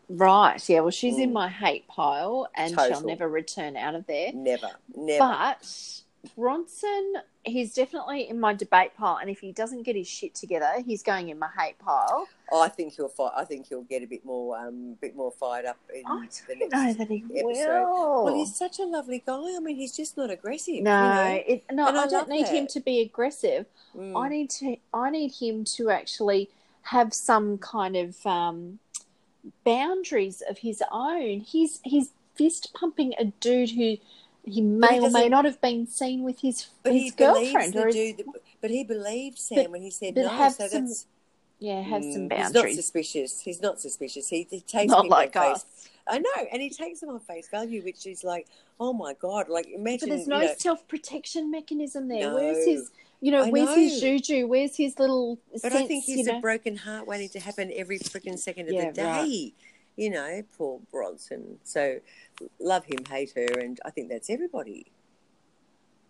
right. 0.09 0.67
Yeah. 0.69 0.79
Well, 0.81 0.91
she's 0.91 1.17
in 1.17 1.29
Mm. 1.31 1.33
my 1.33 1.49
hate 1.49 1.87
pile, 1.87 2.47
and 2.55 2.71
she'll 2.71 3.01
never 3.01 3.27
return 3.27 3.75
out 3.75 3.93
of 3.95 4.05
there. 4.07 4.31
Never, 4.33 4.69
never. 4.95 5.19
But 5.19 6.01
Bronson, 6.35 7.13
he's 7.43 7.73
definitely 7.73 8.29
in 8.29 8.39
my 8.39 8.53
debate 8.53 8.91
pile, 8.97 9.17
and 9.17 9.29
if 9.29 9.39
he 9.39 9.51
doesn't 9.51 9.83
get 9.83 9.95
his 9.95 10.07
shit 10.07 10.35
together, 10.35 10.69
he's 10.85 11.03
going 11.03 11.29
in 11.29 11.39
my 11.39 11.49
hate 11.57 11.77
pile. 11.79 12.27
I 12.53 12.69
think 12.69 12.93
he'll 12.93 13.09
fight. 13.09 13.31
I 13.35 13.43
think 13.45 13.67
he'll 13.67 13.83
get 13.83 14.03
a 14.03 14.05
bit 14.05 14.23
more, 14.25 14.57
um, 14.57 14.95
bit 15.01 15.15
more 15.15 15.31
fired 15.31 15.65
up 15.65 15.77
in 15.93 16.03
I 16.05 16.27
the 16.47 16.55
next. 16.55 16.71
know 16.73 16.93
that 16.93 17.07
he 17.09 17.23
episode. 17.35 17.83
will. 17.83 18.25
Well, 18.25 18.35
he's 18.35 18.55
such 18.55 18.79
a 18.79 18.85
lovely 18.85 19.23
guy. 19.25 19.55
I 19.55 19.59
mean, 19.59 19.75
he's 19.75 19.95
just 19.95 20.17
not 20.17 20.29
aggressive. 20.31 20.81
no, 20.83 21.01
you 21.01 21.15
know? 21.15 21.43
it, 21.47 21.63
no, 21.71 21.87
And 21.87 21.97
I 21.97 22.03
I, 22.03 22.07
don't 22.07 22.29
need 22.29 22.47
him 22.47 22.67
to 22.67 22.79
be 22.79 23.01
aggressive. 23.01 23.65
Mm. 23.95 24.23
I 24.23 24.29
need 24.29 24.49
to. 24.51 24.77
I 24.93 25.09
need 25.09 25.33
him 25.33 25.63
to 25.75 25.89
actually 25.89 26.49
have 26.83 27.13
some 27.13 27.57
kind 27.57 27.95
of 27.97 28.25
um, 28.25 28.79
boundaries 29.63 30.41
of 30.49 30.59
his 30.59 30.81
own. 30.91 31.41
He's 31.41 31.79
he's 31.83 32.11
fist 32.35 32.73
pumping 32.73 33.13
a 33.19 33.25
dude 33.25 33.71
who 33.71 33.97
he 34.47 34.61
may 34.61 34.99
or 34.99 35.09
may 35.11 35.29
doesn't- 35.29 35.45
have 35.45 35.61
been 35.61 35.85
seen 35.87 36.23
with 36.23 36.39
his 36.39 36.67
his 36.85 37.11
girlfriend 37.11 37.75
or 37.75 37.87
his, 37.87 37.95
dude. 37.95 38.17
That, 38.17 38.25
but 38.61 38.71
he 38.71 38.83
believed 38.83 39.37
Sam 39.37 39.63
But- 39.63 39.71
when 39.71 39.81
he 39.81 39.91
said 39.91 40.15
no. 40.15 40.27
have 40.27 40.53
so 40.53 40.67
some 40.67 40.85
that's 40.87 41.05
yeah 41.59 41.81
have 41.81 42.03
some 42.03 42.29
Mm, 42.29 42.37
He's 42.43 42.53
not 42.53 42.69
suspicious. 42.71 43.39
He's 43.41 43.61
not 43.61 43.79
suspicious. 43.81 44.27
He, 44.29 44.47
he 44.49 44.61
takes 44.61 44.91
Not 44.91 45.07
like 45.07 45.35
on 45.35 45.53
us. 45.53 45.63
face. 45.63 45.89
I 46.09 46.19
know, 46.19 46.47
and 46.51 46.61
he 46.61 46.69
takes 46.69 47.01
them 47.01 47.09
on 47.09 47.19
face 47.19 47.49
value, 47.49 47.81
which 47.83 48.05
is 48.07 48.23
like, 48.23 48.47
oh 48.79 48.93
my 48.93 49.13
god! 49.15 49.49
Like 49.49 49.67
imagine. 49.67 50.07
But 50.07 50.15
there's 50.15 50.27
no 50.27 50.39
you 50.39 50.47
know, 50.47 50.53
self 50.57 50.87
protection 50.87 51.51
mechanism 51.51 52.07
there. 52.07 52.29
No. 52.29 52.35
Where's 52.35 52.65
his 52.65 52.91
you 53.19 53.31
know, 53.31 53.43
I 53.43 53.49
where's 53.49 53.75
his 53.75 53.99
juju? 53.99 54.47
Where's 54.47 54.77
his 54.77 54.97
little 54.99 55.39
but 55.51 55.61
sense, 55.61 55.75
I 55.75 55.85
think 55.87 56.03
he's 56.05 56.19
you 56.19 56.31
know? 56.31 56.37
a 56.37 56.41
broken 56.41 56.77
heart 56.77 57.07
waiting 57.07 57.29
to 57.29 57.39
happen 57.39 57.71
every 57.75 57.99
freaking 57.99 58.37
second 58.39 58.67
of 58.69 58.73
Yeah, 58.75 58.85
the 58.91 58.93
day. 58.93 59.03
right. 59.03 59.53
You 59.97 60.11
know, 60.11 60.43
poor 60.57 60.79
Bronson. 60.91 61.57
So 61.63 61.99
love 62.59 62.85
him, 62.85 63.05
hate 63.09 63.33
her, 63.35 63.59
and 63.59 63.79
I 63.85 63.91
think 63.91 64.09
that's 64.09 64.29
everybody. 64.29 64.91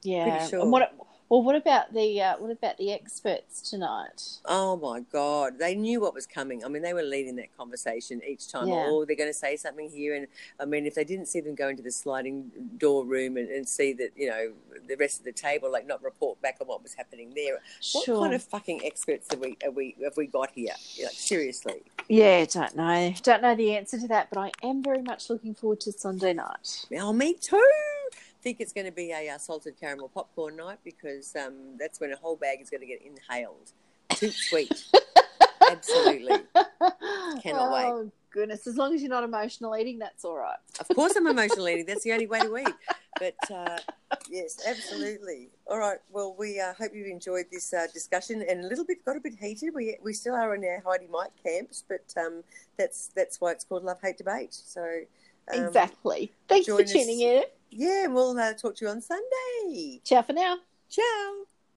yeah. 0.03 0.47
sure. 0.47 0.61
And 0.61 0.71
what 0.71 0.93
well 1.29 1.41
what 1.41 1.55
about 1.55 1.93
the 1.93 2.21
uh, 2.21 2.35
what 2.37 2.51
about 2.51 2.77
the 2.77 2.91
experts 2.91 3.61
tonight? 3.69 4.39
Oh 4.45 4.77
my 4.77 5.01
God. 5.11 5.59
They 5.59 5.75
knew 5.75 5.99
what 6.01 6.13
was 6.13 6.25
coming. 6.25 6.63
I 6.63 6.67
mean, 6.69 6.81
they 6.81 6.93
were 6.93 7.03
leading 7.03 7.35
that 7.37 7.55
conversation 7.57 8.21
each 8.27 8.49
time. 8.51 8.67
Yeah. 8.67 8.85
Oh, 8.87 9.05
they're 9.05 9.15
going 9.15 9.29
to 9.29 9.33
say 9.33 9.55
something 9.57 9.89
here. 9.89 10.15
And 10.15 10.27
I 10.59 10.65
mean, 10.65 10.85
if 10.85 10.95
they 10.95 11.03
didn't 11.03 11.27
see 11.27 11.41
them 11.41 11.55
go 11.55 11.67
into 11.67 11.83
the 11.83 11.91
sliding 11.91 12.51
door 12.77 13.05
room 13.05 13.37
and, 13.37 13.49
and 13.49 13.67
see 13.67 13.93
that, 13.93 14.11
you 14.15 14.29
know, 14.29 14.51
the 14.87 14.95
rest 14.95 15.19
of 15.19 15.25
the 15.25 15.31
table, 15.31 15.71
like 15.71 15.87
not 15.87 16.03
report 16.03 16.41
back 16.41 16.57
on 16.61 16.67
what 16.67 16.83
was 16.83 16.93
happening 16.93 17.33
there. 17.35 17.55
What 17.93 18.05
Sure. 18.05 18.21
kind 18.21 18.33
of 18.33 18.43
fucking 18.43 18.81
experts 18.85 19.27
have 19.31 19.39
we, 19.39 19.57
have 19.63 19.75
we, 19.75 19.95
have 20.03 20.17
we 20.17 20.27
got 20.27 20.51
here? 20.53 20.73
Like, 21.03 21.11
seriously. 21.13 21.83
Yeah, 22.09 22.45
don't 22.45 22.75
know. 22.75 23.13
Don't 23.23 23.41
know 23.41 23.55
the 23.55 23.75
answer 23.75 23.99
to 23.99 24.07
that, 24.07 24.29
but 24.31 24.39
I 24.39 24.51
am 24.63 24.81
very 24.81 25.01
much 25.01 25.29
looking 25.29 25.53
forward 25.53 25.81
to 25.81 25.91
Sunday 25.91 26.33
night. 26.33 26.85
Oh, 26.97 27.11
me 27.11 27.33
too. 27.33 27.61
Think 28.41 28.59
it's 28.59 28.73
going 28.73 28.85
to 28.85 28.91
be 28.91 29.11
a 29.11 29.29
uh, 29.29 29.37
salted 29.37 29.79
caramel 29.79 30.09
popcorn 30.09 30.55
night 30.55 30.79
because 30.83 31.35
um, 31.35 31.77
that's 31.79 31.99
when 31.99 32.11
a 32.11 32.17
whole 32.17 32.35
bag 32.35 32.59
is 32.61 32.69
going 32.69 32.81
to 32.81 32.87
get 32.87 33.01
inhaled. 33.01 33.71
Too 34.09 34.31
sweet. 34.31 34.85
Absolutely. 35.71 36.37
Cannot 37.43 37.73
wait. 37.73 37.85
oh, 37.85 38.11
goodness. 38.31 38.67
As 38.67 38.77
long 38.77 38.93
as 38.93 39.01
you're 39.01 39.09
not 39.09 39.23
emotional 39.23 39.75
eating, 39.75 39.99
that's 39.99 40.23
all 40.23 40.37
right. 40.37 40.57
Of 40.79 40.87
course, 40.95 41.15
I'm 41.15 41.27
emotional 41.27 41.67
eating. 41.67 41.85
That's 41.85 42.03
the 42.03 42.13
only 42.13 42.27
way 42.27 42.39
to 42.39 42.57
eat. 42.57 42.67
But 43.19 43.51
uh, 43.51 43.79
yes, 44.29 44.59
absolutely. 44.67 45.49
All 45.65 45.79
right. 45.79 45.97
Well, 46.11 46.35
we 46.37 46.59
uh, 46.59 46.73
hope 46.75 46.91
you've 46.93 47.07
enjoyed 47.07 47.45
this 47.51 47.73
uh, 47.73 47.87
discussion 47.91 48.45
and 48.47 48.63
a 48.63 48.67
little 48.67 48.85
bit 48.85 49.03
got 49.03 49.17
a 49.17 49.19
bit 49.19 49.33
heated. 49.39 49.73
We 49.73 49.97
we 50.03 50.13
still 50.13 50.35
are 50.35 50.53
in 50.53 50.63
our 50.63 50.83
Heidi 50.85 51.07
Mike 51.09 51.31
camps, 51.43 51.83
but 51.89 52.13
um, 52.15 52.43
that's 52.77 53.07
that's 53.15 53.41
why 53.41 53.53
it's 53.53 53.63
called 53.63 53.83
Love 53.83 53.97
Hate 54.03 54.19
Debate. 54.19 54.53
So 54.53 54.83
um, 55.51 55.65
exactly. 55.65 56.31
Thanks 56.47 56.67
for 56.67 56.77
join 56.77 56.83
us- 56.83 56.91
tuning 56.91 57.21
in. 57.21 57.43
Yeah, 57.69 58.05
and 58.05 58.13
we'll 58.13 58.37
uh, 58.37 58.53
talk 58.53 58.75
to 58.77 58.85
you 58.85 58.91
on 58.91 59.01
Sunday. 59.01 60.01
Ciao 60.03 60.21
for 60.21 60.33
now. 60.33 60.57
Ciao. 60.89 61.56